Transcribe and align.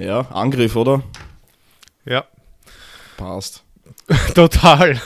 Ja, 0.00 0.20
Angriff, 0.30 0.76
oder? 0.76 1.02
Ja. 2.06 2.24
Passt. 3.18 3.64
Total. 4.34 4.98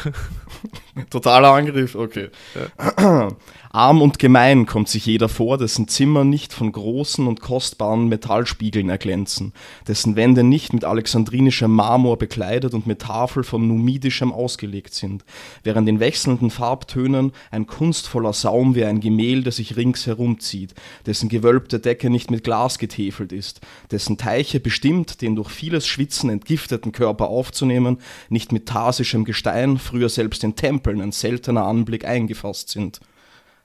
Totaler 1.10 1.52
Angriff, 1.52 1.94
okay. 1.94 2.30
Ja. 2.54 3.28
Arm 3.74 4.02
und 4.02 4.20
gemein 4.20 4.66
kommt 4.66 4.88
sich 4.88 5.04
jeder 5.04 5.28
vor, 5.28 5.58
dessen 5.58 5.88
Zimmer 5.88 6.22
nicht 6.22 6.52
von 6.52 6.70
großen 6.70 7.26
und 7.26 7.40
kostbaren 7.40 8.06
Metallspiegeln 8.06 8.88
erglänzen, 8.88 9.52
dessen 9.88 10.14
Wände 10.14 10.44
nicht 10.44 10.72
mit 10.72 10.84
alexandrinischem 10.84 11.72
Marmor 11.72 12.16
bekleidet 12.16 12.72
und 12.72 12.86
mit 12.86 13.00
Tafel 13.00 13.42
von 13.42 13.66
numidischem 13.66 14.30
ausgelegt 14.30 14.94
sind, 14.94 15.24
während 15.64 15.88
in 15.88 15.98
wechselnden 15.98 16.52
Farbtönen 16.52 17.32
ein 17.50 17.66
kunstvoller 17.66 18.32
Saum 18.32 18.76
wie 18.76 18.84
ein 18.84 19.00
Gemälde 19.00 19.50
sich 19.50 19.74
rings 19.74 20.06
herumzieht, 20.06 20.74
dessen 21.06 21.28
gewölbte 21.28 21.80
Decke 21.80 22.10
nicht 22.10 22.30
mit 22.30 22.44
Glas 22.44 22.78
getäfelt 22.78 23.32
ist, 23.32 23.60
dessen 23.90 24.18
Teiche 24.18 24.60
bestimmt, 24.60 25.20
den 25.20 25.34
durch 25.34 25.50
vieles 25.50 25.88
Schwitzen 25.88 26.30
entgifteten 26.30 26.92
Körper 26.92 27.26
aufzunehmen, 27.26 27.98
nicht 28.28 28.52
mit 28.52 28.66
tarsischem 28.66 29.24
Gestein, 29.24 29.78
früher 29.78 30.08
selbst 30.08 30.44
in 30.44 30.54
Tempeln 30.54 30.83
ein 30.90 31.12
seltener 31.12 31.64
Anblick 31.64 32.04
eingefasst 32.04 32.68
sind 32.70 33.00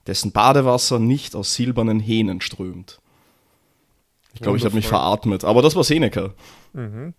dessen 0.09 0.31
Badewasser 0.31 0.99
nicht 0.99 1.35
aus 1.35 1.53
silbernen 1.53 1.99
Hähnen 1.99 2.41
strömt. 2.41 2.99
Ich 4.33 4.41
glaube, 4.41 4.57
ich 4.57 4.65
habe 4.65 4.75
mich 4.75 4.87
veratmet, 4.87 5.43
aber 5.43 5.61
das 5.61 5.75
war 5.75 5.83
Seneca. 5.83 6.33
Mhm. 6.73 7.13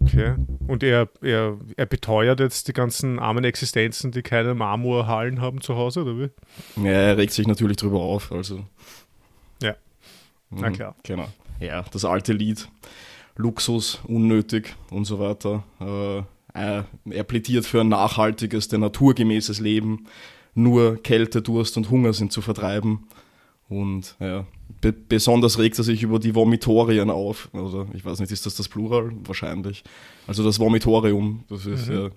Okay. 0.00 0.36
Und 0.66 0.82
er, 0.82 1.08
er, 1.22 1.58
er 1.76 1.86
beteuert 1.86 2.40
jetzt 2.40 2.68
die 2.68 2.72
ganzen 2.72 3.18
armen 3.18 3.44
Existenzen, 3.44 4.10
die 4.10 4.22
keine 4.22 4.54
Marmorhallen 4.54 5.40
haben 5.40 5.60
zu 5.60 5.76
Hause, 5.76 6.02
oder 6.02 6.18
wie? 6.18 6.82
Ja, 6.82 6.92
er 6.92 7.16
regt 7.18 7.32
sich 7.32 7.46
natürlich 7.46 7.76
drüber 7.76 8.00
auf, 8.00 8.32
also. 8.32 8.64
Ja. 9.62 9.74
Na 10.50 10.70
mhm, 10.70 10.72
klar. 10.74 10.96
Genau. 11.02 11.28
Ja, 11.60 11.84
das 11.90 12.04
alte 12.04 12.32
Lied. 12.32 12.68
Luxus, 13.36 14.00
unnötig 14.06 14.74
und 14.90 15.04
so 15.04 15.18
weiter. 15.18 15.64
Äh, 15.80 16.22
er 16.54 17.24
plädiert 17.24 17.66
für 17.66 17.82
ein 17.82 17.88
nachhaltiges, 17.88 18.68
der 18.68 18.80
naturgemäßes 18.80 19.60
Leben. 19.60 20.06
Nur 20.54 21.00
Kälte, 21.02 21.40
Durst 21.40 21.76
und 21.76 21.90
Hunger 21.90 22.12
sind 22.12 22.32
zu 22.32 22.42
vertreiben. 22.42 23.06
Und 23.68 24.16
ja, 24.18 24.46
be 24.80 24.92
besonders 24.92 25.58
regt 25.58 25.78
er 25.78 25.84
sich 25.84 26.02
über 26.02 26.18
die 26.18 26.34
Vomitorien 26.34 27.10
auf. 27.10 27.48
Also 27.52 27.86
ich 27.94 28.04
weiß 28.04 28.18
nicht, 28.20 28.32
ist 28.32 28.46
das 28.46 28.56
das 28.56 28.68
Plural? 28.68 29.12
Wahrscheinlich. 29.24 29.84
Also 30.26 30.42
das 30.42 30.58
Vomitorium, 30.58 31.44
das 31.48 31.66
ist 31.66 31.88
mhm. 31.88 31.94
ja 31.94 32.10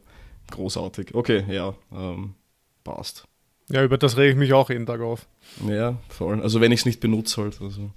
großartig. 0.50 1.14
Okay, 1.14 1.44
ja, 1.50 1.76
ähm, 1.92 2.34
passt. 2.84 3.28
Ja, 3.70 3.84
über 3.84 3.98
das 3.98 4.18
rege 4.18 4.32
ich 4.32 4.38
mich 4.38 4.54
auch 4.54 4.70
jeden 4.70 4.86
Tag 4.86 5.02
auf. 5.02 5.28
Ja, 5.68 5.96
voll. 6.10 6.42
Also 6.42 6.60
wenn 6.60 6.72
ich 6.72 6.82
es 6.82 6.86
nicht 6.86 7.00
benutze 7.00 7.42
halt. 7.42 7.62
Also. 7.62 7.92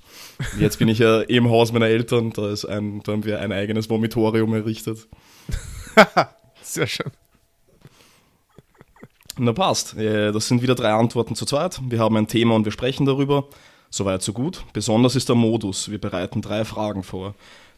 Jetzt 0.59 0.79
bin 0.79 0.89
ich 0.89 0.99
ja 0.99 1.23
im 1.23 1.49
Haus 1.51 1.73
meiner 1.73 1.87
Eltern, 1.87 2.31
da, 2.31 2.51
ist 2.51 2.65
ein, 2.65 3.03
da 3.03 3.13
haben 3.13 3.25
wir 3.25 3.41
ein 3.41 3.53
eigenes 3.53 3.91
Vomitorium 3.91 4.55
errichtet. 4.55 5.09
Sehr 6.63 6.87
schön. 6.87 7.11
Na 9.37 9.53
passt. 9.53 9.97
Das 9.99 10.47
sind 10.47 10.63
wieder 10.63 10.75
drei 10.75 10.93
Antworten 10.93 11.35
zu 11.35 11.45
zweit. 11.45 11.81
Wir 11.89 11.99
haben 11.99 12.17
ein 12.17 12.29
Thema 12.29 12.55
und 12.55 12.65
wir 12.65 12.73
sprechen 12.73 13.05
darüber. 13.05 13.49
Soweit, 13.91 14.23
so 14.23 14.33
gut. 14.33 14.65
Besonders 14.73 15.17
ist 15.17 15.29
der 15.29 15.37
Modus. 15.37 15.91
Wir 15.91 16.01
bereiten 16.01 16.41
drei 16.41 16.65
Fragen 16.65 17.03
vor. 17.03 17.35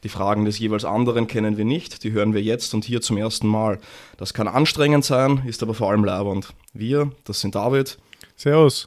Die 0.06 0.10
Fragen 0.10 0.44
des 0.44 0.60
jeweils 0.60 0.84
anderen 0.84 1.26
kennen 1.26 1.56
wir 1.56 1.64
nicht, 1.64 2.04
die 2.04 2.12
hören 2.12 2.32
wir 2.32 2.40
jetzt 2.40 2.74
und 2.74 2.84
hier 2.84 3.00
zum 3.00 3.16
ersten 3.16 3.48
Mal. 3.48 3.80
Das 4.18 4.34
kann 4.34 4.46
anstrengend 4.46 5.04
sein, 5.04 5.42
ist 5.46 5.64
aber 5.64 5.74
vor 5.74 5.90
allem 5.90 6.04
labernd. 6.04 6.54
Wir, 6.72 7.10
das 7.24 7.40
sind 7.40 7.56
David. 7.56 7.98
Servus. 8.36 8.86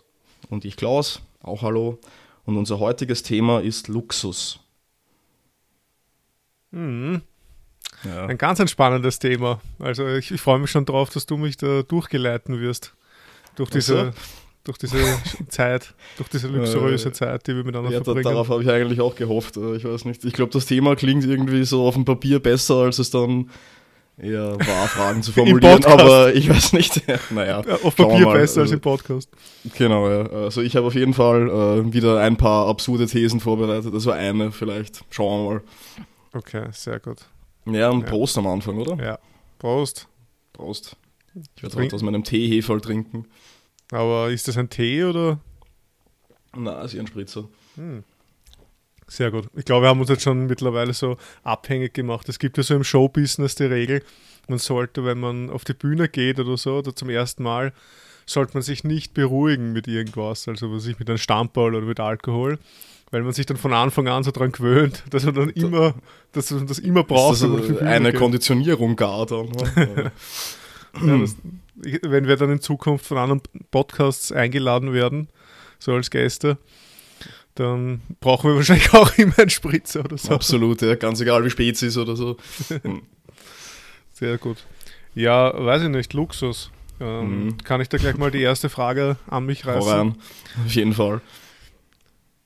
Und 0.49 0.63
ich 0.63 0.77
Klaus, 0.77 1.21
auch 1.43 1.61
hallo. 1.61 1.99
Und 2.45 2.55
unser 2.55 2.79
heutiges 2.79 3.21
Thema 3.21 3.59
ist 3.59 3.89
Luxus. 3.89 4.61
Mhm. 6.71 7.21
Ja. 8.05 8.27
Ein 8.27 8.37
ganz 8.37 8.61
entspannendes 8.61 9.19
Thema. 9.19 9.59
Also 9.77 10.07
ich, 10.07 10.31
ich 10.31 10.39
freue 10.39 10.59
mich 10.59 10.71
schon 10.71 10.85
drauf, 10.85 11.09
dass 11.09 11.25
du 11.25 11.35
mich 11.35 11.57
da 11.57 11.81
durchgeleiten 11.81 12.61
wirst. 12.61 12.93
Durch 13.57 13.69
diese, 13.71 13.99
also? 13.99 14.11
Durch 14.63 14.77
diese 14.77 14.97
Zeit, 15.49 15.93
durch 16.17 16.29
diese 16.29 16.47
luxuriöse 16.47 17.09
äh, 17.09 17.13
Zeit, 17.13 17.47
die 17.47 17.55
wir 17.55 17.63
miteinander 17.63 17.91
ja, 17.91 18.03
verbringen. 18.03 18.23
Da, 18.23 18.31
darauf 18.31 18.49
habe 18.49 18.63
ich 18.63 18.69
eigentlich 18.69 19.01
auch 19.01 19.15
gehofft. 19.15 19.57
Äh, 19.57 19.75
ich 19.75 19.85
weiß 19.85 20.05
nicht. 20.05 20.25
Ich 20.25 20.33
glaube, 20.33 20.51
das 20.51 20.65
Thema 20.65 20.95
klingt 20.95 21.25
irgendwie 21.25 21.63
so 21.65 21.85
auf 21.85 21.95
dem 21.95 22.05
Papier 22.05 22.39
besser, 22.39 22.75
als 22.75 22.99
es 22.99 23.09
dann 23.09 23.49
eher 24.17 24.57
war, 24.59 24.87
Fragen 24.87 25.23
zu 25.23 25.31
formulieren, 25.33 25.85
aber 25.85 26.33
ich 26.33 26.49
weiß 26.49 26.73
nicht. 26.73 27.01
naja, 27.31 27.61
ja, 27.65 27.75
auf 27.83 27.95
Papier 27.95 28.27
besser 28.27 28.61
als 28.61 28.71
im 28.71 28.81
Podcast. 28.81 29.29
Genau, 29.77 30.09
ja. 30.09 30.29
Also 30.29 30.61
ich 30.61 30.75
habe 30.75 30.87
auf 30.87 30.95
jeden 30.95 31.13
Fall 31.13 31.49
äh, 31.49 31.93
wieder 31.93 32.19
ein 32.19 32.37
paar 32.37 32.67
absurde 32.67 33.07
Thesen 33.07 33.39
vorbereitet. 33.39 33.93
Also 33.93 34.11
eine 34.11 34.51
vielleicht. 34.51 35.03
Schauen 35.09 35.45
wir 35.45 35.53
mal. 35.53 35.61
Okay, 36.33 36.65
sehr 36.71 36.99
gut. 36.99 37.25
Ja, 37.65 37.89
und 37.89 38.01
ja. 38.01 38.07
Prost 38.07 38.37
am 38.37 38.47
Anfang, 38.47 38.77
oder? 38.77 39.03
Ja. 39.03 39.19
Prost. 39.57 40.07
Prost. 40.53 40.95
Ich 41.55 41.63
werde 41.63 41.77
heute 41.77 41.95
aus 41.95 42.01
meinem 42.01 42.23
Teeheferl 42.23 42.81
trinken. 42.81 43.25
Aber 43.91 44.29
ist 44.29 44.47
das 44.47 44.57
ein 44.57 44.69
Tee 44.69 45.03
oder? 45.03 45.39
Na, 46.55 46.81
ist 46.81 46.95
ein 46.95 47.07
Spritzer. 47.07 47.47
Hm. 47.75 48.03
Sehr 49.07 49.31
gut. 49.31 49.47
Ich 49.55 49.65
glaube, 49.65 49.85
wir 49.85 49.89
haben 49.89 49.99
uns 49.99 50.09
jetzt 50.09 50.21
schon 50.21 50.45
mittlerweile 50.45 50.93
so 50.93 51.17
abhängig 51.43 51.93
gemacht. 51.93 52.29
Es 52.29 52.37
gibt 52.37 52.57
ja 52.57 52.63
so 52.63 52.75
im 52.75 52.83
Showbusiness 52.83 53.55
die 53.55 53.63
Regel, 53.63 54.03
man 54.47 54.59
sollte, 54.59 55.03
wenn 55.03 55.19
man 55.19 55.49
auf 55.49 55.63
die 55.63 55.73
Bühne 55.73 56.07
geht 56.09 56.39
oder 56.39 56.57
so, 56.57 56.77
oder 56.77 56.95
zum 56.95 57.09
ersten 57.09 57.43
Mal, 57.43 57.73
sollte 58.25 58.53
man 58.53 58.61
sich 58.61 58.83
nicht 58.83 59.13
beruhigen 59.13 59.73
mit 59.73 59.87
irgendwas, 59.87 60.47
also 60.47 60.77
sich 60.77 60.99
mit 60.99 61.09
einem 61.09 61.17
Stammball 61.17 61.73
oder 61.73 61.85
mit 61.85 61.99
Alkohol, 61.99 62.59
weil 63.09 63.23
man 63.23 63.33
sich 63.33 63.47
dann 63.47 63.57
von 63.57 63.73
Anfang 63.73 64.07
an 64.07 64.23
so 64.23 64.31
dran 64.31 64.51
gewöhnt, 64.51 65.03
dass 65.09 65.25
man 65.25 65.33
dann 65.35 65.49
immer, 65.49 65.95
dass 66.31 66.51
man 66.51 66.67
das 66.67 66.79
immer 66.79 67.03
braucht. 67.03 67.41
Das 67.41 67.43
also 67.43 67.79
eine 67.79 68.11
geht. 68.11 68.19
Konditionierung 68.19 68.95
gar 68.95 69.25
dann. 69.25 69.49
Ne? 69.49 70.11
ja, 71.05 71.17
das, 71.17 71.35
wenn 72.01 72.27
wir 72.27 72.35
dann 72.35 72.51
in 72.51 72.61
Zukunft 72.61 73.05
von 73.05 73.17
anderen 73.17 73.41
Podcasts 73.71 74.31
eingeladen 74.31 74.93
werden, 74.93 75.29
so 75.79 75.93
als 75.93 76.09
Gäste, 76.09 76.57
dann 77.55 78.01
brauchen 78.19 78.49
wir 78.49 78.55
wahrscheinlich 78.55 78.93
auch 78.93 79.17
immer 79.17 79.37
einen 79.39 79.49
Spritzer 79.49 80.01
oder 80.01 80.17
so. 80.17 80.33
Absolut, 80.33 80.81
ja, 80.81 80.95
ganz 80.95 81.21
egal 81.21 81.43
wie 81.45 81.49
spät 81.49 81.75
es 81.75 81.81
ist 81.81 81.97
oder 81.97 82.15
so. 82.15 82.37
Sehr 84.13 84.37
gut. 84.37 84.65
Ja, 85.15 85.53
weiß 85.53 85.83
ich 85.83 85.89
nicht, 85.89 86.13
Luxus. 86.13 86.71
Ähm, 86.99 87.45
mhm. 87.45 87.57
Kann 87.63 87.81
ich 87.81 87.89
da 87.89 87.97
gleich 87.97 88.17
mal 88.17 88.31
die 88.31 88.41
erste 88.41 88.69
Frage 88.69 89.17
an 89.27 89.45
mich 89.45 89.65
reißen? 89.65 89.81
Voran. 89.81 90.15
Auf 90.65 90.73
jeden 90.73 90.93
Fall. 90.93 91.21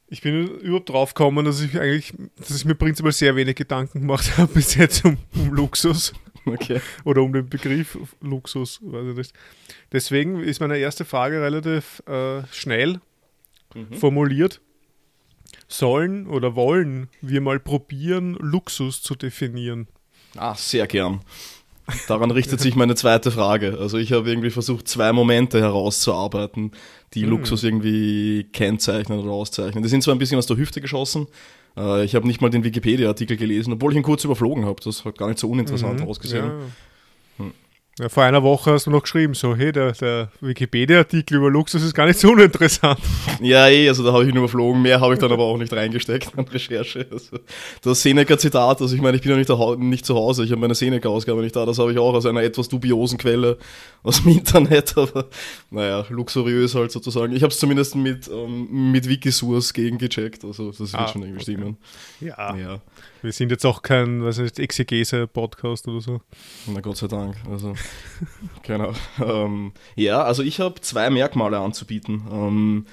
Ich 0.07 0.21
bin 0.21 0.47
überhaupt 0.59 0.89
drauf 0.89 1.13
gekommen, 1.15 1.43
dass 1.43 1.59
ich 1.61 1.79
eigentlich, 1.79 2.13
dass 2.37 2.55
ich 2.55 2.65
mir 2.65 2.75
prinzipiell 2.75 3.13
sehr 3.13 3.35
wenig 3.35 3.55
Gedanken 3.55 4.01
gemacht 4.01 4.31
habe 4.37 4.53
bis 4.53 4.75
jetzt 4.75 5.03
um, 5.05 5.17
um 5.35 5.53
Luxus. 5.53 6.13
Okay. 6.53 6.81
Oder 7.05 7.21
um 7.21 7.31
den 7.31 7.47
Begriff 7.47 7.97
Luxus, 8.21 8.79
weiß 8.81 9.11
ich 9.11 9.15
nicht. 9.15 9.33
Deswegen 9.91 10.41
ist 10.43 10.59
meine 10.59 10.77
erste 10.77 11.05
Frage 11.05 11.41
relativ 11.41 12.03
äh, 12.05 12.43
schnell 12.51 12.99
mhm. 13.73 13.93
formuliert. 13.93 14.61
Sollen 15.67 16.27
oder 16.27 16.55
wollen 16.55 17.09
wir 17.21 17.41
mal 17.41 17.59
probieren, 17.59 18.35
Luxus 18.39 19.01
zu 19.01 19.15
definieren? 19.15 19.87
Ah, 20.35 20.55
sehr 20.55 20.87
gern. 20.87 21.21
Daran 22.07 22.31
richtet 22.31 22.61
sich 22.61 22.75
meine 22.75 22.95
zweite 22.95 23.29
Frage. 23.29 23.77
Also 23.79 23.97
ich 23.97 24.13
habe 24.13 24.29
irgendwie 24.29 24.51
versucht, 24.51 24.87
zwei 24.87 25.11
Momente 25.11 25.59
herauszuarbeiten, 25.59 26.71
die 27.13 27.23
mhm. 27.23 27.31
Luxus 27.31 27.63
irgendwie 27.63 28.45
kennzeichnen 28.53 29.19
oder 29.19 29.31
auszeichnen. 29.31 29.83
Die 29.83 29.89
sind 29.89 30.01
zwar 30.01 30.15
ein 30.15 30.19
bisschen 30.19 30.37
aus 30.37 30.45
der 30.45 30.57
Hüfte 30.57 30.79
geschossen, 30.79 31.27
äh, 31.77 32.03
ich 32.03 32.15
habe 32.15 32.27
nicht 32.27 32.41
mal 32.41 32.49
den 32.49 32.63
Wikipedia-Artikel 32.63 33.37
gelesen, 33.37 33.73
obwohl 33.73 33.91
ich 33.91 33.97
ihn 33.97 34.03
kurz 34.03 34.23
überflogen 34.23 34.65
habe. 34.65 34.81
Das 34.83 35.05
hat 35.05 35.17
gar 35.17 35.27
nicht 35.27 35.39
so 35.39 35.49
uninteressant 35.49 35.99
mhm, 35.99 36.07
ausgesehen. 36.07 36.45
Ja. 36.45 36.59
Ja, 37.99 38.09
vor 38.09 38.23
einer 38.23 38.41
Woche 38.41 38.71
hast 38.71 38.87
du 38.87 38.89
noch 38.89 39.03
geschrieben, 39.03 39.35
so, 39.35 39.55
hey, 39.55 39.71
der, 39.71 39.91
der 39.91 40.31
Wikipedia-Artikel 40.41 41.37
über 41.37 41.51
Luxus 41.51 41.83
ist 41.83 41.93
gar 41.93 42.07
nicht 42.07 42.19
so 42.19 42.31
uninteressant. 42.31 42.99
Ja, 43.39 43.67
eh, 43.67 43.87
also 43.87 44.03
da 44.03 44.11
habe 44.11 44.23
ich 44.23 44.29
ihn 44.29 44.35
überflogen, 44.35 44.81
mehr 44.81 44.99
habe 44.99 45.13
ich 45.13 45.19
dann 45.19 45.31
aber 45.31 45.43
auch 45.43 45.57
nicht 45.57 45.71
reingesteckt 45.71 46.35
an 46.35 46.45
Recherche. 46.45 47.05
Also, 47.11 47.37
das 47.83 48.01
Seneca-Zitat, 48.01 48.81
also 48.81 48.95
ich 48.95 49.01
meine, 49.01 49.17
ich 49.17 49.21
bin 49.21 49.31
ja 49.31 49.37
nicht, 49.37 49.51
nicht 49.79 50.07
zu 50.07 50.15
Hause, 50.15 50.43
ich 50.43 50.49
habe 50.49 50.59
meine 50.59 50.73
Seneca-Ausgabe 50.73 51.41
nicht 51.41 51.55
da, 51.55 51.67
das 51.67 51.77
habe 51.77 51.91
ich 51.91 51.99
auch 51.99 52.15
aus 52.15 52.25
einer 52.25 52.41
etwas 52.41 52.67
dubiosen 52.67 53.19
Quelle 53.19 53.59
aus 54.01 54.23
dem 54.23 54.31
Internet, 54.31 54.97
aber 54.97 55.27
naja, 55.69 56.03
luxuriös 56.09 56.73
halt 56.73 56.91
sozusagen. 56.91 57.35
Ich 57.35 57.43
habe 57.43 57.53
es 57.53 57.59
zumindest 57.59 57.95
mit, 57.95 58.27
ähm, 58.27 58.91
mit 58.91 59.07
Wikisource 59.07 59.71
gegengecheckt, 59.71 60.43
also 60.45 60.71
das 60.71 60.79
wird 60.79 60.95
ah, 60.95 61.07
schon 61.09 61.21
irgendwie 61.21 61.43
okay. 61.43 61.51
stimmen. 61.51 61.77
Ja. 62.21 62.55
ja. 62.55 62.81
Wir 63.21 63.31
sind 63.31 63.51
jetzt 63.51 63.65
auch 63.65 63.81
kein, 63.81 64.23
was 64.23 64.37
ist 64.37 64.59
Exegese-Podcast 64.59 65.87
oder 65.87 66.01
so. 66.01 66.21
Na 66.67 66.81
Gott 66.81 66.97
sei 66.97 67.07
Dank. 67.07 67.37
Also, 67.49 67.73
genau. 68.63 68.93
Ähm, 69.21 69.73
ja, 69.95 70.23
also 70.23 70.43
ich 70.43 70.59
habe 70.59 70.81
zwei 70.81 71.09
Merkmale 71.09 71.59
anzubieten. 71.59 72.23
Ähm, 72.31 72.85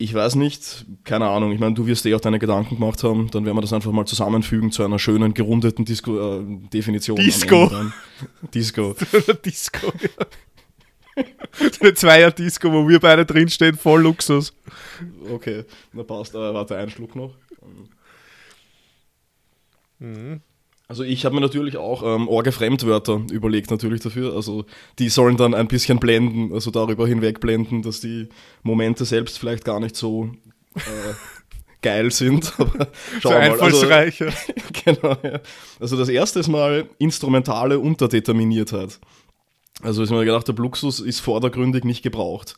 ich 0.00 0.14
weiß 0.14 0.36
nicht, 0.36 0.86
keine 1.04 1.28
Ahnung, 1.28 1.52
ich 1.52 1.60
meine, 1.60 1.74
du 1.74 1.86
wirst 1.86 2.06
eh 2.06 2.14
auch 2.14 2.22
deine 2.22 2.38
Gedanken 2.38 2.76
gemacht 2.76 3.04
haben, 3.04 3.30
dann 3.30 3.44
werden 3.44 3.56
wir 3.58 3.60
das 3.60 3.74
einfach 3.74 3.92
mal 3.92 4.06
zusammenfügen 4.06 4.72
zu 4.72 4.82
einer 4.82 4.98
schönen, 4.98 5.34
gerundeten 5.34 5.84
Disco, 5.84 6.38
äh, 6.38 6.42
Definition. 6.72 7.16
Disco. 7.16 7.70
Disco. 8.54 8.96
Disco, 9.44 9.92
ja. 10.00 11.24
eine 11.82 11.92
Zweier-Disco, 11.92 12.72
wo 12.72 12.88
wir 12.88 12.98
beide 12.98 13.26
drinstehen, 13.26 13.76
voll 13.76 14.00
Luxus. 14.00 14.54
Okay, 15.30 15.64
na 15.92 16.02
passt, 16.02 16.34
aber 16.34 16.54
warte, 16.54 16.78
einen 16.78 16.90
Schluck 16.90 17.14
noch. 17.14 17.34
Mhm. 19.98 20.40
Also 20.90 21.04
ich 21.04 21.24
habe 21.24 21.36
mir 21.36 21.40
natürlich 21.40 21.76
auch 21.76 22.02
ähm, 22.02 22.26
orge 22.26 22.50
Fremdwörter 22.50 23.22
überlegt 23.30 23.70
natürlich 23.70 24.00
dafür. 24.00 24.34
Also 24.34 24.64
die 24.98 25.08
sollen 25.08 25.36
dann 25.36 25.54
ein 25.54 25.68
bisschen 25.68 26.00
blenden, 26.00 26.52
also 26.52 26.72
darüber 26.72 27.06
hinweg 27.06 27.38
blenden, 27.38 27.82
dass 27.82 28.00
die 28.00 28.28
Momente 28.64 29.04
selbst 29.04 29.38
vielleicht 29.38 29.64
gar 29.64 29.78
nicht 29.78 29.94
so 29.94 30.32
äh, 30.74 30.80
geil 31.80 32.10
sind. 32.10 32.52
Aber 32.58 32.88
so 33.22 33.28
einfallsreicher. 33.28 34.26
Also, 34.26 34.52
genau, 34.84 35.16
ja. 35.22 35.38
Also 35.78 35.96
das 35.96 36.08
erste 36.08 36.40
ist 36.40 36.48
mal 36.48 36.90
instrumentale 36.98 37.78
Unterdeterminiertheit. 37.78 38.98
Also 39.82 40.02
ist 40.02 40.10
mir 40.10 40.24
gedacht, 40.24 40.48
der 40.48 40.56
Luxus 40.56 40.98
ist 40.98 41.20
vordergründig 41.20 41.84
nicht 41.84 42.02
gebraucht. 42.02 42.56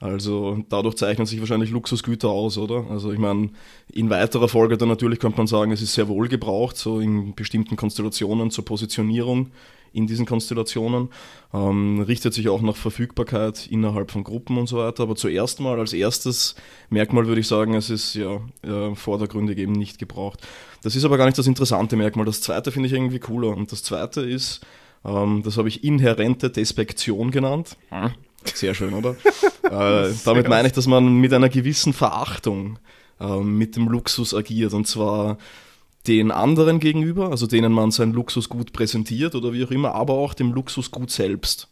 Also 0.00 0.64
dadurch 0.68 0.94
zeichnen 0.94 1.26
sich 1.26 1.40
wahrscheinlich 1.40 1.70
Luxusgüter 1.70 2.28
aus, 2.28 2.56
oder? 2.56 2.86
Also 2.88 3.12
ich 3.12 3.18
meine, 3.18 3.50
in 3.92 4.10
weiterer 4.10 4.48
Folge 4.48 4.76
dann 4.76 4.88
natürlich 4.88 5.18
könnte 5.18 5.38
man 5.38 5.48
sagen, 5.48 5.72
es 5.72 5.82
ist 5.82 5.94
sehr 5.94 6.08
wohl 6.08 6.28
gebraucht, 6.28 6.76
so 6.76 7.00
in 7.00 7.34
bestimmten 7.34 7.76
Konstellationen 7.76 8.50
zur 8.50 8.64
Positionierung 8.64 9.50
in 9.92 10.06
diesen 10.06 10.26
Konstellationen. 10.26 11.08
Ähm, 11.52 12.00
richtet 12.00 12.34
sich 12.34 12.48
auch 12.48 12.62
nach 12.62 12.76
Verfügbarkeit 12.76 13.66
innerhalb 13.66 14.10
von 14.10 14.22
Gruppen 14.22 14.58
und 14.58 14.68
so 14.68 14.78
weiter. 14.78 15.02
Aber 15.02 15.16
zuerst 15.16 15.60
mal, 15.60 15.78
als 15.80 15.92
erstes 15.92 16.54
Merkmal 16.90 17.26
würde 17.26 17.40
ich 17.40 17.48
sagen, 17.48 17.74
es 17.74 17.90
ist 17.90 18.14
ja 18.14 18.40
äh, 18.62 18.94
vordergründig 18.94 19.58
eben 19.58 19.72
nicht 19.72 19.98
gebraucht. 19.98 20.46
Das 20.82 20.94
ist 20.94 21.04
aber 21.04 21.18
gar 21.18 21.26
nicht 21.26 21.38
das 21.38 21.46
interessante 21.46 21.96
Merkmal. 21.96 22.26
Das 22.26 22.40
zweite 22.40 22.70
finde 22.70 22.86
ich 22.86 22.92
irgendwie 22.92 23.18
cooler. 23.18 23.48
Und 23.48 23.72
das 23.72 23.82
zweite 23.82 24.20
ist, 24.20 24.60
ähm, 25.04 25.42
das 25.44 25.56
habe 25.56 25.68
ich 25.68 25.82
inhärente 25.82 26.50
Despektion 26.50 27.30
genannt. 27.30 27.76
Hm. 27.88 28.12
Sehr 28.44 28.74
schön, 28.74 28.94
oder? 28.94 29.16
äh, 29.62 30.12
damit 30.24 30.48
meine 30.48 30.68
ich, 30.68 30.74
dass 30.74 30.86
man 30.86 31.20
mit 31.20 31.32
einer 31.32 31.48
gewissen 31.48 31.92
Verachtung 31.92 32.78
äh, 33.20 33.40
mit 33.40 33.76
dem 33.76 33.88
Luxus 33.88 34.34
agiert. 34.34 34.74
Und 34.74 34.86
zwar 34.86 35.38
den 36.06 36.30
anderen 36.30 36.80
gegenüber, 36.80 37.30
also 37.30 37.46
denen 37.46 37.72
man 37.72 37.90
sein 37.90 38.12
Luxusgut 38.12 38.72
präsentiert 38.72 39.34
oder 39.34 39.52
wie 39.52 39.64
auch 39.64 39.70
immer, 39.70 39.94
aber 39.94 40.14
auch 40.14 40.34
dem 40.34 40.52
Luxusgut 40.52 41.10
selbst. 41.10 41.68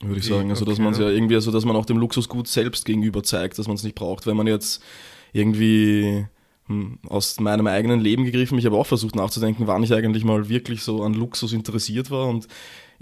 Würde 0.00 0.20
ich 0.20 0.26
sagen. 0.26 0.50
Also, 0.50 0.64
dass 0.64 0.78
man 0.78 0.92
es 0.92 0.98
ja 0.98 1.08
irgendwie, 1.08 1.34
also 1.34 1.50
dass 1.50 1.64
man 1.64 1.76
auch 1.76 1.86
dem 1.86 1.96
Luxusgut 1.96 2.46
selbst 2.46 2.84
gegenüber 2.84 3.22
zeigt, 3.22 3.58
dass 3.58 3.68
man 3.68 3.76
es 3.76 3.84
nicht 3.84 3.94
braucht. 3.94 4.26
Wenn 4.26 4.36
man 4.36 4.46
jetzt 4.46 4.82
irgendwie 5.32 6.26
hm, 6.66 6.98
aus 7.08 7.40
meinem 7.40 7.66
eigenen 7.66 8.00
Leben 8.00 8.24
gegriffen, 8.24 8.58
ich 8.58 8.66
habe 8.66 8.76
auch 8.76 8.86
versucht 8.86 9.14
nachzudenken, 9.14 9.66
wann 9.66 9.82
ich 9.82 9.94
eigentlich 9.94 10.24
mal 10.24 10.48
wirklich 10.48 10.82
so 10.82 11.02
an 11.02 11.14
Luxus 11.14 11.52
interessiert 11.52 12.10
war 12.10 12.26
und 12.26 12.48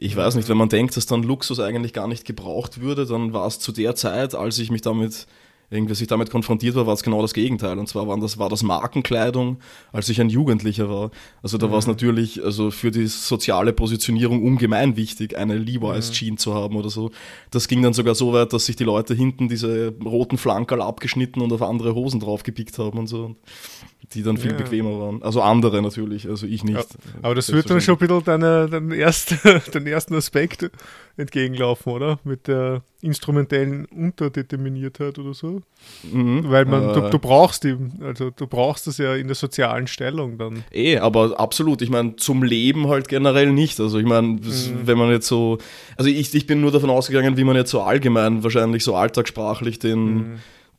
ich 0.03 0.17
weiß 0.17 0.35
nicht, 0.35 0.49
wenn 0.49 0.57
man 0.57 0.69
denkt, 0.69 0.97
dass 0.97 1.07
dann 1.07 1.23
Luxus 1.23 1.61
eigentlich 1.61 1.93
gar 1.93 2.09
nicht 2.09 2.25
gebraucht 2.25 2.81
würde, 2.81 3.07
dann 3.07 3.33
war 3.33 3.47
es 3.47 3.61
zu 3.61 3.71
der 3.71 3.95
Zeit, 3.95 4.35
als 4.35 4.59
ich 4.59 4.71
mich 4.71 4.83
damit 4.83 5.27
irgendwie 5.73 5.95
sich 5.95 6.07
damit 6.07 6.31
konfrontiert 6.31 6.75
war, 6.75 6.87
war 6.87 6.95
es 6.95 7.03
genau 7.03 7.23
das 7.23 7.33
Gegenteil. 7.33 7.79
Und 7.79 7.89
zwar 7.89 8.07
waren 8.07 8.21
das, 8.21 8.39
war 8.39 8.49
das 8.49 8.63
Markenkleidung, 8.63 9.59
als 9.91 10.09
ich 10.09 10.21
ein 10.21 10.29
Jugendlicher 10.29 10.91
war. 10.91 11.11
Also 11.43 11.57
da 11.57 11.67
mhm. 11.67 11.73
war 11.73 11.79
es 11.79 11.87
natürlich 11.87 12.45
also 12.45 12.71
für 12.71 12.91
die 12.91 13.07
soziale 13.07 13.73
Positionierung 13.73 14.43
ungemein 14.43 14.97
wichtig, 14.97 15.37
eine 15.37 15.57
Levi's 15.57 16.21
mhm. 16.21 16.37
Zu 16.37 16.55
haben 16.55 16.77
oder 16.77 16.91
so. 16.91 17.11
Das 17.51 17.69
ging 17.69 17.83
dann 17.83 17.95
sogar 17.95 18.15
so 18.15 18.33
weit, 18.33 18.53
dass 18.53 18.67
sich 18.67 18.77
die 18.77 18.85
Leute 18.85 19.15
hinten 19.15 19.49
diese 19.49 19.95
roten 20.05 20.39
Flankerl 20.39 20.83
abgeschnitten 20.83 21.41
und 21.41 21.53
auf 21.53 21.63
andere 21.63 21.95
Hosen 21.95 22.21
draufgepickt 22.21 22.79
haben 22.79 22.99
und 22.99 23.07
so. 23.07 23.37
Die 24.13 24.23
dann 24.23 24.37
viel 24.37 24.51
ja. 24.51 24.57
bequemer 24.59 25.01
waren. 25.01 25.23
Also 25.23 25.41
andere 25.41 25.81
natürlich, 25.81 26.29
also 26.29 26.47
ich 26.47 26.65
nicht. 26.65 26.77
Ja, 26.77 26.85
aber 27.23 27.35
das 27.35 27.51
wird 27.51 27.71
dann 27.71 27.81
schon 27.81 27.95
ein 27.95 27.99
bisschen 27.99 28.25
deine, 28.25 28.69
deinen, 28.69 28.93
ersten, 28.93 29.39
den 29.73 29.87
ersten 29.87 30.15
Aspekt 30.15 30.71
entgegenlaufen, 31.17 31.93
oder? 31.93 32.19
Mit 32.25 32.47
der 32.47 32.83
instrumentellen 33.01 33.87
Unterdeterminiertheit 33.87 35.19
oder 35.19 35.35
so. 35.35 35.62
Mhm. 36.11 36.51
Weil 36.51 36.65
man, 36.65 36.91
äh, 36.91 36.95
du, 36.95 37.11
du, 37.11 37.19
brauchst 37.19 37.65
eben, 37.65 37.93
also 38.03 38.31
du 38.31 38.47
brauchst 38.47 38.87
das 38.87 38.99
ja 38.99 39.15
in 39.15 39.29
der 39.29 39.37
sozialen 39.37 39.87
Stellung 39.87 40.39
dann. 40.39 40.65
Eh, 40.73 40.99
aber 40.99 41.39
absolut. 41.39 41.83
Ich 41.83 41.91
meine, 41.91 42.17
zum 42.17 42.43
Leben 42.43 42.89
halt 42.89 43.09
generell 43.09 43.53
nicht. 43.53 43.79
Also 43.81 43.99
ich 43.99 44.07
meine, 44.07 44.29
mhm. 44.29 44.41
wenn 44.85 44.99
man 44.99 45.11
jetzt 45.11 45.29
so, 45.29 45.59
also 45.97 46.11
ich, 46.11 46.35
ich 46.35 46.47
bin 46.47 46.61
nur 46.61 46.73
davon 46.73 46.91
ausgegangen, 46.91 47.37
wie 47.37 47.45
man 47.45 47.57
jetzt 47.57 47.71
so 47.71 47.83
allgemein 47.83 48.43
wahrscheinlich 48.43 48.85
so 48.85 48.97
alltagssprachlich 48.97 49.79
den 49.79 50.15
mhm. 50.15 50.39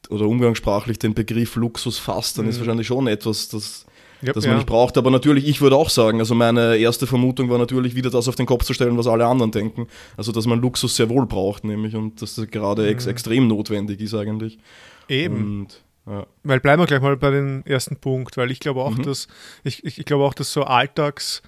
oder 0.10 0.28
umgangssprachlich 0.28 1.00
den 1.00 1.14
Begriff 1.14 1.56
Luxus 1.56 2.00
fasst, 2.00 2.38
dann 2.38 2.48
ist 2.48 2.58
mhm. 2.58 2.62
wahrscheinlich 2.62 2.88
schon 2.88 3.08
etwas, 3.08 3.50
das 3.50 3.86
yep, 4.24 4.34
das 4.34 4.46
man 4.46 4.54
ja. 4.54 4.58
nicht 4.58 4.68
braucht. 4.68 4.98
Aber 4.98 5.12
natürlich, 5.12 5.48
ich 5.48 5.62
würde 5.62 5.75
auch 5.75 5.90
sagen, 5.90 6.20
also 6.20 6.36
meine 6.36 6.78
erste 6.78 7.08
Vermutung 7.08 7.50
war 7.50 7.58
natürlich 7.58 7.96
wieder 7.96 8.10
das 8.10 8.28
auf 8.28 8.36
den 8.36 8.46
Kopf 8.46 8.64
zu 8.64 8.74
stellen, 8.74 8.98
was 8.98 9.08
alle 9.08 9.25
anderen 9.25 9.52
denken. 9.52 9.88
Also, 10.18 10.31
dass 10.31 10.46
man 10.46 10.62
Luxus 10.62 10.96
sehr 10.96 11.10
wohl 11.10 11.25
braucht, 11.25 11.64
nämlich, 11.64 11.96
und 11.96 12.22
dass 12.22 12.36
das 12.36 12.48
gerade 12.48 12.88
ex 12.88 13.06
mhm. 13.06 13.12
extrem 13.12 13.48
notwendig 13.48 14.02
ist 14.02 14.14
eigentlich. 14.14 14.60
Eben. 15.08 15.62
Und, 15.62 15.84
ja. 16.06 16.25
Weil 16.44 16.60
bleiben 16.60 16.81
wir 16.81 16.88
gleich 16.88 17.02
mal 17.02 17.16
bei 17.18 17.31
dem 17.31 17.64
ersten 17.66 17.96
Punkt, 17.96 18.36
weil 18.38 18.52
ich 18.52 18.60
glaube 18.60 18.81
auch, 18.81 18.98
mhm. 18.98 19.04
dass 19.04 19.28
ich, 19.64 19.84
ich, 19.86 20.00
ich 20.00 20.06
glaube 20.06 20.25
auch, 20.25 20.34
dass 20.34 20.52
so 20.52 20.64
alltags 20.64 21.42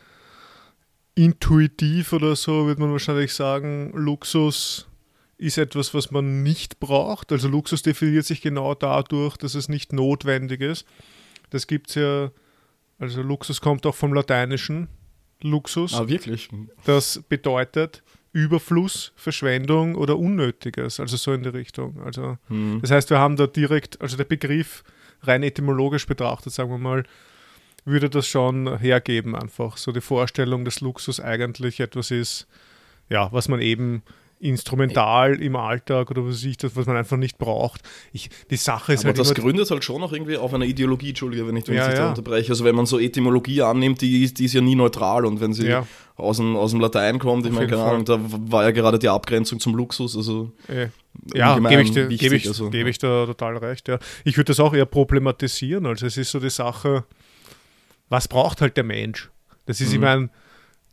intuitiv 1.15 2.13
oder 2.13 2.35
so, 2.35 2.67
wird 2.67 2.79
man 2.79 2.91
wahrscheinlich 2.91 3.33
sagen, 3.33 3.91
Luxus 3.93 4.87
ist 5.37 5.57
etwas, 5.57 5.93
was 5.93 6.11
man 6.11 6.43
nicht 6.43 6.79
braucht. 6.79 7.31
Also 7.31 7.47
Luxus 7.47 7.81
definiert 7.81 8.25
sich 8.25 8.41
genau 8.41 8.75
dadurch, 8.75 9.37
dass 9.37 9.55
es 9.55 9.69
nicht 9.69 9.93
notwendig 9.93 10.61
ist. 10.61 10.85
Das 11.49 11.67
gibt 11.67 11.89
es 11.89 11.95
ja 11.95 12.31
also 12.99 13.21
Luxus 13.21 13.61
kommt 13.61 13.85
auch 13.85 13.95
vom 13.95 14.13
lateinischen 14.13 14.87
Luxus. 15.41 15.93
Ah, 15.93 16.07
wirklich? 16.07 16.49
Das 16.85 17.21
bedeutet 17.27 18.03
Überfluss, 18.31 19.13
Verschwendung 19.15 19.95
oder 19.95 20.17
Unnötiges, 20.17 20.99
also 20.99 21.17
so 21.17 21.33
in 21.33 21.43
die 21.43 21.49
Richtung. 21.49 22.01
Also 22.03 22.37
hm. 22.47 22.79
das 22.81 22.91
heißt, 22.91 23.09
wir 23.09 23.19
haben 23.19 23.37
da 23.37 23.47
direkt, 23.47 24.01
also 24.01 24.17
der 24.17 24.25
Begriff 24.25 24.83
rein 25.21 25.43
etymologisch 25.43 26.05
betrachtet, 26.05 26.53
sagen 26.53 26.69
wir 26.69 26.77
mal, 26.77 27.03
würde 27.85 28.09
das 28.09 28.27
schon 28.27 28.79
hergeben, 28.79 29.35
einfach 29.35 29.77
so 29.77 29.91
die 29.91 30.01
Vorstellung, 30.01 30.65
dass 30.65 30.81
Luxus 30.81 31.19
eigentlich 31.19 31.79
etwas 31.79 32.11
ist, 32.11 32.47
ja, 33.09 33.31
was 33.31 33.47
man 33.47 33.61
eben 33.61 34.03
instrumental 34.39 35.41
im 35.41 35.55
Alltag 35.55 36.11
oder 36.11 36.25
was 36.25 36.43
ich 36.43 36.57
das, 36.57 36.75
was 36.75 36.85
man 36.85 36.97
einfach 36.97 37.17
nicht 37.17 37.37
braucht. 37.37 37.81
Ich, 38.11 38.29
die 38.49 38.57
Sache 38.57 38.93
ist 38.93 39.01
Aber 39.01 39.09
halt 39.09 39.19
das 39.19 39.33
gründet 39.33 39.69
halt 39.71 39.83
schon 39.83 40.01
noch 40.01 40.11
irgendwie 40.11 40.37
auf 40.37 40.53
einer 40.53 40.65
Ideologie, 40.65 41.09
Entschuldige, 41.09 41.47
wenn 41.47 41.55
ich, 41.55 41.67
wenn 41.67 41.75
ja, 41.75 41.93
ja. 41.93 42.09
unterbreche. 42.09 42.51
Also 42.51 42.65
wenn 42.65 42.75
man 42.75 42.85
so 42.85 42.99
Etymologie 42.99 43.61
annimmt, 43.61 44.01
die, 44.01 44.33
die 44.33 44.45
ist 44.45 44.53
ja 44.53 44.61
nie 44.61 44.75
neutral 44.75 45.25
und 45.25 45.39
wenn 45.39 45.53
sie 45.53 45.67
ja. 45.67 45.87
aus, 46.15 46.37
dem, 46.37 46.55
aus 46.55 46.71
dem 46.71 46.79
Latein 46.79 47.17
kommt, 47.17 47.45
ich 47.45 47.51
meine, 47.51 47.67
keine 47.67 47.83
Ahnung, 47.83 48.05
da 48.05 48.19
war 48.19 48.63
ja 48.63 48.71
gerade 48.71 48.99
die 48.99 49.09
Abgrenzung 49.09 49.59
zum 49.59 49.75
Luxus, 49.75 50.15
also. 50.15 50.51
Ja, 51.33 51.57
gebe 51.57 51.81
ich, 51.81 51.91
dir, 51.91 52.07
geb 52.07 52.33
ich, 52.33 52.47
also, 52.47 52.69
geb 52.69 52.87
ich 52.87 52.97
da 52.97 53.25
total 53.25 53.57
recht. 53.57 53.87
Ja. 53.87 53.99
Ich 54.25 54.35
würde 54.35 54.49
das 54.49 54.59
auch 54.59 54.73
eher 54.73 54.85
problematisieren. 54.85 55.85
Also 55.85 56.05
es 56.05 56.17
ist 56.17 56.29
so 56.29 56.41
die 56.41 56.49
Sache, 56.49 57.05
was 58.09 58.27
braucht 58.27 58.59
halt 58.59 58.75
der 58.75 58.83
Mensch? 58.83 59.29
Das 59.65 59.79
ist, 59.79 59.89
mhm. 59.89 59.93
ich 59.93 60.01
meine, 60.01 60.29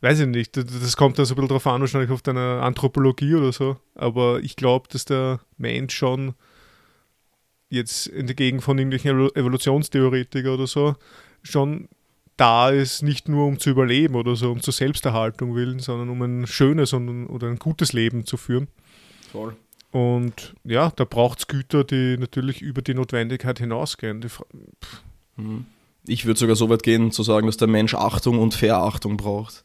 weiß 0.03 0.19
ich 0.19 0.27
nicht, 0.27 0.57
das 0.57 0.97
kommt 0.97 1.17
dann 1.17 1.25
so 1.25 1.33
ein 1.33 1.37
bisschen 1.37 1.47
drauf 1.47 1.65
an, 1.65 1.79
wahrscheinlich 1.79 2.11
auf 2.11 2.21
deine 2.21 2.61
Anthropologie 2.61 3.35
oder 3.35 3.53
so. 3.53 3.77
Aber 3.95 4.41
ich 4.41 4.57
glaube, 4.57 4.89
dass 4.91 5.05
der 5.05 5.39
Mensch 5.57 5.95
schon 5.95 6.33
jetzt 7.69 8.07
in 8.07 8.27
der 8.27 8.35
Gegend 8.35 8.63
von 8.63 8.77
irgendwelchen 8.77 9.29
Evolutionstheoretiker 9.33 10.53
oder 10.53 10.67
so 10.67 10.95
schon 11.41 11.87
da 12.35 12.69
ist, 12.69 13.01
nicht 13.01 13.29
nur 13.29 13.47
um 13.47 13.59
zu 13.59 13.69
überleben 13.69 14.15
oder 14.15 14.35
so, 14.35 14.51
um 14.51 14.61
zur 14.61 14.73
Selbsterhaltung 14.73 15.55
willen, 15.55 15.79
sondern 15.79 16.09
um 16.09 16.21
ein 16.21 16.47
schönes 16.47 16.91
und, 16.91 17.27
oder 17.27 17.47
ein 17.47 17.57
gutes 17.57 17.93
Leben 17.93 18.25
zu 18.25 18.35
führen. 18.35 18.67
Voll. 19.31 19.55
Und 19.91 20.53
ja, 20.65 20.91
da 20.95 21.05
braucht 21.05 21.39
es 21.39 21.47
Güter, 21.47 21.85
die 21.85 22.17
natürlich 22.17 22.61
über 22.61 22.81
die 22.81 22.93
Notwendigkeit 22.95 23.59
hinausgehen. 23.59 24.25
Mhm. 25.37 25.65
ich 26.07 26.25
würde 26.25 26.39
sogar 26.39 26.55
so 26.55 26.69
weit 26.69 26.83
gehen, 26.83 27.11
zu 27.11 27.23
sagen, 27.23 27.45
dass 27.45 27.57
der 27.57 27.67
Mensch 27.67 27.93
Achtung 27.93 28.39
und 28.39 28.53
Verachtung 28.53 29.15
braucht. 29.15 29.63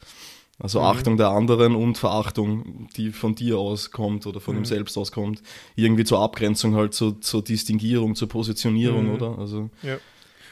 Also 0.60 0.80
mhm. 0.80 0.86
Achtung 0.86 1.16
der 1.16 1.28
anderen 1.28 1.76
und 1.76 1.98
Verachtung, 1.98 2.88
die 2.96 3.12
von 3.12 3.34
dir 3.34 3.58
auskommt 3.58 4.26
oder 4.26 4.40
von 4.40 4.54
mhm. 4.54 4.62
ihm 4.62 4.64
selbst 4.64 4.96
auskommt. 4.96 5.42
Irgendwie 5.76 6.04
zur 6.04 6.20
Abgrenzung 6.20 6.74
halt, 6.74 6.94
zur, 6.94 7.20
zur 7.20 7.42
Distinguierung, 7.44 8.16
zur 8.16 8.28
Positionierung, 8.28 9.06
mhm. 9.06 9.14
oder? 9.14 9.38
Also 9.38 9.70
ja. 9.82 9.98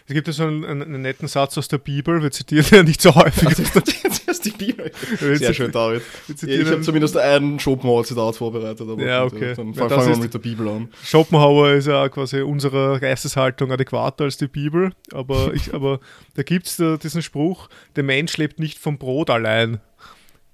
Es 0.09 0.15
gibt 0.15 0.29
ja 0.29 0.33
so 0.33 0.45
einen, 0.45 0.65
einen, 0.65 1.03
netten 1.03 1.27
Satz 1.27 1.59
aus 1.59 1.67
der 1.67 1.79
Bibel, 1.79 2.23
wir 2.23 2.31
zitieren 2.31 2.67
ja 2.71 2.83
nicht 2.85 3.03
so 3.03 3.13
häufig. 3.17 3.49
Also, 3.49 3.65
das 3.65 4.19
ist 4.39 4.45
die 4.45 4.51
Bibel. 4.51 4.93
Sehr 5.19 5.53
schön, 5.53 5.73
David. 5.73 6.03
ich 6.29 6.65
habe 6.65 6.81
zumindest 6.81 7.17
ein 7.17 7.59
Schopenhauer-Zitat 7.59 8.37
vorbereitet. 8.37 8.89
Aber 8.89 9.03
ja, 9.03 9.25
okay. 9.25 9.55
Dann 9.57 9.73
ja, 9.73 9.89
fangen 9.89 10.09
wir 10.09 10.17
mit 10.19 10.33
der 10.33 10.39
Bibel 10.39 10.69
an. 10.69 10.91
Schopenhauer 11.03 11.73
ist 11.73 11.89
ja 11.89 12.09
quasi 12.09 12.41
unserer 12.41 13.01
Geisteshaltung 13.01 13.73
adäquater 13.73 14.25
als 14.25 14.37
die 14.37 14.47
Bibel, 14.47 14.93
aber, 15.13 15.53
ich, 15.55 15.75
aber 15.75 15.99
da 16.35 16.45
gibt 16.45 16.69
es 16.69 16.81
diesen 17.03 17.23
Spruch, 17.23 17.69
der 17.97 18.05
Mensch 18.05 18.37
lebt 18.37 18.61
nicht 18.61 18.79
vom 18.79 18.99
Brot 18.99 19.29
allein. 19.29 19.81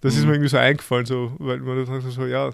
Das 0.01 0.15
mhm. 0.15 0.19
ist 0.19 0.27
mir 0.27 0.33
irgendwie 0.33 0.49
so 0.49 0.57
eingefallen, 0.57 1.05
so, 1.05 1.33
weil 1.39 1.59
man 1.59 1.85
sagt 1.85 2.11
so, 2.11 2.25
ja, 2.25 2.53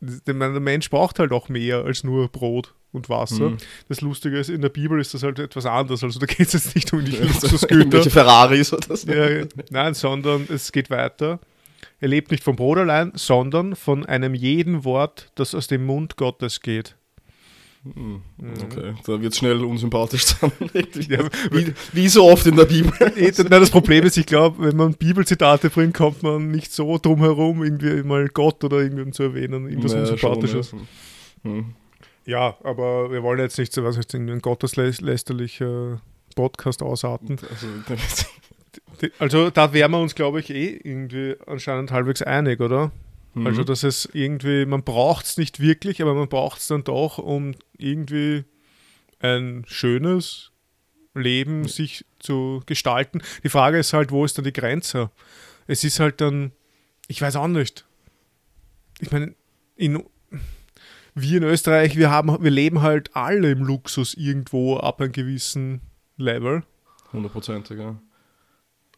der 0.00 0.34
Mensch 0.34 0.90
braucht 0.90 1.18
halt 1.18 1.32
auch 1.32 1.48
mehr 1.48 1.84
als 1.84 2.04
nur 2.04 2.28
Brot 2.28 2.74
und 2.96 3.08
Wasser. 3.08 3.50
Mhm. 3.50 3.58
Das 3.88 4.00
Lustige 4.00 4.38
ist, 4.38 4.50
in 4.50 4.62
der 4.62 4.68
Bibel 4.68 5.00
ist 5.00 5.14
das 5.14 5.22
halt 5.22 5.38
etwas 5.38 5.66
anderes. 5.66 6.02
Also 6.02 6.18
da 6.18 6.26
geht 6.26 6.48
es 6.48 6.52
jetzt 6.52 6.74
nicht 6.74 6.92
um 6.92 7.04
die 7.04 7.12
Luxusgüter. 7.16 8.02
Ferraris 8.10 8.72
oder 8.72 8.96
so. 8.96 9.12
Ja, 9.12 9.44
nein, 9.70 9.94
sondern 9.94 10.46
es 10.52 10.72
geht 10.72 10.90
weiter. 10.90 11.38
er 12.00 12.08
lebt 12.08 12.30
nicht 12.30 12.42
vom 12.42 12.56
Brot 12.56 12.78
allein, 12.78 13.12
sondern 13.14 13.76
von 13.76 14.04
einem 14.04 14.34
jeden 14.34 14.84
Wort, 14.84 15.30
das 15.36 15.54
aus 15.54 15.68
dem 15.68 15.86
Mund 15.86 16.16
Gottes 16.16 16.60
geht. 16.60 16.96
Hm, 17.94 18.22
okay, 18.64 18.94
da 19.06 19.20
wird 19.20 19.32
es 19.32 19.38
schnell 19.38 19.62
unsympathisch 19.62 20.24
dann. 20.40 20.50
wie, 20.72 21.72
wie, 21.92 22.08
so 22.08 22.24
oft 22.24 22.46
in 22.46 22.56
der 22.56 22.64
Bibel. 22.64 22.92
das 23.48 23.70
Problem 23.70 24.04
ist, 24.04 24.16
ich 24.16 24.26
glaube, 24.26 24.64
wenn 24.64 24.76
man 24.76 24.94
Bibelzitate 24.94 25.70
bringt, 25.70 25.94
kommt 25.94 26.22
man 26.22 26.50
nicht 26.50 26.72
so 26.72 26.98
drum 26.98 27.20
herum, 27.20 27.62
irgendwie 27.62 28.02
mal 28.02 28.28
Gott 28.28 28.64
oder 28.64 28.78
irgendwen 28.78 29.12
zu 29.12 29.24
erwähnen, 29.24 29.68
irgendwas 29.68 29.92
naja, 29.92 30.10
Unsympathisches. 30.10 30.70
Schon, 30.70 30.80
ja. 31.44 31.50
Hm. 31.50 31.74
Ja. 32.26 32.56
aber 32.62 33.10
wir 33.10 33.22
wollen 33.22 33.40
jetzt 33.40 33.58
nicht 33.58 33.72
so 33.72 33.84
was, 33.84 33.96
irgendwie 33.96 34.32
ein 34.32 34.40
gotteslästerlicher 34.40 36.00
Podcast 36.34 36.82
ausarten. 36.82 37.38
Also, 37.50 37.66
also 39.18 39.50
da 39.50 39.72
wären 39.72 39.90
wir 39.92 39.98
uns, 39.98 40.14
glaube 40.14 40.40
ich, 40.40 40.50
eh 40.50 40.80
irgendwie 40.82 41.36
anscheinend 41.46 41.90
halbwegs 41.90 42.22
einig, 42.22 42.60
oder? 42.60 42.92
Mhm. 43.34 43.46
Also, 43.46 43.64
dass 43.64 43.82
es 43.82 44.08
irgendwie, 44.12 44.66
man 44.66 44.82
braucht 44.82 45.26
es 45.26 45.36
nicht 45.36 45.60
wirklich, 45.60 46.00
aber 46.02 46.14
man 46.14 46.28
braucht 46.28 46.60
es 46.60 46.68
dann 46.68 46.84
doch, 46.84 47.18
um 47.18 47.54
irgendwie 47.76 48.44
ein 49.20 49.64
schönes 49.66 50.52
Leben 51.14 51.60
mhm. 51.60 51.68
sich 51.68 52.04
zu 52.18 52.62
gestalten. 52.66 53.22
Die 53.42 53.48
Frage 53.48 53.78
ist 53.78 53.92
halt, 53.92 54.10
wo 54.10 54.24
ist 54.24 54.36
dann 54.38 54.44
die 54.44 54.52
Grenze? 54.52 55.10
Es 55.66 55.84
ist 55.84 56.00
halt 56.00 56.20
dann, 56.20 56.52
ich 57.08 57.20
weiß 57.20 57.36
auch 57.36 57.48
nicht. 57.48 57.86
Ich 59.00 59.10
meine, 59.10 59.34
in, 59.74 60.02
wir 61.16 61.38
in 61.38 61.44
Österreich, 61.44 61.96
wir, 61.96 62.10
haben, 62.10 62.36
wir 62.42 62.50
leben 62.50 62.82
halt 62.82 63.16
alle 63.16 63.50
im 63.50 63.64
Luxus 63.64 64.14
irgendwo 64.14 64.76
ab 64.76 65.00
einem 65.00 65.12
gewissen 65.12 65.80
Level. 66.18 66.62
Hundertprozentig, 67.12 67.78
ja. 67.78 67.96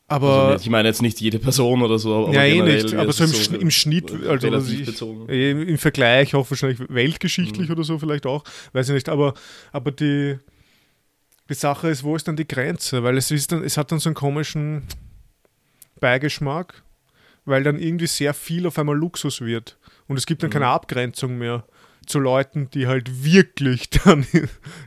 Aber 0.08 0.48
also 0.48 0.62
ich 0.64 0.70
meine 0.70 0.88
jetzt 0.88 1.02
nicht 1.02 1.20
jede 1.20 1.38
Person 1.38 1.82
oder 1.82 1.98
so. 1.98 2.26
Aber 2.26 2.34
ja, 2.34 2.42
eh 2.42 2.60
nicht. 2.60 2.94
Aber 2.94 3.12
so 3.12 3.24
im, 3.24 3.30
so 3.30 3.54
im 3.54 3.70
Schnitt, 3.70 4.10
also 4.26 4.48
ich, 4.48 5.02
im 5.28 5.78
Vergleich 5.78 6.34
auch 6.34 6.50
wahrscheinlich 6.50 6.80
weltgeschichtlich 6.88 7.68
mhm. 7.68 7.74
oder 7.74 7.84
so 7.84 7.98
vielleicht 7.98 8.26
auch, 8.26 8.42
weiß 8.72 8.88
ich 8.88 8.94
nicht. 8.94 9.08
Aber, 9.10 9.34
aber 9.70 9.92
die, 9.92 10.38
die 11.48 11.54
Sache 11.54 11.88
ist, 11.88 12.02
wo 12.02 12.16
ist 12.16 12.26
dann 12.26 12.36
die 12.36 12.48
Grenze? 12.48 13.04
Weil 13.04 13.16
es 13.16 13.30
ist 13.30 13.52
dann, 13.52 13.62
es 13.62 13.76
hat 13.76 13.92
dann 13.92 14.00
so 14.00 14.08
einen 14.08 14.14
komischen 14.14 14.84
Beigeschmack, 16.00 16.82
weil 17.44 17.62
dann 17.62 17.78
irgendwie 17.78 18.06
sehr 18.06 18.34
viel 18.34 18.66
auf 18.66 18.78
einmal 18.78 18.96
Luxus 18.96 19.42
wird. 19.42 19.76
Und 20.08 20.16
es 20.16 20.26
gibt 20.26 20.42
dann 20.42 20.48
mhm. 20.48 20.54
keine 20.54 20.66
Abgrenzung 20.68 21.36
mehr 21.36 21.64
zu 22.08 22.18
Leuten, 22.18 22.70
die 22.70 22.86
halt 22.86 23.24
wirklich 23.24 23.90
dann 24.04 24.26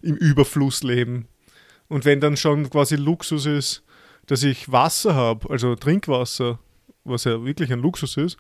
im 0.01 0.15
Überfluss 0.15 0.83
leben. 0.83 1.27
Und 1.87 2.05
wenn 2.05 2.19
dann 2.19 2.37
schon 2.37 2.69
quasi 2.69 2.95
Luxus 2.95 3.45
ist, 3.45 3.83
dass 4.27 4.43
ich 4.43 4.71
Wasser 4.71 5.15
habe, 5.15 5.49
also 5.49 5.75
Trinkwasser, 5.75 6.59
was 7.03 7.23
ja 7.25 7.43
wirklich 7.43 7.71
ein 7.73 7.79
Luxus 7.79 8.17
ist. 8.17 8.37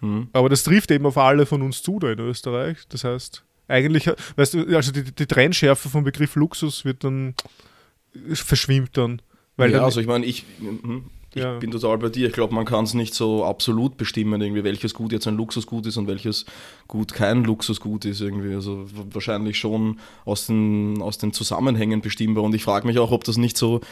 Mhm. 0.00 0.28
Aber 0.32 0.48
das 0.48 0.62
trifft 0.62 0.90
eben 0.90 1.06
auf 1.06 1.18
alle 1.18 1.46
von 1.46 1.62
uns 1.62 1.82
zu 1.82 1.98
da 1.98 2.10
in 2.10 2.18
Österreich. 2.20 2.78
Das 2.88 3.04
heißt, 3.04 3.44
eigentlich, 3.68 4.10
weißt 4.36 4.54
du, 4.54 4.76
also 4.76 4.92
die, 4.92 5.02
die 5.02 5.26
Trennschärfe 5.26 5.88
vom 5.88 6.04
Begriff 6.04 6.36
Luxus 6.36 6.84
wird 6.84 7.04
dann, 7.04 7.34
verschwimmt 8.32 8.96
dann. 8.96 9.20
Weil 9.56 9.70
ja, 9.70 9.78
dann, 9.78 9.84
also 9.84 10.00
ich 10.00 10.06
meine, 10.06 10.24
ich, 10.26 10.44
hm, 10.58 11.10
ich 11.36 11.42
ja. 11.42 11.58
bin 11.58 11.70
total 11.70 11.98
bei 11.98 12.08
dir. 12.08 12.28
Ich 12.28 12.32
glaube, 12.32 12.54
man 12.54 12.64
kann 12.64 12.84
es 12.84 12.94
nicht 12.94 13.14
so 13.14 13.44
absolut 13.44 13.98
bestimmen, 13.98 14.40
irgendwie, 14.40 14.64
welches 14.64 14.94
Gut 14.94 15.12
jetzt 15.12 15.26
ein 15.28 15.36
Luxusgut 15.36 15.84
ist 15.84 15.98
und 15.98 16.06
welches 16.06 16.46
Gut 16.88 17.12
kein 17.12 17.44
Luxusgut 17.44 18.06
ist. 18.06 18.22
Irgendwie. 18.22 18.54
Also 18.54 18.86
wahrscheinlich 19.12 19.58
schon 19.58 20.00
aus 20.24 20.46
den, 20.46 21.02
aus 21.02 21.18
den 21.18 21.34
Zusammenhängen 21.34 22.00
bestimmbar. 22.00 22.42
Und 22.42 22.54
ich 22.54 22.64
frage 22.64 22.86
mich 22.86 22.98
auch, 22.98 23.10
ob 23.10 23.24
das 23.24 23.36
nicht 23.36 23.58
so 23.58 23.82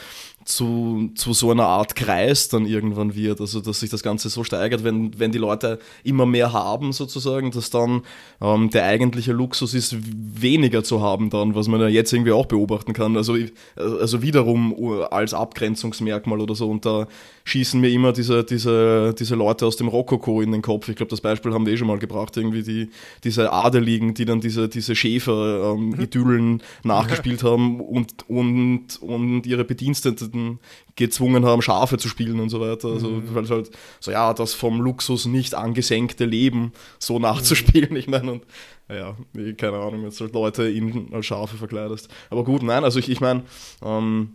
zu, 0.45 1.09
zu 1.15 1.33
so 1.33 1.49
einer 1.49 1.65
Art 1.65 1.95
Kreis 1.95 2.49
dann 2.49 2.67
irgendwann 2.67 3.15
wird. 3.15 3.41
Also 3.41 3.61
dass 3.61 3.79
sich 3.79 3.89
das 3.89 4.03
Ganze 4.03 4.29
so 4.29 4.43
steigert, 4.43 4.83
wenn, 4.83 5.19
wenn 5.19 5.31
die 5.31 5.39
Leute 5.39 5.79
immer 6.03 6.27
mehr 6.27 6.53
haben, 6.53 6.93
sozusagen, 6.93 7.49
dass 7.49 7.71
dann 7.71 8.03
ähm, 8.41 8.69
der 8.69 8.85
eigentliche 8.85 9.33
Luxus 9.33 9.73
ist, 9.73 9.95
weniger 10.05 10.83
zu 10.83 11.01
haben 11.01 11.31
dann, 11.31 11.55
was 11.55 11.67
man 11.67 11.81
ja 11.81 11.87
jetzt 11.87 12.13
irgendwie 12.13 12.31
auch 12.31 12.45
beobachten 12.45 12.93
kann. 12.93 13.17
Also, 13.17 13.35
also 13.75 14.21
wiederum 14.21 14.75
als 15.09 15.33
Abgrenzungsmerkmal 15.33 16.39
oder 16.39 16.53
so. 16.53 16.69
Und 16.69 16.85
da 16.85 17.07
schießen 17.45 17.81
mir 17.81 17.89
immer 17.89 18.13
diese, 18.13 18.43
diese, 18.43 19.15
diese 19.17 19.33
Leute 19.33 19.65
aus 19.65 19.77
dem 19.77 19.87
Rokoko 19.87 20.41
in 20.41 20.51
den 20.51 20.61
Kopf. 20.61 20.89
Ich 20.89 20.95
glaube, 20.95 21.09
das 21.09 21.21
Beispiel 21.21 21.53
haben 21.53 21.65
wir 21.65 21.73
eh 21.73 21.77
schon 21.77 21.87
mal 21.87 21.97
gebracht, 21.97 22.37
irgendwie 22.37 22.61
die, 22.61 22.89
diese 23.23 23.51
Adeligen, 23.51 24.13
die 24.13 24.25
dann 24.25 24.41
diese, 24.41 24.69
diese 24.69 24.95
Schäfer-Idyllen 24.95 26.51
ähm, 26.51 26.61
nachgespielt 26.83 27.41
haben 27.41 27.79
und, 27.79 28.29
und, 28.29 29.01
und 29.01 29.47
ihre 29.47 29.63
Bediensteten 29.63 30.34
Leuten 30.35 30.59
gezwungen 30.95 31.45
haben, 31.45 31.61
Schafe 31.61 31.97
zu 31.97 32.07
spielen 32.07 32.39
und 32.39 32.49
so 32.49 32.59
weiter. 32.61 32.89
Also, 32.89 33.09
mhm. 33.09 33.35
weil 33.35 33.49
halt 33.49 33.71
so, 33.99 34.11
ja, 34.11 34.33
das 34.33 34.53
vom 34.53 34.81
Luxus 34.81 35.25
nicht 35.25 35.55
angesenkte 35.55 36.25
Leben 36.25 36.73
so 36.99 37.19
nachzuspielen. 37.19 37.91
Mhm. 37.91 37.97
Ich 37.97 38.07
meine, 38.07 38.31
und 38.33 38.43
ja, 38.89 39.15
keine 39.57 39.77
Ahnung, 39.77 40.03
jetzt 40.03 40.21
halt 40.21 40.33
Leute 40.33 40.69
in, 40.69 41.13
als 41.13 41.25
Schafe 41.25 41.57
verkleidest. 41.57 42.09
Aber 42.29 42.43
gut, 42.43 42.63
nein, 42.63 42.83
also 42.83 42.99
ich, 42.99 43.09
ich 43.09 43.19
meine, 43.19 43.43
ähm, 43.83 44.33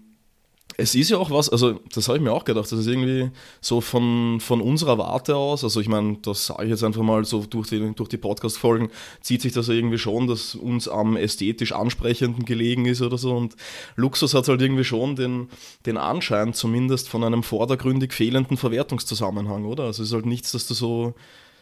es 0.80 0.94
ist 0.94 1.10
ja 1.10 1.18
auch 1.18 1.30
was, 1.30 1.48
also 1.48 1.78
das 1.92 2.08
habe 2.08 2.18
ich 2.18 2.24
mir 2.24 2.32
auch 2.32 2.44
gedacht, 2.44 2.64
das 2.64 2.80
ist 2.80 2.86
irgendwie 2.86 3.30
so 3.60 3.80
von, 3.80 4.40
von 4.40 4.60
unserer 4.60 4.98
Warte 4.98 5.36
aus, 5.36 5.62
also 5.62 5.80
ich 5.80 5.88
meine, 5.88 6.16
das 6.22 6.46
sage 6.46 6.64
ich 6.64 6.70
jetzt 6.70 6.82
einfach 6.82 7.02
mal 7.02 7.24
so 7.24 7.44
durch 7.44 7.68
die, 7.68 7.94
durch 7.94 8.08
die 8.08 8.16
Podcast-Folgen, 8.16 8.90
zieht 9.20 9.42
sich 9.42 9.52
das 9.52 9.68
irgendwie 9.68 9.98
schon, 9.98 10.26
dass 10.26 10.54
uns 10.54 10.88
am 10.88 11.16
ästhetisch 11.16 11.72
Ansprechenden 11.72 12.44
gelegen 12.44 12.86
ist 12.86 13.02
oder 13.02 13.18
so 13.18 13.36
und 13.36 13.56
Luxus 13.96 14.34
hat 14.34 14.48
halt 14.48 14.62
irgendwie 14.62 14.84
schon 14.84 15.16
den, 15.16 15.48
den 15.86 15.96
Anschein 15.96 16.54
zumindest 16.54 17.08
von 17.08 17.22
einem 17.22 17.42
vordergründig 17.42 18.12
fehlenden 18.12 18.56
Verwertungszusammenhang, 18.56 19.66
oder? 19.66 19.84
Also 19.84 20.02
es 20.02 20.08
ist 20.08 20.14
halt 20.14 20.26
nichts, 20.26 20.52
das 20.52 20.66
du 20.66 20.74
so 20.74 21.14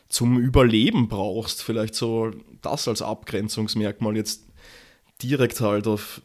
zum 0.09 0.39
Überleben 0.39 1.09
brauchst, 1.09 1.63
vielleicht 1.63 1.95
so 1.95 2.31
das 2.63 2.89
als 2.89 3.03
Abgrenzungsmerkmal 3.03 4.17
jetzt 4.17 4.45
direkt 5.23 5.61
halt 5.61 5.87
auf 5.87 6.23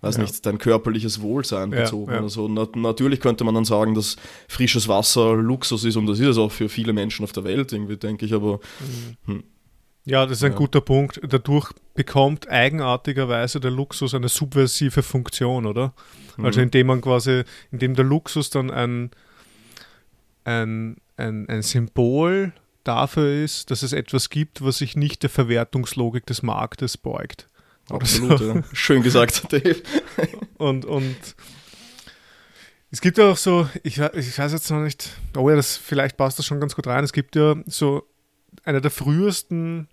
weiß 0.00 0.16
ja. 0.16 0.22
nicht, 0.22 0.46
dein 0.46 0.58
körperliches 0.58 1.20
Wohlsein 1.20 1.70
bezogen 1.70 2.12
ja, 2.12 2.20
oder 2.20 2.28
so. 2.28 2.48
Na, 2.48 2.68
natürlich 2.74 3.20
könnte 3.20 3.44
man 3.44 3.54
dann 3.54 3.64
sagen, 3.64 3.94
dass 3.94 4.16
frisches 4.48 4.88
Wasser 4.88 5.34
Luxus 5.34 5.84
ist 5.84 5.96
und 5.96 6.06
das 6.06 6.20
ist 6.20 6.26
es 6.28 6.38
auch 6.38 6.52
für 6.52 6.68
viele 6.68 6.92
Menschen 6.92 7.24
auf 7.24 7.32
der 7.32 7.44
Welt, 7.44 7.72
irgendwie, 7.72 7.96
denke 7.96 8.24
ich, 8.24 8.32
aber. 8.32 8.60
Mhm. 9.26 9.32
Hm. 9.34 9.44
Ja, 10.04 10.24
das 10.24 10.38
ist 10.38 10.44
ein 10.44 10.54
guter 10.54 10.80
Punkt. 10.80 11.20
Dadurch 11.28 11.70
bekommt 11.94 12.48
eigenartigerweise 12.48 13.60
der 13.60 13.70
Luxus 13.70 14.14
eine 14.14 14.28
subversive 14.28 15.02
Funktion, 15.02 15.66
oder? 15.66 15.92
Mhm. 16.38 16.44
Also 16.46 16.60
indem 16.62 16.86
man 16.86 17.00
quasi, 17.02 17.42
indem 17.70 17.94
der 17.94 18.06
Luxus 18.06 18.48
dann 18.48 18.70
ein, 18.70 19.10
ein, 20.44 20.96
ein, 21.18 21.46
ein 21.50 21.60
Symbol 21.60 22.54
dafür 22.84 23.44
ist, 23.44 23.70
dass 23.70 23.82
es 23.82 23.92
etwas 23.92 24.30
gibt, 24.30 24.64
was 24.64 24.78
sich 24.78 24.96
nicht 24.96 25.22
der 25.22 25.30
Verwertungslogik 25.30 26.24
des 26.24 26.42
Marktes 26.42 26.96
beugt. 26.96 27.47
Absolut, 27.90 28.38
so. 28.38 28.44
ja. 28.54 28.62
Schön 28.72 29.02
gesagt, 29.02 29.44
Dave. 29.52 29.82
und, 30.58 30.84
und 30.84 31.16
es 32.90 33.00
gibt 33.00 33.18
ja 33.18 33.30
auch 33.30 33.36
so, 33.36 33.68
ich, 33.82 33.98
ich 33.98 34.38
weiß 34.38 34.52
jetzt 34.52 34.70
noch 34.70 34.80
nicht, 34.80 35.10
oh 35.36 35.48
ja, 35.48 35.56
das, 35.56 35.76
vielleicht 35.76 36.16
passt 36.16 36.38
das 36.38 36.46
schon 36.46 36.60
ganz 36.60 36.74
gut 36.74 36.86
rein. 36.86 37.04
Es 37.04 37.12
gibt 37.12 37.36
ja 37.36 37.56
so 37.66 38.04
eine 38.64 38.80
der 38.80 38.90
frühesten 38.90 39.88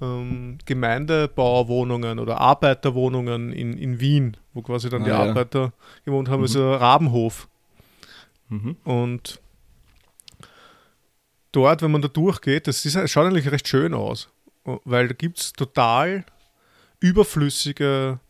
ähm, 0.00 0.58
Gemeindebauwohnungen 0.64 2.18
oder 2.18 2.40
Arbeiterwohnungen 2.40 3.52
in, 3.52 3.76
in 3.76 4.00
Wien, 4.00 4.36
wo 4.52 4.62
quasi 4.62 4.88
dann 4.88 5.02
ah, 5.02 5.04
die 5.04 5.10
ja. 5.10 5.18
Arbeiter 5.18 5.72
gewohnt 6.04 6.28
haben, 6.28 6.40
mhm. 6.40 6.46
ist 6.46 6.56
ein 6.56 6.62
Rabenhof. 6.62 7.48
Mhm. 8.48 8.76
Und 8.84 9.40
dort, 11.52 11.82
wenn 11.82 11.90
man 11.90 12.02
da 12.02 12.08
durchgeht, 12.08 12.66
das 12.66 12.84
ist, 12.84 13.10
schaut 13.10 13.26
eigentlich 13.26 13.50
recht 13.50 13.68
schön 13.68 13.94
aus, 13.94 14.28
weil 14.64 15.08
da 15.08 15.14
gibt 15.14 15.38
es 15.38 15.52
total 15.52 16.24
überflüssige 17.00 18.20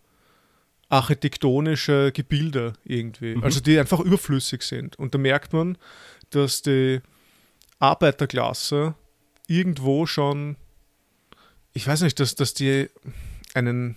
architektonische 0.89 2.11
Gebilde 2.13 2.73
irgendwie, 2.85 3.37
mhm. 3.37 3.45
also 3.45 3.61
die 3.61 3.79
einfach 3.79 4.01
überflüssig 4.01 4.63
sind. 4.63 4.99
Und 4.99 5.15
da 5.15 5.19
merkt 5.19 5.53
man, 5.53 5.79
dass 6.31 6.63
die 6.63 7.01
Arbeiterklasse 7.79 8.95
irgendwo 9.47 10.07
schon, 10.07 10.57
ich 11.73 11.87
weiß 11.87 12.03
nicht, 12.03 12.19
dass, 12.19 12.35
dass 12.35 12.55
die 12.55 12.89
einen, 13.55 13.95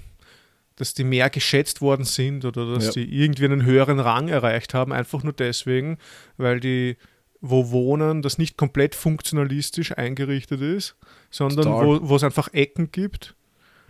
dass 0.75 0.94
die 0.94 1.03
mehr 1.03 1.30
geschätzt 1.30 1.82
worden 1.82 2.06
sind 2.06 2.46
oder 2.46 2.74
dass 2.74 2.88
ja. 2.88 2.92
die 2.92 3.24
irgendwie 3.24 3.46
einen 3.46 3.65
höheren 3.65 4.00
Rang 4.00 4.30
erreicht 4.30 4.74
haben, 4.74 4.94
einfach 4.94 5.24
nur 5.24 5.34
deswegen, 5.34 5.98
weil 6.38 6.60
die 6.60 6.98
wo 7.46 7.72
Wohnen 7.72 8.22
das 8.22 8.38
nicht 8.38 8.56
komplett 8.56 8.96
funktionalistisch 8.96 9.98
eingerichtet 9.98 10.62
ist, 10.62 10.96
sondern 11.30 11.68
wo 12.08 12.15
es 12.15 12.24
einfach 12.24 12.53
Ecken 12.53 12.89
gibt 12.92 13.36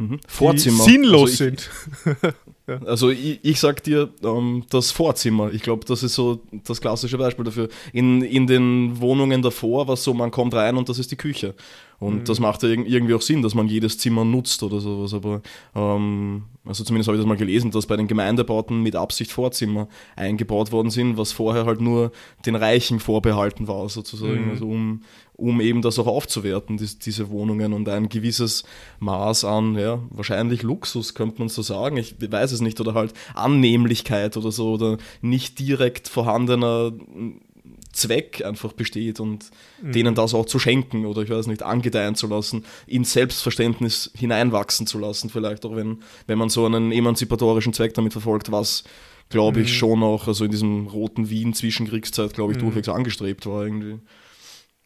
Mhm. 0.03 0.19
Vorzimmer. 0.27 0.83
sinnlos 0.83 1.31
also 1.31 1.31
ich, 1.31 1.37
sind. 1.37 1.69
ja. 2.67 2.81
Also 2.85 3.09
ich, 3.09 3.39
ich 3.41 3.59
sag 3.59 3.83
dir, 3.83 4.09
ähm, 4.23 4.65
das 4.69 4.91
Vorzimmer, 4.91 5.51
ich 5.53 5.61
glaube, 5.61 5.85
das 5.85 6.03
ist 6.03 6.15
so 6.15 6.41
das 6.65 6.81
klassische 6.81 7.17
Beispiel 7.17 7.45
dafür. 7.45 7.69
In, 7.93 8.21
in 8.21 8.47
den 8.47 8.99
Wohnungen 8.99 9.41
davor 9.41 9.87
war 9.87 9.93
es 9.93 10.03
so, 10.03 10.13
man 10.13 10.31
kommt 10.31 10.53
rein 10.53 10.77
und 10.77 10.89
das 10.89 10.99
ist 10.99 11.11
die 11.11 11.15
Küche. 11.15 11.55
Und 12.03 12.15
mhm. 12.15 12.23
das 12.25 12.39
macht 12.39 12.63
ja 12.63 12.69
irgendwie 12.69 13.13
auch 13.13 13.21
Sinn, 13.21 13.41
dass 13.41 13.55
man 13.55 13.67
jedes 13.67 13.97
Zimmer 13.97 14.25
nutzt 14.25 14.61
oder 14.61 14.81
sowas. 14.81 15.13
Aber 15.13 15.41
ähm, 15.73 16.43
also 16.65 16.83
zumindest 16.83 17.07
habe 17.07 17.17
ich 17.17 17.21
das 17.21 17.27
mal 17.27 17.37
gelesen, 17.37 17.71
dass 17.71 17.85
bei 17.85 17.95
den 17.95 18.07
Gemeindebauten 18.07 18.81
mit 18.81 18.95
Absicht 18.97 19.31
Vorzimmer 19.31 19.87
eingebaut 20.17 20.73
worden 20.73 20.89
sind, 20.89 21.17
was 21.17 21.31
vorher 21.31 21.65
halt 21.65 21.79
nur 21.79 22.11
den 22.45 22.55
Reichen 22.55 22.99
vorbehalten 22.99 23.69
war, 23.69 23.87
sozusagen. 23.87 24.45
Mhm. 24.45 24.51
Also 24.51 24.65
um, 24.65 25.01
um 25.37 25.61
eben 25.61 25.81
das 25.81 25.97
auch 25.97 26.07
aufzuwerten, 26.07 26.75
die, 26.75 26.87
diese 26.99 27.29
Wohnungen 27.29 27.71
und 27.71 27.87
ein 27.87 28.09
gewisses 28.09 28.65
Maß 28.99 29.45
an, 29.45 29.77
ja, 29.77 29.99
wahrscheinlich 30.09 30.61
Luxus, 30.61 31.15
könnte 31.15 31.39
man 31.39 31.47
so 31.47 31.61
sagen. 31.61 31.95
Ich 31.95 32.15
weiß 32.19 32.51
es 32.51 32.59
nicht, 32.59 32.81
oder 32.81 32.95
halt 32.95 33.13
Annehmlichkeit 33.33 34.35
oder 34.35 34.51
so, 34.51 34.73
oder 34.73 34.97
nicht 35.21 35.57
direkt 35.59 36.09
vorhandener 36.09 36.91
Zweck 37.93 38.43
einfach 38.43 38.73
besteht 38.73 39.19
und 39.19 39.49
mhm. 39.81 39.91
denen 39.91 40.15
das 40.15 40.33
auch 40.33 40.45
zu 40.45 40.59
schenken 40.59 41.05
oder 41.05 41.21
ich 41.21 41.29
weiß 41.29 41.47
nicht, 41.47 41.63
angedeihen 41.63 42.15
zu 42.15 42.27
lassen, 42.27 42.65
ins 42.87 43.13
Selbstverständnis 43.13 44.11
hineinwachsen 44.15 44.87
zu 44.87 44.99
lassen, 44.99 45.29
vielleicht 45.29 45.65
auch 45.65 45.75
wenn, 45.75 45.99
wenn 46.27 46.37
man 46.37 46.49
so 46.49 46.65
einen 46.65 46.91
emanzipatorischen 46.91 47.73
Zweck 47.73 47.93
damit 47.93 48.11
verfolgt, 48.11 48.51
was 48.51 48.83
glaube 49.29 49.61
ich 49.61 49.69
mhm. 49.69 49.75
schon 49.75 50.03
auch, 50.03 50.27
also 50.27 50.45
in 50.45 50.51
diesem 50.51 50.87
roten 50.87 51.29
Wien 51.29 51.53
Zwischenkriegszeit, 51.53 52.33
glaube 52.33 52.51
ich, 52.51 52.57
mhm. 52.57 52.63
durchwegs 52.63 52.89
angestrebt 52.89 53.45
war 53.45 53.63
irgendwie. 53.63 53.99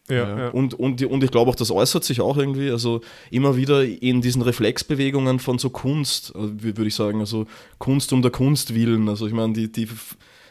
Ja, 0.10 0.38
ja. 0.38 0.50
Und, 0.50 0.74
und, 0.74 1.04
und 1.04 1.24
ich 1.24 1.32
glaube 1.32 1.52
auch, 1.52 1.56
das 1.56 1.70
äußert 1.70 2.04
sich 2.06 2.22
auch 2.22 2.38
irgendwie, 2.38 2.70
also 2.70 3.02
immer 3.30 3.58
wieder 3.58 3.84
in 3.84 4.22
diesen 4.22 4.42
Reflexbewegungen 4.42 5.40
von 5.40 5.60
so 5.60 5.70
Kunst, 5.70 6.34
äh, 6.34 6.64
würde 6.64 6.88
ich 6.88 6.96
sagen, 6.96 7.20
also 7.20 7.46
Kunst 7.78 8.14
um 8.14 8.22
der 8.22 8.32
Kunst 8.32 8.74
willen. 8.74 9.10
Also 9.10 9.28
ich 9.28 9.34
meine, 9.34 9.52
die, 9.52 9.70
die 9.70 9.90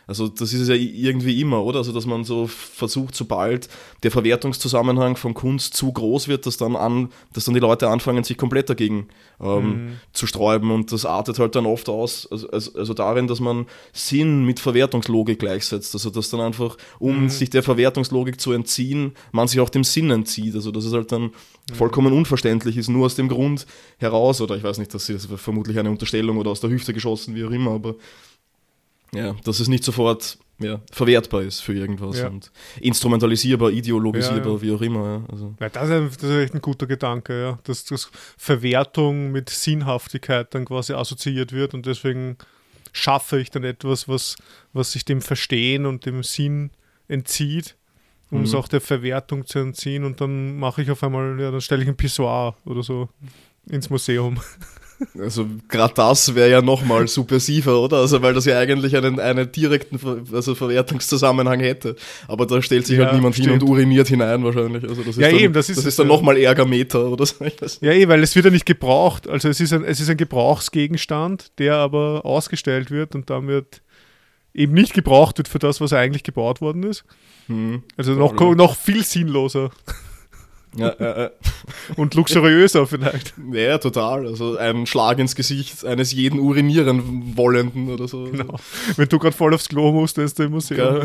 also 0.08 0.28
das 0.28 0.52
ist 0.52 0.60
es 0.60 0.68
ja 0.68 0.74
irgendwie 0.76 1.40
immer, 1.40 1.64
oder? 1.64 1.78
Also 1.78 1.92
dass 1.92 2.06
man 2.06 2.22
so 2.22 2.46
versucht, 2.46 3.16
sobald 3.16 3.68
der 4.04 4.12
Verwertungszusammenhang 4.12 5.16
von 5.16 5.34
Kunst 5.34 5.74
zu 5.74 5.92
groß 5.92 6.28
wird, 6.28 6.46
dass 6.46 6.56
dann 6.56 6.76
an, 6.76 7.10
dass 7.32 7.46
dann 7.46 7.54
die 7.54 7.60
Leute 7.60 7.88
anfangen, 7.88 8.22
sich 8.22 8.38
komplett 8.38 8.70
dagegen 8.70 9.08
ähm, 9.40 9.64
mhm. 9.64 9.92
zu 10.12 10.28
sträuben. 10.28 10.70
Und 10.70 10.92
das 10.92 11.04
artet 11.04 11.40
halt 11.40 11.56
dann 11.56 11.66
oft 11.66 11.88
aus, 11.88 12.28
also, 12.30 12.48
also, 12.50 12.78
also, 12.78 12.94
darin, 12.94 13.26
dass 13.26 13.40
man 13.40 13.66
Sinn 13.92 14.44
mit 14.44 14.60
Verwertungslogik 14.60 15.40
gleichsetzt. 15.40 15.92
Also 15.94 16.10
dass 16.10 16.30
dann 16.30 16.40
einfach, 16.40 16.76
um 17.00 17.24
mhm. 17.24 17.28
sich 17.28 17.50
der 17.50 17.64
Verwertungslogik 17.64 18.40
zu 18.40 18.52
entziehen, 18.52 19.12
man 19.32 19.48
sich 19.48 19.58
auch 19.58 19.70
dem 19.70 19.82
Sinn 19.82 20.10
entzieht. 20.10 20.54
Also 20.54 20.70
dass 20.70 20.84
es 20.84 20.92
halt 20.92 21.10
dann 21.10 21.22
mhm. 21.22 21.74
vollkommen 21.74 22.12
unverständlich 22.12 22.76
ist, 22.76 22.88
nur 22.88 23.06
aus 23.06 23.16
dem 23.16 23.28
Grund 23.28 23.66
heraus, 23.98 24.40
oder 24.40 24.56
ich 24.56 24.62
weiß 24.62 24.78
nicht, 24.78 24.94
das 24.94 25.08
ist 25.08 25.26
vermutlich 25.36 25.80
eine 25.80 25.90
Unterstellung 25.90 26.38
oder 26.38 26.52
aus 26.52 26.60
der 26.60 26.70
Hüfte 26.70 26.94
geschossen, 26.94 27.34
wie 27.34 27.44
auch 27.44 27.50
immer, 27.50 27.72
aber 27.72 27.96
ja, 29.16 29.34
dass 29.44 29.60
es 29.60 29.68
nicht 29.68 29.84
sofort 29.84 30.38
ja, 30.58 30.80
verwertbar 30.90 31.42
ist 31.42 31.60
für 31.60 31.74
irgendwas 31.74 32.18
ja. 32.18 32.28
und 32.28 32.50
instrumentalisierbar, 32.80 33.70
ideologisierbar, 33.70 34.54
ja, 34.54 34.62
wie 34.62 34.72
auch 34.72 34.80
immer. 34.80 35.24
Also. 35.30 35.54
das, 35.58 35.90
ist, 35.90 36.22
das, 36.22 36.30
ist, 36.30 36.36
echt 36.36 36.54
ein 36.54 36.62
guter 36.62 36.86
Gedanke, 36.86 37.40
ja. 37.40 37.58
dass, 37.64 37.84
dass 37.84 38.10
Verwertung 38.38 39.32
mit 39.32 39.50
Sinnhaftigkeit 39.50 40.54
dann 40.54 40.64
quasi 40.64 40.94
assoziiert 40.94 41.52
wird 41.52 41.74
und 41.74 41.86
deswegen 41.86 42.38
schaffe 42.92 43.38
ich 43.38 43.50
dann 43.50 43.64
etwas, 43.64 44.08
was, 44.08 44.36
was 44.72 44.92
sich 44.92 45.04
dem 45.04 45.20
Verstehen 45.20 45.84
und 45.84 46.06
dem 46.06 46.22
Sinn 46.22 46.70
entzieht, 47.08 47.76
um 48.30 48.38
mhm. 48.38 48.44
es 48.44 48.54
auch 48.54 48.68
der 48.68 48.80
Verwertung 48.80 49.46
zu 49.46 49.58
entziehen 49.58 50.04
und 50.04 50.22
dann 50.22 50.58
mache 50.58 50.80
ich 50.80 50.90
auf 50.90 51.02
einmal, 51.02 51.38
ja, 51.38 51.50
dann 51.50 51.60
stelle 51.60 51.82
ich 51.82 51.88
ein 51.88 51.96
Pissoir 51.96 52.56
oder 52.64 52.82
so 52.82 53.10
ins 53.68 53.90
Museum. 53.90 54.40
Also 55.18 55.46
gerade 55.68 55.94
das 55.94 56.34
wäre 56.34 56.50
ja 56.50 56.62
nochmal 56.62 57.06
subversiver, 57.08 57.80
oder? 57.80 57.98
Also 57.98 58.22
weil 58.22 58.34
das 58.34 58.44
ja 58.46 58.58
eigentlich 58.58 58.96
einen, 58.96 59.20
einen 59.20 59.50
direkten 59.52 59.98
Ver 59.98 60.18
also 60.32 60.54
Verwertungszusammenhang 60.54 61.60
hätte. 61.60 61.96
Aber 62.28 62.46
da 62.46 62.62
stellt 62.62 62.86
sich 62.86 62.96
halt 62.98 63.06
ja, 63.06 63.12
halt 63.12 63.16
niemand 63.16 63.34
stimmt. 63.34 63.50
hin 63.50 63.60
und 63.60 63.68
uriniert 63.68 64.08
hinein 64.08 64.42
wahrscheinlich. 64.44 64.84
Also 64.84 65.02
das 65.02 65.16
ist 65.16 65.20
ja, 65.20 65.28
dann, 65.30 65.38
eben, 65.38 65.54
das 65.54 65.68
ist, 65.68 65.78
das 65.78 65.86
ist 65.86 65.98
dann 65.98 66.06
nochmal 66.06 66.38
Ärgermeter 66.38 67.06
oder 67.06 67.26
so. 67.26 67.44
Ja, 67.80 67.92
eh, 67.92 68.08
weil 68.08 68.22
es 68.22 68.34
wird 68.34 68.46
ja 68.46 68.50
nicht 68.50 68.66
gebraucht. 68.66 69.28
Also 69.28 69.48
es 69.48 69.60
ist, 69.60 69.72
ein, 69.72 69.84
es 69.84 70.00
ist 70.00 70.08
ein 70.08 70.16
Gebrauchsgegenstand, 70.16 71.52
der 71.58 71.76
aber 71.76 72.24
ausgestellt 72.24 72.90
wird 72.90 73.14
und 73.14 73.28
damit 73.28 73.82
eben 74.54 74.72
nicht 74.72 74.94
gebraucht 74.94 75.38
wird 75.38 75.48
für 75.48 75.58
das, 75.58 75.80
was 75.80 75.92
eigentlich 75.92 76.22
gebaut 76.22 76.60
worden 76.60 76.82
ist. 76.82 77.04
Hm. 77.48 77.82
Also 77.96 78.12
noch, 78.14 78.34
noch 78.54 78.76
viel 78.76 79.04
sinnloser. 79.04 79.70
Ja, 80.76 80.94
ja, 80.98 81.18
ja. 81.22 81.30
Und 81.96 82.14
luxuriöser 82.14 82.86
vielleicht. 82.86 83.34
Ja, 83.52 83.78
total. 83.78 84.26
Also 84.26 84.56
ein 84.56 84.86
Schlag 84.86 85.18
ins 85.18 85.34
Gesicht 85.34 85.84
eines 85.84 86.12
jeden 86.12 86.38
urinieren 86.38 87.36
Wollenden 87.36 87.88
oder 87.88 88.08
so. 88.08 88.24
Genau. 88.24 88.56
Wenn 88.96 89.08
du 89.08 89.18
gerade 89.18 89.36
voll 89.36 89.54
aufs 89.54 89.68
Klo 89.68 89.92
musst, 89.92 90.18
ist 90.18 90.38
der 90.38 90.46
im 90.46 90.52
Museum. 90.52 91.02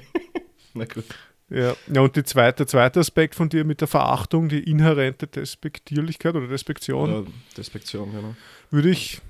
Na 0.74 0.84
gut. 0.84 1.04
Ja. 1.50 1.74
ja, 1.92 2.00
und 2.02 2.14
die 2.14 2.24
zweite, 2.24 2.58
der 2.58 2.66
zweite 2.66 3.00
Aspekt 3.00 3.34
von 3.34 3.48
dir 3.48 3.64
mit 3.64 3.80
der 3.80 3.88
Verachtung, 3.88 4.50
die 4.50 4.70
inhärente 4.70 5.26
Despektierlichkeit 5.26 6.34
oder 6.34 6.46
Despektion. 6.46 7.10
Ja, 7.10 7.22
Despektion, 7.56 8.12
genau. 8.12 8.36
Würde 8.70 8.90
ich 8.90 9.22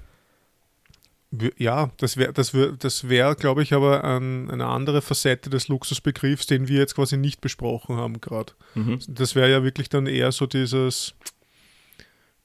ja, 1.58 1.90
das 1.98 2.16
wäre, 2.16 2.32
das 2.32 2.54
wär, 2.54 2.72
das 2.72 3.08
wär, 3.08 3.34
glaube 3.34 3.62
ich, 3.62 3.74
aber 3.74 4.02
ein, 4.02 4.50
eine 4.50 4.66
andere 4.66 5.02
Facette 5.02 5.50
des 5.50 5.68
Luxusbegriffs, 5.68 6.46
den 6.46 6.68
wir 6.68 6.78
jetzt 6.78 6.94
quasi 6.94 7.16
nicht 7.18 7.40
besprochen 7.40 7.96
haben 7.96 8.20
gerade. 8.20 8.54
Mhm. 8.74 8.98
Das 9.08 9.34
wäre 9.34 9.50
ja 9.50 9.62
wirklich 9.62 9.90
dann 9.90 10.06
eher 10.06 10.32
so 10.32 10.46
dieses, 10.46 11.14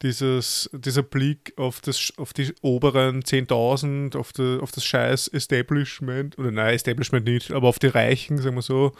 dieses, 0.01 0.69
dieser 0.73 1.03
Blick 1.03 1.53
auf, 1.55 1.79
das, 1.79 2.11
auf 2.17 2.33
die 2.33 2.53
oberen 2.61 3.23
10.000, 3.23 4.17
auf, 4.17 4.33
auf 4.61 4.71
das 4.71 4.83
scheiß 4.83 5.29
Establishment, 5.29 6.37
oder 6.37 6.51
nein, 6.51 6.73
Establishment 6.73 7.25
nicht, 7.25 7.51
aber 7.51 7.69
auf 7.69 7.79
die 7.79 7.87
Reichen, 7.87 8.37
sagen 8.37 8.55
wir 8.55 8.61
so, 8.61 8.91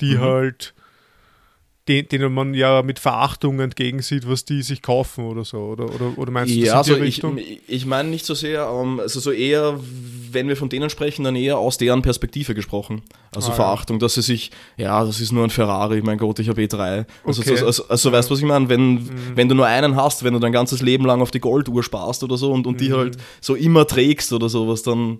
die 0.00 0.16
mhm. 0.16 0.20
halt 0.20 0.74
den, 1.88 2.08
denen 2.08 2.34
man 2.34 2.54
ja 2.54 2.82
mit 2.82 2.98
Verachtung 2.98 3.60
entgegensieht, 3.60 4.28
was 4.28 4.44
die 4.44 4.62
sich 4.62 4.82
kaufen 4.82 5.24
oder 5.24 5.44
so. 5.44 5.58
Oder, 5.58 5.84
oder, 5.84 6.18
oder 6.18 6.30
meinst 6.32 6.54
du 6.54 6.58
ja, 6.58 6.76
das 6.78 6.88
in 6.88 6.94
also 6.94 6.94
die 6.94 7.00
Richtung? 7.00 7.38
Ich, 7.38 7.60
ich 7.68 7.86
meine 7.86 8.08
nicht 8.08 8.26
so 8.26 8.34
sehr, 8.34 8.70
um, 8.72 8.94
ähm, 8.94 9.00
also 9.00 9.20
so 9.20 9.30
eher, 9.30 9.78
wenn 10.32 10.48
wir 10.48 10.56
von 10.56 10.68
denen 10.68 10.90
sprechen, 10.90 11.24
dann 11.24 11.36
eher 11.36 11.58
aus 11.58 11.78
deren 11.78 12.02
Perspektive 12.02 12.54
gesprochen. 12.54 13.02
Also 13.34 13.52
ah, 13.52 13.54
Verachtung, 13.54 13.96
ja. 13.96 14.00
dass 14.00 14.14
sie 14.14 14.22
sich, 14.22 14.50
ja, 14.76 15.04
das 15.04 15.20
ist 15.20 15.32
nur 15.32 15.44
ein 15.44 15.50
Ferrari, 15.50 16.02
mein 16.02 16.18
Gott, 16.18 16.38
ich 16.40 16.48
habe 16.48 16.60
E3. 16.62 17.06
Also, 17.24 17.42
okay. 17.42 17.52
also, 17.52 17.66
also, 17.66 17.88
also 17.88 18.12
weißt 18.12 18.30
du, 18.30 18.32
was 18.32 18.40
ich 18.40 18.46
meine? 18.46 18.68
Wenn, 18.68 18.94
mhm. 18.94 19.10
wenn 19.34 19.48
du 19.48 19.54
nur 19.54 19.66
einen 19.66 19.94
hast, 19.96 20.24
wenn 20.24 20.34
du 20.34 20.40
dein 20.40 20.52
ganzes 20.52 20.82
Leben 20.82 21.04
lang 21.04 21.22
auf 21.22 21.30
die 21.30 21.40
Golduhr 21.40 21.82
sparst 21.82 22.24
oder 22.24 22.36
so 22.36 22.52
und, 22.52 22.66
und 22.66 22.74
mhm. 22.74 22.78
die 22.78 22.92
halt 22.92 23.16
so 23.40 23.54
immer 23.54 23.86
trägst 23.86 24.32
oder 24.32 24.48
sowas, 24.48 24.82
dann 24.82 25.18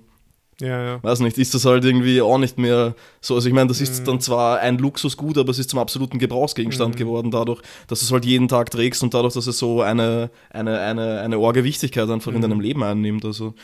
ja, 0.60 0.82
ja. 0.82 1.02
Weiß 1.02 1.20
nicht, 1.20 1.36
ist 1.36 1.52
das 1.54 1.66
halt 1.66 1.84
irgendwie 1.84 2.22
auch 2.22 2.38
nicht 2.38 2.56
mehr 2.56 2.94
so. 3.20 3.34
Also 3.34 3.48
ich 3.48 3.54
meine, 3.54 3.68
das 3.68 3.80
ist 3.80 4.00
mhm. 4.00 4.04
dann 4.04 4.20
zwar 4.20 4.60
ein 4.60 4.78
Luxusgut, 4.78 5.36
aber 5.36 5.50
es 5.50 5.58
ist 5.58 5.68
zum 5.70 5.78
absoluten 5.78 6.18
Gebrauchsgegenstand 6.18 6.94
mhm. 6.94 6.98
geworden, 6.98 7.30
dadurch, 7.30 7.60
dass 7.88 8.00
du 8.00 8.06
es 8.06 8.12
halt 8.12 8.24
jeden 8.24 8.48
Tag 8.48 8.70
trägst 8.70 9.02
und 9.02 9.12
dadurch, 9.12 9.34
dass 9.34 9.46
es 9.46 9.58
so 9.58 9.82
eine, 9.82 10.30
eine, 10.50 10.80
eine, 10.80 11.20
eine 11.20 11.38
orge 11.38 11.62
Wichtigkeit 11.62 12.08
einfach 12.08 12.30
mhm. 12.30 12.36
in 12.36 12.42
deinem 12.42 12.60
Leben 12.60 12.82
einnimmt. 12.82 13.24
Also. 13.26 13.54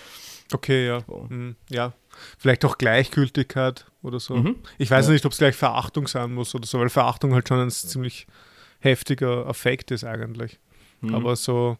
Okay, 0.52 0.86
ja. 0.86 1.02
Mhm. 1.30 1.56
Ja. 1.70 1.94
Vielleicht 2.36 2.64
auch 2.66 2.76
Gleichgültigkeit 2.76 3.86
oder 4.02 4.20
so. 4.20 4.36
Mhm. 4.36 4.56
Ich 4.76 4.90
weiß 4.90 5.06
ja. 5.06 5.12
nicht, 5.12 5.24
ob 5.24 5.32
es 5.32 5.38
gleich 5.38 5.56
Verachtung 5.56 6.06
sein 6.06 6.34
muss 6.34 6.54
oder 6.54 6.66
so, 6.66 6.78
weil 6.78 6.90
Verachtung 6.90 7.32
halt 7.32 7.48
schon 7.48 7.58
ein 7.58 7.70
ziemlich 7.70 8.26
heftiger 8.80 9.46
Effekt 9.48 9.90
ist 9.92 10.04
eigentlich. 10.04 10.58
Mhm. 11.00 11.14
Aber 11.14 11.36
so 11.36 11.78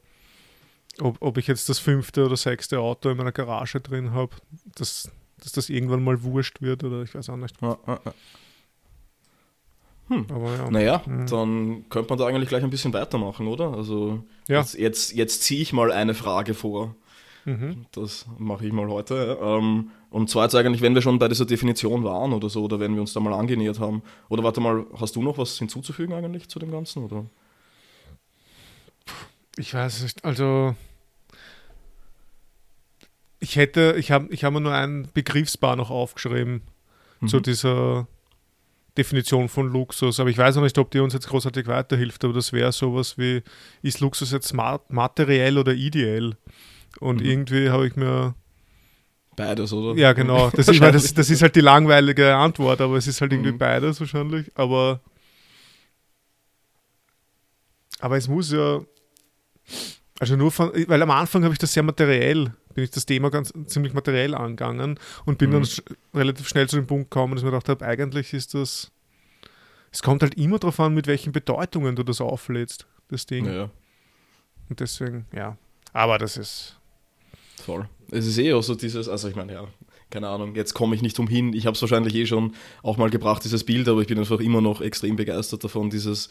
ob, 1.03 1.17
ob 1.21 1.39
ich 1.39 1.47
jetzt 1.47 1.69
das 1.69 1.79
fünfte 1.79 2.25
oder 2.25 2.37
sechste 2.37 2.81
Auto 2.81 3.11
in 3.11 3.17
meiner 3.17 3.33
Garage 3.33 3.81
drin 3.81 4.13
habe, 4.13 4.35
dass, 4.75 5.11
dass 5.39 5.53
das 5.53 5.69
irgendwann 5.69 6.05
mal 6.05 6.23
wurscht 6.23 6.63
wird 6.63 6.85
oder 6.85 7.03
ich 7.03 7.15
weiß 7.15 7.29
auch 7.31 7.37
nicht. 7.37 7.61
Ja, 7.61 7.79
ja, 7.87 8.01
ja. 8.05 8.15
Hm. 10.09 10.27
Ja. 10.29 10.71
Naja, 10.71 11.03
mhm. 11.07 11.27
dann 11.27 11.85
könnte 11.89 12.11
man 12.11 12.19
da 12.19 12.27
eigentlich 12.27 12.49
gleich 12.49 12.63
ein 12.63 12.71
bisschen 12.71 12.93
weitermachen, 12.93 13.47
oder? 13.47 13.73
Also 13.73 14.23
ja. 14.49 14.59
jetzt, 14.61 14.79
jetzt, 14.79 15.15
jetzt 15.15 15.43
ziehe 15.43 15.63
ich 15.63 15.73
mal 15.73 15.93
eine 15.93 16.15
Frage 16.15 16.55
vor. 16.55 16.95
Mhm. 17.45 17.87
Das 17.93 18.27
mache 18.39 18.67
ich 18.67 18.73
mal 18.73 18.89
heute. 18.89 19.39
Ähm, 19.41 19.91
und 20.11 20.31
zwar 20.31 20.45
jetzt 20.45 20.55
eigentlich, 20.55 20.83
wenn 20.83 20.95
wir 20.95 21.03
schon 21.03 21.19
bei 21.19 21.29
dieser 21.29 21.47
Definition 21.47 22.05
waren 22.05 22.33
oder 22.33 22.49
so, 22.49 22.63
oder 22.63 22.79
wenn 22.79 22.95
wir 22.95 23.01
uns 23.01 23.13
da 23.13 23.21
mal 23.21 23.33
angenähert 23.33 23.81
haben. 23.81 24.03
Oder 24.29 24.45
warte 24.45 24.61
mal, 24.61 24.87
hast 25.01 25.17
du 25.17 25.23
noch 25.23 25.39
was 25.39 25.59
hinzuzufügen 25.59 26.15
eigentlich 26.15 26.49
zu 26.49 26.59
dem 26.59 26.71
Ganzen? 26.71 27.05
Oder? 27.05 27.27
Ich 29.57 29.75
weiß 29.75 30.03
nicht, 30.03 30.25
also 30.25 30.75
ich 33.43 33.57
hätte, 33.57 33.97
ich 33.99 34.13
habe 34.13 34.33
ich 34.33 34.45
hab 34.45 34.53
mir 34.53 34.61
nur 34.61 34.73
ein 34.73 35.09
Begriffspaar 35.13 35.75
noch 35.75 35.91
aufgeschrieben 35.91 36.63
mhm. 37.21 37.27
zu 37.27 37.41
dieser 37.41 38.07
Definition 38.97 39.49
von 39.49 39.69
Luxus, 39.69 40.21
aber 40.21 40.31
ich 40.31 40.39
weiß 40.39 40.55
noch 40.55 40.63
nicht, 40.63 40.79
ob 40.79 40.93
die 40.93 41.01
uns 41.01 41.13
jetzt 41.13 41.29
großartig 41.29 41.67
weiterhilft, 41.67 42.25
aber 42.25 42.35
das 42.35 42.53
wäre 42.53 42.71
sowas 42.71 43.19
wie, 43.19 43.43
ist 43.83 43.99
Luxus 43.99 44.31
jetzt 44.31 44.55
materiell 44.55 45.59
oder 45.59 45.73
ideell? 45.75 46.37
Und 47.01 47.21
mhm. 47.21 47.27
irgendwie 47.27 47.71
habe 47.71 47.87
ich 47.87 47.97
mir 47.97 48.35
Beides, 49.35 49.73
oder? 49.73 49.99
Ja, 49.99 50.13
genau. 50.13 50.51
Das, 50.55 50.69
meine, 50.69 50.93
das, 50.93 51.15
das, 51.15 51.31
ist 51.31 51.43
halt 51.43 51.57
die 51.57 51.63
langweilige 51.63 52.37
Antwort, 52.37 52.81
aber 52.81 52.97
es 52.97 53.07
ist 53.09 53.21
halt 53.23 53.33
irgendwie 53.33 53.53
mhm. 53.53 53.59
beides 53.59 53.99
wahrscheinlich. 53.99 54.53
Aber, 54.55 55.01
aber 57.99 58.19
es 58.19 58.29
muss 58.29 58.53
ja, 58.53 58.83
also 60.21 60.37
nur 60.37 60.53
von, 60.53 60.71
weil 60.87 61.03
am 61.03 61.11
Anfang 61.11 61.43
habe 61.43 61.55
ich 61.55 61.59
das 61.59 61.73
sehr 61.73 61.83
materiell, 61.83 62.53
bin 62.75 62.85
ich 62.85 62.91
das 62.91 63.07
Thema 63.07 63.31
ganz 63.31 63.53
ziemlich 63.67 63.95
materiell 63.95 64.35
angegangen 64.35 64.99
und 65.25 65.39
bin 65.39 65.51
mhm. 65.51 65.55
dann 65.55 65.65
sch 65.67 65.83
relativ 66.15 66.49
schnell 66.49 66.69
zu 66.69 66.77
dem 66.77 66.87
Punkt 66.87 67.11
gekommen, 67.11 67.35
dass 67.35 67.43
ich 67.43 67.45
mir 67.45 67.51
gedacht 67.51 67.69
habe, 67.69 67.85
eigentlich 67.85 68.33
ist 68.33 68.55
das, 68.55 68.91
es 69.91 70.03
kommt 70.03 70.23
halt 70.23 70.35
immer 70.35 70.59
darauf 70.59 70.81
an, 70.81 70.95
mit 70.95 71.07
welchen 71.07 71.33
Bedeutungen 71.33 71.97
du 71.97 72.03
das 72.03 72.21
auflädst, 72.21 72.87
das 73.09 73.27
Ding. 73.27 73.47
Ja. 73.47 73.71
Und 74.69 74.81
deswegen, 74.81 75.27
ja. 75.35 75.57
Aber 75.93 76.19
das 76.19 76.37
ist. 76.37 76.79
Voll. 77.63 77.89
Es 78.11 78.27
ist 78.27 78.39
eh 78.39 78.53
auch 78.55 78.63
so 78.63 78.75
dieses, 78.75 79.09
also 79.09 79.29
ich 79.29 79.37
meine, 79.37 79.53
ja, 79.53 79.69
keine 80.13 80.29
Ahnung, 80.29 80.55
jetzt 80.55 80.75
komme 80.75 80.95
ich 80.95 81.03
nicht 81.03 81.19
umhin. 81.19 81.53
Ich 81.55 81.67
habe 81.67 81.75
es 81.75 81.83
wahrscheinlich 81.83 82.15
eh 82.15 82.27
schon 82.27 82.55
auch 82.83 82.97
mal 82.97 83.11
gebracht, 83.11 83.45
dieses 83.45 83.65
Bild, 83.65 83.89
aber 83.89 84.01
ich 84.01 84.07
bin 84.07 84.19
einfach 84.19 84.41
immer 84.41 84.61
noch 84.61 84.81
extrem 84.81 85.17
begeistert 85.17 85.65
davon, 85.65 85.91
dieses, 85.91 86.29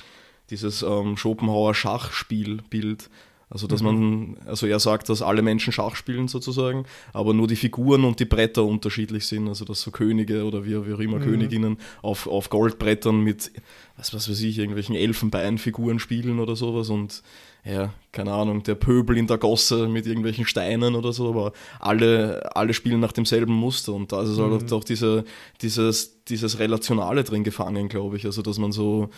dieses 0.49 0.83
ähm, 0.83 1.17
Schopenhauer 1.17 1.73
Schachspielbild. 1.73 3.09
Also, 3.51 3.67
dass 3.67 3.83
mhm. 3.83 3.87
man, 3.87 4.37
also 4.47 4.65
er 4.65 4.79
sagt, 4.79 5.09
dass 5.09 5.21
alle 5.21 5.41
Menschen 5.41 5.73
Schach 5.73 5.95
spielen 5.97 6.29
sozusagen, 6.29 6.85
aber 7.11 7.33
nur 7.33 7.47
die 7.47 7.57
Figuren 7.57 8.05
und 8.05 8.19
die 8.21 8.25
Bretter 8.25 8.63
unterschiedlich 8.63 9.27
sind. 9.27 9.49
Also, 9.49 9.65
dass 9.65 9.81
so 9.81 9.91
Könige 9.91 10.45
oder 10.45 10.65
wie, 10.65 10.87
wie 10.87 10.93
auch 10.93 10.99
immer 10.99 11.19
mhm. 11.19 11.23
Königinnen 11.23 11.77
auf, 12.01 12.27
auf 12.27 12.49
Goldbrettern 12.49 13.19
mit, 13.19 13.51
was, 13.97 14.13
was 14.13 14.29
weiß 14.29 14.41
ich, 14.41 14.57
irgendwelchen 14.57 14.95
Elfenbeinfiguren 14.95 15.99
spielen 15.99 16.39
oder 16.39 16.55
sowas 16.55 16.89
und 16.89 17.21
ja, 17.63 17.93
keine 18.11 18.33
Ahnung, 18.33 18.63
der 18.63 18.73
Pöbel 18.73 19.17
in 19.17 19.27
der 19.27 19.37
Gosse 19.37 19.87
mit 19.87 20.07
irgendwelchen 20.07 20.45
Steinen 20.45 20.95
oder 20.95 21.13
so, 21.13 21.29
aber 21.29 21.53
alle, 21.79 22.55
alle 22.55 22.73
spielen 22.73 22.99
nach 22.99 23.11
demselben 23.11 23.53
Muster 23.53 23.93
und 23.93 24.11
da 24.11 24.23
ist 24.23 24.37
mhm. 24.37 24.51
halt 24.51 24.73
auch 24.73 24.83
diese, 24.83 25.25
dieses, 25.61 26.23
dieses 26.25 26.57
Relationale 26.57 27.23
drin 27.23 27.43
gefangen, 27.43 27.87
glaube 27.87 28.17
ich. 28.17 28.25
Also, 28.25 28.41
dass 28.41 28.57
man 28.57 28.71
so, 28.71 29.09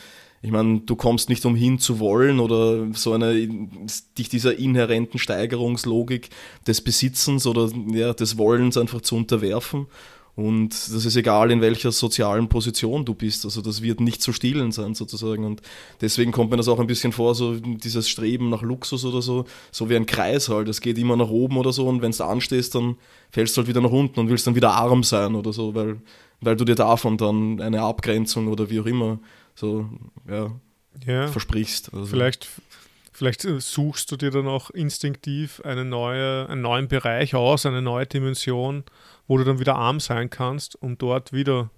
ich 0.44 0.52
meine, 0.52 0.82
du 0.82 0.98
kommst 0.98 1.30
nicht 1.30 1.46
umhin 1.46 1.80
zu 1.80 2.00
wollen 2.00 2.42
oder 2.42 2.94
so 2.94 3.14
eine, 3.14 3.34
dich 4.18 4.28
dieser 4.28 4.60
inhärenten 4.60 5.18
Steigerungslogik 5.18 6.30
des 6.68 6.82
Besitzens 6.82 7.48
oder 7.48 7.70
ja, 7.94 8.14
des 8.14 8.38
Wollens 8.38 8.76
einfach 8.76 9.00
zu 9.00 9.16
unterwerfen. 9.16 9.88
Und 10.36 10.72
das 10.72 11.06
ist 11.06 11.16
egal, 11.16 11.50
in 11.50 11.62
welcher 11.62 11.94
sozialen 11.94 12.50
Position 12.50 13.06
du 13.06 13.14
bist. 13.14 13.46
Also 13.46 13.62
das 13.62 13.82
wird 13.82 14.02
nicht 14.02 14.22
zu 14.22 14.34
stillen 14.34 14.74
sein 14.74 14.96
sozusagen. 14.96 15.46
Und 15.46 15.62
deswegen 16.02 16.34
kommt 16.34 16.52
mir 16.52 16.58
das 16.58 16.68
auch 16.68 16.80
ein 16.80 16.88
bisschen 16.88 17.14
vor, 17.14 17.36
so 17.36 17.56
dieses 17.56 18.10
Streben 18.10 18.50
nach 18.50 18.64
Luxus 18.64 19.06
oder 19.06 19.22
so, 19.22 19.46
so 19.72 19.90
wie 19.90 19.96
ein 19.96 20.08
Kreis 20.08 20.50
halt. 20.50 20.68
Es 20.68 20.82
geht 20.82 20.98
immer 20.98 21.16
nach 21.16 21.30
oben 21.30 21.56
oder 21.56 21.72
so 21.72 21.88
und 21.88 22.02
wenn 22.02 22.12
du 22.12 22.24
anstehst, 22.26 22.76
dann 22.76 22.98
fällst 23.32 23.56
du 23.56 23.60
halt 23.60 23.70
wieder 23.70 23.80
nach 23.80 23.92
unten 23.92 24.20
und 24.20 24.30
willst 24.30 24.46
dann 24.46 24.56
wieder 24.56 24.72
arm 24.72 25.04
sein 25.04 25.36
oder 25.36 25.54
so, 25.54 25.74
weil, 25.74 26.02
weil 26.42 26.58
du 26.58 26.66
dir 26.66 26.76
davon 26.76 27.16
dann 27.16 27.62
eine 27.62 27.82
Abgrenzung 27.82 28.50
oder 28.50 28.70
wie 28.70 28.82
auch 28.82 28.88
immer 28.88 29.20
so 29.56 29.90
ja, 30.28 30.52
ja. 31.06 31.28
versprichst. 31.28 31.94
Also. 31.94 32.06
Vielleicht, 32.06 32.48
vielleicht 33.12 33.42
suchst 33.42 34.12
du 34.12 34.18
dir 34.18 34.32
dann 34.32 34.48
auch 34.48 34.70
instinktiv 34.70 35.62
eine 35.64 35.86
neue, 35.86 36.48
einen 36.50 36.62
neuen 36.62 36.88
Bereich 36.88 37.36
aus, 37.36 37.66
eine 37.66 37.82
neue 37.82 38.06
Dimension 38.06 38.84
wo 39.28 39.38
du 39.38 39.44
dann 39.44 39.60
wieder 39.60 39.76
arm 39.76 40.00
sein 40.00 40.30
kannst, 40.30 40.82
um 40.82 40.98
dort 40.98 41.34
wieder 41.34 41.70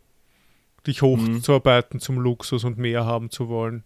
dich 0.87 1.01
hochzuarbeiten 1.01 1.97
mhm. 1.97 2.01
zum 2.01 2.19
Luxus 2.19 2.63
und 2.63 2.77
mehr 2.77 3.05
haben 3.05 3.29
zu 3.29 3.49
wollen. 3.49 3.83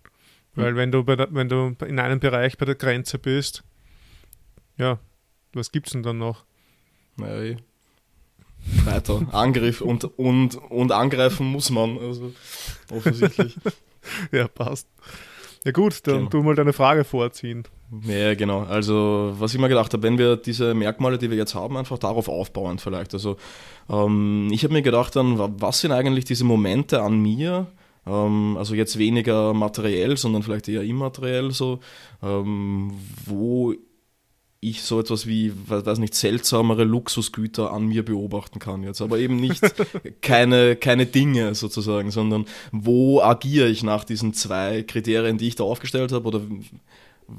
Weil 0.55 0.73
mhm. 0.73 0.77
wenn 0.77 0.91
du, 0.91 1.03
der, 1.03 1.33
wenn 1.33 1.49
du 1.49 1.75
in 1.85 1.99
einem 1.99 2.19
Bereich 2.19 2.57
bei 2.57 2.65
der 2.65 2.75
Grenze 2.75 3.19
bist, 3.19 3.63
ja, 4.77 4.99
was 5.53 5.71
gibt's 5.71 5.91
denn 5.91 6.03
dann 6.03 6.17
noch? 6.17 6.45
Naja. 7.17 7.57
Weiter. 8.85 9.27
Angriff 9.31 9.81
und, 9.81 10.05
und, 10.17 10.55
und 10.55 10.91
angreifen 10.91 11.47
muss 11.47 11.69
man, 11.69 11.97
also 11.97 12.33
offensichtlich. 12.91 13.55
ja, 14.31 14.47
passt. 14.47 14.87
Ja 15.65 15.71
gut, 15.71 16.07
dann 16.07 16.17
genau. 16.17 16.29
tu 16.29 16.43
mal 16.43 16.55
deine 16.55 16.73
Frage 16.73 17.03
vorziehen. 17.03 17.63
Ja, 18.03 18.33
genau. 18.35 18.61
Also, 18.61 19.33
was 19.37 19.53
ich 19.53 19.59
mir 19.59 19.67
gedacht 19.67 19.91
habe, 19.93 20.03
wenn 20.03 20.17
wir 20.17 20.37
diese 20.37 20.73
Merkmale, 20.73 21.17
die 21.17 21.29
wir 21.29 21.37
jetzt 21.37 21.55
haben, 21.55 21.75
einfach 21.75 21.97
darauf 21.97 22.29
aufbauen 22.29 22.79
vielleicht. 22.79 23.13
Also, 23.13 23.35
ähm, 23.89 24.49
ich 24.51 24.63
habe 24.63 24.73
mir 24.73 24.81
gedacht 24.81 25.15
dann, 25.15 25.37
was 25.59 25.81
sind 25.81 25.91
eigentlich 25.91 26.23
diese 26.23 26.45
Momente 26.45 27.01
an 27.01 27.19
mir, 27.19 27.67
ähm, 28.07 28.55
also 28.57 28.73
jetzt 28.73 28.97
weniger 28.97 29.53
materiell, 29.53 30.15
sondern 30.15 30.43
vielleicht 30.43 30.69
eher 30.69 30.83
immateriell 30.83 31.51
so, 31.51 31.79
ähm, 32.23 32.93
wo 33.25 33.73
ich 34.61 34.81
so 34.81 34.99
etwas 34.99 35.25
wie, 35.25 35.53
weiß 35.67 35.99
nicht, 35.99 36.13
seltsamere 36.13 36.83
Luxusgüter 36.83 37.71
an 37.71 37.87
mir 37.87 38.03
beobachten 38.03 38.59
kann 38.59 38.83
jetzt. 38.83 39.01
Aber 39.01 39.17
eben 39.17 39.37
nicht 39.37 39.61
keine, 40.21 40.75
keine 40.75 41.05
Dinge 41.05 41.55
sozusagen, 41.55 42.11
sondern 42.11 42.45
wo 42.71 43.21
agiere 43.21 43.69
ich 43.69 43.83
nach 43.83 44.03
diesen 44.03 44.33
zwei 44.33 44.83
Kriterien, 44.83 45.37
die 45.37 45.47
ich 45.47 45.55
da 45.55 45.63
aufgestellt 45.63 46.11
habe 46.11 46.27
oder 46.27 46.41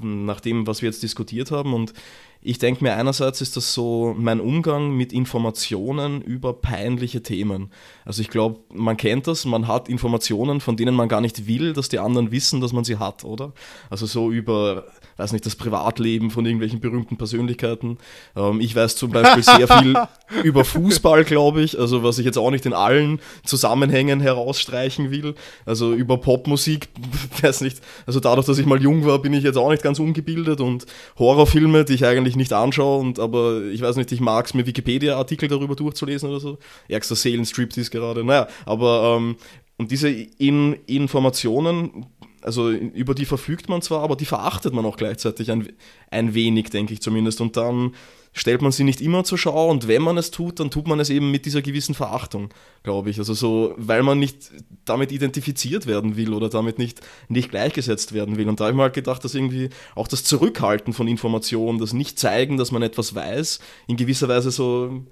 nach 0.01 0.39
dem, 0.39 0.65
was 0.65 0.81
wir 0.81 0.89
jetzt 0.89 1.03
diskutiert 1.03 1.51
haben. 1.51 1.73
Und 1.73 1.93
ich 2.41 2.57
denke 2.57 2.83
mir, 2.83 2.95
einerseits 2.95 3.41
ist 3.41 3.55
das 3.55 3.73
so 3.73 4.15
mein 4.17 4.39
Umgang 4.39 4.91
mit 4.95 5.13
Informationen 5.13 6.21
über 6.21 6.53
peinliche 6.53 7.21
Themen. 7.21 7.71
Also 8.03 8.21
ich 8.21 8.29
glaube, 8.29 8.59
man 8.73 8.97
kennt 8.97 9.27
das, 9.27 9.45
man 9.45 9.67
hat 9.67 9.87
Informationen, 9.89 10.59
von 10.59 10.75
denen 10.75 10.95
man 10.95 11.07
gar 11.07 11.21
nicht 11.21 11.47
will, 11.47 11.73
dass 11.73 11.89
die 11.89 11.99
anderen 11.99 12.31
wissen, 12.31 12.59
dass 12.59 12.73
man 12.73 12.83
sie 12.83 12.97
hat, 12.97 13.23
oder? 13.23 13.53
Also 13.89 14.07
so 14.07 14.31
über 14.31 14.85
weiß 15.21 15.33
nicht, 15.33 15.45
das 15.45 15.55
Privatleben 15.55 16.31
von 16.31 16.45
irgendwelchen 16.45 16.79
berühmten 16.79 17.17
Persönlichkeiten. 17.17 17.97
Ähm, 18.35 18.59
ich 18.59 18.75
weiß 18.75 18.95
zum 18.95 19.11
Beispiel 19.11 19.43
sehr 19.43 19.67
viel 19.67 19.95
über 20.43 20.65
Fußball, 20.65 21.23
glaube 21.23 21.61
ich, 21.61 21.79
also 21.79 22.03
was 22.03 22.17
ich 22.17 22.25
jetzt 22.25 22.37
auch 22.37 22.51
nicht 22.51 22.65
in 22.65 22.73
allen 22.73 23.19
Zusammenhängen 23.45 24.19
herausstreichen 24.19 25.11
will. 25.11 25.35
Also 25.65 25.93
über 25.93 26.17
Popmusik, 26.17 26.89
weiß 27.41 27.61
nicht, 27.61 27.81
also 28.05 28.19
dadurch, 28.19 28.47
dass 28.47 28.57
ich 28.57 28.65
mal 28.65 28.81
jung 28.81 29.05
war, 29.05 29.19
bin 29.19 29.33
ich 29.33 29.43
jetzt 29.43 29.57
auch 29.57 29.69
nicht 29.69 29.83
ganz 29.83 29.99
ungebildet 29.99 30.59
und 30.59 30.85
Horrorfilme, 31.17 31.85
die 31.85 31.93
ich 31.93 32.05
eigentlich 32.05 32.30
nicht 32.35 32.53
anschaue 32.53 32.99
und 32.99 33.19
aber 33.19 33.63
ich 33.65 33.81
weiß 33.81 33.95
nicht, 33.95 34.11
ich 34.11 34.19
mag 34.19 34.45
es 34.45 34.53
mir 34.53 34.65
Wikipedia-Artikel 34.65 35.47
darüber 35.47 35.75
durchzulesen 35.75 36.29
oder 36.29 36.39
so. 36.39 36.57
Ärgster 36.87 37.15
Seelenstrip 37.15 37.75
ist 37.77 37.91
gerade, 37.91 38.23
naja, 38.23 38.47
aber 38.65 39.17
ähm, 39.17 39.35
und 39.77 39.91
diese 39.91 40.09
in 40.09 40.73
Informationen 40.85 42.05
also 42.43 42.71
über 42.71 43.13
die 43.13 43.25
verfügt 43.25 43.69
man 43.69 43.81
zwar, 43.81 44.01
aber 44.01 44.15
die 44.15 44.25
verachtet 44.25 44.73
man 44.73 44.85
auch 44.85 44.97
gleichzeitig 44.97 45.51
ein, 45.51 45.73
ein 46.09 46.33
wenig, 46.33 46.69
denke 46.69 46.93
ich 46.93 47.01
zumindest. 47.01 47.41
Und 47.41 47.55
dann 47.57 47.93
stellt 48.33 48.61
man 48.61 48.71
sie 48.71 48.83
nicht 48.83 49.01
immer 49.01 49.23
zur 49.23 49.37
Schau 49.37 49.69
und 49.69 49.87
wenn 49.87 50.01
man 50.01 50.17
es 50.17 50.31
tut, 50.31 50.59
dann 50.59 50.71
tut 50.71 50.87
man 50.87 50.99
es 50.99 51.09
eben 51.09 51.31
mit 51.31 51.45
dieser 51.45 51.61
gewissen 51.61 51.95
Verachtung, 51.95 52.49
glaube 52.83 53.09
ich. 53.09 53.19
Also 53.19 53.33
so, 53.33 53.73
weil 53.77 54.03
man 54.03 54.19
nicht 54.19 54.51
damit 54.85 55.11
identifiziert 55.11 55.85
werden 55.85 56.15
will 56.15 56.33
oder 56.33 56.49
damit 56.49 56.79
nicht, 56.79 57.01
nicht 57.27 57.51
gleichgesetzt 57.51 58.13
werden 58.13 58.37
will. 58.37 58.47
Und 58.47 58.59
da 58.59 58.65
habe 58.65 58.71
ich 58.71 58.77
mir 58.77 58.83
halt 58.83 58.93
gedacht, 58.93 59.23
dass 59.23 59.35
irgendwie 59.35 59.69
auch 59.95 60.07
das 60.07 60.23
Zurückhalten 60.23 60.93
von 60.93 61.07
Informationen, 61.07 61.79
das 61.79 61.93
Nicht-Zeigen, 61.93 62.57
dass 62.57 62.71
man 62.71 62.83
etwas 62.83 63.15
weiß, 63.15 63.59
in 63.87 63.97
gewisser 63.97 64.29
Weise 64.29 64.51
so 64.51 65.03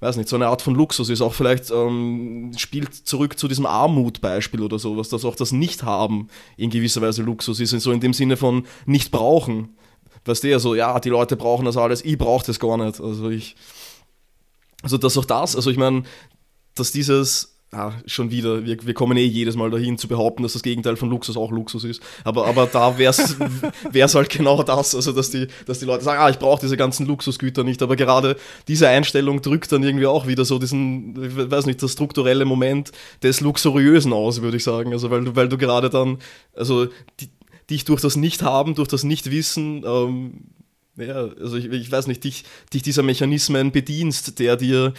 weiß 0.00 0.16
nicht, 0.16 0.28
so 0.28 0.36
eine 0.36 0.48
Art 0.48 0.62
von 0.62 0.74
Luxus 0.74 1.10
ist. 1.10 1.20
Auch 1.20 1.34
vielleicht 1.34 1.70
ähm, 1.70 2.52
spielt 2.56 2.94
zurück 2.94 3.38
zu 3.38 3.48
diesem 3.48 3.66
Armutbeispiel 3.66 4.62
oder 4.62 4.78
sowas, 4.78 5.10
dass 5.10 5.24
auch 5.24 5.36
das 5.36 5.52
Nicht-Haben 5.52 6.28
in 6.56 6.70
gewisser 6.70 7.02
Weise 7.02 7.22
Luxus 7.22 7.60
ist, 7.60 7.70
so 7.70 7.92
in 7.92 8.00
dem 8.00 8.14
Sinne 8.14 8.36
von 8.36 8.64
nicht 8.86 9.10
brauchen. 9.10 9.76
Weißt 10.24 10.44
du, 10.44 10.48
ja, 10.48 10.58
so, 10.58 10.74
ja, 10.74 10.98
die 11.00 11.08
Leute 11.08 11.36
brauchen 11.36 11.64
das 11.64 11.76
alles, 11.76 12.04
ich 12.04 12.18
brauche 12.18 12.46
das 12.46 12.60
gar 12.60 12.76
nicht. 12.76 13.00
Also 13.00 13.30
ich, 13.30 13.56
also 14.82 14.98
dass 14.98 15.16
auch 15.16 15.24
das, 15.24 15.56
also 15.56 15.70
ich 15.70 15.76
meine, 15.76 16.02
dass 16.74 16.92
dieses 16.92 17.50
Ah, 17.72 17.92
schon 18.04 18.32
wieder, 18.32 18.64
wir, 18.66 18.84
wir 18.84 18.94
kommen 18.94 19.16
eh 19.16 19.24
jedes 19.24 19.54
Mal 19.54 19.70
dahin 19.70 19.96
zu 19.96 20.08
behaupten, 20.08 20.42
dass 20.42 20.54
das 20.54 20.64
Gegenteil 20.64 20.96
von 20.96 21.08
Luxus 21.08 21.36
auch 21.36 21.52
Luxus 21.52 21.84
ist. 21.84 22.02
Aber, 22.24 22.48
aber 22.48 22.66
da 22.66 22.98
wäre 22.98 23.10
es 23.12 24.14
halt 24.16 24.28
genau 24.28 24.64
das, 24.64 24.92
also 24.96 25.12
dass 25.12 25.30
die, 25.30 25.46
dass 25.66 25.78
die 25.78 25.84
Leute 25.84 26.02
sagen, 26.02 26.20
ah, 26.20 26.28
ich 26.28 26.40
brauche 26.40 26.60
diese 26.60 26.76
ganzen 26.76 27.06
Luxusgüter 27.06 27.62
nicht. 27.62 27.80
Aber 27.80 27.94
gerade 27.94 28.34
diese 28.66 28.88
Einstellung 28.88 29.40
drückt 29.40 29.70
dann 29.70 29.84
irgendwie 29.84 30.06
auch 30.06 30.26
wieder 30.26 30.44
so 30.44 30.58
diesen, 30.58 31.14
ich 31.22 31.48
weiß 31.48 31.66
nicht, 31.66 31.80
das 31.80 31.92
strukturelle 31.92 32.44
Moment 32.44 32.90
des 33.22 33.40
Luxuriösen 33.40 34.12
aus, 34.12 34.42
würde 34.42 34.56
ich 34.56 34.64
sagen. 34.64 34.92
Also 34.92 35.12
weil 35.12 35.22
du, 35.22 35.36
weil 35.36 35.48
du 35.48 35.56
gerade 35.56 35.90
dann, 35.90 36.18
also 36.56 36.86
die, 37.20 37.30
dich 37.70 37.84
durch 37.84 38.00
das 38.00 38.16
Nicht-Haben, 38.16 38.74
durch 38.74 38.88
das 38.88 39.04
Nicht-Wissen 39.04 39.84
ähm, 39.84 40.32
ja, 40.96 41.28
also 41.40 41.56
ich, 41.56 41.66
ich, 41.66 41.90
weiß 41.90 42.06
nicht, 42.06 42.24
dich, 42.24 42.44
dich 42.72 42.82
dieser 42.82 43.02
Mechanismen 43.02 43.72
bedienst, 43.72 44.38
der 44.38 44.56
dir 44.56 44.92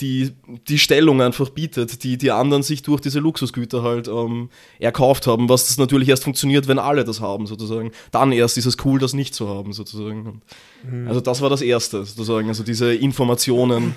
die, 0.00 0.32
die 0.68 0.78
Stellung 0.78 1.20
einfach 1.20 1.50
bietet, 1.50 2.04
die 2.04 2.16
die 2.18 2.30
anderen 2.30 2.62
sich 2.62 2.82
durch 2.82 3.00
diese 3.00 3.18
Luxusgüter 3.18 3.82
halt 3.82 4.08
ähm, 4.08 4.50
erkauft 4.78 5.26
haben, 5.26 5.48
was 5.48 5.66
das 5.66 5.78
natürlich 5.78 6.08
erst 6.08 6.24
funktioniert, 6.24 6.68
wenn 6.68 6.78
alle 6.78 7.04
das 7.04 7.20
haben, 7.20 7.46
sozusagen. 7.46 7.92
Dann 8.10 8.32
erst 8.32 8.58
ist 8.58 8.66
es 8.66 8.76
cool, 8.84 8.98
das 8.98 9.14
nicht 9.14 9.34
zu 9.34 9.48
haben, 9.48 9.72
sozusagen. 9.72 10.42
Mhm. 10.88 11.08
Also 11.08 11.20
das 11.20 11.40
war 11.40 11.50
das 11.50 11.62
Erste, 11.62 12.04
sozusagen, 12.04 12.48
also 12.48 12.62
diese 12.62 12.94
Informationen, 12.94 13.96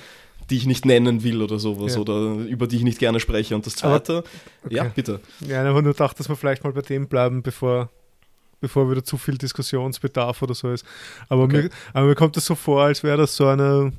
die 0.49 0.57
ich 0.57 0.65
nicht 0.65 0.85
nennen 0.85 1.23
will 1.23 1.41
oder 1.41 1.59
sowas, 1.59 1.95
ja. 1.95 2.01
oder 2.01 2.35
über 2.45 2.67
die 2.67 2.77
ich 2.77 2.83
nicht 2.83 2.99
gerne 2.99 3.19
spreche. 3.19 3.55
Und 3.55 3.65
das 3.65 3.75
Zweite, 3.75 4.23
okay. 4.65 4.75
ja, 4.75 4.83
bitte. 4.85 5.19
Ja, 5.47 5.61
aber 5.61 5.81
nur 5.81 5.93
gedacht, 5.93 6.19
dass 6.19 6.27
wir 6.27 6.35
vielleicht 6.35 6.63
mal 6.63 6.73
bei 6.73 6.81
dem 6.81 7.07
bleiben, 7.07 7.43
bevor 7.43 7.89
bevor 8.61 8.89
wieder 8.89 9.03
zu 9.03 9.17
viel 9.17 9.37
Diskussionsbedarf 9.37 10.41
oder 10.41 10.55
so 10.55 10.71
ist. 10.71 10.85
Aber, 11.27 11.43
okay. 11.43 11.63
mir, 11.63 11.69
aber 11.93 12.07
mir 12.07 12.15
kommt 12.15 12.37
das 12.37 12.45
so 12.45 12.55
vor, 12.55 12.83
als 12.83 13.03
wäre 13.03 13.17
das 13.17 13.35
so 13.35 13.47
eine, 13.47 13.91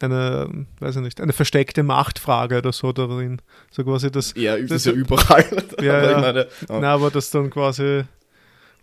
eine, 0.00 0.66
weiß 0.78 0.96
ich 0.96 1.02
nicht, 1.02 1.20
eine 1.20 1.32
versteckte 1.32 1.82
Machtfrage 1.82 2.58
oder 2.58 2.72
so 2.72 2.92
darin. 2.92 3.42
So 3.70 3.82
quasi 3.82 4.12
das. 4.12 4.34
Ja, 4.36 4.56
das 4.56 4.70
ist 4.70 4.86
ja 4.86 4.92
überall. 4.92 5.64
Ja, 5.82 5.98
aber, 5.98 6.10
ja. 6.10 6.20
Meine, 6.20 6.48
oh. 6.68 6.78
Na, 6.80 6.92
aber 6.94 7.10
das 7.10 7.30
dann 7.30 7.50
quasi 7.50 8.04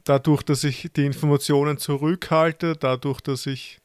dadurch, 0.03 0.43
dass 0.43 0.63
ich 0.63 0.89
die 0.95 1.05
Informationen 1.05 1.77
zurückhalte, 1.77 2.75
dadurch, 2.75 3.21
dass 3.21 3.45
ich 3.45 3.79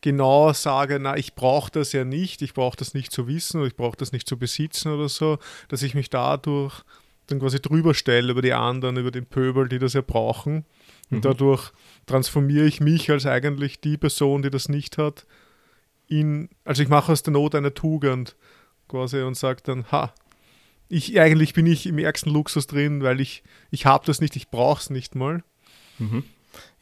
genau 0.00 0.52
sage, 0.52 0.98
na, 1.00 1.16
ich 1.16 1.34
brauche 1.34 1.70
das 1.70 1.92
ja 1.92 2.04
nicht, 2.04 2.42
ich 2.42 2.54
brauche 2.54 2.76
das 2.76 2.92
nicht 2.92 3.10
zu 3.10 3.26
wissen 3.26 3.58
oder 3.58 3.68
ich 3.68 3.76
brauche 3.76 3.96
das 3.96 4.12
nicht 4.12 4.28
zu 4.28 4.38
besitzen 4.38 4.92
oder 4.92 5.08
so, 5.08 5.38
dass 5.68 5.82
ich 5.82 5.94
mich 5.94 6.10
dadurch 6.10 6.82
dann 7.26 7.40
quasi 7.40 7.60
drüber 7.60 7.94
stelle 7.94 8.32
über 8.32 8.42
die 8.42 8.52
anderen, 8.52 8.96
über 8.96 9.10
den 9.10 9.26
Pöbel, 9.26 9.68
die 9.68 9.78
das 9.78 9.94
ja 9.94 10.02
brauchen. 10.02 10.64
Und 11.10 11.18
mhm. 11.18 11.22
dadurch 11.22 11.72
transformiere 12.06 12.66
ich 12.66 12.80
mich 12.80 13.10
als 13.10 13.26
eigentlich 13.26 13.80
die 13.80 13.96
Person, 13.96 14.42
die 14.42 14.50
das 14.50 14.68
nicht 14.68 14.98
hat, 14.98 15.26
in, 16.06 16.50
also 16.64 16.82
ich 16.82 16.88
mache 16.88 17.12
aus 17.12 17.22
der 17.22 17.32
Not 17.32 17.54
eine 17.54 17.72
Tugend 17.72 18.36
quasi 18.88 19.22
und 19.22 19.36
sage 19.36 19.62
dann, 19.64 19.90
ha, 19.90 20.12
ich 20.88 21.18
eigentlich 21.18 21.54
bin 21.54 21.66
ich 21.66 21.86
im 21.86 21.98
ärgsten 21.98 22.32
Luxus 22.32 22.66
drin, 22.66 23.02
weil 23.02 23.20
ich, 23.20 23.42
ich 23.70 23.86
habe 23.86 24.04
das 24.06 24.20
nicht, 24.20 24.36
ich 24.36 24.50
brauche 24.50 24.80
es 24.80 24.90
nicht 24.90 25.14
mal. 25.14 25.42
Mhm. 25.98 26.24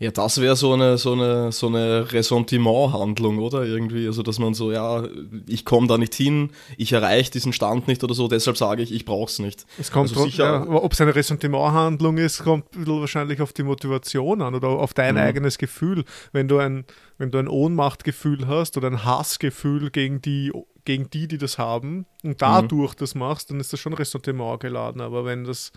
Ja, 0.03 0.11
das 0.11 0.41
wäre 0.41 0.57
so 0.57 0.73
eine, 0.73 0.99
so 0.99 1.13
eine, 1.13 1.53
so 1.53 1.69
eine 1.69 2.11
Ressentiment-Handlung, 2.13 3.39
oder? 3.39 3.65
Irgendwie, 3.65 4.09
also 4.09 4.25
dass 4.25 4.41
man 4.41 4.53
so, 4.53 4.73
ja, 4.73 5.05
ich 5.47 5.65
komme 5.65 5.87
da 5.87 5.97
nicht 5.97 6.13
hin, 6.15 6.51
ich 6.77 6.93
erreiche 6.93 7.31
diesen 7.31 7.53
Stand 7.53 7.87
nicht 7.87 8.03
oder 8.03 8.13
so, 8.13 8.27
deshalb 8.27 8.57
sage 8.57 8.83
ich, 8.83 8.93
ich 8.93 9.05
brauche 9.05 9.31
es 9.31 9.39
nicht. 9.39 9.65
Es 9.79 9.93
kommt 9.93 10.11
also 10.11 10.25
sicher, 10.25 10.45
ja, 10.45 10.67
ob 10.69 10.93
es 10.93 11.01
eine 11.01 11.15
Ressentiment-Handlung 11.15 12.19
ist, 12.19 12.43
kommt 12.43 12.65
wahrscheinlich 12.75 13.41
auf 13.41 13.53
die 13.53 13.63
Motivation 13.63 14.43
an 14.43 14.57
oder 14.57 14.71
auf 14.71 14.93
dein 14.93 15.15
mhm. 15.15 15.21
eigenes 15.21 15.57
Gefühl. 15.57 16.05
Wenn 16.33 16.49
du 16.49 16.59
ein, 16.59 16.85
wenn 17.19 17.31
du 17.31 17.39
ein 17.39 17.47
Ohnmachtgefühl 17.47 18.49
hast 18.49 18.77
oder 18.77 18.89
ein 18.89 19.05
Hassgefühl 19.05 19.91
gegen 19.91 20.21
die, 20.21 20.51
gegen 20.85 21.11
die, 21.11 21.29
die 21.29 21.39
das 21.39 21.59
haben 21.59 22.07
und 22.25 22.43
dadurch 22.43 22.95
mhm. 22.95 22.99
das 22.99 23.15
machst, 23.15 23.51
dann 23.51 23.61
ist 23.61 23.73
das 23.73 23.79
schon 23.79 23.93
Ressentiment 23.93 24.59
geladen. 24.59 25.01
Aber 25.01 25.25
wenn 25.25 25.45
das, 25.45 25.71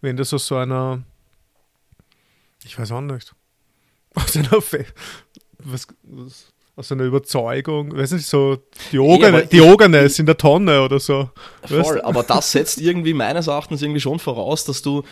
wenn 0.00 0.16
das 0.16 0.34
aus 0.34 0.48
so 0.48 0.56
einer 0.56 1.04
ich 2.64 2.78
weiß 2.78 2.92
auch 2.92 3.00
nicht. 3.00 3.34
Aus 4.14 4.36
einer, 4.36 4.60
Fe 4.60 4.84
was, 5.58 5.86
was, 6.02 6.52
aus 6.76 6.92
einer 6.92 7.04
Überzeugung, 7.04 7.96
weiß 7.96 8.12
nicht, 8.12 8.26
so 8.26 8.58
Diogenes, 8.92 9.42
ja, 9.42 9.46
Diogenes 9.46 10.18
in 10.18 10.26
der 10.26 10.36
Tonne 10.36 10.82
oder 10.82 11.00
so. 11.00 11.30
Voll, 11.64 11.78
weißt? 11.78 12.04
aber 12.04 12.22
das 12.22 12.52
setzt 12.52 12.78
irgendwie 12.78 13.14
meines 13.14 13.46
Erachtens 13.46 13.80
irgendwie 13.80 14.00
schon 14.00 14.18
voraus, 14.18 14.64
dass 14.64 14.82
du 14.82 15.02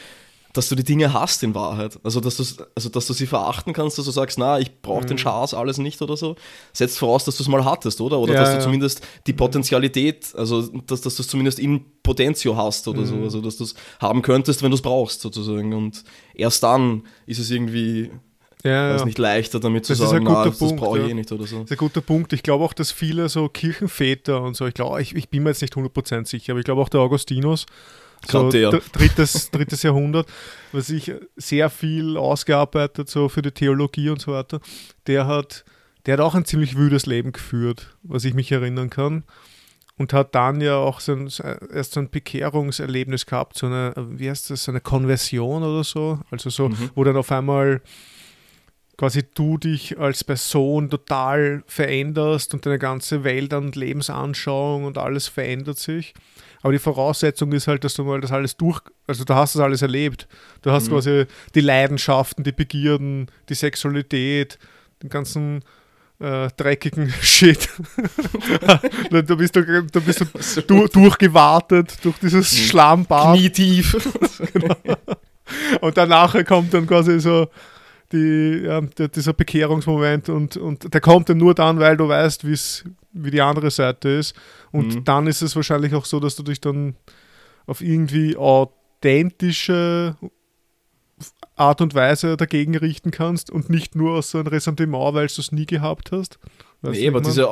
dass 0.53 0.69
du 0.69 0.75
die 0.75 0.85
Dinge 0.85 1.13
hast 1.13 1.43
in 1.43 1.55
Wahrheit. 1.55 1.99
Also 2.03 2.21
dass, 2.21 2.37
du, 2.37 2.65
also, 2.75 2.89
dass 2.89 3.07
du 3.07 3.13
sie 3.13 3.27
verachten 3.27 3.73
kannst, 3.73 3.99
dass 3.99 4.05
du 4.05 4.11
sagst, 4.11 4.39
na, 4.39 4.59
ich 4.59 4.83
brauche 4.83 5.03
mhm. 5.03 5.09
den 5.09 5.19
Schaß 5.19 5.55
alles 5.55 5.79
nicht 5.79 6.03
oder 6.03 6.17
so. 6.17 6.37
Setzt 6.73 6.99
voraus, 6.99 7.25
dass 7.25 7.37
du 7.37 7.43
es 7.43 7.49
mal 7.49 7.65
hattest, 7.65 8.01
oder? 8.01 8.19
Oder 8.19 8.35
ja, 8.35 8.41
dass 8.41 8.51
du 8.51 8.57
ja. 8.57 8.61
zumindest 8.63 9.07
die 9.27 9.33
Potenzialität, 9.33 10.35
also 10.37 10.63
dass, 10.63 11.03
dass 11.03 11.17
du 11.17 11.23
es 11.23 11.29
zumindest 11.29 11.59
in 11.59 11.85
Potentio 12.03 12.57
hast 12.57 12.89
oder 12.89 13.03
mhm. 13.03 13.07
so. 13.07 13.17
Also 13.17 13.41
dass 13.41 13.57
du 13.59 13.65
es 13.65 13.75
haben 14.01 14.23
könntest, 14.23 14.63
wenn 14.63 14.71
du 14.71 14.77
es 14.77 14.83
brauchst, 14.83 15.21
sozusagen. 15.21 15.73
Und 15.73 16.03
erst 16.35 16.63
dann 16.63 17.05
ist 17.27 17.39
es 17.39 17.51
irgendwie 17.51 18.11
ja, 18.65 18.97
ja. 18.97 19.05
nicht 19.05 19.19
leichter 19.19 19.61
damit 19.61 19.87
zu 19.87 19.95
das 19.95 20.11
sagen, 20.11 20.25
na, 20.25 20.45
das 20.45 20.59
brauche 20.59 20.99
ich 20.99 21.05
ja. 21.05 21.11
eh 21.11 21.15
nicht 21.15 21.31
oder 21.33 21.47
so. 21.47 21.61
Das 21.61 21.67
ist 21.67 21.73
ein 21.73 21.79
guter 21.79 22.01
Punkt. 22.01 22.33
Ich 22.33 22.43
glaube 22.43 22.65
auch, 22.65 22.73
dass 22.73 22.91
viele 22.91 23.29
so 23.29 23.49
Kirchenväter 23.49 24.43
und 24.43 24.57
so, 24.57 24.67
ich 24.67 24.75
glaube, 24.75 25.01
ich, 25.01 25.15
ich 25.15 25.29
bin 25.29 25.45
mir 25.45 25.51
jetzt 25.51 25.63
nicht 25.63 25.75
100% 25.75 26.27
sicher, 26.27 26.53
aber 26.53 26.61
ich 26.61 26.65
glaube 26.65 26.83
auch 26.83 26.89
der 26.89 27.01
Augustinus, 27.01 27.67
so 28.27 28.51
drittes, 28.51 29.51
drittes 29.51 29.83
Jahrhundert, 29.83 30.29
was 30.73 30.89
sich 30.89 31.13
sehr 31.37 31.71
viel 31.71 32.17
ausgearbeitet 32.17 33.09
so 33.09 33.29
für 33.29 33.43
die 33.43 33.53
Theologie 33.53 34.11
und 34.11 34.21
so 34.21 34.33
weiter. 34.33 34.61
Der 35.07 35.27
hat, 35.27 35.65
der 36.07 36.15
hat 36.15 36.21
auch 36.21 36.35
ein 36.35 36.45
ziemlich 36.45 36.77
wüdes 36.77 37.07
Leben 37.07 37.33
geführt, 37.33 37.97
was 38.03 38.25
ich 38.25 38.35
mich 38.35 38.53
erinnern 38.53 38.91
kann. 38.91 39.25
Und 39.97 40.15
hat 40.15 40.35
dann 40.35 40.63
ja 40.63 40.77
auch 40.77 40.99
so 41.01 41.13
ein, 41.13 41.31
erst 41.75 41.93
so 41.93 42.01
ein 42.01 42.09
Bekehrungserlebnis 42.09 43.27
gehabt, 43.27 43.59
so 43.59 43.67
eine, 43.67 43.93
wie 43.97 44.31
heißt 44.31 44.49
das, 44.49 44.65
so 44.65 44.73
eine 44.73 44.81
Konversion 44.81 45.63
oder 45.63 45.85
so. 45.85 46.21
Also 46.31 46.49
so, 46.49 46.71
mhm. 46.71 46.91
wo 46.95 47.05
dann 47.05 47.19
auf 47.19 47.31
einmal 47.31 47.83
quasi 49.01 49.23
du 49.35 49.57
dich 49.57 49.99
als 49.99 50.25
Person 50.25 50.91
total 50.91 51.63
veränderst 51.67 52.53
und 52.53 52.67
deine 52.67 52.79
ganze 52.79 53.25
Welt 53.25 53.55
und 53.55 53.75
Lebensanschauung 53.75 54.85
und 54.85 54.99
alles 54.99 55.27
verändert 55.27 55.79
sich. 55.79 56.13
Aber 56.63 56.73
die 56.73 56.79
Voraussetzung 56.79 57.53
ist 57.53 57.69
halt, 57.69 57.85
dass 57.85 57.95
du 57.95 58.05
mal 58.05 58.21
das 58.21 58.33
alles 58.33 58.57
durch, 58.57 58.81
also 59.07 59.25
du 59.25 59.35
hast 59.35 59.55
das 59.55 59.63
alles 59.63 59.83
erlebt. 59.83 60.29
Du 60.63 60.71
hast 60.71 60.89
mhm. 60.89 60.93
quasi 60.93 61.27
die 61.55 61.61
Leidenschaften, 61.61 62.45
die 62.45 62.53
Begierden, 62.53 63.31
die 63.49 63.55
Sexualität, 63.55 64.59
den 65.03 65.09
ganzen 65.09 65.63
äh, 66.21 66.49
dreckigen 66.57 67.11
Shit. 67.23 67.69
da 69.11 69.35
bist 69.35 69.57
du, 69.57 69.83
da 69.85 70.01
bist 70.01 70.21
du 70.21 70.63
du 70.63 70.87
durchgewartet 70.87 71.99
durch 72.03 72.19
dieses 72.19 72.53
mhm. 72.53 72.57
Schlammbad. 72.57 73.37
Knietief. 73.39 73.97
genau. 74.53 74.77
Und 75.81 75.97
danach 75.97 76.45
kommt 76.45 76.75
dann 76.75 76.87
quasi 76.87 77.19
so 77.21 77.49
die, 78.13 78.63
ja, 78.65 78.81
der, 78.81 79.09
dieser 79.09 79.33
Bekehrungsmoment 79.33 80.29
und, 80.29 80.57
und 80.57 80.93
der 80.93 81.01
kommt 81.01 81.29
dann 81.29 81.39
nur 81.39 81.55
dann, 81.55 81.79
weil 81.79 81.97
du 81.97 82.09
weißt, 82.09 82.47
wie 82.47 82.59
die 83.13 83.41
andere 83.41 83.71
Seite 83.71 84.09
ist. 84.09 84.35
Und 84.73 84.95
mhm. 84.95 85.05
dann 85.05 85.27
ist 85.27 85.43
es 85.43 85.57
wahrscheinlich 85.57 85.95
auch 85.95 86.05
so, 86.05 86.21
dass 86.21 86.37
du 86.37 86.43
dich 86.43 86.61
dann 86.61 86.97
auf 87.67 87.81
irgendwie 87.81 88.37
authentische 88.37 90.17
Art 91.57 91.81
und 91.81 91.95
Weise 91.95 92.37
dagegen 92.37 92.77
richten 92.77 93.11
kannst 93.11 93.51
und 93.51 93.69
nicht 93.69 93.95
nur 93.95 94.19
aus 94.19 94.31
so 94.31 94.39
einem 94.39 94.47
Ressentiment, 94.49 95.15
weil 95.15 95.27
du 95.27 95.41
es 95.41 95.53
nie 95.53 95.67
gehabt 95.67 96.13
hast. 96.13 96.39
Weißt 96.83 96.99
nee, 96.99 97.09
aber 97.09 97.21
diese, 97.21 97.47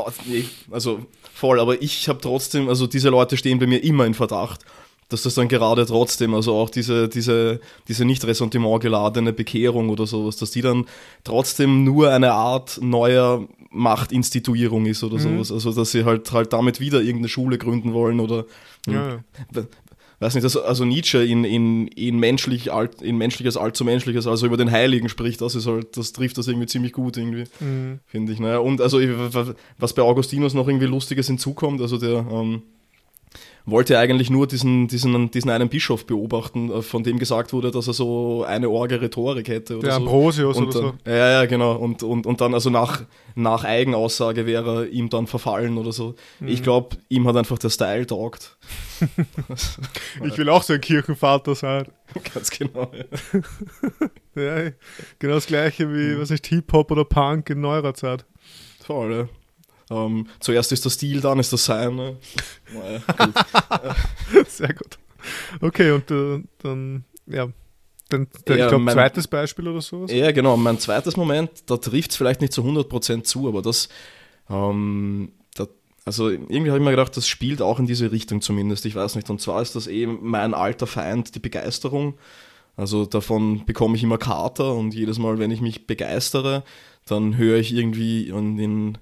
also 0.71 1.07
voll, 1.35 1.61
aber 1.61 1.83
ich 1.83 2.09
habe 2.09 2.21
trotzdem, 2.21 2.69
also 2.69 2.87
diese 2.87 3.11
Leute 3.11 3.37
stehen 3.37 3.59
bei 3.59 3.67
mir 3.67 3.85
immer 3.85 4.07
in 4.07 4.15
Verdacht 4.15 4.65
dass 5.09 5.23
das 5.23 5.35
dann 5.35 5.49
gerade 5.49 5.87
trotzdem, 5.87 6.35
also 6.35 6.55
auch 6.55 6.69
diese, 6.69 7.09
diese, 7.09 7.61
diese 7.89 8.05
nicht 8.05 8.27
ressentiment 8.27 8.83
geladene 8.83 9.33
Bekehrung 9.33 9.89
oder 9.89 10.07
sowas, 10.07 10.37
dass 10.37 10.51
die 10.51 10.61
dann 10.61 10.85
trotzdem 11.25 11.83
nur 11.85 12.11
eine 12.11 12.33
Art 12.33 12.79
neuer 12.83 13.49
Machtinstituierung 13.71 14.87
ist 14.87 15.05
oder 15.05 15.17
mhm. 15.17 15.45
sowas. 15.45 15.53
Also 15.53 15.73
dass 15.73 15.91
sie 15.91 16.05
halt 16.05 16.33
halt 16.33 16.53
damit 16.53 16.81
wieder 16.81 17.01
irgendeine 17.01 17.29
Schule 17.29 17.59
gründen 17.59 17.93
wollen 17.93 18.21
oder 18.21 18.45
ja. 18.87 19.19
weiß 20.21 20.35
nicht, 20.35 20.45
dass, 20.45 20.57
also 20.57 20.85
Nietzsche 20.85 21.23
in, 21.23 21.45
in, 21.45 21.89
in, 21.89 22.19
menschlich 22.19 22.73
alt, 22.73 23.03
in 23.03 23.17
menschliches 23.19 23.57
allzu 23.57 23.85
menschliches, 23.85 24.27
also 24.27 24.47
über 24.47 24.57
den 24.57 24.71
Heiligen 24.71 25.09
spricht, 25.09 25.41
das 25.41 25.55
ist 25.55 25.67
halt, 25.67 25.97
das 25.97 26.13
trifft 26.13 26.39
das 26.39 26.49
irgendwie 26.49 26.67
ziemlich 26.67 26.93
gut 26.93 27.17
irgendwie, 27.17 27.45
mhm. 27.61 28.01
finde 28.07 28.33
ich. 28.33 28.41
Naja, 28.41 28.59
und 28.59 28.81
also 28.81 28.99
was 29.79 29.93
bei 29.93 30.03
Augustinus 30.03 30.55
noch 30.55 30.67
irgendwie 30.67 30.87
Lustiges 30.87 31.27
hinzukommt, 31.27 31.81
also 31.81 31.99
der 31.99 32.27
ähm, 32.31 32.63
wollte 33.71 33.99
eigentlich 33.99 34.31
nur 34.31 34.47
diesen, 34.47 34.89
diesen, 34.89 35.31
diesen 35.31 35.51
einen 35.51 35.69
Bischof 35.69 36.07
beobachten, 36.07 36.71
äh, 36.71 36.83
von 36.83 37.03
dem 37.03 37.19
gesagt 37.19 37.53
wurde, 37.53 37.71
dass 37.71 37.87
er 37.87 37.93
so 37.93 38.45
eine 38.45 38.69
orge 38.69 39.01
Rhetorik 39.01 39.49
hätte. 39.49 39.79
Oder 39.79 39.89
Der 39.89 39.93
so. 39.93 40.01
Ambrosius 40.01 40.57
und, 40.57 40.69
oder 40.69 40.73
so. 40.79 40.95
Ja, 41.07 41.31
ja, 41.31 41.47
genau. 41.47 41.77
Und, 41.77 42.03
und, 42.03 42.27
und 42.27 42.41
dann, 42.41 42.55
also 42.55 42.71
nach, 42.71 43.03
nach 43.35 43.65
Eigenaussage 43.65 44.47
wäre 44.47 44.85
er 44.85 44.89
ihm 44.89 45.09
dann 45.09 45.27
verfallen 45.27 45.79
oder 45.79 45.93
so. 45.93 46.15
Mhm. 46.41 46.49
Ich 46.49 46.63
glaube, 46.63 46.97
ihm 47.09 47.27
hat 47.27 47.37
einfach 47.37 47.59
der 47.59 47.71
Style 47.71 48.07
taugt. 48.07 48.57
ich 50.25 50.39
will 50.39 50.49
auch 50.49 50.63
so 50.63 50.73
ein 50.73 50.81
Kirchenvater 50.81 51.55
sein. 51.55 51.87
Ganz 52.35 52.51
genau. 52.51 52.91
Ja. 54.35 54.43
ja 54.65 54.71
genau 55.19 55.35
das 55.35 55.47
gleiche 55.47 55.89
wie, 55.93 56.15
mhm. 56.15 56.21
was 56.21 56.31
ist 56.31 56.47
Hip-Hop 56.47 56.91
oder 56.91 57.05
Punk 57.05 57.51
in 57.51 57.61
neuerer 57.61 57.95
Zeit. 57.95 58.25
Voll, 58.81 59.13
ja. 59.13 59.29
Ähm, 59.91 60.27
zuerst 60.41 60.73
ist 60.73 60.85
der 60.85 60.91
Stil, 60.91 61.21
dann 61.21 61.39
ist 61.39 61.53
das 61.53 61.65
Sein. 61.65 61.95
Ne? 61.95 62.17
Naja, 62.73 63.01
gut. 63.07 64.47
Sehr 64.49 64.75
gut. 64.75 64.99
Okay, 65.61 65.91
und 65.93 66.11
äh, 66.11 66.43
dann, 66.63 67.05
ja, 67.27 67.49
dann, 68.09 68.27
dann 68.45 68.59
ja, 68.59 68.65
ich 68.65 68.71
glaube, 68.71 68.93
zweites 68.93 69.27
Beispiel 69.27 69.69
oder 69.69 69.81
sowas? 69.81 70.11
Ja, 70.11 70.31
genau. 70.33 70.57
Mein 70.57 70.79
zweites 70.79 71.17
Moment, 71.17 71.51
da 71.67 71.77
trifft 71.77 72.11
es 72.11 72.17
vielleicht 72.17 72.41
nicht 72.41 72.53
zu 72.53 72.63
100% 72.63 73.25
zu, 73.25 73.49
aber 73.49 73.63
das, 73.63 73.89
ähm, 74.49 75.33
da, 75.55 75.67
also 76.05 76.29
irgendwie 76.29 76.71
habe 76.71 76.79
ich 76.79 76.85
mir 76.85 76.91
gedacht, 76.91 77.17
das 77.17 77.29
spielt 77.29 77.61
auch 77.61 77.79
in 77.79 77.87
diese 77.87 78.13
Richtung 78.13 78.41
zumindest. 78.41 78.87
Ich 78.87 78.95
weiß 78.95 79.15
nicht. 79.17 79.29
Und 79.31 79.41
zwar 79.41 79.61
ist 79.63 79.75
das 79.75 79.87
eben 79.87 80.19
mein 80.23 80.55
alter 80.55 80.87
Feind, 80.87 81.35
die 81.35 81.41
Begeisterung. 81.41 82.15
Also 82.77 83.07
davon 83.07 83.67
bekomme 83.67 83.97
ich 83.97 84.05
immer 84.05 84.19
Kater 84.19 84.73
und 84.75 84.95
jedes 84.95 85.19
Mal, 85.19 85.39
wenn 85.39 85.51
ich 85.51 85.61
mich 85.61 85.87
begeistere, 85.87 86.63
dann 87.07 87.37
höre 87.37 87.59
ich 87.59 87.75
irgendwie 87.75 88.29
in 88.29 88.57
den 88.57 88.99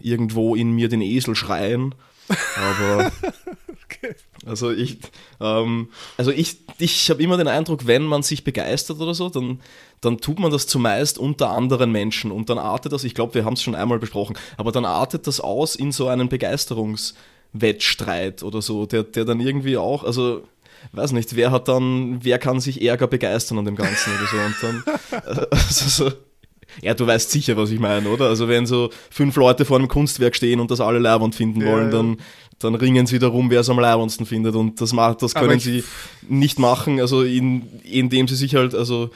irgendwo 0.00 0.54
in 0.54 0.72
mir 0.72 0.88
den 0.88 1.00
Esel 1.00 1.34
schreien. 1.34 1.94
Aber 2.56 3.10
okay. 3.84 4.14
also 4.46 4.70
ich, 4.70 4.98
ähm, 5.40 5.88
also 6.16 6.30
ich, 6.30 6.58
ich 6.78 7.10
habe 7.10 7.22
immer 7.22 7.36
den 7.36 7.48
Eindruck, 7.48 7.86
wenn 7.86 8.04
man 8.04 8.22
sich 8.22 8.44
begeistert 8.44 8.98
oder 9.00 9.12
so, 9.14 9.28
dann, 9.28 9.60
dann 10.00 10.16
tut 10.18 10.38
man 10.38 10.50
das 10.50 10.66
zumeist 10.66 11.18
unter 11.18 11.50
anderen 11.50 11.92
Menschen 11.92 12.30
und 12.30 12.48
dann 12.48 12.56
artet 12.58 12.92
das, 12.92 13.04
ich 13.04 13.14
glaube, 13.14 13.34
wir 13.34 13.44
haben 13.44 13.52
es 13.54 13.62
schon 13.62 13.74
einmal 13.74 13.98
besprochen, 13.98 14.38
aber 14.56 14.72
dann 14.72 14.86
artet 14.86 15.26
das 15.26 15.40
aus 15.40 15.76
in 15.76 15.92
so 15.92 16.08
einen 16.08 16.30
Begeisterungswettstreit 16.30 18.42
oder 18.42 18.62
so, 18.62 18.86
der, 18.86 19.02
der 19.02 19.26
dann 19.26 19.40
irgendwie 19.40 19.76
auch, 19.76 20.04
also 20.04 20.42
weiß 20.92 21.12
nicht, 21.12 21.36
wer 21.36 21.50
hat 21.50 21.68
dann, 21.68 22.24
wer 22.24 22.38
kann 22.38 22.60
sich 22.60 22.80
ärger 22.82 23.06
begeistern 23.06 23.58
an 23.58 23.66
dem 23.66 23.76
Ganzen 23.76 24.14
oder 24.14 24.26
so 24.26 24.36
und 24.38 24.56
dann, 24.62 24.82
also 25.50 25.88
so, 25.88 26.10
ja, 26.82 26.94
du 26.94 27.06
weißt 27.06 27.30
sicher, 27.30 27.56
was 27.56 27.70
ich 27.70 27.80
meine, 27.80 28.08
oder? 28.08 28.26
Also 28.26 28.48
wenn 28.48 28.66
so 28.66 28.90
fünf 29.10 29.36
Leute 29.36 29.64
vor 29.64 29.78
einem 29.78 29.88
Kunstwerk 29.88 30.36
stehen 30.36 30.60
und 30.60 30.70
das 30.70 30.80
alle 30.80 30.98
leibend 30.98 31.34
finden 31.34 31.60
ja, 31.60 31.68
wollen, 31.68 31.90
dann, 31.90 32.16
dann 32.58 32.74
ringen 32.74 33.06
sie 33.06 33.18
darum, 33.18 33.50
wer 33.50 33.60
es 33.60 33.70
am 33.70 33.78
leibendsten 33.78 34.26
findet. 34.26 34.54
Und 34.54 34.80
das, 34.80 34.92
macht, 34.92 35.22
das 35.22 35.34
können 35.34 35.60
sie 35.60 35.84
nicht 36.28 36.58
machen, 36.58 37.00
also 37.00 37.22
in, 37.22 37.62
indem 37.82 38.28
sie 38.28 38.36
sich 38.36 38.54
halt, 38.54 38.74
also 38.74 39.10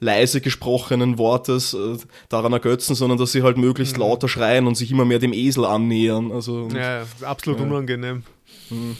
leise 0.00 0.40
gesprochenen 0.40 1.18
Wortes 1.18 1.74
äh, 1.74 1.96
daran 2.28 2.52
ergötzen, 2.52 2.94
sondern 2.94 3.18
dass 3.18 3.32
sie 3.32 3.42
halt 3.42 3.56
möglichst 3.56 3.96
mhm. 3.96 4.02
lauter 4.02 4.28
schreien 4.28 4.66
und 4.66 4.76
sich 4.76 4.90
immer 4.90 5.04
mehr 5.04 5.18
dem 5.18 5.32
Esel 5.32 5.64
annähern. 5.64 6.30
Also, 6.32 6.68
ja, 6.74 7.04
absolut 7.22 7.60
ja. 7.60 7.66
unangenehm. 7.66 8.22
Mhm. 8.70 8.96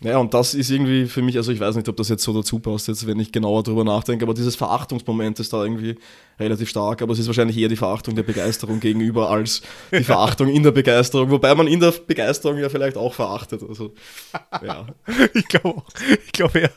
Ja, 0.00 0.18
und 0.18 0.34
das 0.34 0.54
ist 0.54 0.70
irgendwie 0.70 1.06
für 1.06 1.22
mich, 1.22 1.36
also 1.36 1.50
ich 1.52 1.60
weiß 1.60 1.76
nicht, 1.76 1.88
ob 1.88 1.96
das 1.96 2.08
jetzt 2.08 2.24
so 2.24 2.32
dazu 2.34 2.58
passt, 2.58 2.88
jetzt, 2.88 3.06
wenn 3.06 3.18
ich 3.20 3.32
genauer 3.32 3.62
drüber 3.62 3.84
nachdenke, 3.84 4.24
aber 4.24 4.34
dieses 4.34 4.56
Verachtungsmoment 4.56 5.40
ist 5.40 5.52
da 5.52 5.62
irgendwie 5.62 5.94
relativ 6.38 6.68
stark, 6.68 7.00
aber 7.00 7.12
es 7.12 7.20
ist 7.20 7.26
wahrscheinlich 7.28 7.56
eher 7.56 7.68
die 7.68 7.76
Verachtung 7.76 8.14
der 8.14 8.24
Begeisterung 8.24 8.80
gegenüber 8.80 9.30
als 9.30 9.62
die 9.92 10.04
Verachtung 10.04 10.48
in 10.48 10.62
der 10.62 10.72
Begeisterung, 10.72 11.30
wobei 11.30 11.54
man 11.54 11.68
in 11.68 11.80
der 11.80 11.92
Begeisterung 11.92 12.58
ja 12.58 12.68
vielleicht 12.68 12.96
auch 12.96 13.14
verachtet. 13.14 13.62
Also, 13.62 13.94
ja. 14.62 14.86
ich 15.32 15.48
glaube 15.48 15.82
ich 16.26 16.32
glaube 16.32 16.60
ja, 16.60 16.68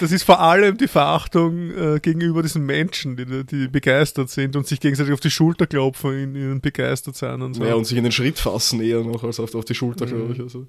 das 0.00 0.12
ist 0.12 0.24
vor 0.24 0.40
allem 0.40 0.76
die 0.76 0.88
Verachtung 0.88 1.70
äh, 1.70 2.00
gegenüber 2.00 2.42
diesen 2.42 2.66
Menschen, 2.66 3.16
die, 3.16 3.44
die 3.44 3.68
begeistert 3.68 4.28
sind 4.28 4.56
und 4.56 4.66
sich 4.66 4.80
gegenseitig 4.80 5.14
auf 5.14 5.20
die 5.20 5.30
Schulter 5.30 5.66
klopfen, 5.66 6.12
in, 6.12 6.34
in 6.34 6.60
begeistert 6.60 7.16
sein 7.16 7.40
und 7.42 7.54
so. 7.54 7.64
Ja, 7.64 7.74
und 7.74 7.86
sich 7.86 7.96
in 7.96 8.04
den 8.04 8.12
Schritt 8.12 8.38
fassen 8.38 8.82
eher 8.82 9.02
noch 9.02 9.22
als 9.22 9.38
auf, 9.38 9.54
auf 9.54 9.64
die 9.64 9.74
Schulter, 9.74 10.04
mhm. 10.06 10.10
glaube 10.10 10.32
ich. 10.34 10.40
Also. 10.40 10.66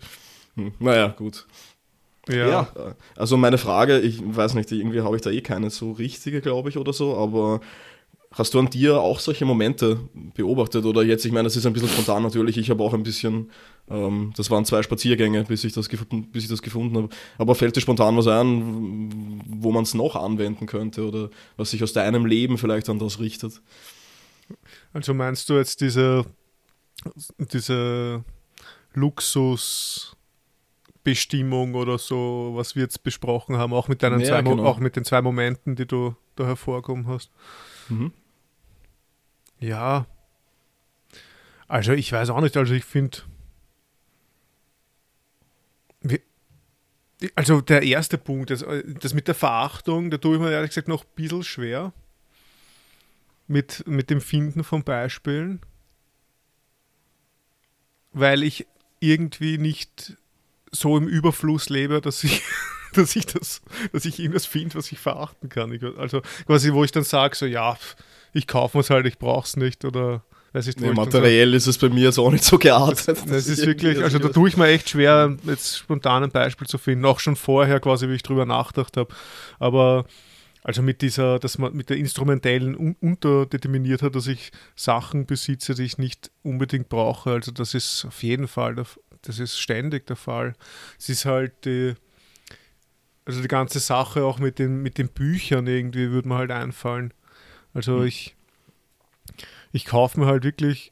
Hm. 0.60 0.72
Naja, 0.80 1.08
gut. 1.10 1.48
Ja. 2.28 2.48
ja. 2.48 2.96
Also 3.16 3.38
meine 3.38 3.58
Frage, 3.58 4.00
ich 4.00 4.22
weiß 4.24 4.54
nicht, 4.54 4.72
irgendwie 4.72 5.02
habe 5.02 5.16
ich 5.16 5.22
da 5.22 5.32
eh 5.32 5.42
keine 5.42 5.70
so 5.70 5.94
richtige, 5.94 6.42
glaube 6.42 6.70
ich, 6.70 6.78
oder 6.78 6.94
so, 6.94 7.18
aber 7.18 7.62
hast 8.32 8.54
du 8.54 8.60
an 8.60 8.70
dir 8.70 9.00
auch 9.00 9.20
solche 9.20 9.46
Momente 9.46 10.00
beobachtet 10.36 10.86
oder 10.86 11.02
jetzt, 11.02 11.26
ich 11.26 11.32
meine, 11.32 11.46
das 11.46 11.56
ist 11.56 11.66
ein 11.66 11.74
bisschen 11.74 11.90
spontan 11.90 12.22
natürlich, 12.22 12.58
ich 12.58 12.70
habe 12.70 12.84
auch 12.84 12.94
ein 12.94 13.02
bisschen, 13.02 13.50
ähm, 13.90 14.32
das 14.38 14.52
waren 14.52 14.66
zwei 14.66 14.84
Spaziergänge, 14.84 15.44
bis 15.46 15.64
ich, 15.64 15.74
das 15.74 15.88
bis 15.90 16.44
ich 16.44 16.50
das 16.50 16.62
gefunden 16.62 16.96
habe, 16.96 17.10
aber 17.40 17.56
fällt 17.56 17.76
dir 17.76 17.82
spontan 17.82 18.16
was 18.18 18.28
ein, 18.28 19.42
wo 19.48 19.72
man 19.72 19.84
es 19.84 19.96
noch 19.96 20.16
anwenden 20.16 20.68
könnte 20.68 21.08
oder 21.08 21.30
was 21.58 21.72
sich 21.72 21.82
aus 21.82 21.94
deinem 21.94 22.28
Leben 22.28 22.60
vielleicht 22.60 22.90
an 22.90 23.00
das 23.00 23.20
richtet? 23.20 23.62
Also 24.94 25.16
meinst 25.16 25.50
du 25.50 25.56
jetzt 25.56 25.82
diese, 25.82 26.26
diese 27.40 28.24
Luxus- 28.94 30.16
Bestimmung 31.10 31.74
oder 31.74 31.98
so, 31.98 32.52
was 32.54 32.76
wir 32.76 32.84
jetzt 32.84 33.02
besprochen 33.02 33.58
haben, 33.58 33.74
auch 33.74 33.88
mit, 33.88 34.04
deinen 34.04 34.20
ja, 34.20 34.28
zwei, 34.28 34.42
genau. 34.44 34.64
auch 34.64 34.78
mit 34.78 34.96
den 34.96 35.06
zwei 35.06 35.24
Momenten, 35.24 35.76
die 35.76 35.88
du 35.88 36.16
da 36.36 36.46
hervorgehoben 36.46 37.08
hast. 37.08 37.32
Mhm. 37.90 38.14
Ja. 39.60 40.06
Also 41.68 41.94
ich 41.94 42.12
weiß 42.12 42.30
auch 42.30 42.42
nicht, 42.42 42.56
also 42.56 42.76
ich 42.76 42.86
finde, 42.86 43.18
also 47.34 47.60
der 47.62 47.82
erste 47.82 48.20
Punkt, 48.20 48.52
das, 48.52 48.64
das 49.02 49.16
mit 49.16 49.28
der 49.28 49.36
Verachtung, 49.36 50.12
da 50.12 50.18
tue 50.20 50.36
ich 50.36 50.42
mir 50.42 50.52
ehrlich 50.52 50.70
gesagt 50.70 50.88
noch 50.88 51.04
ein 51.04 51.12
bisschen 51.16 51.44
schwer 51.44 51.92
mit, 53.48 53.84
mit 53.88 54.12
dem 54.12 54.22
Finden 54.22 54.64
von 54.64 54.84
Beispielen, 54.84 55.60
weil 58.14 58.44
ich 58.44 58.68
irgendwie 59.00 59.58
nicht 59.58 60.19
so 60.72 60.98
im 60.98 61.08
Überfluss 61.08 61.70
lebe, 61.70 62.02
dass 62.02 62.24
ich, 62.24 62.42
dass 62.94 63.16
ich 63.16 63.26
das, 63.26 63.62
dass 63.92 64.06
ich 64.06 64.20
irgendwas 64.20 64.46
finde, 64.46 64.76
was 64.76 64.92
ich 64.92 65.00
verachten 65.00 65.50
kann. 65.50 65.72
Ich, 65.72 65.84
also 65.98 66.22
quasi, 66.46 66.74
wo 66.74 66.84
ich 66.84 66.92
dann 66.92 67.04
sage, 67.04 67.36
so 67.36 67.46
ja, 67.46 67.78
ich 68.34 68.48
kaufe 68.48 68.80
es 68.80 68.90
halt, 68.90 69.06
ich 69.06 69.18
brauche 69.18 69.46
es 69.46 69.58
nicht 69.58 69.86
oder 69.86 70.24
weiß 70.54 70.68
ich 70.68 70.78
nee, 70.78 70.92
materiell 70.92 71.54
ist 71.54 71.68
es 71.68 71.78
bei 71.78 71.90
mir 71.90 72.06
jetzt 72.06 72.20
auch 72.20 72.32
nicht 72.32 72.44
so 72.44 72.58
geartet. 72.58 73.08
Das, 73.08 73.26
das 73.26 73.48
ist 73.48 73.66
wirklich, 73.66 74.02
also 74.02 74.20
da 74.20 74.30
tue 74.30 74.50
ich 74.50 74.58
mir 74.58 74.68
echt 74.68 74.90
schwer, 74.90 75.38
jetzt 75.44 75.78
spontan 75.78 76.24
ein 76.24 76.32
Beispiel 76.32 76.68
zu 76.68 76.78
finden, 76.78 77.06
auch 77.06 77.20
schon 77.20 77.36
vorher 77.36 77.80
quasi, 77.80 78.10
wie 78.10 78.16
ich 78.16 78.24
drüber 78.24 78.46
nachgedacht 78.46 78.98
habe. 78.98 79.14
Aber 79.60 80.06
also 80.64 80.82
mit 80.82 81.02
dieser, 81.02 81.40
dass 81.40 81.58
man 81.58 81.74
mit 81.74 81.90
der 81.90 81.98
instrumentellen 81.98 82.76
un 82.76 82.96
unterdeterminiert 83.00 84.02
hat, 84.02 84.16
dass 84.16 84.28
ich 84.28 84.52
Sachen 84.76 85.26
besitze, 85.26 85.74
die 85.74 85.84
ich 85.84 85.98
nicht 85.98 86.32
unbedingt 86.44 86.90
brauche. 86.90 87.32
Also 87.32 87.52
das 87.52 87.74
ist 87.74 88.06
auf 88.06 88.24
jeden 88.24 88.48
Fall 88.48 88.76
das 89.24 89.40
ist 89.40 89.60
ständig 89.60 90.08
der 90.08 90.16
Fall. 90.16 90.56
Es 90.98 91.10
ist 91.10 91.26
halt 91.26 91.66
die, 91.66 91.96
also 93.26 93.42
die 93.42 93.48
ganze 93.48 93.80
Sache 93.80 94.24
auch 94.24 94.40
mit 94.40 94.60
den, 94.60 94.82
mit 94.82 94.98
den 94.98 95.10
Büchern 95.10 95.68
irgendwie 95.68 96.12
würde 96.12 96.28
mir 96.28 96.38
halt 96.38 96.52
einfallen. 96.52 97.14
Also 97.74 97.98
mhm. 97.98 98.06
ich, 98.06 98.36
ich 99.72 99.86
kaufe 99.86 100.20
mir 100.20 100.26
halt 100.26 100.44
wirklich 100.44 100.92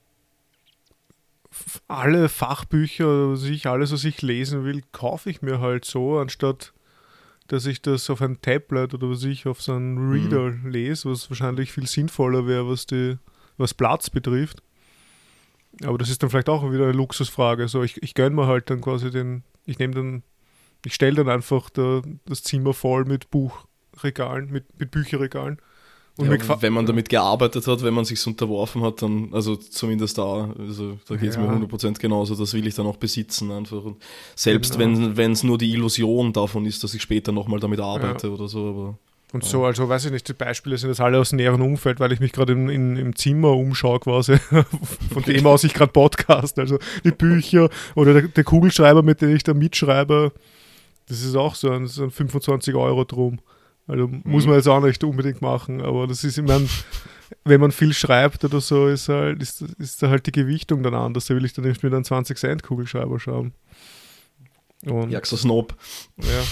alle 1.88 2.30
Fachbücher, 2.30 3.32
was 3.32 3.44
ich, 3.44 3.66
alles, 3.68 3.92
was 3.92 4.04
ich 4.04 4.22
lesen 4.22 4.64
will, 4.64 4.84
kaufe 4.92 5.30
ich 5.30 5.42
mir 5.42 5.60
halt 5.60 5.86
so, 5.86 6.20
anstatt 6.20 6.74
dass 7.48 7.66
ich 7.66 7.82
das 7.82 8.10
auf 8.10 8.22
ein 8.22 8.42
Tablet 8.42 8.94
oder 8.94 9.10
was 9.10 9.24
ich 9.24 9.48
auf 9.48 9.62
so 9.62 9.74
einen 9.74 10.12
Reader 10.12 10.52
mhm. 10.52 10.70
lese, 10.70 11.10
was 11.10 11.30
wahrscheinlich 11.30 11.72
viel 11.72 11.88
sinnvoller 11.88 12.46
wäre, 12.46 12.68
was 12.70 12.86
die, 12.86 13.18
was 13.58 13.74
Platz 13.74 14.10
betrifft. 14.10 14.62
Aber 15.84 15.98
das 15.98 16.10
ist 16.10 16.24
dann 16.24 16.30
vielleicht 16.30 16.50
auch 16.50 16.72
wieder 16.72 16.86
eine 16.86 16.94
Luxusfrage. 16.94 17.68
So, 17.68 17.84
ich, 17.84 18.02
ich 18.02 18.14
gönne 18.14 18.36
mir 18.36 18.48
halt 18.48 18.70
dann 18.70 18.82
quasi 18.82 19.12
den, 19.12 19.44
ich 19.66 19.80
nehme 19.80 19.94
dann, 19.94 20.24
ich 20.86 20.94
stelle 20.94 21.16
dann 21.16 21.30
einfach 21.30 21.70
da, 21.70 22.02
das 22.26 22.44
Zimmer 22.44 22.74
voll 22.74 23.06
mit 23.06 23.30
Buchregalen, 23.30 24.52
mit, 24.52 24.80
mit 24.80 24.92
Bücherregalen. 24.92 25.60
Und 26.18 26.32
ja, 26.32 26.62
wenn 26.62 26.74
man 26.74 26.88
damit 26.88 27.10
gearbeitet 27.10 27.68
hat, 27.68 27.84
wenn 27.84 27.94
man 27.94 28.04
sich 28.04 28.26
unterworfen 28.26 28.82
hat, 28.82 29.04
dann, 29.04 29.30
also 29.34 29.56
zumindest 29.56 30.18
da, 30.18 30.52
also 30.58 30.98
da 31.08 31.16
geht 31.16 31.30
es 31.30 31.36
ja. 31.36 31.42
mir 31.44 31.68
100% 31.68 32.00
genauso, 32.00 32.34
das 32.34 32.56
will 32.56 32.66
ich 32.66 32.74
dann 32.74 32.88
auch 32.88 32.98
besitzen 32.98 33.52
einfach. 33.52 33.84
Und 33.84 34.02
selbst 34.36 34.80
genau. 34.80 35.16
wenn 35.16 35.32
es 35.32 35.44
nur 35.44 35.60
die 35.60 35.72
Illusion 35.74 36.34
davon 36.34 36.66
ist, 36.66 36.84
dass 36.84 36.96
ich 36.96 37.04
später 37.04 37.32
nochmal 37.32 37.60
damit 37.60 37.80
arbeite 37.80 38.28
ja. 38.28 38.34
oder 38.34 38.48
so, 38.48 38.68
aber 38.68 38.98
und 39.34 39.44
so, 39.44 39.66
also 39.66 39.90
weiß 39.90 40.06
ich 40.06 40.12
nicht, 40.12 40.28
die 40.30 40.34
Beispiele 40.34 40.78
sind 40.78 40.90
das 40.90 41.02
alle 41.02 41.20
aus 41.20 41.30
dem 41.32 41.38
näheren 41.38 41.62
Umfeld, 41.62 42.00
weil 42.00 42.14
ich 42.14 42.22
mich 42.22 42.32
gerade 42.32 42.54
im 42.54 43.16
Zimmer 43.16 43.52
umschaue 43.52 44.00
quasi, 44.00 44.38
von 45.14 45.24
dem 45.24 45.46
aus 45.46 45.66
ich 45.66 45.74
gerade 45.74 45.92
podcast. 45.92 46.58
Also 46.58 46.80
die 47.04 47.12
Bücher 47.12 47.70
oder 47.96 48.14
der, 48.14 48.22
der, 48.30 48.44
Kugelschreiber, 48.46 49.04
mit 49.04 49.22
dem 49.22 49.36
ich 49.36 49.44
da 49.44 49.54
mitschreibe, 49.54 50.32
das 51.10 51.22
ist 51.24 51.36
auch 51.36 51.56
so 51.56 51.72
ein, 51.72 51.88
so 51.88 52.04
ein 52.04 52.12
25 52.12 52.74
Euro 52.76 53.04
drum. 53.04 53.40
Also 53.86 54.08
mhm. 54.08 54.22
muss 54.24 54.46
man 54.46 54.56
jetzt 54.56 54.68
auch 54.68 54.82
nicht 54.82 55.04
unbedingt 55.04 55.42
machen, 55.42 55.82
aber 55.82 56.08
das 56.08 56.24
ist, 56.24 56.38
ich 56.38 56.46
meine, 56.46 56.68
wenn 57.44 57.60
man 57.60 57.72
viel 57.74 57.94
schreibt 57.94 58.46
oder 58.46 58.62
so, 58.62 58.88
ist 58.88 59.10
halt, 59.10 59.42
ist, 59.42 59.62
ist 59.62 60.02
da 60.02 60.10
halt 60.10 60.26
die 60.26 60.32
Gewichtung 60.32 60.84
dann 60.84 60.94
anders. 60.94 61.26
Da 61.26 61.36
will 61.36 61.44
ich 61.44 61.52
dann 61.52 61.66
nicht 61.66 61.84
mit 61.84 61.94
einem 61.94 62.06
20 62.06 62.38
Cent 62.38 62.64
Kugelschreiber 62.64 63.20
schauen. 63.20 63.54
Und, 64.86 65.10
ja, 65.10 65.20
so 65.24 65.36
Snob. 65.36 65.76
Ja. 66.18 66.44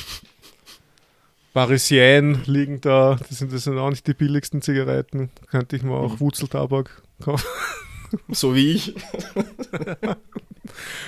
Parisien 1.56 2.44
liegen 2.48 2.82
da. 2.82 3.16
Das 3.16 3.38
sind, 3.38 3.54
das 3.54 3.64
sind 3.64 3.78
auch 3.78 3.90
nicht 3.90 4.06
die 4.06 4.14
billigsten 4.14 4.62
Zigaretten. 4.62 5.30
Könnte 5.50 5.78
ich 5.78 5.84
mir 5.84 5.94
auch 5.94 6.16
mhm. 6.16 6.20
Wurzeltabak 6.20 7.02
kaufen. 7.24 7.48
So 8.30 8.56
wie 8.56 8.72
ich. 8.72 8.96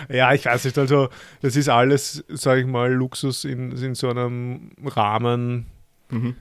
ja, 0.10 0.34
ich 0.34 0.46
weiß 0.46 0.66
nicht. 0.66 0.78
Also, 0.78 1.10
das 1.42 1.56
ist 1.56 1.70
alles, 1.70 2.26
sage 2.28 2.62
ich 2.62 2.68
mal, 2.68 2.92
Luxus 2.92 3.46
in, 3.46 3.72
in 3.72 3.96
so 3.96 4.10
einem 4.10 4.72
Rahmen, 4.84 5.68
mhm. 6.10 6.36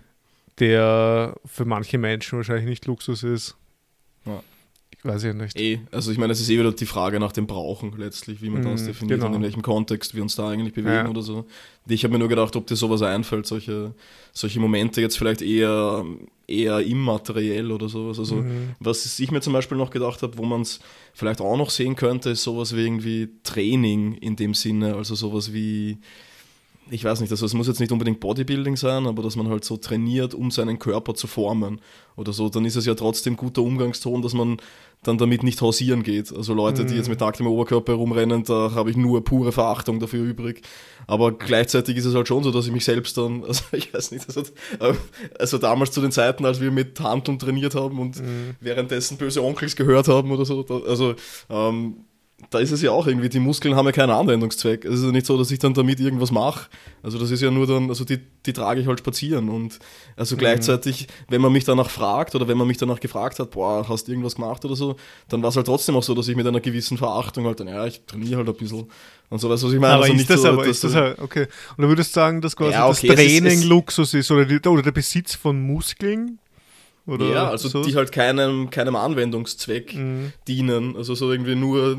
der 0.59 1.35
für 1.45 1.67
manche 1.67 1.99
Menschen 1.99 2.39
wahrscheinlich 2.39 2.67
nicht 2.67 2.87
Luxus 2.87 3.23
ist. 3.23 3.55
Ja. 4.25 4.43
Weiß 5.07 5.23
ich 5.23 5.35
nicht. 5.35 5.59
Eh, 5.59 5.79
also 5.93 6.11
ich 6.11 6.19
meine, 6.19 6.33
es 6.33 6.41
ist 6.41 6.51
eh 6.51 6.59
wieder 6.59 6.73
die 6.73 6.87
Frage 6.87 7.21
nach 7.21 7.31
dem 7.31 7.47
Brauchen 7.47 7.93
letztlich, 7.97 8.43
wie 8.43 8.51
man 8.51 8.63
das 8.63 8.83
mm, 8.83 8.87
definiert 8.87 9.21
genau. 9.21 9.31
und 9.31 9.37
in 9.37 9.43
welchem 9.43 9.63
Kontext 9.63 10.15
wir 10.17 10.23
uns 10.23 10.35
da 10.35 10.49
eigentlich 10.49 10.75
bewegen 10.75 10.95
ja. 10.95 11.09
oder 11.09 11.23
so. 11.23 11.47
Ich 11.87 12.03
habe 12.03 12.13
mir 12.13 12.19
nur 12.19 12.29
gedacht, 12.29 12.57
ob 12.57 12.67
dir 12.67 12.75
sowas 12.75 13.03
einfällt, 13.03 13.47
solche, 13.47 13.95
solche 14.33 14.59
Momente 14.59 15.01
jetzt 15.01 15.17
vielleicht 15.17 15.43
eher, 15.43 16.05
eher 16.49 16.81
immateriell 16.81 17.71
oder 17.71 17.89
sowas. 17.89 18.19
Also 18.19 18.37
mhm. 18.37 18.71
was 18.81 19.19
ich 19.21 19.31
mir 19.31 19.41
zum 19.41 19.53
Beispiel 19.53 19.79
noch 19.79 19.91
gedacht 19.91 20.23
habe, 20.23 20.37
wo 20.39 20.45
man 20.45 20.63
es 20.63 20.81
vielleicht 21.15 21.41
auch 21.41 21.57
noch 21.57 21.71
sehen 21.71 21.95
könnte, 21.95 22.31
ist 22.31 22.43
sowas 22.43 22.75
wie 22.75 22.85
irgendwie 22.85 23.29
Training 23.45 24.15
in 24.15 24.35
dem 24.35 24.55
Sinne, 24.55 24.97
also 24.97 25.15
sowas 25.15 25.53
wie 25.53 25.99
ich 26.91 27.05
weiß 27.05 27.21
nicht, 27.21 27.31
also 27.31 27.47
es 27.47 27.55
muss 27.55 27.67
jetzt 27.67 27.81
nicht 27.81 27.93
unbedingt 27.93 28.21
Bodybuilding 28.21 28.77
sein, 28.77 29.07
aber 29.07 29.23
dass 29.23 29.35
man 29.37 29.49
halt 29.49 29.65
so 29.65 29.77
trainiert, 29.77 30.35
um 30.35 30.51
seinen 30.51 30.79
Körper 30.79 31.15
zu 31.15 31.27
formen 31.27 31.81
oder 32.17 32.33
so, 32.33 32.49
dann 32.49 32.65
ist 32.65 32.77
es 32.77 32.87
ja 32.87 32.95
trotzdem 32.95 33.37
guter 33.37 33.63
Umgangston, 33.63 34.23
dass 34.23 34.35
man 34.35 34.59
dann 35.03 35.19
damit 35.19 35.43
nicht 35.43 35.61
hausieren 35.61 36.03
geht. 36.03 36.35
Also 36.35 36.55
Leute, 36.55 36.85
die 36.85 36.95
jetzt 36.95 37.09
mit 37.09 37.21
nacktem 37.21 37.47
Oberkörper 37.47 37.93
herumrennen, 37.93 38.45
da 38.45 38.73
habe 38.75 38.91
ich 38.91 38.97
nur 38.97 39.23
pure 39.25 39.53
Verachtung 39.53 40.01
dafür 40.01 40.25
übrig. 40.25 40.63
Aber 41.07 41.33
gleichzeitig 41.33 41.97
ist 41.97 42.07
es 42.07 42.15
halt 42.15 42.29
schon 42.29 42.43
so, 42.43 42.51
dass 42.51 42.67
ich 42.67 42.73
mich 42.73 42.85
selbst 42.85 43.17
dann, 43.17 43.45
also 43.47 43.65
ich 43.73 43.93
weiß 43.93 44.13
nicht, 44.13 44.27
also, 44.27 44.43
also 45.39 45.59
damals 45.59 45.91
zu 45.93 46.01
den 46.01 46.13
Zeiten, 46.13 46.45
als 46.45 46.61
wir 46.61 46.71
mit 46.71 46.99
Handlung 47.01 47.39
trainiert 47.39 47.75
haben 47.75 47.99
und 47.99 48.21
mhm. 48.21 48.57
währenddessen 48.61 49.17
böse 49.17 49.43
Onkels 49.43 49.77
gehört 49.77 50.09
haben 50.09 50.31
oder 50.31 50.45
so, 50.45 50.65
also 50.87 51.15
ähm, 51.51 52.06
da 52.51 52.59
ist 52.59 52.71
es 52.71 52.83
ja 52.83 52.91
auch 52.91 53.07
irgendwie, 53.07 53.31
die 53.31 53.41
Muskeln 53.41 53.75
haben 53.77 53.87
ja 53.87 53.93
keinen 53.93 54.11
Anwendungszweck. 54.11 54.85
Es 54.85 55.01
ist 55.01 55.05
ja 55.05 55.11
nicht 55.11 55.25
so, 55.25 55.39
dass 55.39 55.51
ich 55.51 55.59
dann 55.59 55.73
damit 55.73 56.01
irgendwas 56.01 56.31
mache. 56.31 56.69
Also 57.03 57.19
das 57.19 57.31
ist 57.31 57.41
ja 57.41 57.51
nur 57.51 57.67
dann, 57.67 57.89
also 57.89 58.05
die, 58.05 58.19
die 58.45 58.53
trage 58.53 58.81
ich 58.81 58.87
halt 58.87 58.99
spazieren. 58.99 59.49
Und 59.49 59.79
also 60.17 60.35
mhm. 60.35 60.41
gleichzeitig, 60.41 61.07
wenn 61.29 61.41
man 61.41 61.53
mich 61.53 61.65
danach 61.65 61.89
fragt 61.89 62.35
oder 62.35 62.47
wenn 62.47 62.59
man 62.59 62.67
mich 62.67 62.77
danach 62.77 63.01
gefragt 63.01 63.39
hat, 63.39 63.53
boah, 63.53 63.89
hast 63.89 64.07
du 64.07 64.13
irgendwas 64.13 64.35
gemacht 64.35 64.65
oder 64.67 64.77
so, 64.77 64.97
dann 65.29 65.43
war 65.43 65.49
es 65.49 65.57
halt 65.57 65.67
trotzdem 65.67 65.97
auch 65.97 66.03
so, 66.03 66.15
dass 66.15 66.29
ich 66.29 66.37
mit 66.37 66.47
einer 66.47 66.61
gewissen 66.61 66.99
Verachtung 66.99 67.47
halt 67.47 67.59
dann, 67.59 67.69
ja, 67.69 67.87
ich 67.87 68.03
trainiere 68.07 68.39
halt 68.39 68.49
ein 68.49 68.55
bisschen. 68.55 68.87
Und 69.31 69.41
so, 69.41 69.49
weißt 69.49 69.63
du, 69.63 69.69
was 69.69 69.75
ich 69.75 69.81
meine? 69.81 69.95
Aber 69.95 70.05
also 70.05 70.15
ist 70.15 70.31
das 70.31 70.43
so, 70.43 70.49
aber, 70.49 70.67
ist 70.67 70.85
das 70.85 70.95
halt, 70.95 71.19
okay. 71.19 71.47
Und 71.77 71.83
du 71.83 71.89
würdest 71.89 72.13
sagen, 72.13 72.43
dass 72.43 72.55
quasi 72.55 72.73
ja, 72.73 72.87
okay, 72.87 73.09
das 73.09 73.17
Training 73.17 73.61
ist, 73.61 73.65
Luxus 73.65 74.13
ist 74.13 74.31
oder, 74.31 74.45
die, 74.45 74.61
oder 74.69 74.83
der 74.83 74.93
Besitz 74.93 75.35
von 75.35 75.61
Muskeln 75.61 76.39
oder 77.07 77.27
ja, 77.27 77.51
also 77.51 77.69
so? 77.69 77.85
die 77.85 77.95
halt 77.95 78.13
keinem, 78.13 78.71
keinem 78.71 78.97
Anwendungszweck 78.97 79.95
mhm. 79.95 80.33
dienen. 80.49 80.97
Also 80.97 81.15
so 81.15 81.31
irgendwie 81.31 81.55
nur. 81.55 81.99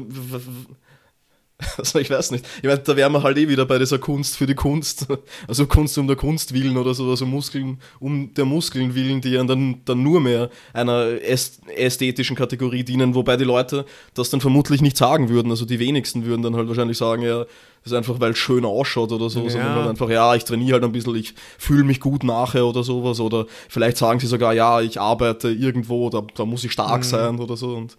Also 1.78 1.99
ich 1.99 2.10
weiß 2.10 2.32
nicht. 2.32 2.45
Ich 2.58 2.64
meine, 2.64 2.80
da 2.80 2.95
wären 2.95 3.12
wir 3.12 3.24
halt 3.24 3.38
eh 3.38 3.47
wieder 3.47 3.66
bei 3.66 3.78
dieser 3.80 3.99
Kunst 3.99 4.38
für 4.38 4.45
die 4.45 4.55
Kunst. 4.55 5.08
Also 5.47 5.66
Kunst 5.66 5.97
um 5.97 6.08
der 6.08 6.16
Kunst 6.16 6.53
willen 6.53 6.78
oder 6.78 6.93
so, 6.93 7.10
also 7.10 7.26
Muskeln 7.26 7.80
um 7.99 8.34
der 8.34 8.45
Muskeln 8.45 8.95
willen, 8.95 9.22
die 9.22 9.30
ja 9.30 9.43
dann, 9.43 9.82
dann 9.86 10.03
nur 10.03 10.20
mehr 10.20 10.49
einer 10.74 11.22
ästhetischen 11.22 12.36
Kategorie 12.36 12.84
dienen, 12.84 13.16
wobei 13.16 13.38
die 13.38 13.43
Leute 13.43 13.86
das 14.14 14.30
dann 14.30 14.41
vermutlich 14.41 14.82
nicht 14.82 14.97
sagen 14.97 15.30
würden. 15.30 15.49
Also 15.49 15.66
die 15.66 15.80
wenigsten 15.80 16.26
würden 16.26 16.41
dann 16.41 16.55
halt 16.55 16.68
wahrscheinlich 16.68 16.97
sagen, 16.97 17.22
ja, 17.22 17.45
das 17.84 17.93
ist 17.93 17.93
einfach, 17.93 18.20
weil 18.20 18.32
es 18.32 18.38
schön 18.38 18.66
ausschaut 18.66 19.12
oder 19.12 19.30
so, 19.30 19.43
ja. 19.43 19.49
sondern 19.49 19.76
halt 19.76 19.89
einfach, 19.89 20.10
ja, 20.10 20.36
ich 20.36 20.43
trainiere 20.43 20.74
halt 20.74 20.84
ein 20.84 20.91
bisschen, 20.91 21.16
ich 21.16 21.34
fühle 21.58 21.84
mich 21.84 21.99
gut 21.99 22.24
nachher 22.24 22.66
oder 22.66 22.84
sowas. 22.84 23.20
Oder 23.20 23.45
vielleicht 23.70 23.97
sagen 23.97 24.20
sie 24.20 24.28
sogar, 24.28 24.53
ja, 24.53 24.82
ich 24.82 24.99
arbeite 24.99 25.49
irgendwo, 25.49 26.10
da, 26.10 26.24
da 26.36 26.45
muss 26.45 26.64
ich 26.64 26.72
stark 26.74 26.99
mhm. 26.99 27.03
sein 27.03 27.39
oder 27.39 27.55
so. 27.55 27.76
Und 27.76 27.95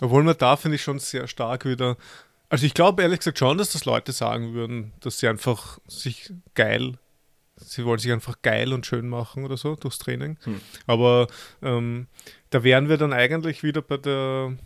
Obwohl 0.00 0.22
man 0.22 0.36
da, 0.38 0.56
finde 0.56 0.76
ich, 0.76 0.82
schon 0.82 0.98
sehr 0.98 1.28
stark 1.28 1.66
wieder 1.66 1.96
also 2.48 2.64
ich 2.66 2.74
glaube 2.74 3.02
ehrlich 3.02 3.18
gesagt 3.18 3.38
schon, 3.38 3.58
dass 3.58 3.72
das 3.72 3.84
Leute 3.84 4.12
sagen 4.12 4.54
würden, 4.54 4.92
dass 5.00 5.18
sie 5.18 5.28
einfach 5.28 5.78
sich 5.86 6.32
geil, 6.54 6.94
sie 7.56 7.84
wollen 7.84 7.98
sich 7.98 8.12
einfach 8.12 8.40
geil 8.42 8.72
und 8.72 8.86
schön 8.86 9.08
machen 9.08 9.44
oder 9.44 9.56
so 9.56 9.74
durchs 9.76 9.98
Training. 9.98 10.38
Hm. 10.44 10.60
Aber 10.86 11.26
ähm, 11.62 12.06
da 12.50 12.62
wären 12.64 12.88
wir 12.88 12.96
dann 12.96 13.12
eigentlich 13.12 13.62
wieder 13.62 13.82
bei 13.82 13.96
der 13.96 14.56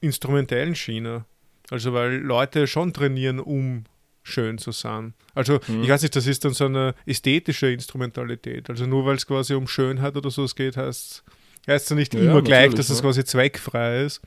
instrumentellen 0.00 0.74
Schiene. 0.74 1.24
Also 1.70 1.92
weil 1.92 2.18
Leute 2.18 2.66
schon 2.66 2.92
trainieren, 2.92 3.40
um 3.40 3.84
schön 4.22 4.58
zu 4.58 4.70
sein. 4.70 5.14
Also 5.34 5.60
hm. 5.66 5.82
ich 5.82 5.88
weiß 5.88 6.02
nicht, 6.02 6.16
das 6.16 6.26
ist 6.26 6.44
dann 6.44 6.54
so 6.54 6.66
eine 6.66 6.94
ästhetische 7.06 7.70
Instrumentalität. 7.70 8.70
Also 8.70 8.86
nur 8.86 9.06
weil 9.06 9.16
es 9.16 9.26
quasi 9.26 9.54
um 9.54 9.66
Schönheit 9.66 10.16
oder 10.16 10.30
so 10.30 10.46
geht, 10.46 10.76
heißt 10.76 11.24
es 11.66 11.88
ja 11.88 11.96
nicht 11.96 12.14
ja, 12.14 12.20
immer 12.20 12.42
gleich, 12.42 12.74
dass 12.74 12.90
es 12.90 13.02
quasi 13.02 13.24
zweckfrei 13.24 14.02
ist. 14.02 14.20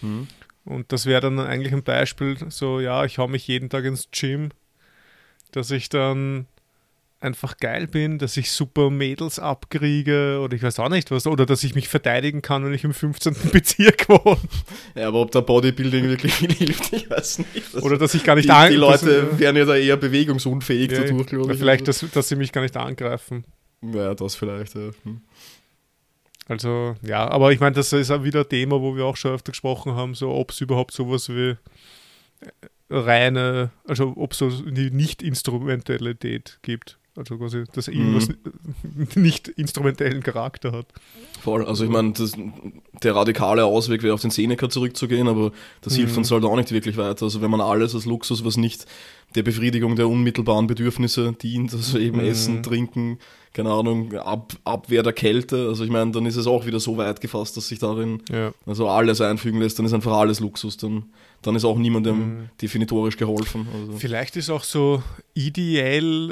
Hm. 0.00 0.28
Und 0.64 0.92
das 0.92 1.06
wäre 1.06 1.20
dann 1.20 1.38
eigentlich 1.38 1.72
ein 1.72 1.82
Beispiel, 1.82 2.36
so, 2.48 2.80
ja, 2.80 3.04
ich 3.04 3.18
hau 3.18 3.28
mich 3.28 3.46
jeden 3.46 3.68
Tag 3.68 3.84
ins 3.84 4.08
Gym, 4.10 4.50
dass 5.52 5.70
ich 5.70 5.88
dann 5.88 6.46
einfach 7.24 7.56
geil 7.56 7.86
bin, 7.86 8.18
dass 8.18 8.36
ich 8.36 8.50
super 8.50 8.90
Mädels 8.90 9.38
abkriege 9.38 10.40
oder 10.40 10.54
ich 10.54 10.62
weiß 10.62 10.78
auch 10.78 10.90
nicht 10.90 11.10
was, 11.10 11.26
oder 11.26 11.46
dass 11.46 11.64
ich 11.64 11.74
mich 11.74 11.88
verteidigen 11.88 12.42
kann, 12.42 12.64
wenn 12.64 12.74
ich 12.74 12.84
im 12.84 12.92
15. 12.92 13.34
Bezirk 13.52 14.08
wohne. 14.08 14.38
Ja, 14.94 15.08
aber 15.08 15.20
ob 15.20 15.30
der 15.30 15.40
Bodybuilding 15.40 16.04
wirklich 16.04 16.34
hilft, 16.58 16.92
ich 16.92 17.10
weiß 17.10 17.38
nicht. 17.38 17.74
oder 17.82 17.96
dass 17.96 18.14
ich 18.14 18.24
gar 18.24 18.36
nicht 18.36 18.48
Die, 18.48 18.68
die 18.70 18.76
Leute 18.76 19.28
das, 19.30 19.38
wären 19.38 19.56
ja 19.56 19.64
da 19.64 19.74
eher 19.74 19.96
bewegungsunfähig 19.96 20.92
ja, 20.92 21.00
dadurch, 21.00 21.26
glaube 21.26 21.52
ich. 21.52 21.58
Vielleicht, 21.58 21.88
dass, 21.88 22.04
dass 22.12 22.28
sie 22.28 22.36
mich 22.36 22.52
gar 22.52 22.60
nicht 22.60 22.76
angreifen. 22.76 23.44
Ja, 23.82 24.14
das 24.14 24.34
vielleicht, 24.34 24.74
ja. 24.74 24.90
Hm. 25.02 25.20
Also, 26.48 26.94
ja, 27.02 27.28
aber 27.28 27.52
ich 27.52 27.60
meine, 27.60 27.74
das 27.74 27.92
ist 27.92 28.10
auch 28.10 28.22
wieder 28.22 28.40
ein 28.40 28.48
Thema, 28.48 28.80
wo 28.80 28.96
wir 28.96 29.06
auch 29.06 29.16
schon 29.16 29.32
öfter 29.32 29.52
gesprochen 29.52 29.94
haben, 29.94 30.14
so 30.14 30.30
ob 30.30 30.50
es 30.50 30.60
überhaupt 30.60 30.92
sowas 30.92 31.28
wie 31.28 31.50
äh, 31.50 31.56
reine, 32.90 33.70
also 33.86 34.12
ob 34.16 34.32
es 34.32 34.38
so 34.38 34.50
die 34.50 34.90
Nicht-Instrumentalität 34.90 36.58
gibt. 36.62 36.98
Also 37.16 37.38
quasi, 37.38 37.62
dass 37.72 37.86
irgendwas 37.86 38.28
mhm. 38.28 39.22
nicht 39.22 39.46
instrumentellen 39.46 40.20
Charakter 40.20 40.72
hat. 40.72 40.86
Voll, 41.40 41.64
also 41.64 41.84
ich 41.84 41.90
meine, 41.90 42.12
der 43.02 43.14
radikale 43.14 43.64
Ausweg 43.64 44.02
wäre 44.02 44.14
auf 44.14 44.20
den 44.20 44.32
Seneca 44.32 44.68
zurückzugehen, 44.68 45.28
aber 45.28 45.52
das 45.80 45.92
mhm. 45.92 45.98
hilft 45.98 46.16
uns 46.16 46.30
halt 46.32 46.44
auch 46.44 46.56
nicht 46.56 46.72
wirklich 46.72 46.96
weiter. 46.96 47.22
Also 47.24 47.40
wenn 47.40 47.52
man 47.52 47.60
alles 47.60 47.94
als 47.94 48.04
Luxus, 48.04 48.44
was 48.44 48.56
nicht 48.56 48.86
der 49.34 49.42
Befriedigung 49.42 49.96
der 49.96 50.08
unmittelbaren 50.08 50.66
Bedürfnisse 50.66 51.32
dient, 51.32 51.72
also 51.72 51.98
eben 51.98 52.18
mhm. 52.18 52.26
Essen, 52.26 52.62
Trinken, 52.62 53.18
keine 53.52 53.70
Ahnung, 53.70 54.12
Ab, 54.14 54.52
Abwehr 54.64 55.02
der 55.02 55.12
Kälte. 55.12 55.68
Also 55.68 55.84
ich 55.84 55.90
meine, 55.90 56.10
dann 56.12 56.26
ist 56.26 56.36
es 56.36 56.46
auch 56.46 56.66
wieder 56.66 56.80
so 56.80 56.96
weit 56.96 57.20
gefasst, 57.20 57.56
dass 57.56 57.68
sich 57.68 57.78
darin 57.78 58.22
ja. 58.30 58.52
also 58.66 58.88
alles 58.88 59.20
einfügen 59.20 59.60
lässt, 59.60 59.78
dann 59.78 59.86
ist 59.86 59.92
einfach 59.92 60.12
alles 60.12 60.40
Luxus. 60.40 60.76
Dann, 60.76 61.04
dann 61.42 61.54
ist 61.56 61.64
auch 61.64 61.78
niemandem 61.78 62.18
mhm. 62.18 62.48
definitorisch 62.60 63.16
geholfen. 63.16 63.66
Also. 63.72 63.98
Vielleicht 63.98 64.36
ist 64.36 64.50
auch 64.50 64.64
so 64.64 65.02
ideell 65.34 66.30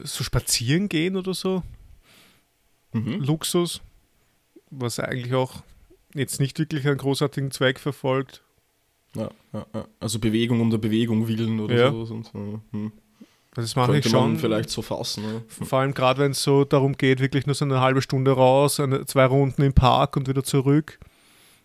äh, 0.00 0.04
so 0.06 0.24
spazieren 0.24 0.88
gehen 0.88 1.16
oder 1.16 1.34
so. 1.34 1.62
Mhm. 2.92 3.20
Luxus, 3.20 3.80
was 4.70 4.98
eigentlich 4.98 5.34
auch 5.34 5.62
jetzt 6.14 6.40
nicht 6.40 6.58
wirklich 6.58 6.86
einen 6.86 6.98
großartigen 6.98 7.50
Zweck 7.50 7.78
verfolgt. 7.78 8.42
Ja, 9.18 9.30
ja, 9.52 9.66
ja. 9.74 9.84
also 10.00 10.18
Bewegung 10.18 10.60
um 10.60 10.70
der 10.70 10.78
Bewegung 10.78 11.28
willen 11.28 11.60
oder 11.60 11.74
ja. 11.74 11.90
so. 11.90 12.14
Und, 12.14 12.32
hm. 12.72 12.92
Das 13.54 13.74
mache 13.74 13.92
Könnte 13.92 14.06
ich 14.06 14.12
schon. 14.12 14.38
Vielleicht 14.38 14.70
so 14.70 14.82
fassen. 14.82 15.24
Ne? 15.24 15.42
Vor 15.48 15.80
allem 15.80 15.92
gerade, 15.92 16.20
wenn 16.20 16.30
es 16.30 16.42
so 16.42 16.64
darum 16.64 16.96
geht, 16.96 17.20
wirklich 17.20 17.46
nur 17.46 17.54
so 17.54 17.64
eine 17.64 17.80
halbe 17.80 18.02
Stunde 18.02 18.30
raus, 18.30 18.78
eine, 18.78 19.04
zwei 19.06 19.24
Runden 19.24 19.62
im 19.62 19.72
Park 19.72 20.16
und 20.16 20.28
wieder 20.28 20.44
zurück. 20.44 21.00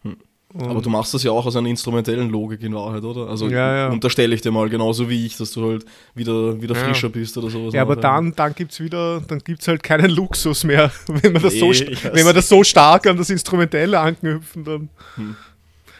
Hm. 0.01 0.17
Aber 0.55 0.81
du 0.81 0.89
machst 0.89 1.13
das 1.13 1.23
ja 1.23 1.31
auch 1.31 1.45
aus 1.45 1.55
einer 1.55 1.67
instrumentellen 1.67 2.29
Logik 2.29 2.61
in 2.63 2.73
Wahrheit, 2.73 3.03
oder? 3.03 3.27
Also 3.27 3.47
ja, 3.47 3.75
ja. 3.75 3.87
unterstelle 3.89 4.33
ich 4.33 4.41
dir 4.41 4.51
mal, 4.51 4.69
genauso 4.69 5.09
wie 5.09 5.25
ich, 5.25 5.37
dass 5.37 5.51
du 5.51 5.69
halt 5.69 5.85
wieder, 6.15 6.61
wieder 6.61 6.75
ja. 6.75 6.83
frischer 6.83 7.09
bist 7.09 7.37
oder 7.37 7.49
sowas. 7.49 7.73
Ja, 7.73 7.81
aber 7.81 7.95
dann, 7.95 8.33
dann 8.35 8.53
gibt 8.53 8.71
es 8.71 8.79
wieder, 8.79 9.21
dann 9.21 9.39
gibt 9.39 9.61
es 9.61 9.67
halt 9.67 9.81
keinen 9.83 10.09
Luxus 10.11 10.63
mehr, 10.63 10.91
wenn 11.07 11.33
man 11.33 11.41
das, 11.41 11.53
nee, 11.53 11.73
so, 11.73 12.13
wenn 12.13 12.25
man 12.25 12.35
das 12.35 12.49
so 12.49 12.63
stark 12.63 13.07
an 13.07 13.17
das 13.17 13.29
Instrumentelle 13.29 13.99
anknüpfen, 13.99 14.63
dann. 14.63 14.89
Hm. 15.15 15.35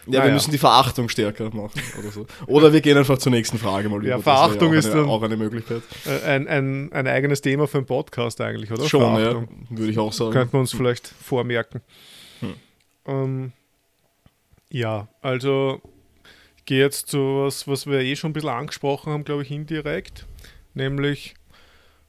Ja, 0.06 0.20
naja. 0.20 0.26
wir 0.26 0.34
müssen 0.34 0.52
die 0.52 0.58
Verachtung 0.58 1.08
stärker 1.08 1.46
machen 1.54 1.82
oder 1.98 2.12
so. 2.12 2.28
Oder 2.48 2.74
wir 2.74 2.82
gehen 2.82 2.98
einfach 2.98 3.18
zur 3.18 3.32
nächsten 3.32 3.58
Frage 3.58 3.88
mal 3.88 4.00
über. 4.00 4.08
Ja, 4.08 4.20
Verachtung 4.20 4.74
ja 4.74 4.80
ist 4.80 4.92
eine, 4.92 5.04
auch 5.04 5.22
eine 5.22 5.38
Möglichkeit. 5.38 5.82
Ein, 6.26 6.48
ein, 6.48 6.92
ein 6.92 7.08
eigenes 7.08 7.42
Thema 7.42 7.68
für 7.68 7.78
einen 7.78 7.88
Podcast 7.88 8.42
eigentlich, 8.42 8.72
oder? 8.72 8.86
Schon, 8.86 9.02
Verachtung. 9.02 9.48
ja, 9.70 9.78
würde 9.78 9.92
ich 9.92 10.00
auch 10.00 10.12
sagen. 10.12 10.32
Könnten 10.32 10.54
wir 10.54 10.60
uns 10.60 10.74
vielleicht 10.74 11.08
vormerken. 11.08 11.82
Hm. 12.42 12.54
Ähm, 13.06 13.52
ja, 14.70 15.08
also 15.22 15.82
ich 16.58 16.66
gehe 16.66 16.80
jetzt 16.80 17.08
zu 17.08 17.44
was, 17.46 17.68
was 17.68 17.88
wir 17.88 18.00
eh 18.00 18.16
schon 18.16 18.32
ein 18.32 18.34
bisschen 18.34 18.50
angesprochen 18.50 19.14
haben, 19.14 19.24
glaube 19.24 19.44
ich, 19.44 19.52
indirekt, 19.52 20.26
nämlich 20.74 21.36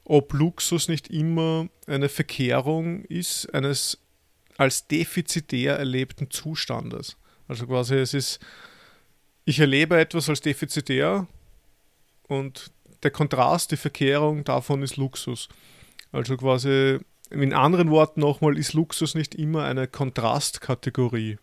ob 0.04 0.32
Luxus 0.32 0.88
nicht 0.88 1.08
immer 1.08 1.68
eine 1.86 2.08
Verkehrung 2.08 3.04
ist 3.04 3.52
eines 3.54 3.98
als 4.56 4.86
defizitär 4.86 5.76
erlebten 5.76 6.30
Zustandes. 6.30 7.16
Also 7.48 7.66
quasi 7.66 7.96
es 7.96 8.14
ist, 8.14 8.40
ich 9.44 9.58
erlebe 9.58 9.98
etwas 9.98 10.28
als 10.28 10.40
defizitär 10.40 11.26
und 12.28 12.70
der 13.02 13.10
Kontrast, 13.10 13.70
die 13.70 13.76
Verkehrung 13.76 14.44
davon 14.44 14.82
ist 14.82 14.96
Luxus. 14.96 15.48
Also 16.12 16.36
quasi, 16.36 16.98
in 17.30 17.52
anderen 17.52 17.90
Worten 17.90 18.20
nochmal, 18.20 18.56
ist 18.56 18.72
Luxus 18.72 19.14
nicht 19.14 19.34
immer 19.34 19.64
eine 19.64 19.86
Kontrastkategorie. 19.86 21.38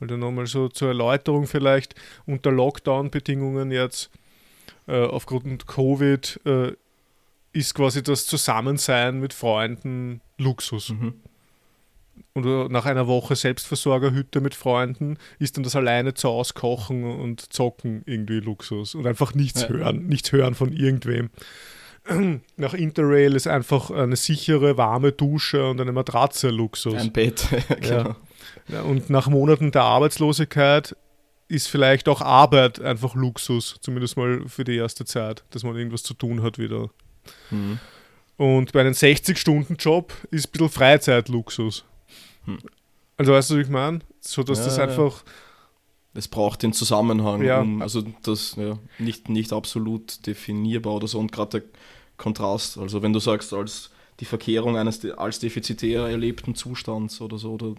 Also 0.00 0.16
nochmal 0.16 0.46
so 0.46 0.68
zur 0.68 0.88
Erläuterung 0.88 1.46
vielleicht, 1.46 1.94
unter 2.24 2.50
Lockdown-Bedingungen 2.50 3.70
jetzt 3.70 4.10
äh, 4.86 5.04
aufgrund 5.04 5.66
Covid 5.66 6.40
äh, 6.46 6.72
ist 7.52 7.74
quasi 7.74 8.02
das 8.02 8.26
Zusammensein 8.26 9.20
mit 9.20 9.34
Freunden 9.34 10.20
Luxus. 10.38 10.90
Mhm 10.90 11.14
oder 12.34 12.68
nach 12.68 12.86
einer 12.86 13.06
Woche 13.06 13.36
Selbstversorgerhütte 13.36 14.40
mit 14.40 14.54
Freunden 14.54 15.18
ist 15.38 15.56
dann 15.56 15.64
das 15.64 15.76
alleine 15.76 16.14
zu 16.14 16.28
auskochen 16.28 17.04
und 17.04 17.52
zocken 17.52 18.02
irgendwie 18.06 18.40
Luxus 18.40 18.94
und 18.94 19.06
einfach 19.06 19.34
nichts 19.34 19.62
ja. 19.62 19.68
hören, 19.68 20.06
nichts 20.06 20.32
hören 20.32 20.54
von 20.54 20.72
irgendwem. 20.72 21.30
Nach 22.56 22.74
Interrail 22.74 23.34
ist 23.34 23.46
einfach 23.46 23.90
eine 23.90 24.16
sichere, 24.16 24.78
warme 24.78 25.12
Dusche 25.12 25.68
und 25.68 25.80
eine 25.80 25.92
Matratze 25.92 26.48
Luxus. 26.48 26.94
Ein 26.94 27.12
Bett, 27.12 27.46
genau. 27.80 28.16
Ja. 28.68 28.82
Und 28.82 29.10
nach 29.10 29.28
Monaten 29.28 29.72
der 29.72 29.82
Arbeitslosigkeit 29.82 30.96
ist 31.48 31.68
vielleicht 31.68 32.08
auch 32.08 32.20
Arbeit 32.20 32.80
einfach 32.80 33.14
Luxus, 33.14 33.76
zumindest 33.80 34.16
mal 34.16 34.42
für 34.46 34.64
die 34.64 34.76
erste 34.76 35.04
Zeit, 35.04 35.44
dass 35.50 35.64
man 35.64 35.76
irgendwas 35.76 36.02
zu 36.02 36.14
tun 36.14 36.42
hat 36.42 36.58
wieder. 36.58 36.90
Mhm. 37.50 37.78
Und 38.36 38.72
bei 38.72 38.80
einem 38.80 38.92
60-Stunden-Job 38.92 40.12
ist 40.30 40.48
ein 40.48 40.52
bisschen 40.52 40.68
Freizeit 40.68 41.28
Luxus. 41.28 41.84
Hm. 42.48 42.58
Also 43.16 43.32
weißt 43.32 43.50
du, 43.50 43.56
wie 43.56 43.62
ich 43.62 43.68
meine? 43.68 44.00
So 44.20 44.42
dass 44.42 44.58
ja, 44.58 44.64
das 44.64 44.78
einfach. 44.78 45.24
Es 46.14 46.26
braucht 46.26 46.62
den 46.62 46.72
Zusammenhang, 46.72 47.42
ja. 47.42 47.60
um, 47.60 47.82
also 47.82 48.02
das 48.22 48.56
ja, 48.56 48.78
nicht, 48.98 49.28
nicht 49.28 49.52
absolut 49.52 50.26
definierbar 50.26 50.94
oder 50.94 51.06
so 51.06 51.18
und 51.20 51.30
gerade 51.30 51.60
der 51.60 51.68
Kontrast, 52.16 52.78
also 52.78 53.02
wenn 53.02 53.12
du 53.12 53.20
sagst, 53.20 53.52
als 53.52 53.90
die 54.18 54.24
Verkehrung 54.24 54.76
eines 54.76 55.04
als 55.12 55.38
defizitär 55.38 56.08
erlebten 56.08 56.56
Zustands 56.56 57.20
oder 57.20 57.38
so, 57.38 57.52
oder 57.52 57.74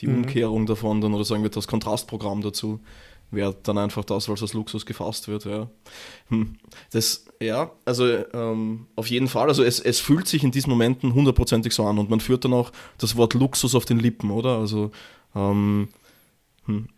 die 0.00 0.06
mhm. 0.06 0.18
Umkehrung 0.18 0.64
davon, 0.64 1.02
dann 1.02 1.12
oder 1.12 1.24
sagen 1.24 1.42
wir 1.42 1.50
das 1.50 1.68
Kontrastprogramm 1.68 2.40
dazu, 2.40 2.80
wäre 3.32 3.56
dann 3.62 3.78
einfach 3.78 4.04
das, 4.04 4.28
was 4.28 4.42
als 4.42 4.52
Luxus 4.52 4.86
gefasst 4.86 5.26
wird. 5.26 5.46
Ja, 5.46 5.68
hm. 6.28 6.56
das, 6.92 7.24
ja 7.40 7.72
also 7.84 8.06
ähm, 8.06 8.86
auf 8.94 9.08
jeden 9.08 9.26
Fall. 9.26 9.48
Also 9.48 9.64
es, 9.64 9.80
es 9.80 9.98
fühlt 9.98 10.28
sich 10.28 10.44
in 10.44 10.52
diesen 10.52 10.70
Momenten 10.70 11.14
hundertprozentig 11.14 11.72
so 11.72 11.84
an 11.84 11.98
und 11.98 12.10
man 12.10 12.20
führt 12.20 12.44
dann 12.44 12.52
auch 12.52 12.70
das 12.98 13.16
Wort 13.16 13.34
Luxus 13.34 13.74
auf 13.74 13.86
den 13.86 13.98
Lippen, 13.98 14.30
oder? 14.30 14.58
Also 14.58 14.90
ähm, 15.34 15.88
hm. 16.66 16.88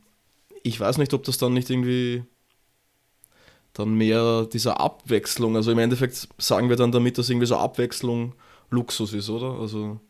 ich 0.63 0.79
weiß 0.79 0.99
nicht, 0.99 1.15
ob 1.15 1.23
das 1.23 1.39
dann 1.39 1.55
nicht 1.55 1.71
irgendwie 1.71 2.25
dann 3.73 3.95
mehr 3.95 4.45
dieser 4.45 4.81
Abwechslung, 4.81 5.57
also 5.57 5.73
im 5.73 5.79
Endeffekt 5.79 6.29
sagen 6.39 6.69
wir 6.69 6.77
dann 6.77 6.93
damit, 6.93 7.19
dass 7.19 7.29
irgendwie 7.29 7.47
so 7.47 7.57
Abwechslung 7.57 8.35
Luxus 8.71 9.13
ist, 9.13 9.31
oder? 9.31 9.59
Also 9.61 10.01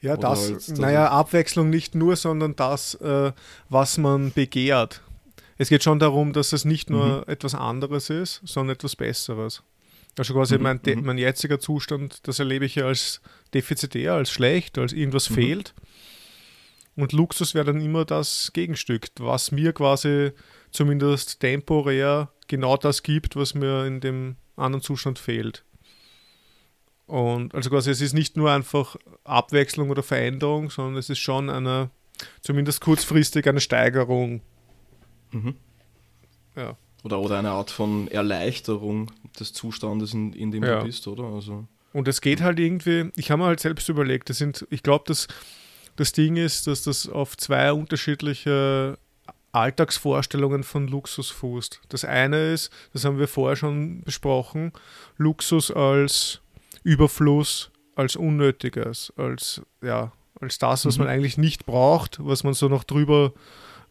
ja, 0.00 0.16
das, 0.16 0.50
halt, 0.50 0.78
naja, 0.78 1.08
Abwechslung 1.08 1.70
nicht 1.70 1.94
nur, 1.94 2.16
sondern 2.16 2.54
das, 2.54 2.94
äh, 2.96 3.32
was 3.68 3.98
man 3.98 4.32
begehrt 4.32 5.02
es 5.58 5.68
geht 5.68 5.82
schon 5.82 5.98
darum, 5.98 6.32
dass 6.32 6.52
es 6.52 6.64
nicht 6.64 6.90
nur 6.90 7.18
mhm. 7.18 7.24
etwas 7.26 7.54
anderes 7.54 8.10
ist, 8.10 8.42
sondern 8.44 8.74
etwas 8.74 8.96
Besseres. 8.96 9.62
Also 10.18 10.34
quasi 10.34 10.56
mhm. 10.56 10.62
mein, 10.62 10.80
mhm. 10.84 11.04
mein 11.04 11.18
jetziger 11.18 11.60
Zustand, 11.60 12.26
das 12.26 12.38
erlebe 12.38 12.64
ich 12.64 12.74
ja 12.76 12.86
als 12.86 13.20
defizitär, 13.54 14.14
als 14.14 14.30
schlecht, 14.30 14.78
als 14.78 14.92
irgendwas 14.92 15.30
mhm. 15.30 15.34
fehlt. 15.34 15.74
Und 16.96 17.12
Luxus 17.12 17.54
wäre 17.54 17.66
dann 17.66 17.80
immer 17.80 18.04
das 18.04 18.50
Gegenstück, 18.54 19.08
was 19.18 19.52
mir 19.52 19.72
quasi 19.74 20.32
zumindest 20.70 21.40
temporär 21.40 22.30
genau 22.48 22.76
das 22.76 23.02
gibt, 23.02 23.36
was 23.36 23.54
mir 23.54 23.84
in 23.84 24.00
dem 24.00 24.36
anderen 24.56 24.82
Zustand 24.82 25.18
fehlt. 25.18 25.64
Und 27.06 27.54
also 27.54 27.70
quasi 27.70 27.90
es 27.90 28.00
ist 28.00 28.14
nicht 28.14 28.36
nur 28.36 28.50
einfach 28.50 28.96
Abwechslung 29.24 29.90
oder 29.90 30.02
Veränderung, 30.02 30.70
sondern 30.70 30.96
es 30.96 31.10
ist 31.10 31.18
schon 31.18 31.50
eine, 31.50 31.90
zumindest 32.40 32.80
kurzfristig 32.80 33.46
eine 33.46 33.60
Steigerung. 33.60 34.40
Mhm. 35.36 35.54
Ja. 36.56 36.76
Oder, 37.04 37.20
oder 37.20 37.38
eine 37.38 37.50
Art 37.50 37.70
von 37.70 38.08
Erleichterung 38.08 39.12
des 39.38 39.52
Zustandes, 39.52 40.12
in, 40.12 40.32
in 40.32 40.50
dem 40.50 40.64
ja. 40.64 40.80
du 40.80 40.86
bist, 40.86 41.06
oder? 41.06 41.24
Also. 41.24 41.66
Und 41.92 42.08
es 42.08 42.20
geht 42.20 42.40
halt 42.40 42.58
irgendwie, 42.58 43.10
ich 43.16 43.30
habe 43.30 43.42
mir 43.42 43.46
halt 43.46 43.60
selbst 43.60 43.88
überlegt, 43.88 44.28
das 44.28 44.38
sind, 44.38 44.66
ich 44.70 44.82
glaube, 44.82 45.04
dass 45.06 45.28
das 45.96 46.12
Ding 46.12 46.36
ist, 46.36 46.66
dass 46.66 46.82
das 46.82 47.08
auf 47.08 47.36
zwei 47.36 47.72
unterschiedliche 47.72 48.98
Alltagsvorstellungen 49.52 50.62
von 50.62 50.88
Luxus 50.88 51.30
fußt. 51.30 51.80
Das 51.88 52.04
eine 52.04 52.52
ist, 52.52 52.70
das 52.92 53.04
haben 53.04 53.18
wir 53.18 53.28
vorher 53.28 53.56
schon 53.56 54.02
besprochen, 54.02 54.72
Luxus 55.16 55.70
als 55.70 56.40
Überfluss, 56.82 57.70
als 57.94 58.16
Unnötiges, 58.16 59.12
als, 59.16 59.62
ja, 59.82 60.12
als 60.40 60.58
das, 60.58 60.84
was 60.84 60.98
mhm. 60.98 61.04
man 61.04 61.12
eigentlich 61.12 61.38
nicht 61.38 61.64
braucht, 61.64 62.18
was 62.20 62.44
man 62.44 62.52
so 62.52 62.68
noch 62.68 62.84
drüber 62.84 63.32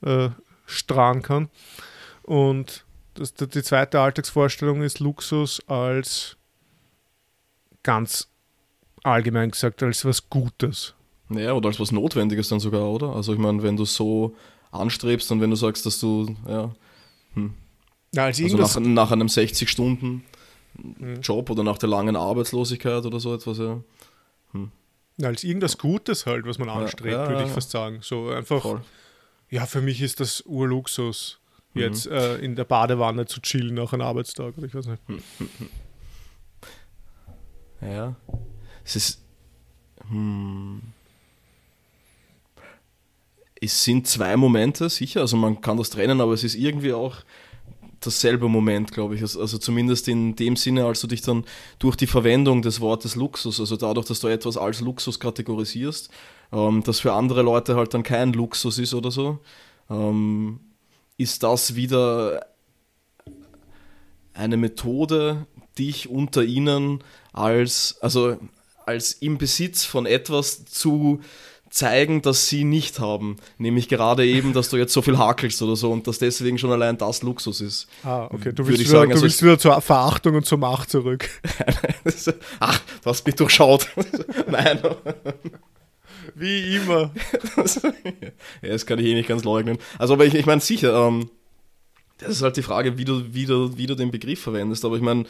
äh, 0.02 0.30
strahlen 0.66 1.22
kann. 1.22 1.50
Und 2.24 2.86
das, 3.14 3.34
die 3.34 3.64
zweite 3.64 4.00
Alltagsvorstellung 4.00 4.82
ist 4.82 5.00
Luxus 5.00 5.62
als 5.68 6.38
ganz 7.84 8.30
allgemein 9.04 9.52
gesagt, 9.52 9.84
als 9.84 10.06
was 10.06 10.30
Gutes. 10.30 10.96
Naja, 11.30 11.54
oder 11.54 11.70
als 11.70 11.80
was 11.80 11.92
Notwendiges 11.92 12.50
dann 12.50 12.60
sogar, 12.60 12.90
oder? 12.90 13.16
Also 13.16 13.34
ich 13.34 13.40
meine, 13.40 13.64
wenn 13.64 13.78
du 13.78 13.86
so 13.86 14.36
anstrebst 14.72 15.32
und 15.32 15.42
wenn 15.42 15.50
du 15.50 15.56
sagst, 15.56 15.84
dass 15.86 16.00
du, 16.00 16.36
ja, 16.48 16.72
hm. 17.34 17.54
ja 18.14 18.26
als 18.26 18.42
also 18.42 18.58
nach, 18.58 18.80
nach 18.80 19.12
einem 19.12 19.28
60-Stunden-Job 19.28 21.50
oder 21.50 21.64
nach 21.64 21.78
der 21.78 21.90
langen 21.90 22.16
Arbeitslosigkeit 22.16 23.06
oder 23.06 23.20
so 23.20 23.34
etwas, 23.34 23.58
ja. 23.60 23.82
Hm. 24.52 24.72
als 25.22 25.44
irgendwas 25.44 25.78
Gutes 25.78 26.26
halt, 26.26 26.46
was 26.46 26.58
man 26.60 26.70
anstrebt, 26.70 27.14
ja, 27.14 27.24
ja, 27.24 27.30
würde 27.30 27.44
ich 27.46 27.52
fast 27.52 27.72
sagen. 27.72 28.00
So 28.02 28.30
einfach, 28.30 28.62
Voll. 28.62 28.82
Ja, 29.50 29.66
für 29.66 29.82
mich 29.82 30.02
ist 30.02 30.20
das 30.20 30.42
Urluxus, 30.46 31.40
mhm. 31.74 31.82
jetzt 31.82 32.08
äh, 32.08 32.38
in 32.38 32.56
der 32.56 32.66
Badewanne 32.66 33.26
zu 33.26 33.42
chillen 33.42 33.76
nach 33.76 33.94
einem 33.94 34.02
Arbeitstag 34.02 34.58
oder 34.58 34.68
ich 34.68 34.76
weiß 34.76 34.88
nicht. 34.88 35.02
Ja, 37.82 38.16
es 38.84 38.96
ist, 38.96 39.22
hm, 40.10 40.82
es 43.62 43.84
sind 43.84 44.08
zwei 44.08 44.36
Momente, 44.38 44.90
sicher, 44.90 45.22
also 45.22 45.38
man 45.38 45.62
kann 45.62 45.78
das 45.78 45.92
trennen, 45.92 46.22
aber 46.22 46.34
es 46.34 46.44
ist 46.44 46.56
irgendwie 46.56 46.94
auch 46.94 47.18
dasselbe 48.06 48.48
Moment, 48.48 48.92
glaube 48.92 49.16
ich. 49.16 49.22
Also, 49.22 49.42
also 49.42 49.58
zumindest 49.58 50.08
in 50.08 50.36
dem 50.36 50.56
Sinne, 50.56 50.86
als 50.86 51.02
du 51.02 51.08
dich 51.08 51.22
dann 51.22 51.46
durch 51.80 51.96
die 51.96 52.08
Verwendung 52.08 52.62
des 52.62 52.82
Wortes 52.82 53.16
Luxus, 53.16 53.60
also 53.60 53.76
dadurch, 53.76 54.08
dass 54.08 54.20
du 54.20 54.28
etwas 54.28 54.58
als 54.58 54.82
Luxus 54.82 55.20
kategorisierst, 55.20 56.10
ähm, 56.52 56.84
das 56.84 57.00
für 57.00 57.14
andere 57.14 57.42
Leute 57.42 57.76
halt 57.76 57.94
dann 57.94 58.04
kein 58.04 58.34
Luxus 58.34 58.78
ist 58.80 58.94
oder 58.94 59.12
so, 59.12 59.40
ähm, 59.90 60.60
ist 61.18 61.44
das 61.44 61.76
wieder 61.76 62.46
eine 64.34 64.58
Methode, 64.58 65.46
dich 65.78 66.10
unter 66.10 66.44
ihnen 66.44 67.04
als, 67.34 67.98
also 68.02 68.38
als 68.86 69.14
im 69.14 69.38
Besitz 69.38 69.86
von 69.86 70.06
etwas 70.06 70.66
zu 70.66 71.22
zeigen, 71.70 72.22
dass 72.22 72.48
sie 72.48 72.64
nicht 72.64 73.00
haben. 73.00 73.38
Nämlich 73.58 73.90
gerade 73.90 74.26
eben, 74.26 74.54
dass 74.54 74.70
du 74.70 74.78
jetzt 74.78 74.94
so 74.94 75.02
viel 75.02 75.18
hakelst 75.18 75.62
oder 75.62 75.76
so 75.76 75.92
und 75.92 76.08
dass 76.08 76.20
deswegen 76.20 76.58
schon 76.58 76.72
allein 76.72 76.98
das 76.98 77.22
Luxus 77.24 77.62
ist. 77.62 77.88
Ah, 78.04 78.30
okay. 78.32 78.54
Du 78.54 78.66
willst, 78.68 78.82
wieder, 78.82 78.90
sagen, 78.90 79.10
du 79.10 79.16
also 79.16 79.24
willst 79.24 79.44
wieder 79.44 79.60
zur 79.60 79.80
Verachtung 79.82 80.36
und 80.36 80.46
zur 80.46 80.58
Macht 80.58 80.90
zurück. 80.90 81.30
Ach, 82.60 82.80
du 83.04 83.10
hast 83.10 83.26
mich 83.26 83.36
durchschaut. 83.36 83.90
Nein. 84.50 84.80
Wie 86.36 86.76
immer. 86.76 87.12
ja, 88.62 88.70
das 88.70 88.86
kann 88.86 89.00
ich 89.00 89.06
eh 89.06 89.14
nicht 89.14 89.30
ganz 89.30 89.44
leugnen. 89.44 89.78
Also, 89.98 90.14
aber 90.14 90.26
ich, 90.26 90.34
ich 90.34 90.46
meine, 90.46 90.62
sicher, 90.62 91.08
ähm, 91.08 91.30
das 92.18 92.30
ist 92.30 92.42
halt 92.42 92.58
die 92.58 92.62
Frage, 92.62 92.98
wie 92.98 93.06
du, 93.06 93.34
wie, 93.34 93.46
du, 93.46 93.78
wie 93.78 93.88
du 93.88 93.96
den 93.96 94.12
Begriff 94.12 94.42
verwendest. 94.42 94.86
Aber 94.86 94.96
ich 94.96 95.02
meine, 95.02 95.26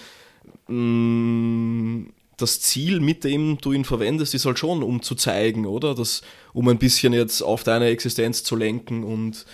mm, 0.68 2.08
das 2.38 2.62
Ziel, 2.62 3.00
mit 3.00 3.24
dem 3.24 3.58
du 3.60 3.72
ihn 3.72 3.86
verwendest, 3.86 4.34
ist 4.34 4.46
halt 4.46 4.60
schon, 4.60 4.84
um 4.84 5.02
zu 5.02 5.16
zeigen, 5.16 5.66
oder? 5.66 5.96
Das, 5.96 6.22
um 6.54 6.68
ein 6.68 6.78
bisschen 6.78 7.14
jetzt 7.14 7.42
auf 7.42 7.64
deine 7.64 7.88
Existenz 7.88 8.44
zu 8.44 8.56
lenken 8.56 9.04
und 9.04 9.46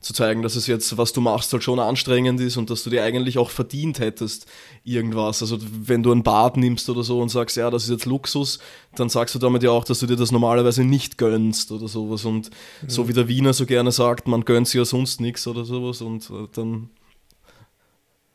zu 0.00 0.12
zeigen, 0.12 0.42
dass 0.42 0.54
es 0.54 0.68
jetzt, 0.68 0.96
was 0.96 1.12
du 1.12 1.20
machst, 1.20 1.52
halt 1.52 1.64
schon 1.64 1.80
anstrengend 1.80 2.40
ist 2.40 2.56
und 2.56 2.70
dass 2.70 2.84
du 2.84 2.90
dir 2.90 3.02
eigentlich 3.02 3.36
auch 3.36 3.50
verdient 3.50 3.98
hättest, 3.98 4.46
irgendwas. 4.84 5.42
Also 5.42 5.58
wenn 5.60 6.04
du 6.04 6.12
ein 6.12 6.22
Bad 6.22 6.56
nimmst 6.56 6.88
oder 6.88 7.02
so 7.02 7.20
und 7.20 7.30
sagst, 7.30 7.56
ja, 7.56 7.68
das 7.68 7.84
ist 7.84 7.90
jetzt 7.90 8.06
Luxus, 8.06 8.60
dann 8.94 9.08
sagst 9.08 9.34
du 9.34 9.40
damit 9.40 9.64
ja 9.64 9.70
auch, 9.70 9.84
dass 9.84 9.98
du 9.98 10.06
dir 10.06 10.16
das 10.16 10.30
normalerweise 10.30 10.84
nicht 10.84 11.18
gönnst 11.18 11.72
oder 11.72 11.88
sowas. 11.88 12.24
Und 12.24 12.50
mhm. 12.82 12.88
so 12.88 13.08
wie 13.08 13.12
der 13.12 13.26
Wiener 13.26 13.52
so 13.52 13.66
gerne 13.66 13.90
sagt, 13.90 14.28
man 14.28 14.44
gönnt 14.44 14.68
sich 14.68 14.76
ja 14.76 14.84
sonst 14.84 15.20
nichts 15.20 15.46
oder 15.48 15.64
sowas 15.64 16.00
und 16.00 16.30
äh, 16.30 16.46
dann 16.52 16.90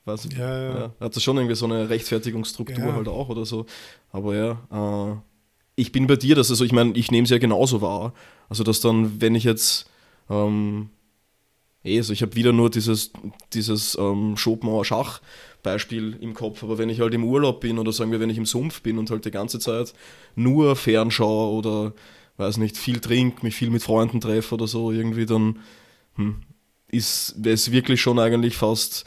Weiß 0.06 0.26
ich, 0.26 0.38
ja, 0.38 0.62
ja. 0.62 0.80
ja, 0.80 0.94
Hat 1.00 1.16
das 1.16 1.24
schon 1.24 1.38
irgendwie 1.38 1.56
so 1.56 1.66
eine 1.66 1.90
Rechtfertigungsstruktur 1.90 2.86
ja. 2.86 2.94
halt 2.94 3.08
auch 3.08 3.30
oder 3.30 3.46
so. 3.46 3.66
Aber 4.12 4.36
ja, 4.36 5.12
äh, 5.12 5.16
ich 5.76 5.92
bin 5.92 6.08
bei 6.08 6.18
dir, 6.18 6.36
dass 6.36 6.50
also 6.50 6.66
ich 6.66 6.72
meine, 6.72 6.94
ich 6.94 7.10
nehme 7.10 7.24
es 7.24 7.30
ja 7.30 7.38
genauso 7.38 7.82
wahr. 7.82 8.14
Also 8.50 8.64
dass 8.64 8.82
dann, 8.82 9.22
wenn 9.22 9.36
ich 9.36 9.44
jetzt 9.46 9.90
ähm, 10.30 10.90
eh, 11.84 11.98
also 11.98 12.14
ich 12.14 12.22
habe 12.22 12.36
wieder 12.36 12.52
nur 12.52 12.70
dieses, 12.70 13.12
dieses 13.54 13.98
ähm, 14.00 14.38
Schopenhauer 14.38 14.86
Schach-Beispiel 14.86 16.18
im 16.22 16.34
Kopf, 16.34 16.64
aber 16.64 16.78
wenn 16.78 16.90
ich 16.90 17.00
halt 17.00 17.14
im 17.14 17.24
Urlaub 17.24 17.62
bin 17.62 17.80
oder 17.80 17.92
sagen 17.92 18.12
wir, 18.12 18.20
wenn 18.20 18.30
ich 18.30 18.38
im 18.38 18.46
Sumpf 18.46 18.82
bin 18.82 18.98
und 18.98 19.10
halt 19.10 19.26
die 19.26 19.32
ganze 19.32 19.60
Zeit 19.60 19.94
nur 20.36 20.76
fernschaue 20.76 21.54
oder 21.54 21.94
weiß 22.38 22.58
nicht, 22.58 22.78
viel 22.78 23.00
trinke, 23.00 23.44
mich 23.46 23.56
viel 23.56 23.70
mit 23.70 23.84
Freunden 23.84 24.20
treffe 24.20 24.56
oder 24.56 24.68
so, 24.68 24.92
irgendwie 24.92 25.26
dann 25.26 25.60
hm, 26.16 26.42
ist 26.88 27.36
es 27.46 27.72
wirklich 27.72 28.02
schon 28.02 28.20
eigentlich 28.20 28.56
fast 28.56 29.06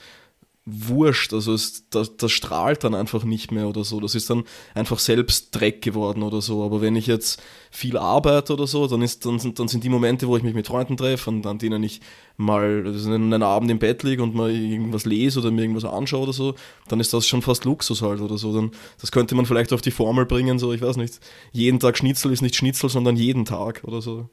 wurscht. 0.66 1.32
Also 1.32 1.54
es, 1.54 1.88
das, 1.90 2.16
das, 2.16 2.32
strahlt 2.32 2.82
dann 2.82 2.94
einfach 2.94 3.22
nicht 3.22 3.52
mehr 3.52 3.68
oder 3.68 3.84
so. 3.84 4.00
Das 4.00 4.16
ist 4.16 4.28
dann 4.28 4.44
einfach 4.74 4.98
selbst 4.98 5.54
Dreck 5.54 5.80
geworden 5.80 6.24
oder 6.24 6.42
so. 6.42 6.64
Aber 6.64 6.80
wenn 6.80 6.96
ich 6.96 7.06
jetzt 7.06 7.40
viel 7.70 7.96
arbeite 7.96 8.52
oder 8.52 8.66
so, 8.66 8.88
dann, 8.88 9.00
ist, 9.00 9.24
dann, 9.24 9.38
dann 9.54 9.68
sind 9.68 9.84
die 9.84 9.88
Momente, 9.88 10.26
wo 10.26 10.36
ich 10.36 10.42
mich 10.42 10.54
mit 10.54 10.66
Freunden 10.66 10.96
treffe 10.96 11.30
und 11.30 11.46
an 11.46 11.58
denen 11.58 11.82
ich 11.84 12.00
mal 12.36 12.82
also 12.86 13.12
einen 13.12 13.42
Abend 13.42 13.70
im 13.70 13.78
Bett 13.78 14.02
liege 14.02 14.22
und 14.22 14.34
mal 14.34 14.50
irgendwas 14.50 15.04
lese 15.04 15.40
oder 15.40 15.50
mir 15.50 15.62
irgendwas 15.62 15.84
anschaue 15.84 16.22
oder 16.22 16.32
so, 16.32 16.54
dann 16.88 17.00
ist 17.00 17.12
das 17.12 17.26
schon 17.26 17.42
fast 17.42 17.64
Luxus 17.64 18.02
halt 18.02 18.20
oder 18.20 18.38
so. 18.38 18.54
Dann, 18.54 18.72
das 19.00 19.10
könnte 19.12 19.34
man 19.34 19.46
vielleicht 19.46 19.72
auf 19.72 19.80
die 19.80 19.90
Formel 19.90 20.26
bringen, 20.26 20.58
so 20.58 20.72
ich 20.72 20.82
weiß 20.82 20.96
nicht, 20.96 21.20
jeden 21.52 21.80
Tag 21.80 21.96
Schnitzel 21.96 22.32
ist 22.32 22.42
nicht 22.42 22.56
Schnitzel, 22.56 22.90
sondern 22.90 23.16
jeden 23.16 23.44
Tag 23.44 23.82
oder 23.84 24.02
so. 24.02 24.28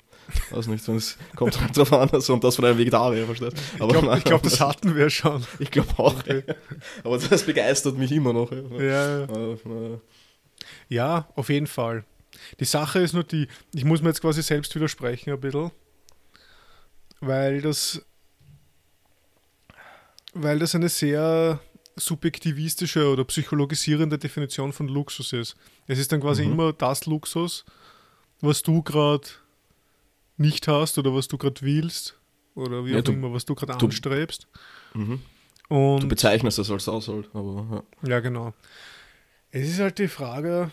Weiß 0.52 0.68
nicht, 0.68 0.88
es 0.88 1.18
kommt 1.36 1.60
halt 1.60 1.76
drauf 1.76 1.92
an, 1.94 2.10
also, 2.12 2.34
und 2.34 2.44
das 2.44 2.56
von 2.56 2.66
einem 2.66 2.78
Vegetarier, 2.78 3.26
verstehst 3.26 3.58
du? 3.58 3.84
Ich 3.84 3.90
glaube, 3.90 4.22
glaub, 4.24 4.42
das 4.42 4.60
hatten 4.62 4.96
wir 4.96 5.10
schon. 5.10 5.44
Ich 5.60 5.70
glaube 5.70 5.90
auch. 5.98 6.18
Okay. 6.18 6.44
Aber 7.04 7.18
das 7.18 7.44
begeistert 7.44 7.98
mich 7.98 8.12
immer 8.12 8.32
noch. 8.32 8.50
Ja. 8.80 9.28
ja, 10.88 11.28
auf 11.36 11.50
jeden 11.50 11.68
Fall. 11.68 12.06
Die 12.60 12.66
Sache 12.66 13.00
ist 13.00 13.14
nur 13.14 13.24
die, 13.24 13.48
ich 13.74 13.86
muss 13.86 14.02
mir 14.02 14.10
jetzt 14.10 14.22
quasi 14.22 14.42
selbst 14.42 14.74
widersprechen 14.76 15.34
ein 15.34 15.40
bisschen, 15.40 15.72
weil 17.26 17.62
das, 17.62 18.02
weil 20.34 20.60
das 20.60 20.76
eine 20.76 20.90
sehr 20.90 21.60
subjektivistische 21.96 23.08
oder 23.08 23.24
psychologisierende 23.26 24.18
Definition 24.18 24.74
von 24.74 24.88
Luxus 24.88 25.32
ist. 25.34 25.56
Es 25.88 26.00
ist 26.00 26.12
dann 26.12 26.22
quasi 26.22 26.46
mhm. 26.46 26.54
immer 26.54 26.74
das 26.74 27.06
Luxus, 27.06 27.66
was 28.42 28.64
du 28.64 28.82
gerade 28.82 29.28
nicht 30.38 30.68
hast 30.68 30.98
oder 30.98 31.14
was 31.14 31.28
du 31.28 31.38
gerade 31.38 31.62
willst 31.62 32.20
oder 32.56 32.86
wie 32.86 32.92
ja, 32.92 33.00
auch 33.00 33.04
du, 33.04 33.12
immer, 33.12 33.32
was 33.32 33.46
du 33.46 33.56
gerade 33.56 33.74
anstrebst. 33.74 34.48
Mhm. 34.94 35.22
Du 35.70 36.08
bezeichnest 36.08 36.60
das 36.60 36.70
als 36.70 36.88
Haushalt, 36.88 37.30
aber 37.34 37.84
ja. 38.04 38.10
ja, 38.10 38.20
genau. 38.20 38.54
Es 39.50 39.68
ist 39.68 39.80
halt 39.80 39.98
die 39.98 40.08
Frage, 40.08 40.72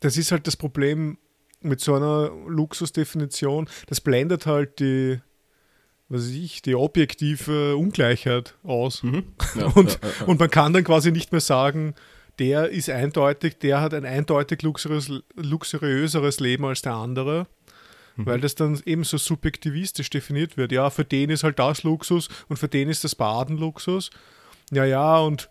das 0.00 0.16
ist 0.16 0.32
halt 0.32 0.46
das 0.46 0.56
Problem 0.56 1.18
mit 1.66 1.80
so 1.80 1.94
einer 1.94 2.30
Luxusdefinition, 2.46 3.68
das 3.86 4.00
blendet 4.00 4.46
halt 4.46 4.78
die, 4.80 5.20
was 6.08 6.22
weiß 6.22 6.30
ich, 6.30 6.62
die 6.62 6.74
objektive 6.74 7.76
Ungleichheit 7.76 8.54
aus. 8.62 9.02
Mhm. 9.02 9.24
Ja, 9.54 9.66
und, 9.66 9.98
ja, 10.02 10.08
ja, 10.20 10.26
und 10.26 10.40
man 10.40 10.50
kann 10.50 10.72
dann 10.72 10.84
quasi 10.84 11.12
nicht 11.12 11.32
mehr 11.32 11.40
sagen, 11.40 11.94
der 12.38 12.68
ist 12.68 12.90
eindeutig, 12.90 13.58
der 13.58 13.80
hat 13.80 13.94
ein 13.94 14.04
eindeutig 14.04 14.62
luxuriös, 14.62 15.10
luxuriöseres 15.34 16.40
Leben 16.40 16.66
als 16.66 16.82
der 16.82 16.92
andere, 16.92 17.46
mhm. 18.16 18.26
weil 18.26 18.40
das 18.40 18.54
dann 18.54 18.80
eben 18.84 19.04
so 19.04 19.16
subjektivistisch 19.16 20.10
definiert 20.10 20.56
wird. 20.56 20.72
Ja, 20.72 20.90
für 20.90 21.04
den 21.04 21.30
ist 21.30 21.44
halt 21.44 21.58
das 21.58 21.82
Luxus 21.82 22.28
und 22.48 22.58
für 22.58 22.68
den 22.68 22.88
ist 22.88 23.04
das 23.04 23.14
Baden 23.14 23.56
Luxus. 23.56 24.10
Ja, 24.70 24.84
ja, 24.84 25.18
und 25.18 25.48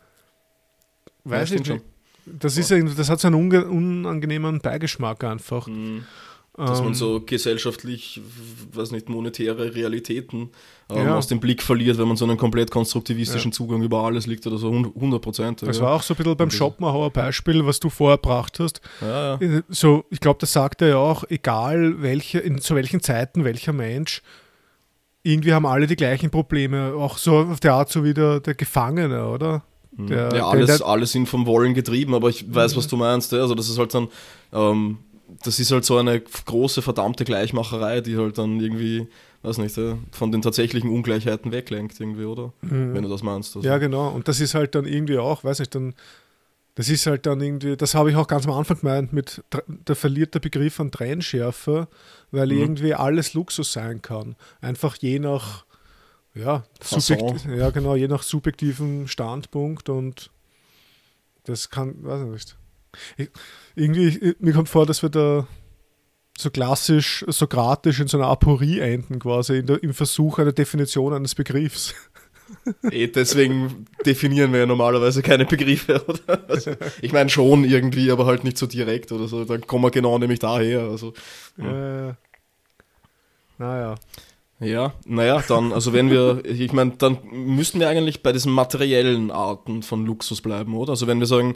weiß 1.24 1.52
ich 1.52 1.68
nicht. 1.68 1.84
Das, 2.26 2.58
ist, 2.58 2.72
das 2.72 3.10
hat 3.10 3.20
so 3.20 3.28
einen 3.28 3.52
unangenehmen 3.52 4.60
Beigeschmack 4.60 5.24
einfach. 5.24 5.68
Mhm. 5.68 6.06
Dass 6.58 6.80
man 6.80 6.90
ähm. 6.90 6.94
so 6.94 7.20
gesellschaftlich, 7.20 8.22
weiß 8.72 8.92
nicht, 8.92 9.10
monetäre 9.10 9.76
Realitäten 9.76 10.52
ähm, 10.90 11.06
ja. 11.06 11.18
aus 11.18 11.28
dem 11.28 11.42
Blick 11.42 11.62
verliert, 11.62 11.98
wenn 11.98 12.08
man 12.08 12.16
so 12.16 12.24
einen 12.24 12.38
komplett 12.38 12.72
konstruktivistischen 12.72 13.52
ja. 13.52 13.56
Zugang 13.56 13.84
über 13.84 14.06
alles 14.06 14.26
liegt 14.26 14.48
oder 14.48 14.58
so, 14.58 14.72
100 14.72 15.22
Prozent. 15.22 15.62
Das 15.64 15.80
ja. 15.80 15.84
war 15.84 15.96
auch 15.96 16.02
so 16.02 16.14
ein 16.14 16.18
bisschen 16.18 16.38
beim 16.38 16.50
Schopenhauer 16.50 17.12
Beispiel, 17.12 17.66
was 17.66 17.82
du 17.82 17.90
vorher 17.90 18.18
gebracht 18.18 18.62
hast. 18.62 18.80
So, 19.68 20.06
ich 20.10 20.22
glaube, 20.22 20.38
das 20.40 20.54
sagt 20.54 20.82
er 20.82 20.88
ja 20.88 20.98
auch, 20.98 21.26
egal 21.28 22.02
welche, 22.02 22.40
in, 22.40 22.62
zu 22.62 22.74
welchen 22.76 23.02
Zeiten 23.02 23.44
welcher 23.44 23.74
Mensch, 23.74 24.22
irgendwie 25.24 25.54
haben 25.54 25.66
alle 25.66 25.88
die 25.88 25.98
gleichen 25.98 26.30
Probleme, 26.30 26.94
auch 26.94 27.18
so 27.18 27.40
auf 27.40 27.60
der 27.60 27.74
Art 27.74 27.90
so 27.92 28.06
wie 28.06 28.14
der, 28.14 28.40
der 28.40 28.54
Gefangene, 28.54 29.28
oder? 29.28 29.64
Der, 29.98 30.36
ja, 30.36 30.48
alles, 30.48 30.80
der, 30.80 30.88
alle 30.88 31.06
sind 31.06 31.28
vom 31.28 31.46
Wollen 31.46 31.74
getrieben, 31.74 32.14
aber 32.14 32.30
ich 32.30 32.54
weiß, 32.54 32.76
was 32.76 32.88
du 32.88 32.98
meinst. 32.98 33.34
Also 33.34 33.56
das 33.56 33.70
ist 33.70 33.78
halt 33.78 33.94
dann 33.94 34.10
ähm, 34.52 34.98
das 35.44 35.60
ist 35.60 35.72
halt 35.72 35.86
so 35.86 35.98
eine 35.98 36.22
große, 36.22 36.82
verdammte 36.82 37.26
Gleichmacherei, 37.26 38.02
die 38.02 38.18
halt 38.18 38.38
dann 38.38 38.60
irgendwie, 38.60 39.08
weiß 39.42 39.58
nicht, 39.58 39.78
von 40.12 40.32
den 40.32 40.42
tatsächlichen 40.42 40.90
Ungleichheiten 40.90 41.52
weglenkt, 41.52 42.00
irgendwie, 42.00 42.26
oder? 42.26 42.54
Mhm. 42.62 42.94
Wenn 42.94 43.04
du 43.04 43.10
das 43.10 43.24
meinst. 43.24 43.56
Also. 43.56 43.68
Ja, 43.68 43.78
genau. 43.78 44.10
Und 44.10 44.28
das 44.28 44.40
ist 44.40 44.56
halt 44.56 44.76
dann 44.76 44.86
irgendwie 44.86 45.18
auch, 45.18 45.44
weiß 45.44 45.60
nicht, 45.60 45.74
dann, 45.76 45.94
das 46.76 46.90
ist 46.90 47.08
halt 47.08 47.26
dann 47.26 47.42
irgendwie, 47.42 47.78
das 47.78 47.96
habe 47.96 48.12
ich 48.12 48.16
auch 48.16 48.28
ganz 48.28 48.46
am 48.46 48.54
Anfang 48.54 48.80
gemeint, 48.80 49.14
mit, 49.14 49.44
da 49.86 49.96
verliert 49.96 50.34
der 50.34 50.40
Begriff 50.42 50.80
an 50.80 50.92
Trennschärfe, 50.92 51.88
weil 52.32 52.48
mhm. 52.48 52.60
irgendwie 52.60 52.94
alles 52.94 53.34
Luxus 53.34 53.72
sein 53.72 54.02
kann. 54.02 54.36
Einfach 54.62 54.96
je 54.98 55.20
nach, 55.20 55.65
ja, 56.36 56.64
ja, 57.58 57.70
genau, 57.70 57.96
je 57.96 58.08
nach 58.08 58.24
subjektivem 58.24 59.08
Standpunkt 59.08 59.90
und 59.90 60.30
das 61.46 61.70
kann, 61.70 61.96
weiß 62.04 62.22
ich 62.22 62.28
nicht. 62.28 62.58
Ich, 63.18 63.30
irgendwie, 63.76 64.36
mir 64.40 64.54
kommt 64.54 64.70
vor, 64.70 64.86
dass 64.86 65.02
wir 65.02 65.10
da 65.10 65.48
so 66.38 66.50
klassisch, 66.50 67.26
sokratisch 67.28 68.00
in 68.00 68.08
so 68.08 68.18
einer 68.18 68.28
Aporie 68.28 68.80
enden, 68.80 69.20
quasi, 69.20 69.64
der, 69.64 69.82
im 69.82 69.94
Versuch 69.94 70.40
einer 70.40 70.52
Definition 70.52 71.14
eines 71.14 71.36
Begriffs. 71.36 71.94
Eh, 72.92 73.08
deswegen 73.08 73.88
definieren 74.06 74.54
wir 74.54 74.60
ja 74.60 74.66
normalerweise 74.68 75.24
keine 75.24 75.46
Begriffe, 75.46 76.06
oder? 76.08 76.48
Also, 76.48 76.76
ich 77.02 77.12
meine 77.12 77.32
schon 77.32 77.64
irgendwie, 77.64 78.12
aber 78.12 78.28
halt 78.28 78.44
nicht 78.44 78.60
so 78.60 78.68
direkt 78.68 79.12
oder 79.12 79.28
so. 79.28 79.46
Dann 79.46 79.66
kommen 79.66 79.84
wir 79.84 79.90
genau 79.90 80.20
nämlich 80.20 80.38
daher. 80.38 80.82
Also, 80.82 81.14
ja. 81.58 82.10
Äh, 82.10 82.14
naja. 83.58 83.96
Ja, 84.60 84.94
naja, 85.06 85.44
dann, 85.48 85.74
also 85.74 85.92
wenn 85.92 86.10
wir, 86.10 86.46
ich 86.46 86.72
meine, 86.72 86.92
dann 86.92 87.18
müssten 87.30 87.80
wir 87.80 87.90
eigentlich 87.90 88.24
bei 88.24 88.32
diesen 88.32 88.54
materiellen 88.54 89.30
Arten 89.30 89.84
von 89.84 90.06
Luxus 90.06 90.40
bleiben, 90.40 90.76
oder? 90.76 90.92
Also 90.92 91.08
wenn 91.08 91.20
wir 91.20 91.28
sagen, 91.28 91.56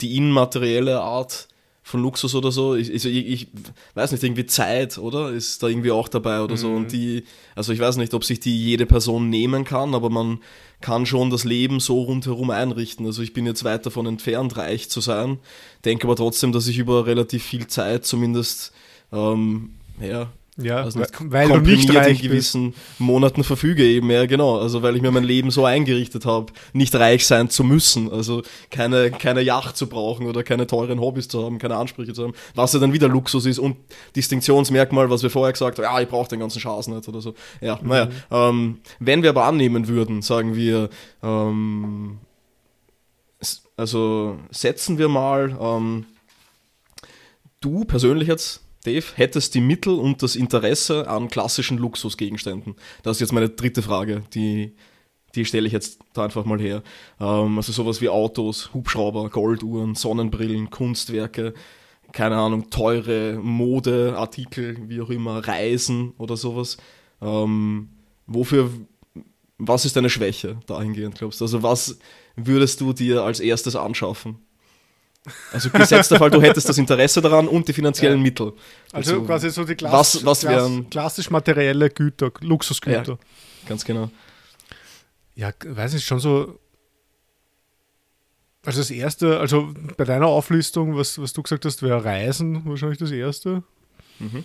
die 0.00 0.16
immaterielle 0.16 1.00
Art 1.00 1.48
von 1.82 2.00
Luxus 2.00 2.36
oder 2.36 2.52
so, 2.52 2.76
ich, 2.76 2.92
ich, 2.92 3.06
ich, 3.06 3.48
weiß 3.94 4.12
nicht, 4.12 4.22
irgendwie 4.22 4.46
Zeit, 4.46 4.98
oder? 4.98 5.32
Ist 5.32 5.64
da 5.64 5.66
irgendwie 5.66 5.90
auch 5.90 6.06
dabei 6.06 6.40
oder 6.42 6.52
mhm. 6.52 6.58
so. 6.58 6.72
Und 6.72 6.92
die, 6.92 7.24
also 7.56 7.72
ich 7.72 7.80
weiß 7.80 7.96
nicht, 7.96 8.14
ob 8.14 8.22
sich 8.24 8.38
die 8.38 8.56
jede 8.56 8.86
Person 8.86 9.28
nehmen 9.28 9.64
kann, 9.64 9.94
aber 9.94 10.08
man 10.08 10.38
kann 10.80 11.06
schon 11.06 11.30
das 11.30 11.42
Leben 11.42 11.80
so 11.80 12.02
rundherum 12.02 12.50
einrichten. 12.50 13.04
Also 13.04 13.22
ich 13.22 13.32
bin 13.32 13.46
jetzt 13.46 13.64
weit 13.64 13.84
davon 13.84 14.06
entfernt, 14.06 14.56
reich 14.56 14.88
zu 14.90 15.00
sein, 15.00 15.40
denke 15.84 16.06
aber 16.06 16.14
trotzdem, 16.14 16.52
dass 16.52 16.68
ich 16.68 16.78
über 16.78 17.04
relativ 17.06 17.42
viel 17.42 17.66
Zeit 17.66 18.06
zumindest 18.06 18.72
ähm, 19.12 19.74
ja, 20.00 20.30
ja, 20.62 20.82
also 20.82 21.00
weil 21.20 21.48
du 21.48 21.58
nicht 21.58 21.94
reich 21.94 22.22
in 22.22 22.30
gewissen 22.30 22.70
bist. 22.72 23.00
Monaten 23.00 23.44
verfüge 23.44 23.84
eben, 23.84 24.10
ja 24.10 24.26
genau. 24.26 24.58
Also 24.58 24.82
weil 24.82 24.96
ich 24.96 25.02
mir 25.02 25.10
mein 25.10 25.24
Leben 25.24 25.50
so 25.50 25.64
eingerichtet 25.64 26.24
habe, 26.26 26.52
nicht 26.72 26.94
reich 26.94 27.26
sein 27.26 27.50
zu 27.50 27.64
müssen. 27.64 28.10
Also 28.10 28.42
keine, 28.70 29.10
keine 29.10 29.42
Yacht 29.42 29.76
zu 29.76 29.88
brauchen 29.88 30.26
oder 30.26 30.42
keine 30.42 30.66
teuren 30.66 31.00
Hobbys 31.00 31.28
zu 31.28 31.44
haben, 31.44 31.58
keine 31.58 31.76
Ansprüche 31.76 32.12
zu 32.12 32.24
haben. 32.24 32.34
Was 32.54 32.72
ja 32.72 32.80
dann 32.80 32.92
wieder 32.92 33.08
Luxus 33.08 33.46
ist 33.46 33.58
und 33.58 33.76
Distinktionsmerkmal, 34.16 35.10
was 35.10 35.22
wir 35.22 35.30
vorher 35.30 35.52
gesagt 35.52 35.78
haben, 35.78 35.84
ja, 35.84 36.00
ich 36.00 36.08
brauche 36.08 36.28
den 36.28 36.40
ganzen 36.40 36.60
Schaß 36.60 36.88
nicht 36.88 37.08
oder 37.08 37.20
so. 37.20 37.34
Ja, 37.60 37.78
mhm. 37.80 37.88
naja. 37.88 38.08
Ähm, 38.30 38.78
wenn 38.98 39.22
wir 39.22 39.30
aber 39.30 39.44
annehmen 39.44 39.88
würden, 39.88 40.22
sagen 40.22 40.54
wir, 40.56 40.88
ähm, 41.22 42.18
also 43.76 44.38
setzen 44.50 44.98
wir 44.98 45.08
mal 45.08 45.56
ähm, 45.60 46.06
du 47.60 47.84
persönlich 47.84 48.28
jetzt 48.28 48.61
Dave, 48.84 49.04
hättest 49.14 49.54
die 49.54 49.60
Mittel 49.60 49.94
und 49.94 50.22
das 50.22 50.34
Interesse 50.36 51.08
an 51.08 51.28
klassischen 51.28 51.78
Luxusgegenständen? 51.78 52.74
Das 53.02 53.16
ist 53.16 53.20
jetzt 53.20 53.32
meine 53.32 53.48
dritte 53.48 53.80
Frage, 53.82 54.22
die, 54.34 54.74
die 55.34 55.44
stelle 55.44 55.66
ich 55.66 55.72
jetzt 55.72 56.00
da 56.14 56.24
einfach 56.24 56.44
mal 56.44 56.60
her. 56.60 56.82
Ähm, 57.20 57.56
also 57.56 57.72
sowas 57.72 58.00
wie 58.00 58.08
Autos, 58.08 58.74
Hubschrauber, 58.74 59.30
Golduhren, 59.30 59.94
Sonnenbrillen, 59.94 60.70
Kunstwerke, 60.70 61.54
keine 62.12 62.36
Ahnung, 62.36 62.70
teure 62.70 63.38
Modeartikel, 63.40 64.88
wie 64.88 65.00
auch 65.00 65.10
immer, 65.10 65.46
Reisen 65.46 66.12
oder 66.18 66.36
sowas. 66.36 66.76
Ähm, 67.20 67.88
wofür, 68.26 68.70
was 69.58 69.84
ist 69.84 69.94
deine 69.94 70.10
Schwäche 70.10 70.58
dahingehend, 70.66 71.14
glaubst 71.16 71.40
du? 71.40 71.44
Also 71.44 71.62
was 71.62 71.98
würdest 72.34 72.80
du 72.80 72.92
dir 72.92 73.22
als 73.22 73.38
erstes 73.38 73.76
anschaffen? 73.76 74.38
Also 75.52 75.70
gesetzter 75.70 76.18
Fall, 76.18 76.30
du 76.30 76.42
hättest 76.42 76.68
das 76.68 76.78
Interesse 76.78 77.20
daran 77.20 77.46
und 77.46 77.68
die 77.68 77.72
finanziellen 77.72 78.18
ja. 78.18 78.22
Mittel. 78.22 78.52
Also, 78.92 79.14
also, 79.14 79.24
quasi 79.24 79.50
so 79.50 79.64
die 79.64 79.76
klass 79.76 79.92
was, 79.92 80.24
was 80.24 80.40
klass 80.40 80.70
klassisch 80.90 81.30
materielle 81.30 81.90
Güter, 81.90 82.32
Luxusgüter. 82.40 83.12
Ja, 83.12 83.18
ganz 83.68 83.84
genau. 83.84 84.10
Ja, 85.36 85.52
weiß 85.64 85.94
ich 85.94 86.04
schon 86.04 86.18
so. 86.18 86.58
Also 88.64 88.80
das 88.80 88.90
erste, 88.90 89.40
also 89.40 89.74
bei 89.96 90.04
deiner 90.04 90.26
Auflistung, 90.26 90.96
was, 90.96 91.20
was 91.20 91.32
du 91.32 91.42
gesagt 91.42 91.64
hast, 91.64 91.82
wäre 91.82 92.04
Reisen 92.04 92.64
wahrscheinlich 92.64 92.98
das 92.98 93.10
erste. 93.10 93.64
Mhm. 94.20 94.44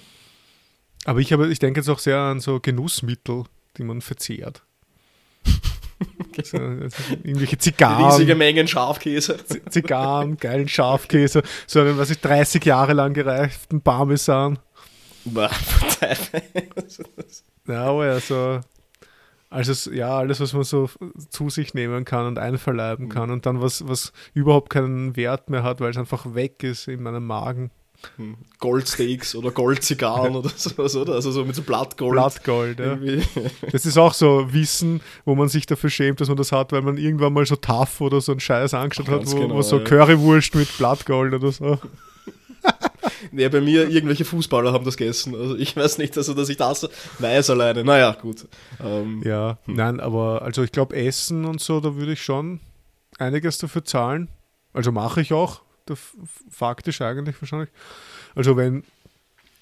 Aber 1.06 1.20
ich, 1.20 1.32
habe, 1.34 1.52
ich 1.52 1.60
denke 1.60 1.80
jetzt 1.80 1.90
auch 1.90 2.00
sehr 2.00 2.18
an 2.18 2.40
so 2.40 2.60
Genussmittel, 2.60 3.44
die 3.78 3.84
man 3.84 4.02
verzehrt. 4.02 4.64
So, 6.44 6.58
also 6.58 7.14
irgendwelche 7.24 7.58
Zigarren. 7.58 8.06
Riesige 8.06 8.36
Mengen 8.36 8.68
Schafkäse. 8.68 9.38
Zigarren, 9.70 10.38
geilen 10.38 10.68
Schafkäse. 10.68 11.42
So 11.66 11.80
einen, 11.80 11.98
was 11.98 12.12
ich, 12.12 12.20
30 12.22 12.64
Jahre 12.64 12.94
lang 12.94 13.14
gereiften 13.14 13.82
Parmesan. 13.82 14.60
ja, 17.68 17.84
aber 17.86 18.06
ja, 18.06 18.20
so. 18.20 18.62
Also, 19.50 19.92
ja, 19.92 20.18
alles, 20.18 20.40
was 20.42 20.54
man 20.54 20.64
so 20.64 20.90
zu 21.30 21.50
sich 21.50 21.74
nehmen 21.74 22.04
kann 22.06 22.26
und 22.26 22.38
einverleiben 22.38 23.06
mhm. 23.06 23.10
kann 23.10 23.32
und 23.32 23.46
dann 23.46 23.62
was, 23.62 23.88
was 23.88 24.12
überhaupt 24.34 24.70
keinen 24.70 25.16
Wert 25.16 25.50
mehr 25.50 25.64
hat, 25.64 25.80
weil 25.80 25.92
es 25.92 25.98
einfach 25.98 26.36
weg 26.36 26.64
ist 26.64 26.88
in 26.88 27.02
meinem 27.02 27.26
Magen. 27.26 27.72
Hm. 28.18 28.38
Goldsteaks 28.60 29.36
oder 29.36 29.52
Goldzigarren 29.52 30.36
oder 30.36 30.50
sowas, 30.56 30.96
oder? 30.96 31.14
Also 31.14 31.32
so 31.32 31.44
mit 31.46 31.56
so 31.56 31.62
Blattgold. 31.62 32.14
Blattgold, 32.14 32.80
ja. 32.80 32.98
Das 33.72 33.86
ist 33.86 33.98
auch 33.98 34.14
so 34.14 34.52
Wissen, 34.54 35.02
wo 35.26 35.36
man 35.36 35.50
sich 35.50 35.66
dafür 35.66 35.90
schämt, 35.90 36.22
dass 36.22 36.28
man 36.28 36.38
das 36.38 36.52
hat, 36.52 36.72
weil 36.72 36.82
man 36.82 36.98
irgendwann 36.98 37.34
mal 37.34 37.46
so 37.46 37.56
tough 37.56 38.02
oder 38.02 38.22
so 38.22 38.32
einen 38.32 38.40
Scheiß 38.40 38.74
angeschaut 38.74 39.10
hat, 39.10 39.32
wo, 39.32 39.36
genau, 39.36 39.56
wo 39.56 39.62
so 39.62 39.80
ja. 39.80 39.84
Currywurst 39.84 40.56
mit 40.56 40.78
Blattgold 40.78 41.34
oder 41.34 41.52
so. 41.52 41.80
Ja, 43.32 43.50
bei 43.50 43.62
mir 43.62 43.90
irgendwelche 43.90 44.26
Fußballer 44.26 44.74
haben 44.74 44.86
das 44.86 44.98
gegessen. 44.98 45.36
Also 45.36 45.56
ich 45.56 45.76
weiß 45.76 45.98
nicht, 45.98 46.18
also 46.18 46.34
dass 46.34 46.50
ich 46.50 46.58
das 46.58 46.88
weiß 47.20 47.50
alleine. 47.50 47.84
Naja, 47.84 48.12
gut. 48.20 48.48
Ähm, 48.84 49.22
ja, 49.26 49.58
hm. 49.66 49.76
nein, 49.76 50.00
aber 50.00 50.42
also 50.42 50.64
ich 50.64 50.72
glaube, 50.72 50.96
Essen 50.96 51.46
und 51.46 51.62
so, 51.62 51.80
da 51.80 51.96
würde 51.96 52.14
ich 52.14 52.22
schon 52.22 52.60
einiges 53.18 53.58
dafür 53.58 53.86
zahlen. 53.86 54.28
Also 54.74 54.92
mache 54.92 55.22
ich 55.22 55.34
auch 55.34 55.62
faktisch 56.50 57.02
eigentlich 57.02 57.42
wahrscheinlich. 57.42 57.70
Also 58.36 58.58
wenn, 58.58 58.84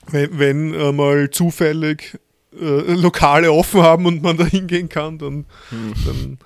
wenn, 0.07 0.39
wenn 0.39 0.73
äh, 0.73 0.91
mal 0.91 1.29
zufällig 1.29 2.19
äh, 2.53 2.93
Lokale 2.93 3.51
offen 3.51 3.81
haben 3.81 4.05
und 4.05 4.21
man 4.21 4.37
da 4.37 4.45
hingehen 4.45 4.89
kann, 4.89 5.17
dann, 5.17 5.45
hm. 5.69 5.93
dann, 6.05 6.37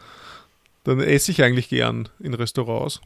dann 0.84 1.00
esse 1.00 1.32
ich 1.32 1.44
eigentlich 1.44 1.70
gern 1.70 2.10
in 2.20 2.34
Restaurants. 2.34 3.02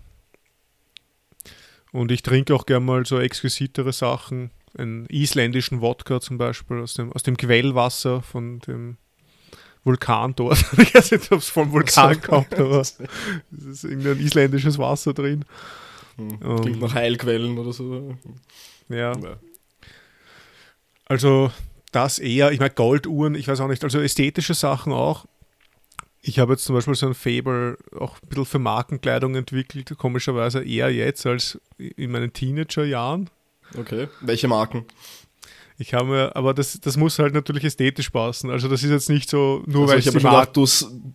Und 1.91 2.11
ich 2.11 2.23
trinke 2.23 2.55
auch 2.55 2.65
gern 2.65 2.85
mal 2.85 3.05
so 3.05 3.19
exquisitere 3.19 3.93
Sachen. 3.93 4.49
Einen 4.75 5.05
isländischen 5.09 5.81
Wodka 5.81 6.19
zum 6.19 6.39
Beispiel 6.39 6.79
aus 6.79 6.95
dem, 6.95 7.13
aus 7.13 7.21
dem 7.21 7.37
Quellwasser 7.37 8.23
von 8.23 8.59
dem 8.61 8.97
Vulkan 9.83 10.33
dort. 10.35 10.57
ich 10.77 10.95
weiß 10.95 11.11
nicht, 11.11 11.31
ob 11.31 11.39
es 11.39 11.49
vom 11.49 11.71
Vulkan 11.71 12.19
kommt, 12.21 12.55
aber 12.55 12.79
es 12.81 12.97
ist 13.51 13.83
irgendein 13.83 14.19
isländisches 14.19 14.79
Wasser 14.79 15.13
drin. 15.13 15.45
Hm. 16.17 16.61
Klingt 16.61 16.81
nach 16.81 16.93
Heilquellen 16.93 17.57
oder 17.57 17.73
so. 17.73 18.15
Ja. 18.89 19.17
ja. 19.17 19.37
Also 21.05 21.51
das 21.91 22.19
eher, 22.19 22.51
ich 22.51 22.59
meine 22.59 22.73
Golduhren, 22.73 23.35
ich 23.35 23.47
weiß 23.47 23.59
auch 23.61 23.67
nicht, 23.67 23.83
also 23.83 23.99
ästhetische 23.99 24.53
Sachen 24.53 24.93
auch. 24.93 25.25
Ich 26.21 26.39
habe 26.39 26.53
jetzt 26.53 26.63
zum 26.63 26.75
Beispiel 26.75 26.95
so 26.95 27.07
ein 27.07 27.13
Fable 27.13 27.77
auch 27.99 28.15
ein 28.21 28.29
bisschen 28.29 28.45
für 28.45 28.59
Markenkleidung 28.59 29.35
entwickelt, 29.35 29.93
komischerweise 29.97 30.63
eher 30.63 30.89
jetzt 30.93 31.25
als 31.25 31.59
in 31.77 32.11
meinen 32.11 32.31
Teenagerjahren. 32.31 33.29
Okay, 33.77 34.07
welche 34.21 34.47
Marken? 34.47 34.85
Ich 35.77 35.93
habe 35.93 36.05
mir, 36.05 36.35
aber 36.35 36.53
das, 36.53 36.79
das 36.79 36.97
muss 36.97 37.17
halt 37.17 37.33
natürlich 37.33 37.63
ästhetisch 37.63 38.09
passen. 38.09 38.49
Also 38.49 38.67
das 38.67 38.83
ist 38.83 38.91
jetzt 38.91 39.09
nicht 39.09 39.29
so, 39.29 39.63
nur 39.65 39.83
also 39.83 39.93
weil 39.93 39.99
ich 39.99 40.07
habe 40.07 40.17
gedacht, 40.17 40.55
du, 40.55 40.67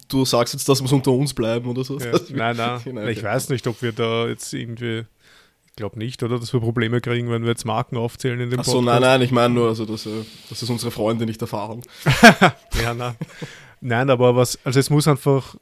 du 0.09 0.25
sagst 0.25 0.55
jetzt, 0.55 0.69
das 0.69 0.83
muss 0.83 0.93
unter 0.93 1.13
uns 1.13 1.33
bleiben 1.33 1.69
oder 1.69 1.85
so. 1.85 1.99
Ja. 1.99 2.19
Nein, 2.31 2.57
nein. 2.57 2.81
nein 2.93 3.09
ich 3.09 3.23
weiß 3.23 3.51
nicht, 3.51 3.67
ob 3.67 3.81
wir 3.83 3.93
da 3.93 4.27
jetzt 4.27 4.53
irgendwie 4.53 5.05
glaube 5.79 5.99
nicht, 5.99 6.23
oder? 6.23 6.39
Dass 6.39 6.53
wir 6.53 6.61
Probleme 6.61 7.01
kriegen, 7.01 7.31
wenn 7.31 7.43
wir 7.43 7.51
jetzt 7.51 7.65
Marken 7.65 7.97
aufzählen 7.97 8.41
in 8.41 8.51
dem 8.51 8.61
Achso, 8.61 8.83
nein, 8.83 9.01
nein, 9.01 9.23
ich 9.23 9.31
meine 9.31 9.55
nur, 9.55 9.69
also 9.69 9.87
das, 9.87 10.07
äh, 10.07 10.25
das 10.51 10.61
ist 10.61 10.69
unsere 10.69 10.91
Freunde 10.91 11.25
nicht 11.25 11.41
erfahren. 11.41 11.83
ja, 12.83 12.95
nein. 12.95 13.15
Nein, 13.81 14.11
aber 14.11 14.35
was, 14.35 14.59
also 14.65 14.81
es 14.81 14.91
muss 14.91 15.07
einfach 15.07 15.55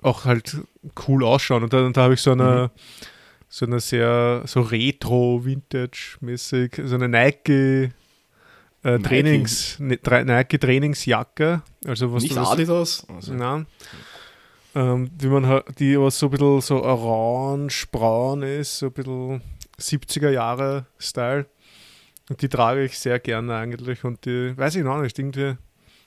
auch 0.00 0.24
halt 0.24 0.56
cool 1.08 1.24
ausschauen. 1.24 1.64
Und 1.64 1.72
da, 1.72 1.88
da 1.90 2.02
habe 2.02 2.14
ich 2.14 2.22
so 2.22 2.30
eine, 2.30 2.70
mhm. 2.72 3.06
So 3.50 3.66
eine 3.66 3.80
sehr, 3.80 4.44
so 4.46 4.62
Retro-Vintage-mäßig, 4.62 6.80
so 6.84 6.94
eine 6.94 7.08
Nike 7.08 7.90
äh, 8.82 8.98
Trainings, 9.00 9.78
Nike. 9.80 10.08
Ne, 10.08 10.24
Nike 10.24 10.58
Trainingsjacke. 10.58 11.60
Also 11.84 12.10
was 12.12 12.22
Nicht 12.22 12.38
Adidas? 12.38 13.06
Also. 13.14 13.34
Nein. 13.34 13.66
Ähm, 14.74 15.10
wie 15.18 15.26
man 15.26 15.62
die 15.78 15.98
was 15.98 16.18
so 16.18 16.28
ein 16.28 16.30
bisschen 16.30 16.60
so 16.60 16.82
orange-braun 16.84 18.42
ist, 18.42 18.78
so 18.78 18.86
ein 18.86 18.92
bisschen 18.92 19.42
70er 19.78 20.30
Jahre 20.30 20.86
Style. 20.98 21.46
Und 22.28 22.40
die 22.42 22.48
trage 22.48 22.84
ich 22.84 22.96
sehr 22.96 23.18
gerne 23.18 23.56
eigentlich 23.56 24.04
und 24.04 24.24
die, 24.24 24.56
weiß 24.56 24.76
ich 24.76 24.84
noch 24.84 25.02
nicht, 25.02 25.18
irgendwie, 25.18 25.56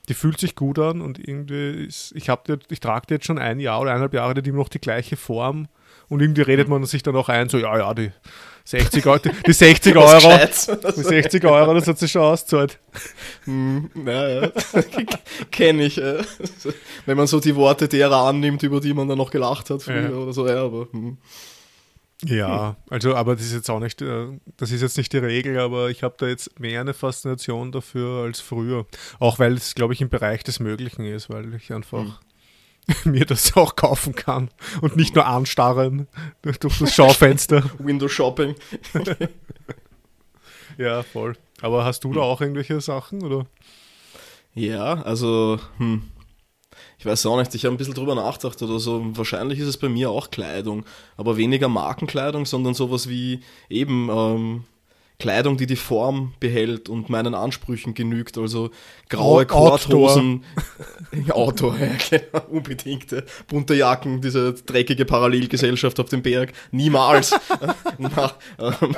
die 0.08 0.14
fühlt 0.14 0.40
sich 0.40 0.56
gut 0.56 0.78
an 0.78 1.02
und 1.02 1.18
irgendwie 1.18 1.84
ist, 1.84 2.12
ich 2.16 2.30
habe 2.30 2.58
ich 2.70 2.80
trage 2.80 3.06
die 3.06 3.12
jetzt 3.14 3.26
schon 3.26 3.38
ein 3.38 3.60
Jahr 3.60 3.82
oder 3.82 3.90
eineinhalb 3.90 4.14
Jahre, 4.14 4.42
die 4.42 4.50
haben 4.50 4.56
noch 4.56 4.70
die 4.70 4.80
gleiche 4.80 5.18
Form 5.18 5.68
und 6.08 6.20
irgendwie 6.20 6.42
redet 6.42 6.68
man 6.68 6.84
sich 6.84 7.02
dann 7.02 7.16
auch 7.16 7.28
ein, 7.28 7.48
so, 7.48 7.58
ja, 7.58 7.76
ja, 7.78 7.94
die 7.94 8.12
60, 8.66 9.04
die, 9.04 9.30
die 9.46 9.52
60 9.52 9.96
Euro, 9.96 10.38
die 10.96 11.02
60 11.02 11.44
Euro, 11.44 11.74
das 11.74 11.86
hat 11.86 11.98
sich 11.98 12.10
schon 12.10 12.22
ausgezahlt. 12.22 12.78
Hm, 13.44 13.90
naja, 13.94 14.50
kenne 15.50 15.84
ich. 15.84 15.98
Äh. 15.98 16.22
Wenn 17.04 17.18
man 17.18 17.26
so 17.26 17.40
die 17.40 17.54
Worte 17.56 17.88
derer 17.88 18.26
annimmt, 18.26 18.62
über 18.62 18.80
die 18.80 18.94
man 18.94 19.06
dann 19.06 19.18
noch 19.18 19.30
gelacht 19.30 19.68
hat 19.68 19.82
früher 19.82 20.10
ja. 20.10 20.16
oder 20.16 20.32
so, 20.32 20.48
ja, 20.48 20.64
aber. 20.64 20.88
Hm. 20.92 21.18
Ja, 22.24 22.76
also, 22.88 23.14
aber 23.14 23.36
das 23.36 23.44
ist 23.44 23.52
jetzt 23.52 23.70
auch 23.70 23.80
nicht, 23.80 24.00
äh, 24.00 24.28
das 24.56 24.70
ist 24.70 24.80
jetzt 24.80 24.96
nicht 24.96 25.12
die 25.12 25.18
Regel, 25.18 25.58
aber 25.58 25.90
ich 25.90 26.02
habe 26.02 26.14
da 26.16 26.26
jetzt 26.26 26.58
mehr 26.58 26.80
eine 26.80 26.94
Faszination 26.94 27.70
dafür 27.70 28.24
als 28.24 28.40
früher. 28.40 28.86
Auch 29.18 29.38
weil 29.38 29.52
es, 29.54 29.74
glaube 29.74 29.92
ich, 29.92 30.00
im 30.00 30.08
Bereich 30.08 30.42
des 30.42 30.58
Möglichen 30.58 31.04
ist, 31.04 31.28
weil 31.28 31.54
ich 31.54 31.70
einfach. 31.70 32.04
Hm 32.04 32.14
mir 33.04 33.24
das 33.24 33.56
auch 33.56 33.76
kaufen 33.76 34.14
kann 34.14 34.50
und 34.80 34.96
nicht 34.96 35.14
nur 35.14 35.26
anstarren 35.26 36.08
durch, 36.42 36.58
das 36.58 36.94
Schaufenster. 36.94 37.62
Windows 37.78 38.12
Shopping. 38.12 38.54
ja, 40.78 41.02
voll. 41.02 41.36
Aber 41.60 41.84
hast 41.84 42.04
du 42.04 42.12
da 42.12 42.20
auch 42.20 42.40
irgendwelche 42.40 42.80
Sachen 42.80 43.22
oder? 43.22 43.46
Ja, 44.54 45.02
also 45.02 45.58
hm, 45.78 46.04
ich 46.98 47.06
weiß 47.06 47.26
auch 47.26 47.38
nicht, 47.38 47.54
ich 47.54 47.64
habe 47.64 47.74
ein 47.74 47.78
bisschen 47.78 47.94
drüber 47.94 48.14
nachgedacht 48.14 48.62
oder 48.62 48.78
so. 48.78 49.04
Wahrscheinlich 49.16 49.58
ist 49.58 49.68
es 49.68 49.76
bei 49.76 49.88
mir 49.88 50.10
auch 50.10 50.30
Kleidung, 50.30 50.84
aber 51.16 51.36
weniger 51.36 51.68
Markenkleidung, 51.68 52.46
sondern 52.46 52.74
sowas 52.74 53.08
wie 53.08 53.40
eben 53.68 54.08
ähm, 54.10 54.64
Kleidung, 55.18 55.56
die 55.56 55.66
die 55.66 55.76
Form 55.76 56.34
behält 56.40 56.88
und 56.88 57.08
meinen 57.08 57.34
Ansprüchen 57.34 57.94
genügt. 57.94 58.36
Also 58.36 58.70
graue 59.08 59.46
Korthosen. 59.46 60.44
Outdoor, 61.30 61.76
ja, 61.78 61.92
genau, 62.10 62.44
unbedingt. 62.48 63.14
Bunte 63.46 63.74
Jacken, 63.74 64.20
diese 64.20 64.52
dreckige 64.54 65.04
Parallelgesellschaft 65.04 66.00
auf 66.00 66.08
dem 66.08 66.22
Berg. 66.22 66.52
Niemals. 66.72 67.34
Na, 67.98 68.32
ähm, 68.58 68.96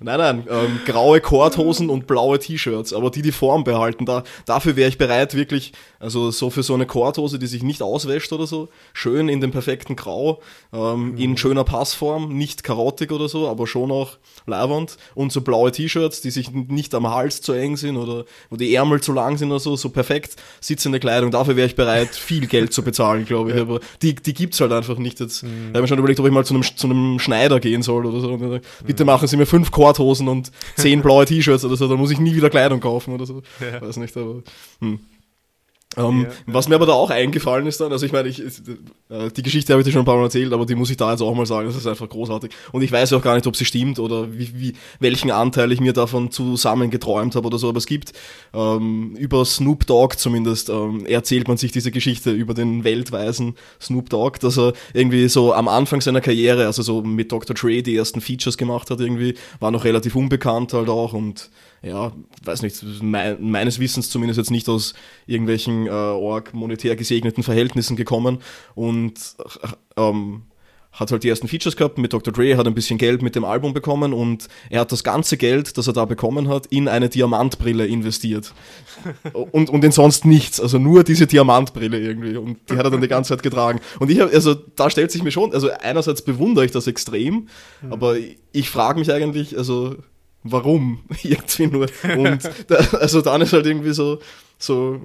Nein, 0.00 0.18
nein, 0.18 0.46
ähm, 0.50 0.80
graue 0.84 1.20
Korthosen 1.20 1.90
und 1.90 2.06
blaue 2.06 2.38
T-Shirts, 2.38 2.92
aber 2.92 3.10
die 3.10 3.22
die 3.22 3.32
Form 3.32 3.64
behalten. 3.64 4.06
Da, 4.06 4.24
dafür 4.46 4.76
wäre 4.76 4.88
ich 4.88 4.98
bereit, 4.98 5.34
wirklich, 5.34 5.72
also 5.98 6.30
so 6.30 6.50
für 6.50 6.62
so 6.62 6.74
eine 6.74 6.86
Korthose, 6.86 7.38
die 7.38 7.46
sich 7.46 7.62
nicht 7.62 7.82
auswäscht 7.82 8.32
oder 8.32 8.46
so, 8.46 8.68
schön 8.92 9.28
in 9.28 9.40
dem 9.40 9.50
perfekten 9.50 9.96
Grau, 9.96 10.40
ähm, 10.72 11.12
mhm. 11.12 11.18
in 11.18 11.36
schöner 11.36 11.64
Passform, 11.64 12.36
nicht 12.36 12.64
karottig 12.64 13.12
oder 13.12 13.28
so, 13.28 13.48
aber 13.48 13.66
schon 13.66 13.90
auch 13.90 14.18
leibernd. 14.46 14.96
Und 15.14 15.32
so 15.32 15.40
blaue 15.40 15.72
T-Shirts, 15.72 16.20
die 16.20 16.30
sich 16.30 16.50
nicht 16.50 16.94
am 16.94 17.08
Hals 17.08 17.40
zu 17.40 17.52
eng 17.52 17.76
sind 17.76 17.96
oder 17.96 18.24
wo 18.50 18.56
die 18.56 18.74
Ärmel 18.74 19.00
zu 19.00 19.12
lang 19.12 19.38
sind 19.38 19.50
oder 19.50 19.60
so, 19.60 19.76
so 19.76 19.88
perfekt 19.88 20.36
sitzende 20.60 21.00
Kleidung. 21.00 21.30
Dafür 21.30 21.56
wäre 21.56 21.66
ich 21.66 21.76
bereit, 21.76 22.14
viel 22.14 22.46
Geld 22.46 22.72
zu 22.72 22.82
bezahlen, 22.82 23.24
glaube 23.24 23.52
ich. 23.52 23.60
Aber 23.60 23.80
die, 24.02 24.14
die 24.14 24.34
gibt 24.34 24.54
es 24.54 24.60
halt 24.60 24.72
einfach 24.72 24.98
nicht 24.98 25.20
jetzt. 25.20 25.42
Mhm. 25.42 25.72
Da 25.72 25.78
habe 25.78 25.78
ich 25.78 25.82
mir 25.82 25.88
schon 25.88 25.98
überlegt, 25.98 26.20
ob 26.20 26.26
ich 26.26 26.32
mal 26.32 26.44
zu 26.44 26.54
einem, 26.54 26.62
zu 26.62 26.86
einem 26.86 27.18
Schneider 27.18 27.60
gehen 27.60 27.82
soll 27.82 28.06
oder 28.06 28.20
so. 28.20 28.60
Bitte 28.84 29.04
mhm. 29.04 29.06
machen 29.06 29.28
Sie 29.28 29.36
mir 29.36 29.46
fünf 29.54 29.70
Korthosen 29.70 30.26
und 30.26 30.50
zehn 30.74 31.00
blaue 31.00 31.26
T-Shirts 31.26 31.64
oder 31.64 31.76
so, 31.76 31.86
dann 31.86 31.98
muss 31.98 32.10
ich 32.10 32.18
nie 32.18 32.34
wieder 32.34 32.50
Kleidung 32.50 32.80
kaufen 32.80 33.14
oder 33.14 33.24
so. 33.24 33.42
Ja. 33.60 33.80
Weiß 33.80 33.98
nicht, 33.98 34.16
aber. 34.16 34.42
Hm. 34.80 34.98
Ähm, 35.96 36.26
ja, 36.28 36.28
was 36.46 36.68
mir 36.68 36.74
aber 36.74 36.86
da 36.86 36.92
auch 36.92 37.10
eingefallen 37.10 37.66
ist 37.66 37.80
dann, 37.80 37.92
also 37.92 38.04
ich 38.04 38.12
meine, 38.12 38.28
ich, 38.28 38.40
äh, 38.40 39.30
die 39.36 39.42
Geschichte 39.42 39.72
habe 39.72 39.82
ich 39.82 39.86
dir 39.86 39.92
schon 39.92 40.02
ein 40.02 40.06
paar 40.06 40.16
Mal 40.16 40.24
erzählt, 40.24 40.52
aber 40.52 40.66
die 40.66 40.74
muss 40.74 40.90
ich 40.90 40.96
da 40.96 41.10
jetzt 41.10 41.20
auch 41.20 41.34
mal 41.34 41.46
sagen, 41.46 41.66
das 41.66 41.76
ist 41.76 41.86
einfach 41.86 42.08
großartig. 42.08 42.50
Und 42.72 42.82
ich 42.82 42.90
weiß 42.90 43.12
auch 43.12 43.22
gar 43.22 43.34
nicht, 43.34 43.46
ob 43.46 43.56
sie 43.56 43.64
stimmt 43.64 43.98
oder 43.98 44.32
wie, 44.32 44.50
wie, 44.54 44.72
welchen 45.00 45.30
Anteil 45.30 45.70
ich 45.72 45.80
mir 45.80 45.92
davon 45.92 46.30
zusammen 46.30 46.90
geträumt 46.90 47.36
habe 47.36 47.46
oder 47.46 47.58
so, 47.58 47.68
aber 47.68 47.78
es 47.78 47.86
gibt 47.86 48.12
ähm, 48.52 49.14
über 49.16 49.44
Snoop 49.44 49.86
Dogg 49.86 50.16
zumindest, 50.16 50.68
ähm, 50.68 51.06
erzählt 51.06 51.48
man 51.48 51.56
sich 51.56 51.72
diese 51.72 51.90
Geschichte 51.90 52.30
über 52.32 52.54
den 52.54 52.84
weltweisen 52.84 53.54
Snoop 53.80 54.10
Dogg, 54.10 54.38
dass 54.40 54.58
er 54.58 54.72
irgendwie 54.92 55.28
so 55.28 55.52
am 55.54 55.68
Anfang 55.68 56.00
seiner 56.00 56.20
Karriere, 56.20 56.66
also 56.66 56.82
so 56.82 57.02
mit 57.02 57.30
Dr. 57.30 57.54
Dre 57.54 57.82
die 57.82 57.96
ersten 57.96 58.20
Features 58.20 58.58
gemacht 58.58 58.90
hat 58.90 59.00
irgendwie, 59.00 59.34
war 59.60 59.70
noch 59.70 59.84
relativ 59.84 60.16
unbekannt 60.16 60.72
halt 60.72 60.88
auch 60.88 61.12
und 61.12 61.50
ja, 61.84 62.12
weiß 62.42 62.62
nicht, 62.62 62.82
me 63.02 63.36
meines 63.40 63.78
Wissens 63.78 64.10
zumindest 64.10 64.38
jetzt 64.38 64.50
nicht 64.50 64.68
aus 64.68 64.94
irgendwelchen 65.26 65.86
äh, 65.86 65.90
org 65.90 66.54
monetär 66.54 66.96
gesegneten 66.96 67.42
Verhältnissen 67.42 67.96
gekommen 67.96 68.38
und 68.74 69.14
ähm, 69.96 70.42
hat 70.94 71.10
halt 71.10 71.24
die 71.24 71.28
ersten 71.28 71.48
Features 71.48 71.76
gehabt 71.76 71.98
mit 71.98 72.12
Dr. 72.12 72.32
Dre, 72.32 72.56
hat 72.56 72.66
ein 72.66 72.74
bisschen 72.74 72.98
Geld 72.98 73.20
mit 73.20 73.34
dem 73.34 73.44
Album 73.44 73.74
bekommen 73.74 74.12
und 74.12 74.48
er 74.70 74.80
hat 74.80 74.92
das 74.92 75.02
ganze 75.02 75.36
Geld, 75.36 75.76
das 75.76 75.88
er 75.88 75.92
da 75.92 76.04
bekommen 76.04 76.48
hat, 76.48 76.66
in 76.66 76.88
eine 76.88 77.08
Diamantbrille 77.08 77.86
investiert. 77.86 78.54
und, 79.32 79.70
und 79.70 79.84
in 79.84 79.92
sonst 79.92 80.24
nichts, 80.24 80.60
also 80.60 80.78
nur 80.78 81.02
diese 81.02 81.26
Diamantbrille 81.26 81.98
irgendwie 81.98 82.36
und 82.36 82.58
die 82.70 82.76
hat 82.76 82.84
er 82.84 82.90
dann 82.90 83.00
die 83.00 83.08
ganze 83.08 83.30
Zeit 83.30 83.42
getragen. 83.42 83.80
Und 83.98 84.10
ich 84.10 84.20
habe, 84.20 84.32
also 84.32 84.54
da 84.54 84.88
stellt 84.88 85.10
sich 85.10 85.22
mir 85.22 85.32
schon, 85.32 85.52
also 85.52 85.68
einerseits 85.70 86.22
bewundere 86.22 86.64
ich 86.64 86.70
das 86.70 86.86
extrem, 86.86 87.48
mhm. 87.82 87.92
aber 87.92 88.16
ich 88.52 88.70
frage 88.70 89.00
mich 89.00 89.12
eigentlich, 89.12 89.58
also 89.58 89.96
warum 90.44 91.00
irgendwie 91.22 91.66
nur. 91.66 91.88
Und 92.16 92.48
da, 92.68 92.76
also 92.98 93.20
dann 93.20 93.40
ist 93.40 93.52
halt 93.52 93.66
irgendwie 93.66 93.92
so, 93.92 94.20
so, 94.58 95.00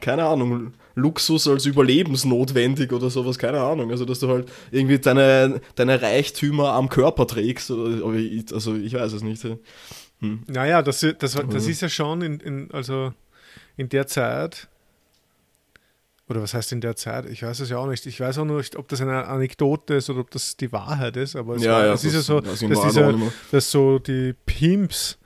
keine 0.00 0.24
Ahnung, 0.24 0.72
Luxus 0.94 1.46
als 1.46 1.66
überlebensnotwendig 1.66 2.92
oder 2.92 3.10
sowas, 3.10 3.38
keine 3.38 3.60
Ahnung. 3.60 3.90
Also, 3.90 4.04
dass 4.04 4.18
du 4.20 4.28
halt 4.28 4.50
irgendwie 4.70 4.98
deine, 4.98 5.60
deine 5.76 6.02
Reichtümer 6.02 6.72
am 6.72 6.88
Körper 6.88 7.26
trägst. 7.26 7.70
also, 7.70 8.74
ich 8.74 8.94
weiß 8.94 9.12
es 9.12 9.22
nicht. 9.22 9.44
Hm. 10.20 10.40
Naja, 10.46 10.82
das, 10.82 11.00
das, 11.18 11.34
das 11.34 11.66
ist 11.66 11.80
ja 11.80 11.88
schon 11.88 12.22
in, 12.22 12.40
in, 12.40 12.70
also 12.72 13.12
in 13.76 13.88
der 13.88 14.06
Zeit, 14.06 14.68
oder 16.30 16.42
was 16.42 16.54
heißt 16.54 16.70
in 16.70 16.80
der 16.80 16.94
Zeit? 16.94 17.26
Ich 17.26 17.42
weiß 17.42 17.58
es 17.58 17.70
ja 17.70 17.78
auch 17.78 17.88
nicht. 17.88 18.06
Ich 18.06 18.20
weiß 18.20 18.38
auch 18.38 18.44
nicht, 18.44 18.76
ob 18.76 18.86
das 18.86 19.00
eine 19.00 19.26
Anekdote 19.26 19.94
ist 19.94 20.08
oder 20.10 20.20
ob 20.20 20.30
das 20.30 20.56
die 20.56 20.70
Wahrheit 20.70 21.16
ist, 21.16 21.34
aber 21.34 21.56
es, 21.56 21.64
ja, 21.64 21.72
war, 21.72 21.86
ja, 21.86 21.92
es 21.92 22.04
ist 22.04 22.14
ja 22.14 22.20
so, 22.20 22.40
dass, 22.40 22.60
dieser, 22.60 23.14
dass 23.50 23.70
so 23.70 23.98
die 23.98 24.34
Pimps 24.46 25.18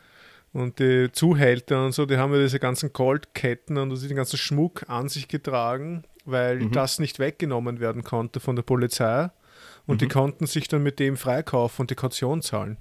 und 0.54 0.78
die 0.78 1.10
Zuhälter 1.12 1.84
und 1.84 1.92
so, 1.92 2.06
die 2.06 2.16
haben 2.16 2.32
ja 2.32 2.40
diese 2.40 2.58
ganzen 2.58 2.94
Goldketten 2.94 3.76
und 3.76 3.90
den 4.02 4.16
ganzen 4.16 4.38
Schmuck 4.38 4.88
an 4.88 5.10
sich 5.10 5.28
getragen, 5.28 6.04
weil 6.24 6.60
mhm. 6.60 6.72
das 6.72 6.98
nicht 6.98 7.18
weggenommen 7.18 7.80
werden 7.80 8.02
konnte 8.02 8.40
von 8.40 8.56
der 8.56 8.62
Polizei. 8.62 9.28
Und 9.86 9.96
mhm. 9.96 9.98
die 9.98 10.08
konnten 10.08 10.46
sich 10.46 10.68
dann 10.68 10.82
mit 10.82 10.98
dem 11.00 11.18
freikaufen 11.18 11.82
und 11.82 11.90
die 11.90 11.96
Kaution 11.96 12.40
zahlen. 12.40 12.78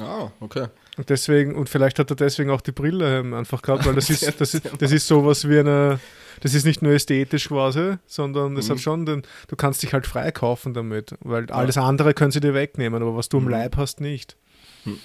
Ah, 0.00 0.32
okay. 0.40 0.68
Und 0.96 1.10
deswegen, 1.10 1.54
und 1.54 1.68
vielleicht 1.68 1.98
hat 1.98 2.10
er 2.10 2.16
deswegen 2.16 2.50
auch 2.50 2.60
die 2.60 2.72
Brille 2.72 3.20
ähm, 3.20 3.34
einfach 3.34 3.62
gehabt, 3.62 3.86
weil 3.86 3.94
das 3.94 4.10
ist, 4.10 4.40
das 4.40 4.54
ist, 4.54 4.70
das 4.78 4.92
ist 4.92 5.06
sowas 5.06 5.48
wie 5.48 5.58
eine, 5.58 6.00
das 6.40 6.54
ist 6.54 6.64
nicht 6.64 6.82
nur 6.82 6.92
ästhetisch 6.92 7.48
quasi, 7.48 7.96
sondern 8.06 8.56
es 8.56 8.68
mhm. 8.68 8.72
hat 8.72 8.80
schon 8.80 9.06
den, 9.06 9.22
du 9.48 9.56
kannst 9.56 9.82
dich 9.82 9.92
halt 9.92 10.06
freikaufen 10.06 10.74
damit, 10.74 11.14
weil 11.20 11.50
alles 11.50 11.76
andere 11.76 12.14
können 12.14 12.32
sie 12.32 12.40
dir 12.40 12.54
wegnehmen, 12.54 13.02
aber 13.02 13.16
was 13.16 13.28
du 13.28 13.38
im 13.38 13.44
mhm. 13.44 13.50
Leib 13.50 13.76
hast, 13.76 14.00
nicht. 14.00 14.36
Hm. 14.84 14.98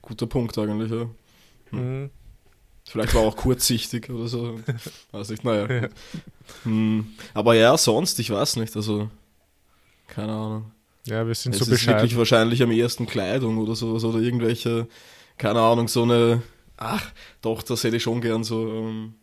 Guter 0.00 0.26
Punkt 0.26 0.56
eigentlich, 0.58 0.90
ja. 0.90 1.08
Hm. 1.70 2.02
Mhm. 2.02 2.10
Vielleicht 2.84 3.14
war 3.14 3.22
auch 3.22 3.36
kurzsichtig 3.36 4.10
oder 4.10 4.26
so. 4.26 4.58
Weiß 5.12 5.30
nicht, 5.30 5.44
naja. 5.44 5.72
Ja. 5.72 5.88
Hm. 6.64 7.06
Aber 7.32 7.54
ja, 7.54 7.76
sonst, 7.78 8.18
ich 8.18 8.30
weiß 8.30 8.56
nicht, 8.56 8.74
also 8.76 9.08
keine 10.08 10.32
Ahnung. 10.32 10.72
Ja, 11.06 11.26
wir 11.26 11.34
sind 11.34 11.54
es 11.54 11.60
so 11.60 11.66
bescheiden. 11.66 11.74
Es 11.74 11.80
ist 11.82 11.86
wirklich 11.88 12.16
wahrscheinlich 12.16 12.62
am 12.62 12.70
ersten 12.70 13.06
Kleidung 13.06 13.58
oder 13.58 13.74
sowas 13.74 14.04
oder 14.04 14.18
irgendwelche, 14.18 14.86
keine 15.36 15.60
Ahnung, 15.60 15.88
so 15.88 16.04
eine, 16.04 16.42
ach, 16.76 17.10
doch, 17.40 17.62
das 17.62 17.82
hätte 17.84 17.96
ich 17.96 18.02
schon 18.02 18.20
gern 18.20 18.44
so, 18.44 18.68
ähm, 18.68 19.14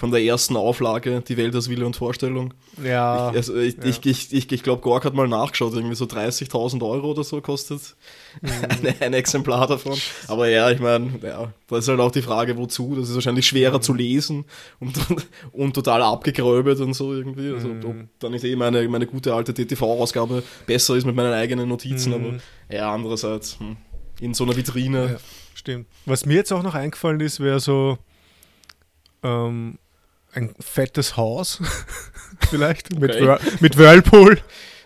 von 0.00 0.10
der 0.10 0.22
ersten 0.22 0.56
Auflage, 0.56 1.22
Die 1.28 1.36
Welt 1.36 1.54
aus 1.54 1.68
Wille 1.68 1.84
und 1.84 1.94
Vorstellung. 1.94 2.54
Ja. 2.82 3.28
Ich, 3.32 3.36
also 3.36 3.56
ich, 3.56 3.76
ja. 3.76 3.84
ich, 3.84 4.06
ich, 4.06 4.32
ich, 4.32 4.50
ich 4.50 4.62
glaube, 4.62 4.80
Gork 4.80 5.04
hat 5.04 5.12
mal 5.12 5.28
nachgeschaut, 5.28 5.74
irgendwie 5.74 5.94
so 5.94 6.06
30.000 6.06 6.82
Euro 6.82 7.10
oder 7.10 7.22
so 7.22 7.42
kostet 7.42 7.96
mhm. 8.40 8.48
ein, 8.86 8.94
ein, 8.98 9.12
Exemplar 9.12 9.66
davon. 9.66 9.98
Aber 10.26 10.48
ja, 10.48 10.70
ich 10.70 10.80
meine, 10.80 11.20
ja, 11.22 11.52
da 11.66 11.76
ist 11.76 11.86
halt 11.86 12.00
auch 12.00 12.10
die 12.10 12.22
Frage, 12.22 12.56
wozu. 12.56 12.94
Das 12.96 13.10
ist 13.10 13.14
wahrscheinlich 13.14 13.46
schwerer 13.46 13.76
mhm. 13.76 13.82
zu 13.82 13.92
lesen 13.92 14.46
und, 14.78 14.98
und 15.52 15.74
total 15.74 16.00
abgegröbelt 16.00 16.80
und 16.80 16.94
so 16.94 17.12
irgendwie. 17.12 17.52
Also, 17.52 17.68
mhm. 17.68 17.84
ob 17.84 17.96
dann 18.20 18.32
nicht 18.32 18.44
eh 18.44 18.56
meine, 18.56 18.88
meine 18.88 19.06
gute 19.06 19.34
alte 19.34 19.52
DTV-Ausgabe 19.52 20.42
besser 20.64 20.96
ist 20.96 21.04
mit 21.04 21.14
meinen 21.14 21.34
eigenen 21.34 21.68
Notizen, 21.68 22.14
aber 22.14 22.32
mhm. 22.32 22.40
ja, 22.70 22.90
andererseits 22.90 23.58
hm, 23.60 23.76
in 24.18 24.32
so 24.32 24.44
einer 24.44 24.56
Vitrine. 24.56 25.10
Ja, 25.12 25.18
stimmt. 25.52 25.88
Was 26.06 26.24
mir 26.24 26.36
jetzt 26.36 26.54
auch 26.54 26.62
noch 26.62 26.74
eingefallen 26.74 27.20
ist, 27.20 27.40
wäre 27.40 27.60
so. 27.60 27.98
Ähm, 29.22 29.76
ein 30.32 30.54
fettes 30.60 31.16
Haus, 31.16 31.60
vielleicht, 32.48 32.92
okay. 32.92 33.00
mit, 33.00 33.14
Whirl 33.20 33.40
mit 33.60 33.76
Whirlpool. 33.76 34.38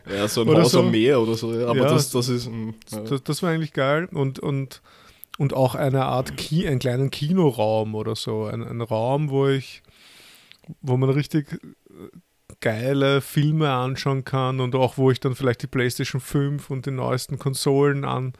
Ja, 0.08 0.28
so 0.28 0.42
ein 0.42 0.48
Haus 0.48 0.72
so. 0.72 0.80
am 0.80 0.90
Meer 0.90 1.20
oder 1.20 1.34
so. 1.34 1.50
Aber 1.66 1.76
ja, 1.76 1.88
das, 1.88 2.10
das 2.10 2.28
ist. 2.28 2.46
Hm, 2.46 2.74
ja. 2.90 3.00
Das, 3.00 3.22
das, 3.22 3.42
war 3.42 3.50
eigentlich 3.50 3.72
geil. 3.72 4.08
Und, 4.12 4.38
und, 4.38 4.82
und 5.38 5.54
auch 5.54 5.74
eine 5.74 6.04
Art, 6.04 6.36
Ki 6.36 6.66
einen 6.66 6.78
kleinen 6.78 7.10
Kinoraum 7.10 7.94
oder 7.94 8.14
so. 8.14 8.44
Ein, 8.44 8.62
ein 8.62 8.80
Raum, 8.82 9.30
wo 9.30 9.48
ich, 9.48 9.82
wo 10.82 10.96
man 10.96 11.08
richtig 11.10 11.52
äh, 11.52 11.56
geile 12.60 13.20
Filme 13.20 13.70
anschauen 13.70 14.24
kann 14.24 14.60
und 14.60 14.74
auch 14.74 14.98
wo 14.98 15.10
ich 15.10 15.20
dann 15.20 15.34
vielleicht 15.34 15.62
die 15.62 15.66
PlayStation 15.66 16.20
5 16.20 16.70
und 16.70 16.86
die 16.86 16.90
neuesten 16.90 17.38
Konsolen 17.38 18.04
an, 18.04 18.34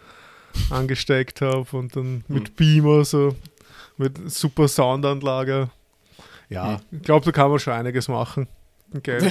angesteckt 0.71 1.41
habe 1.41 1.77
und 1.77 1.97
dann 1.97 2.25
mit 2.29 2.49
hm. 2.49 2.55
Beamer 2.55 3.05
so 3.05 3.35
mit 3.97 4.31
super 4.31 4.69
Soundanlage 4.69 5.71
ja, 6.49 6.77
hm. 6.91 6.99
ich 6.99 7.03
glaube, 7.03 7.25
da 7.25 7.33
kann 7.33 7.51
man 7.51 7.59
schon 7.59 7.73
einiges 7.73 8.09
machen. 8.09 8.49
Okay. 8.95 9.31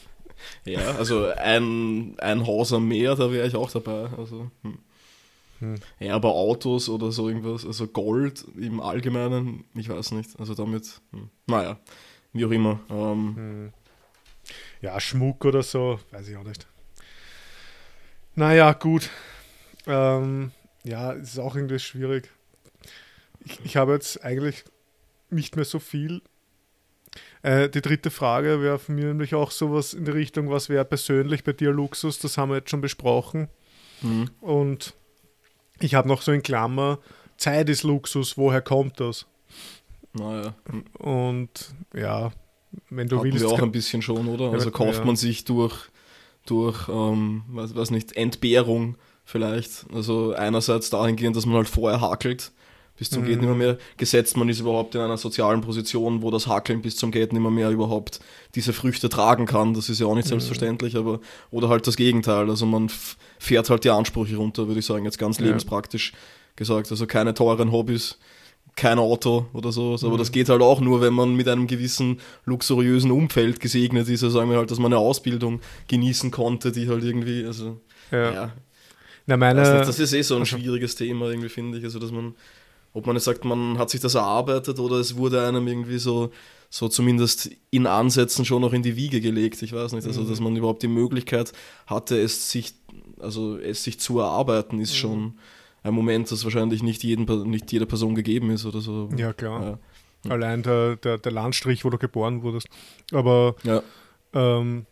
ja, 0.64 0.96
also 0.96 1.26
ein, 1.28 2.18
ein 2.18 2.46
Haus 2.46 2.72
am 2.72 2.88
Meer, 2.88 3.14
da 3.14 3.30
wäre 3.30 3.46
ich 3.46 3.56
auch 3.56 3.70
dabei. 3.70 4.08
Also, 4.16 4.50
hm. 4.62 4.78
Hm. 5.58 5.76
Ja, 5.98 6.14
aber 6.14 6.34
Autos 6.34 6.88
oder 6.88 7.12
so 7.12 7.28
irgendwas, 7.28 7.64
also 7.64 7.86
Gold 7.86 8.44
im 8.58 8.80
Allgemeinen, 8.80 9.64
ich 9.74 9.88
weiß 9.88 10.12
nicht. 10.12 10.38
Also 10.38 10.54
damit, 10.54 11.00
hm. 11.12 11.30
naja, 11.46 11.78
wie 12.32 12.44
auch 12.44 12.50
immer. 12.50 12.80
Ähm, 12.90 13.36
hm. 13.36 13.72
Ja, 14.82 15.00
Schmuck 15.00 15.44
oder 15.44 15.62
so, 15.62 15.98
weiß 16.10 16.28
ich 16.28 16.36
auch 16.36 16.44
nicht. 16.44 16.66
Naja, 18.34 18.72
gut. 18.74 19.08
Ähm, 19.86 20.52
ja, 20.84 21.14
es 21.14 21.30
ist 21.30 21.38
auch 21.38 21.56
irgendwie 21.56 21.78
schwierig. 21.78 22.30
Ich, 23.40 23.64
ich 23.64 23.76
habe 23.76 23.92
jetzt 23.94 24.22
eigentlich 24.22 24.64
nicht 25.30 25.56
mehr 25.56 25.64
so 25.64 25.78
viel 25.78 26.22
äh, 27.46 27.70
die 27.70 27.80
dritte 27.80 28.10
Frage 28.10 28.60
wäre 28.60 28.80
von 28.80 28.96
mir 28.96 29.06
nämlich 29.06 29.36
auch 29.36 29.52
sowas 29.52 29.94
in 29.94 30.04
die 30.04 30.10
Richtung, 30.10 30.50
was 30.50 30.68
wäre 30.68 30.84
persönlich 30.84 31.44
bei 31.44 31.52
dir 31.52 31.70
Luxus? 31.70 32.18
Das 32.18 32.36
haben 32.36 32.50
wir 32.50 32.56
jetzt 32.56 32.70
schon 32.70 32.80
besprochen. 32.80 33.48
Mhm. 34.02 34.30
Und 34.40 34.94
ich 35.78 35.94
habe 35.94 36.08
noch 36.08 36.22
so 36.22 36.32
in 36.32 36.42
Klammer, 36.42 36.98
Zeit 37.36 37.68
ist 37.68 37.84
Luxus, 37.84 38.36
woher 38.36 38.62
kommt 38.62 38.98
das? 38.98 39.26
Naja. 40.12 40.54
Und 40.98 41.74
ja, 41.94 42.32
wenn 42.90 43.06
du 43.06 43.18
Hatten 43.18 43.26
willst. 43.32 43.40
Wir 43.40 43.48
auch 43.48 43.62
ein 43.62 43.70
bisschen 43.70 44.02
schon, 44.02 44.26
oder? 44.26 44.50
Also 44.50 44.72
kauft 44.72 44.98
ja. 44.98 45.04
man 45.04 45.14
sich 45.14 45.44
durch, 45.44 45.76
durch 46.46 46.88
ähm, 46.88 47.44
weiß, 47.46 47.76
weiß 47.76 47.92
nicht, 47.92 48.16
Entbehrung 48.16 48.96
vielleicht. 49.24 49.86
Also 49.94 50.32
einerseits 50.32 50.90
dahingehend, 50.90 51.36
dass 51.36 51.46
man 51.46 51.58
halt 51.58 51.68
vorher 51.68 52.00
hakelt 52.00 52.50
bis 52.96 53.10
zum 53.10 53.22
mhm. 53.22 53.26
Geht 53.26 53.40
nimmer 53.40 53.54
mehr 53.54 53.78
gesetzt. 53.96 54.36
Man 54.36 54.48
ist 54.48 54.60
überhaupt 54.60 54.94
in 54.94 55.00
einer 55.00 55.16
sozialen 55.16 55.60
Position, 55.60 56.22
wo 56.22 56.30
das 56.30 56.46
Hackeln 56.46 56.82
bis 56.82 56.96
zum 56.96 57.10
Geht 57.10 57.32
nimmer 57.32 57.50
mehr 57.50 57.70
überhaupt 57.70 58.20
diese 58.54 58.72
Früchte 58.72 59.08
tragen 59.08 59.46
kann. 59.46 59.74
Das 59.74 59.88
ist 59.88 60.00
ja 60.00 60.06
auch 60.06 60.14
nicht 60.14 60.26
mhm. 60.26 60.30
selbstverständlich, 60.30 60.96
aber 60.96 61.20
oder 61.50 61.68
halt 61.68 61.86
das 61.86 61.96
Gegenteil. 61.96 62.48
Also 62.48 62.66
man 62.66 62.90
fährt 63.38 63.70
halt 63.70 63.84
die 63.84 63.90
Ansprüche 63.90 64.36
runter, 64.36 64.66
würde 64.66 64.80
ich 64.80 64.86
sagen, 64.86 65.04
jetzt 65.04 65.18
ganz 65.18 65.38
ja. 65.38 65.46
lebenspraktisch 65.46 66.12
gesagt. 66.56 66.90
Also 66.90 67.06
keine 67.06 67.34
teuren 67.34 67.70
Hobbys, 67.70 68.18
kein 68.76 68.98
Auto 68.98 69.46
oder 69.52 69.72
sowas. 69.72 70.04
Aber 70.04 70.14
mhm. 70.14 70.18
das 70.18 70.32
geht 70.32 70.48
halt 70.48 70.62
auch 70.62 70.80
nur, 70.80 71.00
wenn 71.00 71.12
man 71.12 71.34
mit 71.34 71.48
einem 71.48 71.66
gewissen 71.66 72.20
luxuriösen 72.44 73.10
Umfeld 73.10 73.60
gesegnet 73.60 74.08
ist. 74.08 74.22
Also 74.22 74.38
sagen 74.38 74.50
wir 74.50 74.58
halt, 74.58 74.70
dass 74.70 74.78
man 74.78 74.92
eine 74.92 75.00
Ausbildung 75.00 75.60
genießen 75.88 76.30
konnte, 76.30 76.72
die 76.72 76.88
halt 76.88 77.04
irgendwie, 77.04 77.44
also 77.44 77.80
ja. 78.10 78.32
ja. 78.32 78.52
Na 79.26 79.36
meine, 79.36 79.60
das 79.60 79.98
ist 79.98 80.12
eh 80.12 80.22
so 80.22 80.36
ein 80.36 80.42
also 80.42 80.56
schwieriges 80.56 80.94
Thema, 80.94 81.28
irgendwie, 81.30 81.48
finde 81.48 81.78
ich. 81.78 81.84
Also, 81.84 81.98
dass 81.98 82.12
man 82.12 82.34
ob 82.96 83.06
man 83.06 83.14
jetzt 83.14 83.26
sagt, 83.26 83.44
man 83.44 83.76
hat 83.76 83.90
sich 83.90 84.00
das 84.00 84.14
erarbeitet 84.14 84.78
oder 84.78 84.96
es 84.96 85.18
wurde 85.18 85.46
einem 85.46 85.68
irgendwie 85.68 85.98
so, 85.98 86.30
so 86.70 86.88
zumindest 86.88 87.50
in 87.70 87.86
Ansätzen 87.86 88.46
schon 88.46 88.62
noch 88.62 88.72
in 88.72 88.82
die 88.82 88.96
Wiege 88.96 89.20
gelegt. 89.20 89.60
Ich 89.60 89.74
weiß 89.74 89.92
nicht. 89.92 90.06
Also, 90.06 90.24
dass 90.24 90.40
man 90.40 90.56
überhaupt 90.56 90.82
die 90.82 90.88
Möglichkeit 90.88 91.52
hatte, 91.86 92.18
es 92.18 92.50
sich, 92.50 92.72
also 93.18 93.58
es 93.58 93.84
sich 93.84 94.00
zu 94.00 94.20
erarbeiten, 94.20 94.80
ist 94.80 94.94
mhm. 94.94 94.96
schon 94.96 95.38
ein 95.82 95.92
Moment, 95.92 96.32
das 96.32 96.42
wahrscheinlich 96.44 96.82
nicht, 96.82 97.04
jeden, 97.04 97.26
nicht 97.50 97.70
jeder 97.70 97.84
Person 97.84 98.14
gegeben 98.14 98.48
ist 98.48 98.64
oder 98.64 98.80
so. 98.80 99.10
Ja, 99.14 99.34
klar. 99.34 99.78
Ja. 100.24 100.30
Allein 100.30 100.62
der, 100.62 100.96
der, 100.96 101.18
der 101.18 101.32
Landstrich, 101.32 101.84
wo 101.84 101.90
du 101.90 101.98
geboren 101.98 102.42
wurdest. 102.42 102.66
Aber 103.12 103.56
ja. 103.62 103.82
ähm, 104.32 104.86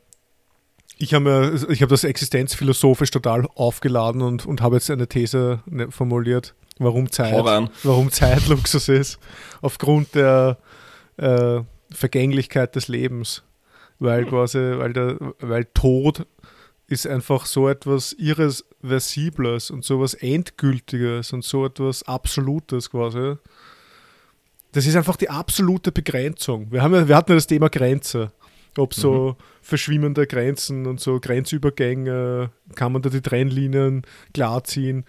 ich 0.98 1.14
habe 1.14 1.58
hab 1.58 1.88
das 1.88 2.04
existenzphilosophisch 2.04 3.10
total 3.10 3.48
aufgeladen 3.54 4.20
und, 4.20 4.44
und 4.44 4.60
habe 4.60 4.76
jetzt 4.76 4.90
eine 4.90 5.08
These 5.08 5.62
ne, 5.64 5.90
formuliert 5.90 6.54
warum 6.78 7.10
Zeit, 7.10 7.34
warum 7.82 8.10
Zeit 8.10 8.46
Luxus 8.48 8.88
ist, 8.88 9.18
aufgrund 9.62 10.14
der 10.14 10.58
äh, 11.16 11.60
Vergänglichkeit 11.90 12.74
des 12.76 12.88
Lebens. 12.88 13.42
Weil 14.00 14.24
quasi, 14.26 14.58
weil 14.58 14.92
der, 14.92 15.16
weil 15.38 15.64
Tod 15.66 16.26
ist 16.88 17.06
einfach 17.06 17.46
so 17.46 17.68
etwas 17.68 18.12
Irreversibles 18.14 19.70
und 19.70 19.84
so 19.84 19.96
etwas 19.96 20.14
Endgültiges 20.14 21.32
und 21.32 21.44
so 21.44 21.64
etwas 21.64 22.02
Absolutes 22.02 22.90
quasi. 22.90 23.36
Das 24.72 24.86
ist 24.86 24.96
einfach 24.96 25.16
die 25.16 25.30
absolute 25.30 25.92
Begrenzung. 25.92 26.70
Wir, 26.72 26.82
haben 26.82 26.94
ja, 26.94 27.08
wir 27.08 27.16
hatten 27.16 27.30
ja 27.30 27.36
das 27.36 27.46
Thema 27.46 27.68
Grenze. 27.68 28.32
Ob 28.76 28.92
so 28.92 29.36
mhm. 29.38 29.44
verschwimmende 29.62 30.26
Grenzen 30.26 30.86
und 30.86 30.98
so 30.98 31.20
Grenzübergänge, 31.20 32.50
kann 32.74 32.92
man 32.92 33.02
da 33.02 33.08
die 33.08 33.20
Trennlinien 33.20 34.02
klarziehen. 34.32 35.04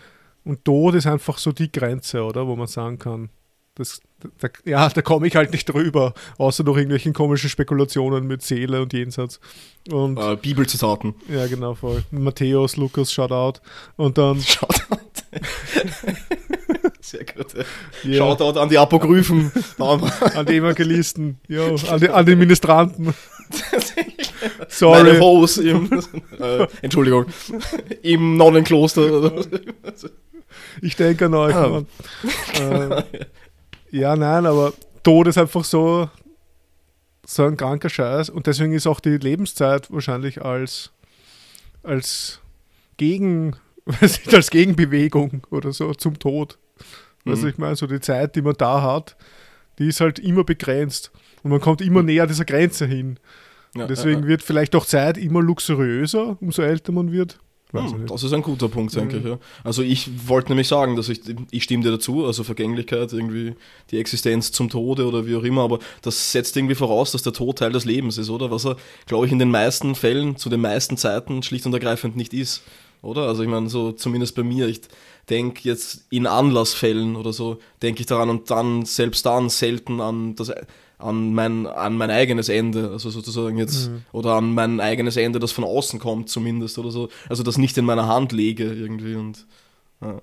Und 0.45 0.63
Tod 0.63 0.95
ist 0.95 1.07
einfach 1.07 1.37
so 1.37 1.51
die 1.51 1.71
Grenze, 1.71 2.23
oder? 2.23 2.47
Wo 2.47 2.55
man 2.55 2.67
sagen 2.67 2.99
kann, 2.99 3.29
das, 3.75 3.99
da, 4.39 4.47
ja, 4.63 4.87
da 4.87 5.01
komme 5.01 5.27
ich 5.27 5.35
halt 5.35 5.51
nicht 5.51 5.65
drüber, 5.65 6.13
außer 6.37 6.63
durch 6.63 6.77
irgendwelchen 6.77 7.13
komischen 7.13 7.49
Spekulationen 7.49 8.25
mit 8.25 8.41
Seele 8.41 8.81
und 8.81 8.93
Jenseits. 8.93 9.41
Und, 9.91 10.17
äh, 10.17 10.37
Bibelzitaten. 10.37 11.15
Ja, 11.27 11.45
genau, 11.47 11.75
voll. 11.75 12.03
Matthäus, 12.11 12.77
Lukas, 12.77 13.11
Shoutout. 13.11 13.59
Und 13.97 14.17
dann. 14.17 14.39
Shoutout. 14.41 14.95
Sehr 17.01 17.25
gut. 17.25 17.47
Ja. 18.03 18.17
Shoutout 18.17 18.57
an 18.59 18.69
die 18.69 18.77
Apokryphen. 18.77 19.51
an 19.77 20.45
die 20.45 20.55
Evangelisten, 20.55 21.39
jo, 21.47 21.75
an, 21.89 21.99
die, 21.99 22.09
an 22.09 22.25
die 22.25 22.35
Ministranten. 22.35 23.13
Sorry. 24.69 25.03
Meine 25.03 25.19
Hose 25.19 25.69
im, 25.69 25.89
äh, 26.39 26.65
Entschuldigung, 26.81 27.25
im 28.01 28.37
Nonnenkloster. 28.37 29.33
Ich 30.81 30.95
denke 30.95 31.25
an 31.25 31.33
euch, 31.33 31.55
ah. 31.55 31.83
äh, 32.59 33.03
ja, 33.91 34.15
nein, 34.15 34.45
aber 34.45 34.73
Tod 35.03 35.27
ist 35.27 35.37
einfach 35.37 35.63
so, 35.63 36.09
so 37.25 37.43
ein 37.45 37.57
kranker 37.57 37.89
Scheiß 37.89 38.29
und 38.29 38.47
deswegen 38.47 38.73
ist 38.73 38.87
auch 38.87 38.99
die 38.99 39.17
Lebenszeit 39.17 39.91
wahrscheinlich 39.91 40.43
als, 40.43 40.91
als 41.83 42.39
Gegen, 42.97 43.55
als 44.31 44.49
Gegenbewegung 44.49 45.45
oder 45.49 45.71
so 45.73 45.93
zum 45.93 46.19
Tod. 46.19 46.57
Mhm. 47.23 47.31
Also 47.31 47.47
ich 47.47 47.57
meine, 47.57 47.75
so 47.75 47.87
die 47.87 47.99
Zeit, 47.99 48.35
die 48.35 48.41
man 48.41 48.55
da 48.57 48.81
hat, 48.81 49.15
die 49.79 49.87
ist 49.87 50.01
halt 50.01 50.19
immer 50.19 50.43
begrenzt 50.43 51.11
und 51.43 51.51
man 51.51 51.61
kommt 51.61 51.81
immer 51.81 52.03
näher 52.03 52.27
dieser 52.27 52.45
Grenze 52.45 52.85
hin. 52.85 53.19
Ja, 53.75 53.87
Deswegen 53.87 54.19
ja, 54.19 54.25
ja. 54.25 54.27
wird 54.27 54.43
vielleicht 54.43 54.73
auch 54.75 54.85
Zeit 54.85 55.17
immer 55.17 55.41
luxuriöser, 55.41 56.37
umso 56.39 56.61
älter 56.61 56.93
man 56.93 57.11
wird. 57.11 57.39
Hm, 57.81 58.07
das 58.07 58.23
ist 58.23 58.33
ein 58.33 58.41
guter 58.41 58.69
Punkt, 58.69 58.95
denke 58.95 59.17
mhm. 59.17 59.21
ich. 59.21 59.27
Ja. 59.27 59.39
Also 59.63 59.81
ich 59.81 60.09
wollte 60.27 60.49
nämlich 60.49 60.67
sagen, 60.67 60.95
dass 60.95 61.09
ich, 61.09 61.21
ich 61.51 61.63
stimme 61.63 61.83
dir 61.83 61.91
dazu, 61.91 62.25
also 62.25 62.43
Vergänglichkeit, 62.43 63.11
irgendwie 63.13 63.55
die 63.91 63.99
Existenz 63.99 64.51
zum 64.51 64.69
Tode 64.69 65.05
oder 65.05 65.25
wie 65.25 65.35
auch 65.35 65.43
immer, 65.43 65.63
aber 65.63 65.79
das 66.01 66.31
setzt 66.31 66.55
irgendwie 66.57 66.75
voraus, 66.75 67.11
dass 67.11 67.23
der 67.23 67.33
Tod 67.33 67.59
Teil 67.59 67.71
des 67.71 67.85
Lebens 67.85 68.17
ist, 68.17 68.29
oder? 68.29 68.51
Was 68.51 68.65
er, 68.65 68.77
glaube 69.05 69.25
ich, 69.25 69.31
in 69.31 69.39
den 69.39 69.51
meisten 69.51 69.95
Fällen, 69.95 70.37
zu 70.37 70.49
den 70.49 70.61
meisten 70.61 70.97
Zeiten 70.97 71.43
schlicht 71.43 71.65
und 71.65 71.73
ergreifend 71.73 72.15
nicht 72.15 72.33
ist, 72.33 72.63
oder? 73.01 73.23
Also 73.23 73.43
ich 73.43 73.49
meine, 73.49 73.69
so 73.69 73.91
zumindest 73.91 74.35
bei 74.35 74.43
mir, 74.43 74.67
ich 74.67 74.81
denke 75.29 75.61
jetzt 75.63 76.05
in 76.09 76.27
Anlassfällen 76.27 77.15
oder 77.15 77.33
so, 77.33 77.59
denke 77.81 78.01
ich 78.01 78.07
daran 78.07 78.29
und 78.29 78.49
dann, 78.51 78.85
selbst 78.85 79.25
dann 79.25 79.49
selten 79.49 80.01
an 80.01 80.35
das 80.35 80.51
an 80.97 81.33
mein, 81.33 81.67
an 81.67 81.97
mein 81.97 82.09
eigenes 82.09 82.49
Ende, 82.49 82.91
also 82.91 83.09
sozusagen 83.09 83.57
jetzt, 83.57 83.89
mhm. 83.89 84.03
oder 84.11 84.35
an 84.35 84.53
mein 84.53 84.79
eigenes 84.79 85.17
Ende, 85.17 85.39
das 85.39 85.51
von 85.51 85.63
außen 85.63 85.99
kommt 85.99 86.29
zumindest 86.29 86.77
oder 86.77 86.91
so, 86.91 87.09
also 87.29 87.43
das 87.43 87.57
nicht 87.57 87.77
in 87.77 87.85
meiner 87.85 88.07
Hand 88.07 88.31
lege 88.31 88.63
irgendwie 88.63 89.15
und 89.15 89.45
ja. 90.01 90.21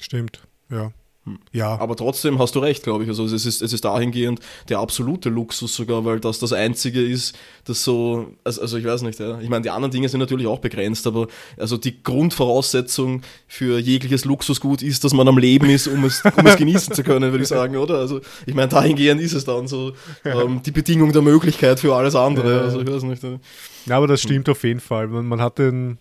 Stimmt, 0.00 0.40
ja. 0.70 0.92
Hm. 1.24 1.38
Ja. 1.52 1.78
Aber 1.78 1.96
trotzdem 1.96 2.38
hast 2.38 2.54
du 2.54 2.58
recht, 2.58 2.82
glaube 2.82 3.04
ich. 3.04 3.08
Also 3.08 3.24
es 3.24 3.32
ist, 3.32 3.62
es 3.62 3.72
ist 3.72 3.84
dahingehend 3.84 4.40
der 4.68 4.78
absolute 4.78 5.30
Luxus 5.30 5.74
sogar, 5.74 6.04
weil 6.04 6.20
das 6.20 6.38
das 6.38 6.52
Einzige 6.52 7.02
ist, 7.02 7.36
das 7.64 7.82
so, 7.82 8.28
also, 8.44 8.60
also 8.60 8.76
ich 8.76 8.84
weiß 8.84 9.02
nicht, 9.02 9.18
ja. 9.18 9.40
Ich 9.40 9.48
meine, 9.48 9.62
die 9.62 9.70
anderen 9.70 9.90
Dinge 9.90 10.08
sind 10.08 10.20
natürlich 10.20 10.46
auch 10.46 10.58
begrenzt, 10.58 11.06
aber 11.06 11.28
also 11.56 11.76
die 11.78 12.02
Grundvoraussetzung 12.02 13.22
für 13.48 13.78
jegliches 13.78 14.26
Luxusgut 14.26 14.82
ist, 14.82 15.04
dass 15.04 15.14
man 15.14 15.26
am 15.26 15.38
Leben 15.38 15.70
ist, 15.70 15.86
um 15.86 16.04
es, 16.04 16.22
um 16.36 16.46
es 16.46 16.56
genießen 16.56 16.94
zu 16.94 17.02
können, 17.02 17.32
würde 17.32 17.42
ich 17.42 17.48
sagen, 17.54 17.76
oder? 17.76 17.98
Also 17.98 18.20
ich 18.44 18.54
meine, 18.54 18.68
dahingehend 18.68 19.20
ist 19.20 19.32
es 19.32 19.46
dann 19.46 19.66
so 19.66 19.92
ähm, 20.24 20.60
die 20.64 20.72
Bedingung 20.72 21.12
der 21.12 21.22
Möglichkeit 21.22 21.80
für 21.80 21.94
alles 21.94 22.14
andere. 22.14 22.60
Also 22.60 22.80
ich 22.82 22.86
weiß 22.86 23.02
nicht. 23.04 23.22
Ja, 23.22 23.38
ja 23.86 23.96
aber 23.96 24.08
das 24.08 24.20
stimmt 24.20 24.48
auf 24.50 24.62
jeden 24.62 24.80
Fall. 24.80 25.08
Man, 25.08 25.26
man 25.26 25.40
hat 25.40 25.58
den 25.58 25.98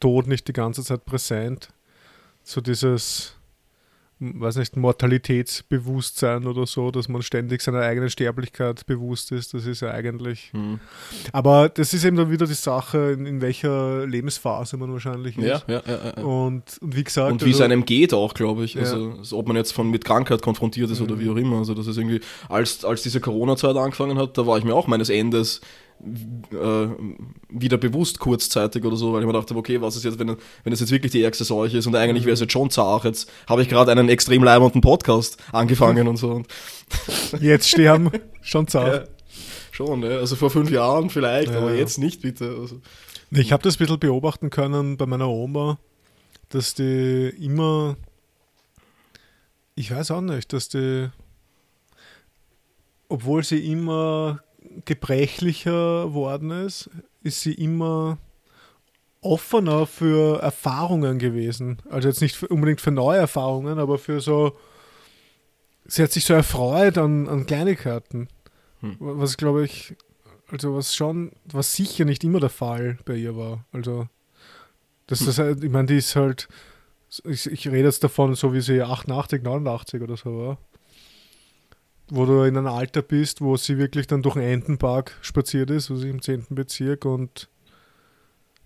Tod 0.00 0.26
nicht 0.26 0.48
die 0.48 0.52
ganze 0.52 0.82
Zeit 0.82 1.04
präsent. 1.04 1.68
So 2.42 2.60
dieses 2.60 3.33
weiß 4.20 4.56
nicht, 4.56 4.76
Mortalitätsbewusstsein 4.76 6.46
oder 6.46 6.66
so, 6.66 6.90
dass 6.90 7.08
man 7.08 7.22
ständig 7.22 7.62
seiner 7.62 7.80
eigenen 7.80 8.08
Sterblichkeit 8.10 8.86
bewusst 8.86 9.32
ist. 9.32 9.54
Das 9.54 9.66
ist 9.66 9.80
ja 9.80 9.90
eigentlich. 9.90 10.50
Mhm. 10.52 10.80
Aber 11.32 11.68
das 11.68 11.92
ist 11.94 12.04
eben 12.04 12.16
dann 12.16 12.30
wieder 12.30 12.46
die 12.46 12.54
Sache, 12.54 13.12
in, 13.12 13.26
in 13.26 13.40
welcher 13.40 14.06
Lebensphase 14.06 14.76
man 14.76 14.92
wahrscheinlich 14.92 15.36
ist. 15.36 15.44
Ja, 15.44 15.62
ja, 15.66 15.82
ja, 15.86 16.12
ja. 16.16 16.22
Und, 16.22 16.78
und 16.80 16.96
wie 16.96 17.04
gesagt. 17.04 17.32
Und 17.32 17.42
wie 17.42 17.46
also, 17.46 17.58
es 17.58 17.64
einem 17.64 17.84
geht 17.84 18.14
auch, 18.14 18.34
glaube 18.34 18.64
ich. 18.64 18.78
Also, 18.78 19.14
also, 19.18 19.38
ob 19.38 19.48
man 19.48 19.56
jetzt 19.56 19.72
von, 19.72 19.90
mit 19.90 20.04
Krankheit 20.04 20.42
konfrontiert 20.42 20.90
ist 20.90 21.00
mhm. 21.00 21.06
oder 21.06 21.20
wie 21.20 21.30
auch 21.30 21.36
immer. 21.36 21.58
Also 21.58 21.74
das 21.74 21.86
ist 21.86 21.96
irgendwie, 21.96 22.20
als, 22.48 22.84
als 22.84 23.02
diese 23.02 23.20
Corona-Zeit 23.20 23.76
angefangen 23.76 24.18
hat, 24.18 24.38
da 24.38 24.46
war 24.46 24.58
ich 24.58 24.64
mir 24.64 24.74
auch 24.74 24.86
meines 24.86 25.10
Endes 25.10 25.60
äh, 26.00 26.88
wieder 27.48 27.78
bewusst 27.78 28.18
kurzzeitig 28.18 28.84
oder 28.84 28.96
so, 28.96 29.12
weil 29.12 29.20
ich 29.20 29.26
mir 29.26 29.32
dachte, 29.32 29.56
okay, 29.56 29.80
was 29.80 29.96
ist 29.96 30.04
jetzt, 30.04 30.18
wenn, 30.18 30.36
wenn 30.62 30.72
es 30.72 30.80
jetzt 30.80 30.90
wirklich 30.90 31.12
die 31.12 31.22
ärgste 31.22 31.44
Seuche 31.44 31.78
ist 31.78 31.86
und 31.86 31.96
eigentlich 31.96 32.24
wäre 32.24 32.34
es 32.34 32.40
jetzt 32.40 32.52
schon 32.52 32.70
zart, 32.70 33.04
jetzt 33.04 33.30
habe 33.48 33.62
ich 33.62 33.68
gerade 33.68 33.90
einen 33.90 34.08
extrem 34.08 34.44
leibenden 34.44 34.80
Podcast 34.80 35.38
angefangen 35.52 36.06
und 36.08 36.16
so. 36.16 36.30
Und 36.30 36.48
jetzt 37.40 37.68
sterben, 37.68 38.10
schon 38.42 38.68
zart. 38.68 39.08
Ja, 39.08 39.14
schon, 39.72 40.02
ja. 40.02 40.18
also 40.18 40.36
vor 40.36 40.50
fünf 40.50 40.70
Jahren 40.70 41.10
vielleicht, 41.10 41.52
ja. 41.52 41.58
aber 41.58 41.74
jetzt 41.74 41.98
nicht 41.98 42.20
bitte. 42.22 42.54
Also. 42.60 42.80
Ich 43.30 43.52
habe 43.52 43.62
das 43.62 43.76
ein 43.76 43.78
bisschen 43.78 43.98
beobachten 43.98 44.50
können 44.50 44.96
bei 44.96 45.06
meiner 45.06 45.28
Oma, 45.28 45.78
dass 46.50 46.74
die 46.74 47.32
immer, 47.40 47.96
ich 49.74 49.90
weiß 49.90 50.10
auch 50.10 50.20
nicht, 50.20 50.52
dass 50.52 50.68
die, 50.68 51.08
obwohl 53.08 53.42
sie 53.42 53.70
immer 53.70 54.43
gebrechlicher 54.84 56.12
worden 56.14 56.50
ist, 56.50 56.90
ist 57.22 57.40
sie 57.40 57.54
immer 57.54 58.18
offener 59.20 59.86
für 59.86 60.40
Erfahrungen 60.40 61.18
gewesen. 61.18 61.78
Also 61.88 62.08
jetzt 62.08 62.20
nicht 62.20 62.42
unbedingt 62.42 62.80
für 62.80 62.90
neue 62.90 63.18
Erfahrungen, 63.18 63.78
aber 63.78 63.98
für 63.98 64.20
so, 64.20 64.56
sie 65.86 66.02
hat 66.02 66.12
sich 66.12 66.24
so 66.24 66.34
erfreut 66.34 66.98
an, 66.98 67.28
an 67.28 67.46
Kleinigkeiten. 67.46 68.28
Hm. 68.80 68.96
Was 68.98 69.36
glaube 69.36 69.64
ich, 69.64 69.94
also 70.48 70.76
was 70.76 70.94
schon, 70.94 71.32
was 71.46 71.74
sicher 71.74 72.04
nicht 72.04 72.22
immer 72.22 72.40
der 72.40 72.50
Fall 72.50 72.98
bei 73.06 73.14
ihr 73.14 73.36
war. 73.36 73.64
Also, 73.72 74.08
das, 75.06 75.20
hm. 75.20 75.26
das, 75.26 75.38
ich 75.62 75.70
meine, 75.70 75.86
die 75.86 75.96
ist 75.96 76.16
halt, 76.16 76.48
ich, 77.24 77.50
ich 77.50 77.66
rede 77.68 77.84
jetzt 77.88 78.04
davon, 78.04 78.34
so 78.34 78.52
wie 78.52 78.60
sie 78.60 78.82
88, 78.82 79.42
89 79.42 80.02
oder 80.02 80.16
so 80.16 80.38
war 80.38 80.58
wo 82.08 82.26
du 82.26 82.42
in 82.42 82.56
einem 82.56 82.66
Alter 82.66 83.02
bist, 83.02 83.40
wo 83.40 83.56
sie 83.56 83.78
wirklich 83.78 84.06
dann 84.06 84.22
durch 84.22 84.34
den 84.34 84.44
Entenpark 84.44 85.16
spaziert 85.22 85.70
ist, 85.70 85.90
also 85.90 86.06
im 86.06 86.20
10. 86.20 86.46
Bezirk 86.50 87.04
und 87.04 87.48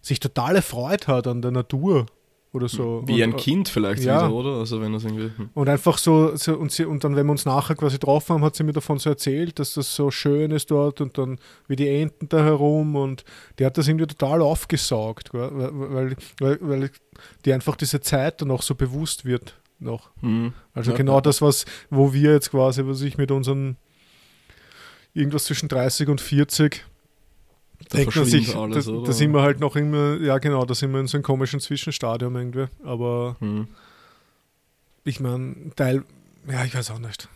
sich 0.01 0.20
total 0.20 0.57
erfreut 0.57 1.09
hat 1.09 1.26
an 1.26 1.43
der 1.43 1.51
Natur 1.51 2.07
oder 2.53 2.68
so. 2.68 3.03
Wie 3.07 3.22
und, 3.22 3.34
ein 3.34 3.36
Kind 3.36 3.68
vielleicht 3.68 4.03
ja. 4.03 4.26
wieder, 4.26 4.34
oder? 4.34 4.51
Also 4.59 4.80
wenn 4.80 4.93
das 4.93 5.05
irgendwie. 5.05 5.30
Hm. 5.36 5.51
Und 5.55 5.68
einfach 5.68 5.99
so, 5.99 6.34
so, 6.34 6.57
und, 6.57 6.72
sie, 6.72 6.84
und 6.84 7.05
dann, 7.05 7.14
wenn 7.14 7.26
wir 7.26 7.32
uns 7.32 7.45
nachher 7.45 7.76
quasi 7.76 7.97
getroffen 7.97 8.34
haben, 8.34 8.45
hat 8.45 8.57
sie 8.57 8.64
mir 8.64 8.72
davon 8.72 8.99
so 8.99 9.11
erzählt, 9.11 9.59
dass 9.59 9.74
das 9.74 9.95
so 9.95 10.11
schön 10.11 10.51
ist 10.51 10.70
dort 10.70 11.01
und 11.01 11.18
dann 11.18 11.39
wie 11.66 11.76
die 11.76 11.89
Enten 11.89 12.28
da 12.28 12.43
herum 12.43 12.97
und 12.97 13.24
die 13.59 13.66
hat 13.66 13.76
das 13.76 13.86
irgendwie 13.86 14.07
total 14.07 14.41
aufgesaugt, 14.43 15.34
weil, 15.34 16.16
weil, 16.41 16.59
weil 16.61 16.91
die 17.45 17.53
einfach 17.53 17.76
diese 17.76 18.01
Zeit 18.01 18.41
dann 18.41 18.51
auch 18.51 18.62
so 18.62 18.74
bewusst 18.74 19.24
wird 19.24 19.55
noch. 19.79 20.11
Mhm. 20.20 20.53
Also 20.74 20.93
ja, 20.93 20.97
genau 20.97 21.16
ja. 21.16 21.20
das, 21.20 21.43
was, 21.43 21.64
wo 21.91 22.12
wir 22.12 22.33
jetzt 22.33 22.51
quasi, 22.51 22.87
was 22.87 23.01
ich 23.03 23.18
mit 23.18 23.31
unseren 23.31 23.76
irgendwas 25.14 25.45
zwischen 25.45 25.68
30 25.68 26.09
und 26.09 26.20
40 26.20 26.85
da 27.89 27.99
denkt 27.99 28.16
man 28.16 28.24
sich, 28.24 28.57
alles, 28.57 28.87
da, 28.87 28.93
da, 28.93 29.12
sind 29.12 29.33
wir 29.33 29.43
halt 29.43 29.61
noch 29.61 29.76
immer, 29.76 30.20
ja 30.20 30.39
genau, 30.39 30.64
da 30.64 30.74
sind 30.74 30.93
wir 30.93 31.01
in 31.01 31.07
so 31.07 31.16
einem 31.16 31.22
komischen 31.22 31.61
Zwischenstadium 31.61 32.37
irgendwie. 32.37 32.66
Aber 32.83 33.37
mhm. 33.41 33.68
ich 35.05 35.20
meine, 35.20 35.55
Teil, 35.76 36.03
ja, 36.51 36.64
ich 36.64 36.74
weiß 36.74 36.91
auch 36.91 36.99
nicht. 36.99 37.29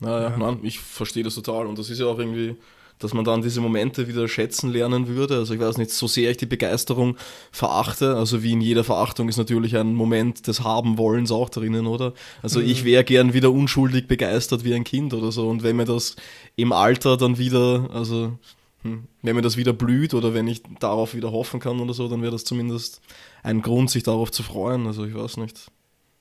Naja, 0.00 0.30
ja. 0.30 0.36
nein, 0.36 0.60
ich 0.62 0.78
verstehe 0.78 1.24
das 1.24 1.34
total. 1.34 1.66
Und 1.66 1.78
das 1.78 1.90
ist 1.90 1.98
ja 1.98 2.06
auch 2.06 2.18
irgendwie 2.18 2.56
dass 2.98 3.14
man 3.14 3.24
dann 3.24 3.42
diese 3.42 3.60
Momente 3.60 4.08
wieder 4.08 4.28
schätzen 4.28 4.70
lernen 4.70 5.08
würde. 5.08 5.36
Also 5.36 5.54
ich 5.54 5.60
weiß 5.60 5.78
nicht, 5.78 5.90
so 5.90 6.06
sehr 6.06 6.30
ich 6.30 6.36
die 6.36 6.46
Begeisterung 6.46 7.16
verachte, 7.50 8.16
also 8.16 8.42
wie 8.42 8.52
in 8.52 8.60
jeder 8.60 8.84
Verachtung 8.84 9.28
ist 9.28 9.36
natürlich 9.36 9.76
ein 9.76 9.94
Moment 9.94 10.46
des 10.46 10.62
Haben-Wollens 10.62 11.30
auch 11.30 11.50
drinnen, 11.50 11.86
oder? 11.86 12.14
Also 12.42 12.60
mhm. 12.60 12.66
ich 12.66 12.84
wäre 12.84 13.04
gern 13.04 13.34
wieder 13.34 13.50
unschuldig 13.50 14.06
begeistert 14.06 14.64
wie 14.64 14.74
ein 14.74 14.84
Kind 14.84 15.12
oder 15.14 15.32
so. 15.32 15.48
Und 15.48 15.62
wenn 15.62 15.76
mir 15.76 15.84
das 15.84 16.16
im 16.56 16.72
Alter 16.72 17.16
dann 17.16 17.38
wieder, 17.38 17.88
also 17.92 18.38
hm, 18.82 19.04
wenn 19.22 19.36
mir 19.36 19.42
das 19.42 19.56
wieder 19.56 19.72
blüht 19.72 20.14
oder 20.14 20.34
wenn 20.34 20.46
ich 20.46 20.62
darauf 20.78 21.14
wieder 21.14 21.32
hoffen 21.32 21.58
kann 21.58 21.80
oder 21.80 21.94
so, 21.94 22.08
dann 22.08 22.22
wäre 22.22 22.32
das 22.32 22.44
zumindest 22.44 23.00
ein 23.42 23.62
Grund, 23.62 23.90
sich 23.90 24.02
darauf 24.02 24.30
zu 24.30 24.42
freuen. 24.42 24.86
Also 24.86 25.04
ich 25.04 25.14
weiß 25.14 25.38
nicht. 25.38 25.70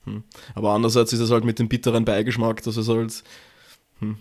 Hm. 0.05 0.23
Aber 0.55 0.71
andererseits 0.71 1.13
ist 1.13 1.19
es 1.19 1.31
halt 1.31 1.45
mit 1.45 1.59
dem 1.59 1.69
bitteren 1.69 2.05
Beigeschmack, 2.05 2.63
dass 2.63 2.77
es 2.77 2.87
halt 2.89 3.23
hm, 3.99 4.17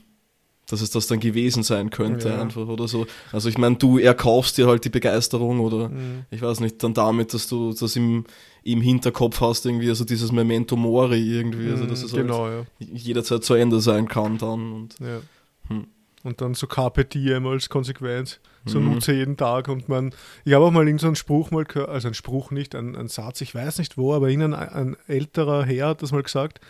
dass 0.69 0.81
es 0.81 0.91
das 0.91 1.07
dann 1.07 1.21
gewesen 1.21 1.63
sein 1.63 1.91
könnte, 1.91 2.29
ja. 2.29 2.41
einfach 2.41 2.67
oder 2.67 2.87
so. 2.89 3.07
Also 3.33 3.49
ich 3.49 3.59
meine, 3.59 3.77
du 3.77 3.99
erkaufst 3.99 4.59
dir 4.59 4.69
halt 4.69 4.85
die 4.85 4.91
Begeisterung 4.91 5.61
oder 5.61 5.89
mhm. 5.89 6.25
ich 6.31 6.41
weiß 6.41 6.61
nicht, 6.61 6.83
dann 6.83 6.95
damit, 6.95 7.35
dass 7.35 7.49
du 7.49 7.73
das 7.73 7.97
im, 7.97 8.25
im 8.63 8.81
Hinterkopf 8.81 9.41
hast, 9.41 9.67
irgendwie, 9.67 9.89
also 9.89 10.05
dieses 10.05 10.31
Memento 10.31 10.77
Mori 10.77 11.21
irgendwie, 11.21 11.71
also 11.71 11.85
dass 11.85 12.03
es 12.03 12.13
halt 12.13 12.23
genau, 12.23 12.45
halt 12.45 12.67
ja. 12.79 12.87
jederzeit 12.93 13.45
zu 13.45 13.55
Ende 13.55 13.81
sein 13.81 14.09
kann 14.09 14.39
dann. 14.39 14.73
Und, 14.73 14.95
ja. 15.01 15.21
hm. 15.69 15.87
und 16.23 16.41
dann 16.41 16.55
so 16.55 16.67
Carpe 16.67 17.05
Diem 17.05 17.47
als 17.47 17.69
Konsequenz, 17.69 18.39
so 18.65 18.79
mhm. 18.81 18.95
nutze 18.95 19.13
jeden 19.13 19.37
Tag 19.37 19.69
und 19.69 19.89
man, 19.89 20.15
ich 20.45 20.53
habe 20.53 20.65
auch 20.65 20.71
mal 20.71 20.87
irgendeinen 20.87 21.17
so 21.17 21.21
Spruch 21.21 21.51
mal 21.51 21.65
gehört, 21.65 21.89
also 21.89 22.07
ein 22.07 22.15
Spruch 22.15 22.53
nicht, 22.53 22.77
ein, 22.77 22.95
ein 22.95 23.09
Satz, 23.09 23.41
ich 23.41 23.55
weiß 23.55 23.79
nicht 23.79 23.99
wo, 23.99 24.15
aber 24.15 24.29
ein, 24.29 24.55
ein 24.55 24.97
älterer 25.09 25.65
Herr 25.65 25.89
hat 25.89 26.03
das 26.03 26.13
mal 26.13 26.23
gesagt, 26.23 26.61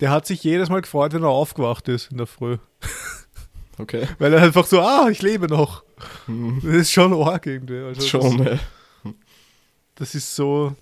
der 0.00 0.10
hat 0.10 0.26
sich 0.26 0.42
jedes 0.42 0.68
Mal 0.68 0.82
gefreut, 0.82 1.12
wenn 1.12 1.22
er 1.22 1.28
aufgewacht 1.28 1.88
ist 1.88 2.10
in 2.10 2.18
der 2.18 2.26
Früh. 2.26 2.58
Okay. 3.78 4.06
Weil 4.18 4.32
er 4.32 4.42
einfach 4.42 4.66
so, 4.66 4.80
ah, 4.80 5.08
ich 5.10 5.22
lebe 5.22 5.46
noch. 5.48 5.84
Mhm. 6.26 6.60
Das 6.62 6.74
ist 6.74 6.92
schon 6.92 7.12
arg 7.14 7.46
irgendwie. 7.46 7.80
Also 7.80 8.02
schon, 8.02 8.44
das, 8.44 8.60
ja. 9.04 9.12
Das 9.94 10.14
ist 10.14 10.34
so, 10.34 10.74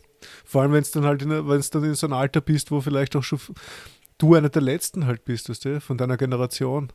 vor 0.44 0.62
allem 0.62 0.72
wenn 0.72 0.82
es 0.82 0.90
dann 0.90 1.04
halt 1.04 1.22
in, 1.22 1.30
wenn 1.30 1.58
es 1.58 1.70
dann 1.70 1.84
in 1.84 1.94
so 1.94 2.06
einem 2.06 2.14
Alter 2.14 2.40
bist, 2.40 2.70
wo 2.70 2.80
vielleicht 2.80 3.14
auch 3.16 3.22
schon 3.22 3.38
du 4.18 4.34
einer 4.34 4.48
der 4.48 4.62
Letzten 4.62 5.06
halt 5.06 5.24
bist, 5.24 5.48
weißt 5.48 5.64
du, 5.64 5.80
von 5.80 5.98
deiner 5.98 6.16
Generation. 6.16 6.92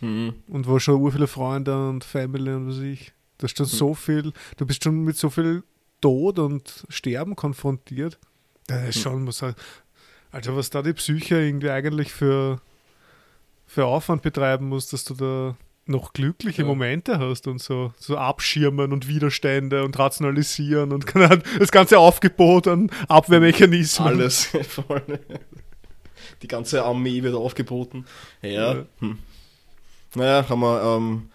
Mhm. 0.00 0.34
Und 0.48 0.66
wo 0.66 0.78
schon 0.78 1.00
ur 1.00 1.12
viele 1.12 1.26
Freunde 1.26 1.88
und 1.88 2.04
Family 2.04 2.52
und 2.52 2.68
was 2.68 2.78
ich. 2.78 3.12
Da 3.38 3.46
ist 3.46 3.56
schon 3.56 3.66
mhm. 3.66 3.70
so 3.70 3.94
viel, 3.94 4.32
du 4.56 4.66
bist 4.66 4.82
schon 4.82 5.04
mit 5.04 5.16
so 5.16 5.30
viel 5.30 5.62
Tod 6.00 6.38
und 6.38 6.84
Sterben 6.88 7.36
konfrontiert. 7.36 8.18
Das 8.66 8.88
ist 8.88 8.96
mhm. 8.98 9.00
schon, 9.00 9.26
was 9.26 9.42
halt, 9.42 9.56
also 10.32 10.56
was 10.56 10.70
da 10.70 10.82
die 10.82 10.92
Psyche 10.92 11.36
irgendwie 11.36 11.70
eigentlich 11.70 12.12
für 12.12 12.60
für 13.66 13.86
Aufwand 13.86 14.22
betreiben 14.22 14.68
musst, 14.68 14.92
dass 14.92 15.04
du 15.04 15.14
da 15.14 15.56
noch 15.86 16.12
glückliche 16.12 16.62
ja. 16.62 16.68
Momente 16.68 17.18
hast 17.18 17.46
und 17.46 17.60
so, 17.60 17.92
so 17.98 18.16
abschirmen 18.16 18.92
und 18.92 19.06
Widerstände 19.06 19.84
und 19.84 19.98
rationalisieren 19.98 20.92
und 20.92 21.06
das 21.58 21.70
ganze 21.70 21.98
Aufgebot 21.98 22.66
an 22.66 22.90
Abwehrmechanismen. 23.08 24.08
Alles 24.08 24.46
voll. 24.68 25.20
Die 26.42 26.48
ganze 26.48 26.84
Armee 26.84 27.22
wird 27.22 27.34
aufgeboten. 27.34 28.06
Ja. 28.42 28.74
ja. 28.74 28.84
Hm. 28.98 29.18
Naja, 30.14 30.48
haben 30.48 30.60
wir 30.60 30.82
ähm, 30.82 31.30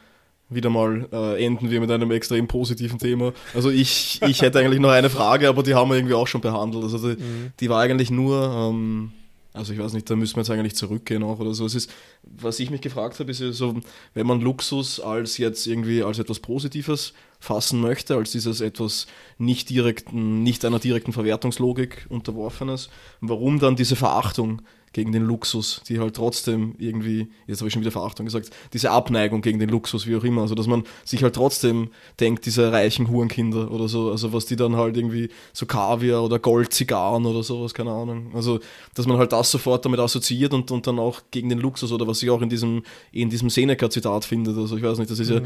wieder 0.50 0.70
mal 0.70 1.08
äh, 1.12 1.44
enden 1.44 1.70
wir 1.70 1.82
mit 1.82 1.90
einem 1.92 2.12
extrem 2.12 2.48
positiven 2.48 3.00
Thema. 3.00 3.34
Also 3.54 3.70
ich, 3.70 4.22
ich 4.28 4.42
hätte 4.42 4.60
eigentlich 4.60 4.80
noch 4.80 4.92
eine 4.92 5.10
Frage, 5.10 5.50
aber 5.50 5.64
die 5.64 5.74
haben 5.74 5.90
wir 5.90 5.98
irgendwie 5.98 6.14
auch 6.14 6.28
schon 6.28 6.42
behandelt. 6.42 6.84
Also 6.84 6.98
die, 6.98 7.22
mhm. 7.22 7.52
die 7.60 7.70
war 7.70 7.82
eigentlich 7.82 8.12
nur. 8.12 8.44
Ähm, 8.44 9.12
also 9.56 9.72
ich 9.72 9.80
weiß 9.80 9.94
nicht, 9.94 10.10
da 10.10 10.18
müssen 10.18 10.36
wir 10.36 10.42
jetzt 10.42 10.50
eigentlich 10.50 10.76
zurückgehen 10.76 11.24
auch 11.24 11.40
oder 11.40 11.54
so. 11.54 11.66
Es 11.66 11.76
ist, 11.76 11.90
was 12.24 12.60
ich 12.60 12.72
mich 12.72 12.82
gefragt 12.82 13.18
habe, 13.20 13.32
ist 13.32 13.40
ja 13.40 13.54
so, 13.54 13.80
wenn 14.14 14.28
man 14.28 14.42
Luxus 14.42 15.00
als 15.00 15.38
jetzt 15.38 15.66
irgendwie 15.66 16.04
als 16.04 16.20
etwas 16.20 16.40
Positives 16.40 17.14
fassen 17.40 17.80
möchte, 17.80 18.18
als 18.18 18.32
dieses 18.32 18.60
etwas 18.60 19.08
nicht 19.38 19.70
direkten, 19.70 20.44
nicht 20.44 20.66
einer 20.66 20.80
direkten 20.80 21.14
Verwertungslogik 21.14 22.06
unterworfenes. 22.10 22.90
Warum 23.22 23.60
dann 23.60 23.78
diese 23.78 23.96
Verachtung 23.96 24.62
gegen 24.96 25.12
den 25.12 25.24
Luxus, 25.24 25.82
die 25.90 26.00
halt 26.00 26.16
trotzdem 26.16 26.74
irgendwie, 26.78 27.28
jetzt 27.48 27.60
habe 27.60 27.68
ich 27.68 27.74
schon 27.74 27.82
wieder 27.82 27.92
Verachtung 27.92 28.26
gesagt, 28.26 28.50
diese 28.72 28.92
Abneigung 28.92 29.42
gegen 29.42 29.60
den 29.60 29.68
Luxus, 29.68 30.08
wie 30.08 30.16
auch 30.16 30.24
immer, 30.24 30.44
also 30.44 30.56
dass 30.56 30.68
man 30.68 30.86
sich 31.04 31.22
halt 31.22 31.36
trotzdem 31.36 31.90
denkt, 32.22 32.46
diese 32.46 32.72
reichen 32.72 33.10
Hurenkinder 33.10 33.72
oder 33.72 33.90
so, 33.90 34.10
also 34.10 34.32
was 34.32 34.46
die 34.46 34.56
dann 34.56 34.78
halt 34.78 34.96
irgendwie 34.96 35.28
so 35.52 35.66
Kaviar 35.66 36.24
oder 36.24 36.40
Goldzigarren 36.40 37.26
oder 37.26 37.44
sowas, 37.44 37.74
keine 37.74 37.92
Ahnung, 37.92 38.32
also 38.34 38.62
dass 38.94 39.06
man 39.06 39.18
halt 39.18 39.34
das 39.34 39.52
sofort 39.52 39.84
damit 39.84 40.00
assoziiert 40.00 40.54
und, 40.54 40.72
und 40.72 40.88
dann 40.88 40.98
auch 40.98 41.24
gegen 41.30 41.50
den 41.50 41.60
Luxus 41.60 41.92
oder 41.92 42.08
was 42.08 42.24
ich 42.24 42.30
auch 42.30 42.42
in 42.42 42.48
diesem, 42.48 42.84
in 43.12 43.30
diesem 43.30 43.50
Seneca-Zitat 43.50 44.24
findet, 44.24 44.58
also 44.58 44.78
ich 44.78 44.84
weiß 44.84 44.98
nicht, 44.98 45.12
das 45.12 45.20
ist 45.20 45.30
mhm. 45.30 45.36
ja, 45.36 45.42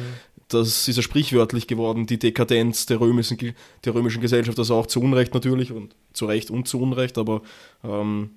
das 0.49 0.87
ist 0.87 0.95
ja 0.95 1.01
sprichwörtlich 1.01 1.65
geworden, 1.65 2.05
die 2.05 2.19
Dekadenz 2.19 2.85
der 2.85 2.99
römischen, 2.99 3.55
der 3.83 3.95
römischen 3.95 4.21
Gesellschaft, 4.21 4.59
also 4.59 4.75
auch 4.75 4.85
zu 4.85 5.01
Unrecht 5.01 5.33
natürlich 5.33 5.71
und 5.71 5.95
zu 6.13 6.27
Recht 6.27 6.51
und 6.51 6.67
zu 6.67 6.79
Unrecht, 6.79 7.17
aber 7.17 7.41
ähm, 7.83 8.29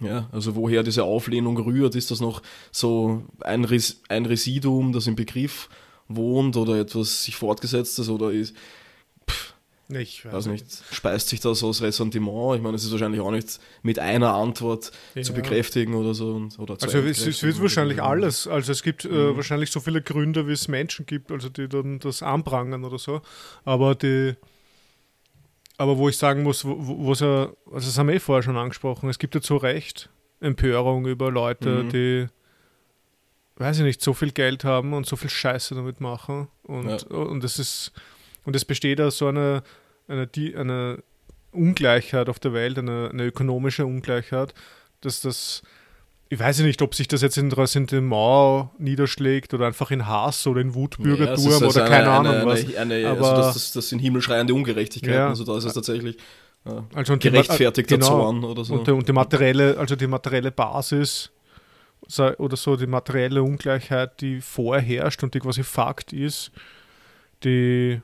ja, 0.00 0.28
also 0.32 0.54
woher 0.54 0.82
diese 0.82 1.04
Auflehnung 1.04 1.58
rührt, 1.58 1.94
ist 1.94 2.10
das 2.10 2.20
noch 2.20 2.42
so 2.70 3.24
ein, 3.40 3.64
Res 3.64 4.02
ein 4.08 4.26
Residuum, 4.26 4.92
das 4.92 5.06
im 5.06 5.16
Begriff 5.16 5.68
wohnt 6.08 6.56
oder 6.56 6.78
etwas 6.78 7.24
sich 7.24 7.36
fortgesetztes 7.36 8.08
oder 8.08 8.30
ist, 8.30 8.54
pff, 9.28 9.54
ich 9.90 10.24
weiß, 10.24 10.32
weiß 10.34 10.46
nicht, 10.46 10.66
speist 10.92 11.28
sich 11.28 11.40
das 11.40 11.64
aus 11.64 11.80
Ressentiment? 11.80 12.56
Ich 12.56 12.62
meine, 12.62 12.76
es 12.76 12.84
ist 12.84 12.92
wahrscheinlich 12.92 13.22
auch 13.22 13.30
nicht 13.30 13.58
mit 13.82 13.98
einer 13.98 14.34
Antwort 14.34 14.92
ja. 15.14 15.22
zu 15.22 15.32
bekräftigen 15.32 15.94
oder 15.94 16.12
so. 16.12 16.34
Und, 16.34 16.58
oder 16.58 16.76
also 16.80 16.98
es, 16.98 17.26
es 17.26 17.42
wird 17.42 17.60
wahrscheinlich 17.60 18.02
alles. 18.02 18.46
Also 18.46 18.72
es 18.72 18.82
gibt 18.82 19.06
äh, 19.06 19.08
mhm. 19.08 19.14
äh, 19.14 19.36
wahrscheinlich 19.36 19.70
so 19.70 19.80
viele 19.80 20.02
Gründe, 20.02 20.46
wie 20.46 20.52
es 20.52 20.68
Menschen 20.68 21.06
gibt, 21.06 21.32
also 21.32 21.48
die 21.48 21.68
dann 21.68 22.00
das 22.00 22.22
anprangern 22.22 22.84
oder 22.84 22.98
so. 22.98 23.22
Aber 23.64 23.94
die 23.94 24.34
aber 25.78 25.96
wo 25.96 26.08
ich 26.08 26.18
sagen 26.18 26.42
muss, 26.42 26.64
wo, 26.64 26.76
wo 26.76 27.12
es 27.12 27.20
ja, 27.20 27.50
also 27.72 27.86
das 27.86 27.96
haben 27.96 28.08
wir 28.08 28.16
eh 28.16 28.20
vorher 28.20 28.42
schon 28.42 28.56
angesprochen, 28.56 29.08
es 29.08 29.18
gibt 29.18 29.34
ja 29.34 29.40
zu 29.40 29.56
Recht 29.56 30.10
Empörung 30.40 31.06
über 31.06 31.30
Leute, 31.30 31.84
mhm. 31.84 31.88
die, 31.88 32.26
weiß 33.56 33.78
ich 33.78 33.84
nicht, 33.84 34.02
so 34.02 34.12
viel 34.12 34.32
Geld 34.32 34.64
haben 34.64 34.92
und 34.92 35.06
so 35.06 35.16
viel 35.16 35.30
Scheiße 35.30 35.74
damit 35.74 36.00
machen. 36.00 36.48
Und, 36.64 36.88
ja. 36.88 37.16
und 37.16 37.42
es 37.44 37.58
ist, 37.58 37.92
und 38.44 38.54
es 38.54 38.64
besteht 38.64 38.98
da 38.98 39.10
so 39.10 39.28
eine, 39.28 39.62
eine, 40.08 40.28
eine 40.56 41.02
Ungleichheit 41.52 42.28
auf 42.28 42.38
der 42.38 42.52
Welt, 42.52 42.78
eine, 42.78 43.10
eine 43.12 43.24
ökonomische 43.24 43.86
Ungleichheit, 43.86 44.54
dass 45.00 45.20
das 45.20 45.62
ich 46.30 46.38
weiß 46.38 46.60
nicht, 46.60 46.82
ob 46.82 46.94
sich 46.94 47.08
das 47.08 47.22
jetzt 47.22 47.38
in 47.38 47.50
Ressentiment 47.50 48.78
niederschlägt 48.78 49.54
oder 49.54 49.66
einfach 49.66 49.90
in 49.90 50.06
Hass 50.06 50.46
oder 50.46 50.60
in 50.60 50.74
Wutbürgertum 50.74 51.44
ja, 51.44 51.52
also 51.52 51.68
oder 51.68 51.88
keine 51.88 52.10
eine, 52.10 52.30
Ahnung 52.30 52.46
was. 52.46 52.64
Eine, 52.64 52.78
eine, 52.78 52.94
also 53.08 53.08
Aber, 53.08 53.30
also 53.30 53.42
das, 53.42 53.54
das, 53.54 53.72
das 53.72 53.88
sind 53.88 54.00
himmelschreiende 54.00 54.52
Ungerechtigkeiten. 54.52 55.14
Ja, 55.14 55.28
also 55.28 55.44
da 55.44 55.56
ist 55.56 55.64
es 55.64 55.72
tatsächlich 55.72 56.18
ja, 56.66 56.84
also 56.94 57.16
gerechtfertigter 57.16 57.96
genau, 57.96 58.06
Zorn 58.06 58.44
oder 58.44 58.64
so. 58.64 58.74
Und, 58.74 58.88
und, 58.88 59.08
die 59.08 59.12
materielle, 59.12 59.78
also 59.78 59.96
die 59.96 60.06
materielle 60.06 60.50
Basis 60.50 61.30
oder 62.38 62.56
so 62.56 62.76
die 62.76 62.86
materielle 62.86 63.42
Ungleichheit, 63.42 64.20
die 64.20 64.40
vorherrscht 64.40 65.22
und 65.22 65.34
die 65.34 65.40
quasi 65.40 65.62
Fakt 65.62 66.12
ist, 66.12 66.52
die 67.42 68.00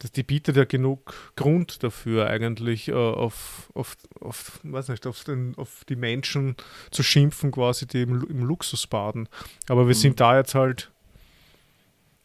das, 0.00 0.12
die 0.12 0.22
bietet 0.22 0.56
ja 0.56 0.64
genug 0.64 1.14
Grund 1.34 1.82
dafür, 1.82 2.28
eigentlich 2.28 2.88
äh, 2.88 2.92
auf, 2.92 3.70
auf, 3.74 3.96
auf, 4.20 4.60
weiß 4.62 4.88
nicht, 4.88 5.06
auf, 5.06 5.24
den, 5.24 5.54
auf 5.56 5.84
die 5.88 5.96
Menschen 5.96 6.56
zu 6.90 7.02
schimpfen, 7.02 7.50
quasi, 7.50 7.86
die 7.86 8.02
im, 8.02 8.24
im 8.28 8.44
Luxus 8.44 8.86
baden. 8.86 9.28
Aber 9.68 9.82
wir 9.82 9.94
mhm. 9.94 10.00
sind 10.00 10.20
da 10.20 10.36
jetzt 10.36 10.54
halt, 10.54 10.92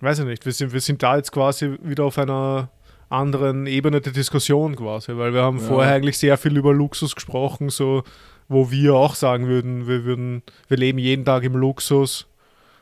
weiß 0.02 0.20
ich 0.20 0.26
nicht, 0.26 0.46
wir 0.46 0.52
sind, 0.52 0.72
wir 0.72 0.82
sind 0.82 1.02
da 1.02 1.18
jetzt 1.18 1.32
quasi 1.32 1.78
wieder 1.82 2.04
auf 2.04 2.20
einer 2.20 2.70
anderen 3.10 3.66
Ebene 3.66 4.02
der 4.02 4.14
Diskussion 4.14 4.76
quasi, 4.76 5.18
weil 5.18 5.34
wir 5.34 5.42
haben 5.42 5.58
ja. 5.58 5.64
vorher 5.64 5.96
eigentlich 5.96 6.18
sehr 6.18 6.38
viel 6.38 6.56
über 6.56 6.74
Luxus 6.74 7.16
gesprochen, 7.16 7.70
so 7.70 8.04
wo 8.48 8.70
wir 8.70 8.94
auch 8.94 9.16
sagen 9.16 9.48
würden, 9.48 9.88
wir 9.88 10.04
würden, 10.04 10.44
wir 10.68 10.78
leben 10.78 11.00
jeden 11.00 11.26
Tag 11.26 11.44
im 11.44 11.56
Luxus 11.56 12.28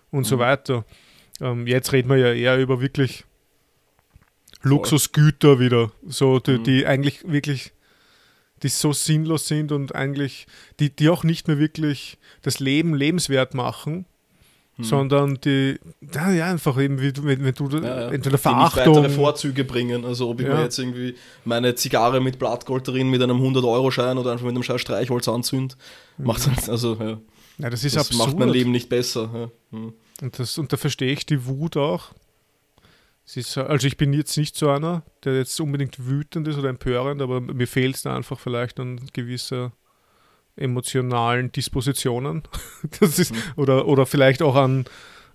und 0.09 0.21
mhm. 0.21 0.25
so 0.25 0.39
weiter. 0.39 0.85
Ähm, 1.39 1.65
jetzt 1.65 1.93
reden 1.93 2.09
wir 2.09 2.17
ja 2.17 2.33
eher 2.33 2.57
über 2.59 2.81
wirklich 2.81 3.25
Luxusgüter 4.63 5.59
wieder, 5.59 5.91
so 6.07 6.39
die, 6.39 6.59
mhm. 6.59 6.63
die 6.63 6.85
eigentlich 6.85 7.27
wirklich 7.27 7.73
die 8.63 8.69
so 8.69 8.93
sinnlos 8.93 9.47
sind 9.47 9.71
und 9.71 9.95
eigentlich, 9.95 10.45
die, 10.79 10.95
die 10.95 11.09
auch 11.09 11.23
nicht 11.23 11.47
mehr 11.47 11.57
wirklich 11.57 12.17
das 12.41 12.59
Leben 12.59 12.93
lebenswert 12.93 13.53
machen, 13.53 14.05
hm. 14.75 14.83
sondern 14.85 15.41
die, 15.41 15.79
ja, 16.13 16.31
ja, 16.31 16.51
einfach 16.51 16.79
eben, 16.79 17.01
wie 17.01 17.11
du, 17.11 17.23
wenn, 17.23 17.43
wenn 17.43 17.53
du 17.53 17.69
ja, 17.69 17.81
ja. 17.81 18.11
entweder 18.11 18.37
Verachtung. 18.37 18.93
Die 18.93 18.99
weitere 18.99 19.09
Vorzüge 19.09 19.63
bringen, 19.63 20.05
also 20.05 20.29
ob 20.29 20.41
ich 20.41 20.47
ja. 20.47 20.55
mir 20.55 20.63
jetzt 20.63 20.77
irgendwie 20.77 21.15
meine 21.43 21.75
Zigarre 21.75 22.21
mit 22.21 22.39
Blattgold 22.39 22.87
drin 22.87 23.09
mit 23.09 23.21
einem 23.21 23.37
100-Euro-Schein 23.41 24.17
oder 24.17 24.31
einfach 24.31 24.45
mit 24.45 24.55
einem 24.55 24.63
scheiß 24.63 24.81
Streichholz 24.81 25.27
anzünd, 25.27 25.75
mhm. 26.17 26.27
macht 26.27 26.47
halt, 26.47 26.69
also, 26.69 26.95
ja. 26.99 27.17
ja 27.57 27.69
das 27.69 27.83
ist 27.83 27.95
das 27.95 28.07
absurd. 28.07 28.27
macht 28.29 28.39
mein 28.39 28.49
Leben 28.49 28.71
nicht 28.71 28.89
besser. 28.89 29.51
Mhm. 29.71 29.93
Und, 30.21 30.39
das, 30.39 30.57
und 30.57 30.71
da 30.71 30.77
verstehe 30.77 31.11
ich 31.11 31.25
die 31.25 31.45
Wut 31.47 31.77
auch, 31.77 32.13
ist, 33.25 33.57
also 33.57 33.87
ich 33.87 33.97
bin 33.97 34.13
jetzt 34.13 34.37
nicht 34.37 34.55
so 34.55 34.69
einer, 34.69 35.03
der 35.23 35.37
jetzt 35.37 35.59
unbedingt 35.61 36.05
wütend 36.05 36.47
ist 36.47 36.57
oder 36.57 36.69
empörend, 36.69 37.21
aber 37.21 37.39
mir 37.39 37.67
fehlt 37.67 37.95
es 37.95 38.05
einfach 38.05 38.39
vielleicht 38.39 38.79
an 38.79 38.99
gewisser 39.13 39.71
emotionalen 40.55 41.51
Dispositionen. 41.51 42.43
das 42.99 43.19
ist, 43.19 43.33
mhm. 43.33 43.41
oder, 43.55 43.87
oder 43.87 44.05
vielleicht 44.05 44.41
auch 44.41 44.55
an, 44.55 44.85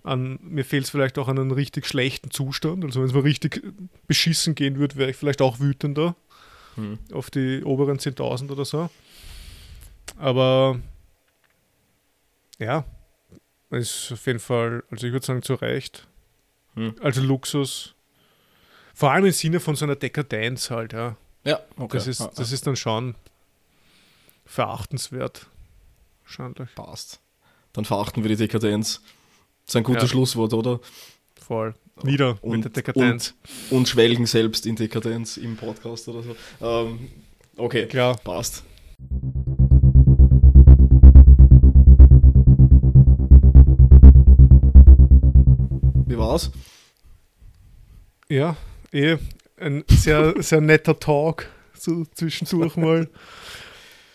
an 0.03 0.39
mir 0.43 0.65
fehlt 0.65 0.85
es 0.85 0.91
vielleicht 0.91 1.19
auch 1.19 1.29
an 1.29 1.39
einem 1.39 1.53
richtig 1.53 1.87
schlechten 1.87 2.31
Zustand. 2.31 2.85
Also 2.85 3.01
wenn 3.01 3.09
es 3.09 3.15
mal 3.15 3.21
richtig 3.21 3.63
beschissen 4.07 4.55
gehen 4.55 4.79
würde, 4.79 4.97
wäre 4.97 5.11
ich 5.11 5.17
vielleicht 5.17 5.41
auch 5.41 5.59
wütender 5.59 6.17
mhm. 6.77 6.99
auf 7.13 7.31
die 7.31 7.65
oberen 7.65 7.99
10.000 7.99 8.51
oder 8.51 8.65
so. 8.65 8.91
Aber 10.17 10.79
ja, 12.59 12.85
ist 13.71 14.13
auf 14.13 14.27
jeden 14.27 14.39
Fall, 14.39 14.85
also 14.91 15.07
ich 15.07 15.13
würde 15.13 15.27
sagen, 15.27 15.43
zu 15.43 15.55
Recht 15.55 16.07
hm. 16.77 16.95
Also 17.03 17.21
Luxus. 17.23 17.95
Vor 18.95 19.11
allem 19.11 19.27
im 19.27 19.33
Sinne 19.33 19.61
von 19.61 19.77
so 19.77 19.85
einer 19.85 19.97
Dekadenz 19.97 20.71
halt, 20.71 20.93
ja. 20.93 21.17
Ja, 21.45 21.61
okay. 21.77 21.97
Das 21.97 22.07
ist, 22.07 22.29
das 22.37 22.53
ist 22.53 22.67
dann 22.67 22.77
schon 22.77 23.15
verachtenswert. 24.45 25.47
Wahrscheinlich. 26.25 26.75
Passt. 26.75 27.21
Dann 27.73 27.85
verachten 27.85 28.25
wir 28.25 28.29
die 28.31 28.37
Dekadenz. 28.37 29.01
Das 29.65 29.75
ist 29.75 29.77
ein 29.77 29.85
gutes 29.85 30.05
ja. 30.05 30.09
Schlusswort, 30.09 30.55
oder? 30.55 30.81
Voll. 31.41 31.75
Wieder 32.03 32.39
und, 32.43 32.57
mit 32.57 32.65
der 32.65 32.73
Dekadenz. 32.73 33.35
Und, 33.71 33.79
und, 33.79 33.89
schwelgen 33.89 34.27
selbst 34.27 34.67
in 34.67 34.77
Dekadenz 34.77 35.37
im 35.37 35.57
Podcast 35.57 36.09
oder 36.09 36.23
so. 36.23 36.37
Ähm, 36.61 37.11
okay, 37.57 37.87
klar. 37.87 38.17
Passt. 38.19 38.65
Wie 46.17 46.21
war's? 46.21 46.51
Ja, 48.31 48.57
eh 48.91 49.19
ein 49.59 49.85
sehr, 49.89 50.43
sehr 50.43 50.63
netter 50.63 50.99
Talk 50.99 51.47
so 51.75 52.07
zwischendurch 52.15 52.77
mal. 52.77 53.09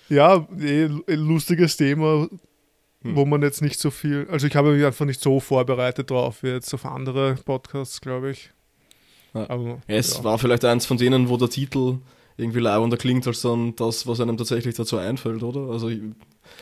Ja, 0.10 0.48
eh 0.60 0.86
ein 0.86 1.20
lustiges 1.20 1.78
Thema, 1.78 2.28
hm. 3.04 3.16
wo 3.16 3.26
man 3.26 3.44
jetzt 3.44 3.62
nicht 3.62 3.80
so 3.80 3.92
viel, 3.92 4.28
also 4.32 4.48
ich 4.48 4.56
habe 4.56 4.74
mich 4.74 4.84
einfach 4.84 5.06
nicht 5.06 5.22
so 5.22 5.40
vorbereitet 5.40 6.10
drauf 6.10 6.42
wie 6.42 6.48
jetzt 6.48 6.74
auf 6.74 6.88
andere 6.88 7.36
Podcasts, 7.36 8.02
glaube 8.02 8.32
ich. 8.32 8.50
Ja. 9.36 9.48
Aber, 9.48 9.80
es 9.86 10.18
ja. 10.18 10.24
war 10.24 10.40
vielleicht 10.40 10.66
eins 10.66 10.88
von 10.88 10.98
denen, 10.98 11.30
wo 11.30 11.38
der 11.38 11.50
Titel 11.50 12.00
irgendwie 12.36 12.60
leibender 12.60 12.98
klingt, 12.98 13.28
als 13.28 13.42
dann 13.42 13.76
das, 13.76 14.08
was 14.08 14.20
einem 14.20 14.38
tatsächlich 14.38 14.74
dazu 14.74 14.98
einfällt, 14.98 15.44
oder? 15.44 15.72
Also 15.72 15.90
ich 15.90 16.02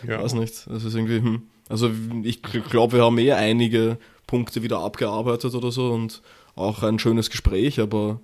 ja. 0.05 0.21
weiß 0.21 0.33
nicht. 0.33 0.67
Es 0.67 0.83
ist 0.83 0.95
irgendwie, 0.95 1.21
hm. 1.21 1.43
Also 1.69 1.91
ich 2.23 2.41
glaube, 2.41 2.97
wir 2.97 3.05
haben 3.05 3.17
eh 3.19 3.31
einige 3.31 3.97
Punkte 4.29 4.61
wieder 4.61 4.79
abgearbeitet 4.79 5.55
oder 5.55 5.71
so 5.71 5.89
und 5.89 6.21
auch 6.55 6.83
ein 6.83 6.99
schönes 6.99 7.31
Gespräch, 7.31 7.79
aber 7.79 8.19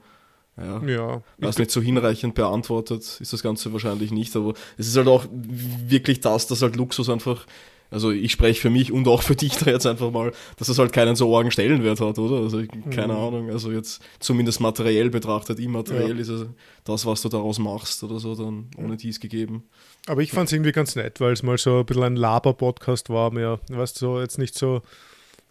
ja, 0.56 0.82
ja. 0.86 1.24
weiß 1.40 1.58
nicht 1.58 1.72
so 1.72 1.82
hinreichend 1.82 2.36
beantwortet 2.36 3.18
ist 3.20 3.34
das 3.34 3.42
Ganze 3.42 3.74
wahrscheinlich 3.74 4.12
nicht, 4.12 4.36
aber 4.36 4.54
es 4.78 4.88
ist 4.88 4.96
halt 4.96 5.08
auch 5.08 5.26
wirklich 5.32 6.22
das, 6.22 6.46
dass 6.46 6.62
halt 6.62 6.76
Luxus 6.76 7.10
einfach, 7.10 7.48
also 7.90 8.12
ich 8.12 8.32
spreche 8.32 8.62
für 8.62 8.70
mich 8.70 8.92
und 8.92 9.08
auch 9.08 9.24
für 9.24 9.36
dich 9.36 9.58
da 9.58 9.72
jetzt 9.72 9.88
einfach 9.88 10.12
mal, 10.12 10.32
dass 10.58 10.70
es 10.70 10.78
halt 10.78 10.94
keinen 10.94 11.16
so 11.16 11.36
argen 11.36 11.50
Stellenwert 11.50 12.00
hat, 12.00 12.20
oder? 12.20 12.44
Also 12.44 12.62
keine 12.92 13.14
mhm. 13.14 13.20
Ahnung, 13.20 13.50
also 13.50 13.72
jetzt 13.72 14.02
zumindest 14.20 14.62
materiell 14.62 15.10
betrachtet, 15.10 15.60
immateriell 15.60 16.16
ja. 16.16 16.22
ist 16.22 16.30
es 16.30 16.46
das, 16.84 17.06
was 17.08 17.24
du 17.24 17.30
daraus 17.30 17.58
machst 17.58 18.04
oder 18.04 18.20
so, 18.20 18.36
dann 18.36 18.70
ohne 18.78 18.96
dies 18.96 19.20
gegeben. 19.20 19.64
Aber 20.06 20.22
ich 20.22 20.32
fand 20.32 20.50
es 20.50 20.54
irgendwie 20.54 20.72
ganz 20.72 20.96
nett, 20.96 21.20
weil 21.20 21.34
es 21.34 21.42
mal 21.42 21.58
so 21.58 21.80
ein 21.80 21.86
bisschen 21.86 22.04
ein 22.04 22.16
Laber-Podcast 22.16 23.10
war, 23.10 23.32
mehr, 23.32 23.60
weißt 23.70 24.00
du, 24.00 24.06
so 24.06 24.20
jetzt 24.22 24.38
nicht 24.38 24.56
so 24.56 24.84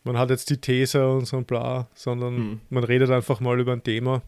man 0.04 0.18
hat 0.18 0.30
jetzt 0.30 0.50
die 0.50 0.58
These 0.58 1.08
und 1.08 1.26
so 1.26 1.38
ein 1.38 1.44
bla, 1.44 1.88
sondern 1.94 2.36
hm. 2.36 2.60
man 2.70 2.84
redet 2.84 3.10
einfach 3.10 3.40
mal 3.40 3.58
über 3.58 3.72
ein 3.72 3.82
Thema. 3.82 4.22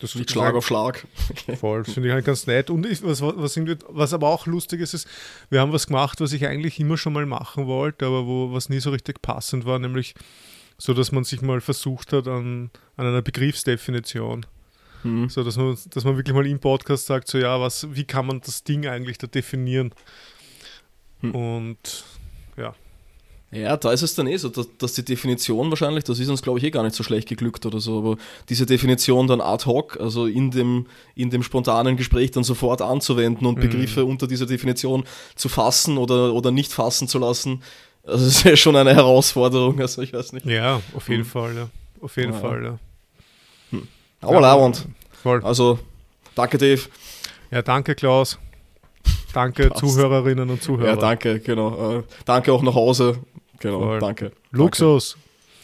Das 0.00 0.14
liegt 0.14 0.30
Schlag 0.30 0.54
auf 0.54 0.66
Schlag. 0.66 1.06
Voll, 1.58 1.82
das 1.82 1.94
finde 1.94 2.08
ich 2.08 2.14
halt 2.14 2.24
ganz 2.24 2.46
nett. 2.46 2.70
Und 2.70 2.86
ich, 2.86 3.02
was, 3.02 3.20
was, 3.20 3.58
was, 3.88 4.12
aber 4.12 4.28
auch 4.28 4.46
lustig 4.46 4.80
ist, 4.80 4.94
ist, 4.94 5.08
wir 5.50 5.60
haben 5.60 5.72
was 5.72 5.88
gemacht, 5.88 6.20
was 6.20 6.32
ich 6.32 6.46
eigentlich 6.46 6.78
immer 6.78 6.96
schon 6.96 7.12
mal 7.12 7.26
machen 7.26 7.66
wollte, 7.66 8.06
aber 8.06 8.26
wo 8.26 8.52
was 8.52 8.68
nie 8.68 8.78
so 8.78 8.90
richtig 8.90 9.22
passend 9.22 9.66
war, 9.66 9.78
nämlich 9.78 10.14
so 10.78 10.94
dass 10.94 11.10
man 11.10 11.24
sich 11.24 11.42
mal 11.42 11.60
versucht 11.60 12.12
hat 12.12 12.28
an, 12.28 12.70
an 12.96 13.06
einer 13.06 13.22
Begriffsdefinition. 13.22 14.46
Mhm. 15.02 15.28
So 15.28 15.42
dass 15.42 15.56
man, 15.56 15.76
dass 15.90 16.04
man 16.04 16.16
wirklich 16.16 16.34
mal 16.34 16.46
im 16.46 16.60
Podcast 16.60 17.06
sagt, 17.06 17.28
so 17.28 17.38
ja, 17.38 17.60
was, 17.60 17.92
wie 17.94 18.04
kann 18.04 18.26
man 18.26 18.40
das 18.40 18.62
Ding 18.62 18.86
eigentlich 18.86 19.18
da 19.18 19.26
definieren? 19.26 19.92
Mhm. 21.20 21.34
Und. 21.34 22.04
Ja, 23.50 23.78
da 23.78 23.92
ist 23.92 24.02
es 24.02 24.14
dann 24.14 24.26
eh 24.26 24.36
so, 24.36 24.50
dass, 24.50 24.68
dass, 24.76 24.92
die 24.92 25.04
Definition 25.04 25.70
wahrscheinlich, 25.70 26.04
das 26.04 26.18
ist 26.18 26.28
uns 26.28 26.42
glaube 26.42 26.58
ich 26.58 26.64
eh 26.66 26.70
gar 26.70 26.82
nicht 26.82 26.94
so 26.94 27.02
schlecht 27.02 27.28
geglückt 27.28 27.64
oder 27.64 27.80
so, 27.80 27.98
aber 27.98 28.16
diese 28.50 28.66
Definition 28.66 29.26
dann 29.26 29.40
ad 29.40 29.64
hoc, 29.64 29.98
also 29.98 30.26
in 30.26 30.50
dem, 30.50 30.86
in 31.14 31.30
dem 31.30 31.42
spontanen 31.42 31.96
Gespräch 31.96 32.30
dann 32.30 32.44
sofort 32.44 32.82
anzuwenden 32.82 33.46
und 33.46 33.56
mhm. 33.56 33.62
Begriffe 33.62 34.04
unter 34.04 34.26
dieser 34.26 34.44
Definition 34.44 35.04
zu 35.34 35.48
fassen 35.48 35.96
oder, 35.96 36.34
oder 36.34 36.50
nicht 36.50 36.72
fassen 36.72 37.08
zu 37.08 37.18
lassen, 37.18 37.62
also 38.08 38.24
das 38.24 38.36
ist 38.36 38.44
ja 38.44 38.56
schon 38.56 38.76
eine 38.76 38.94
Herausforderung, 38.94 39.80
also 39.80 40.02
ich 40.02 40.12
weiß 40.12 40.32
nicht. 40.32 40.46
Ja, 40.46 40.80
auf 40.94 41.08
jeden 41.08 41.24
hm. 41.24 41.30
Fall, 41.30 41.56
ja. 41.56 41.68
Auf 42.00 42.16
jeden 42.16 42.32
ja. 42.32 42.38
Fall, 42.38 42.64
ja. 42.64 42.78
Hm. 43.70 43.88
Aber 44.20 44.40
ja, 44.40 44.72
voll. 45.22 45.44
Also, 45.44 45.78
danke 46.34 46.58
Dave. 46.58 46.82
Ja, 47.50 47.62
danke 47.62 47.94
Klaus. 47.94 48.38
Danke 49.32 49.68
Passt. 49.68 49.80
Zuhörerinnen 49.80 50.48
und 50.50 50.62
Zuhörer. 50.62 50.88
Ja, 50.90 50.96
danke, 50.96 51.40
genau. 51.40 51.98
Äh, 51.98 52.02
danke 52.24 52.52
auch 52.52 52.62
nach 52.62 52.74
Hause. 52.74 53.18
Genau, 53.60 53.80
Voll. 53.80 53.98
danke. 53.98 54.32
Luxus. 54.50 55.16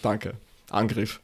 Danke. 0.03 0.29
danke. 0.29 0.39
Angriff. 0.71 1.21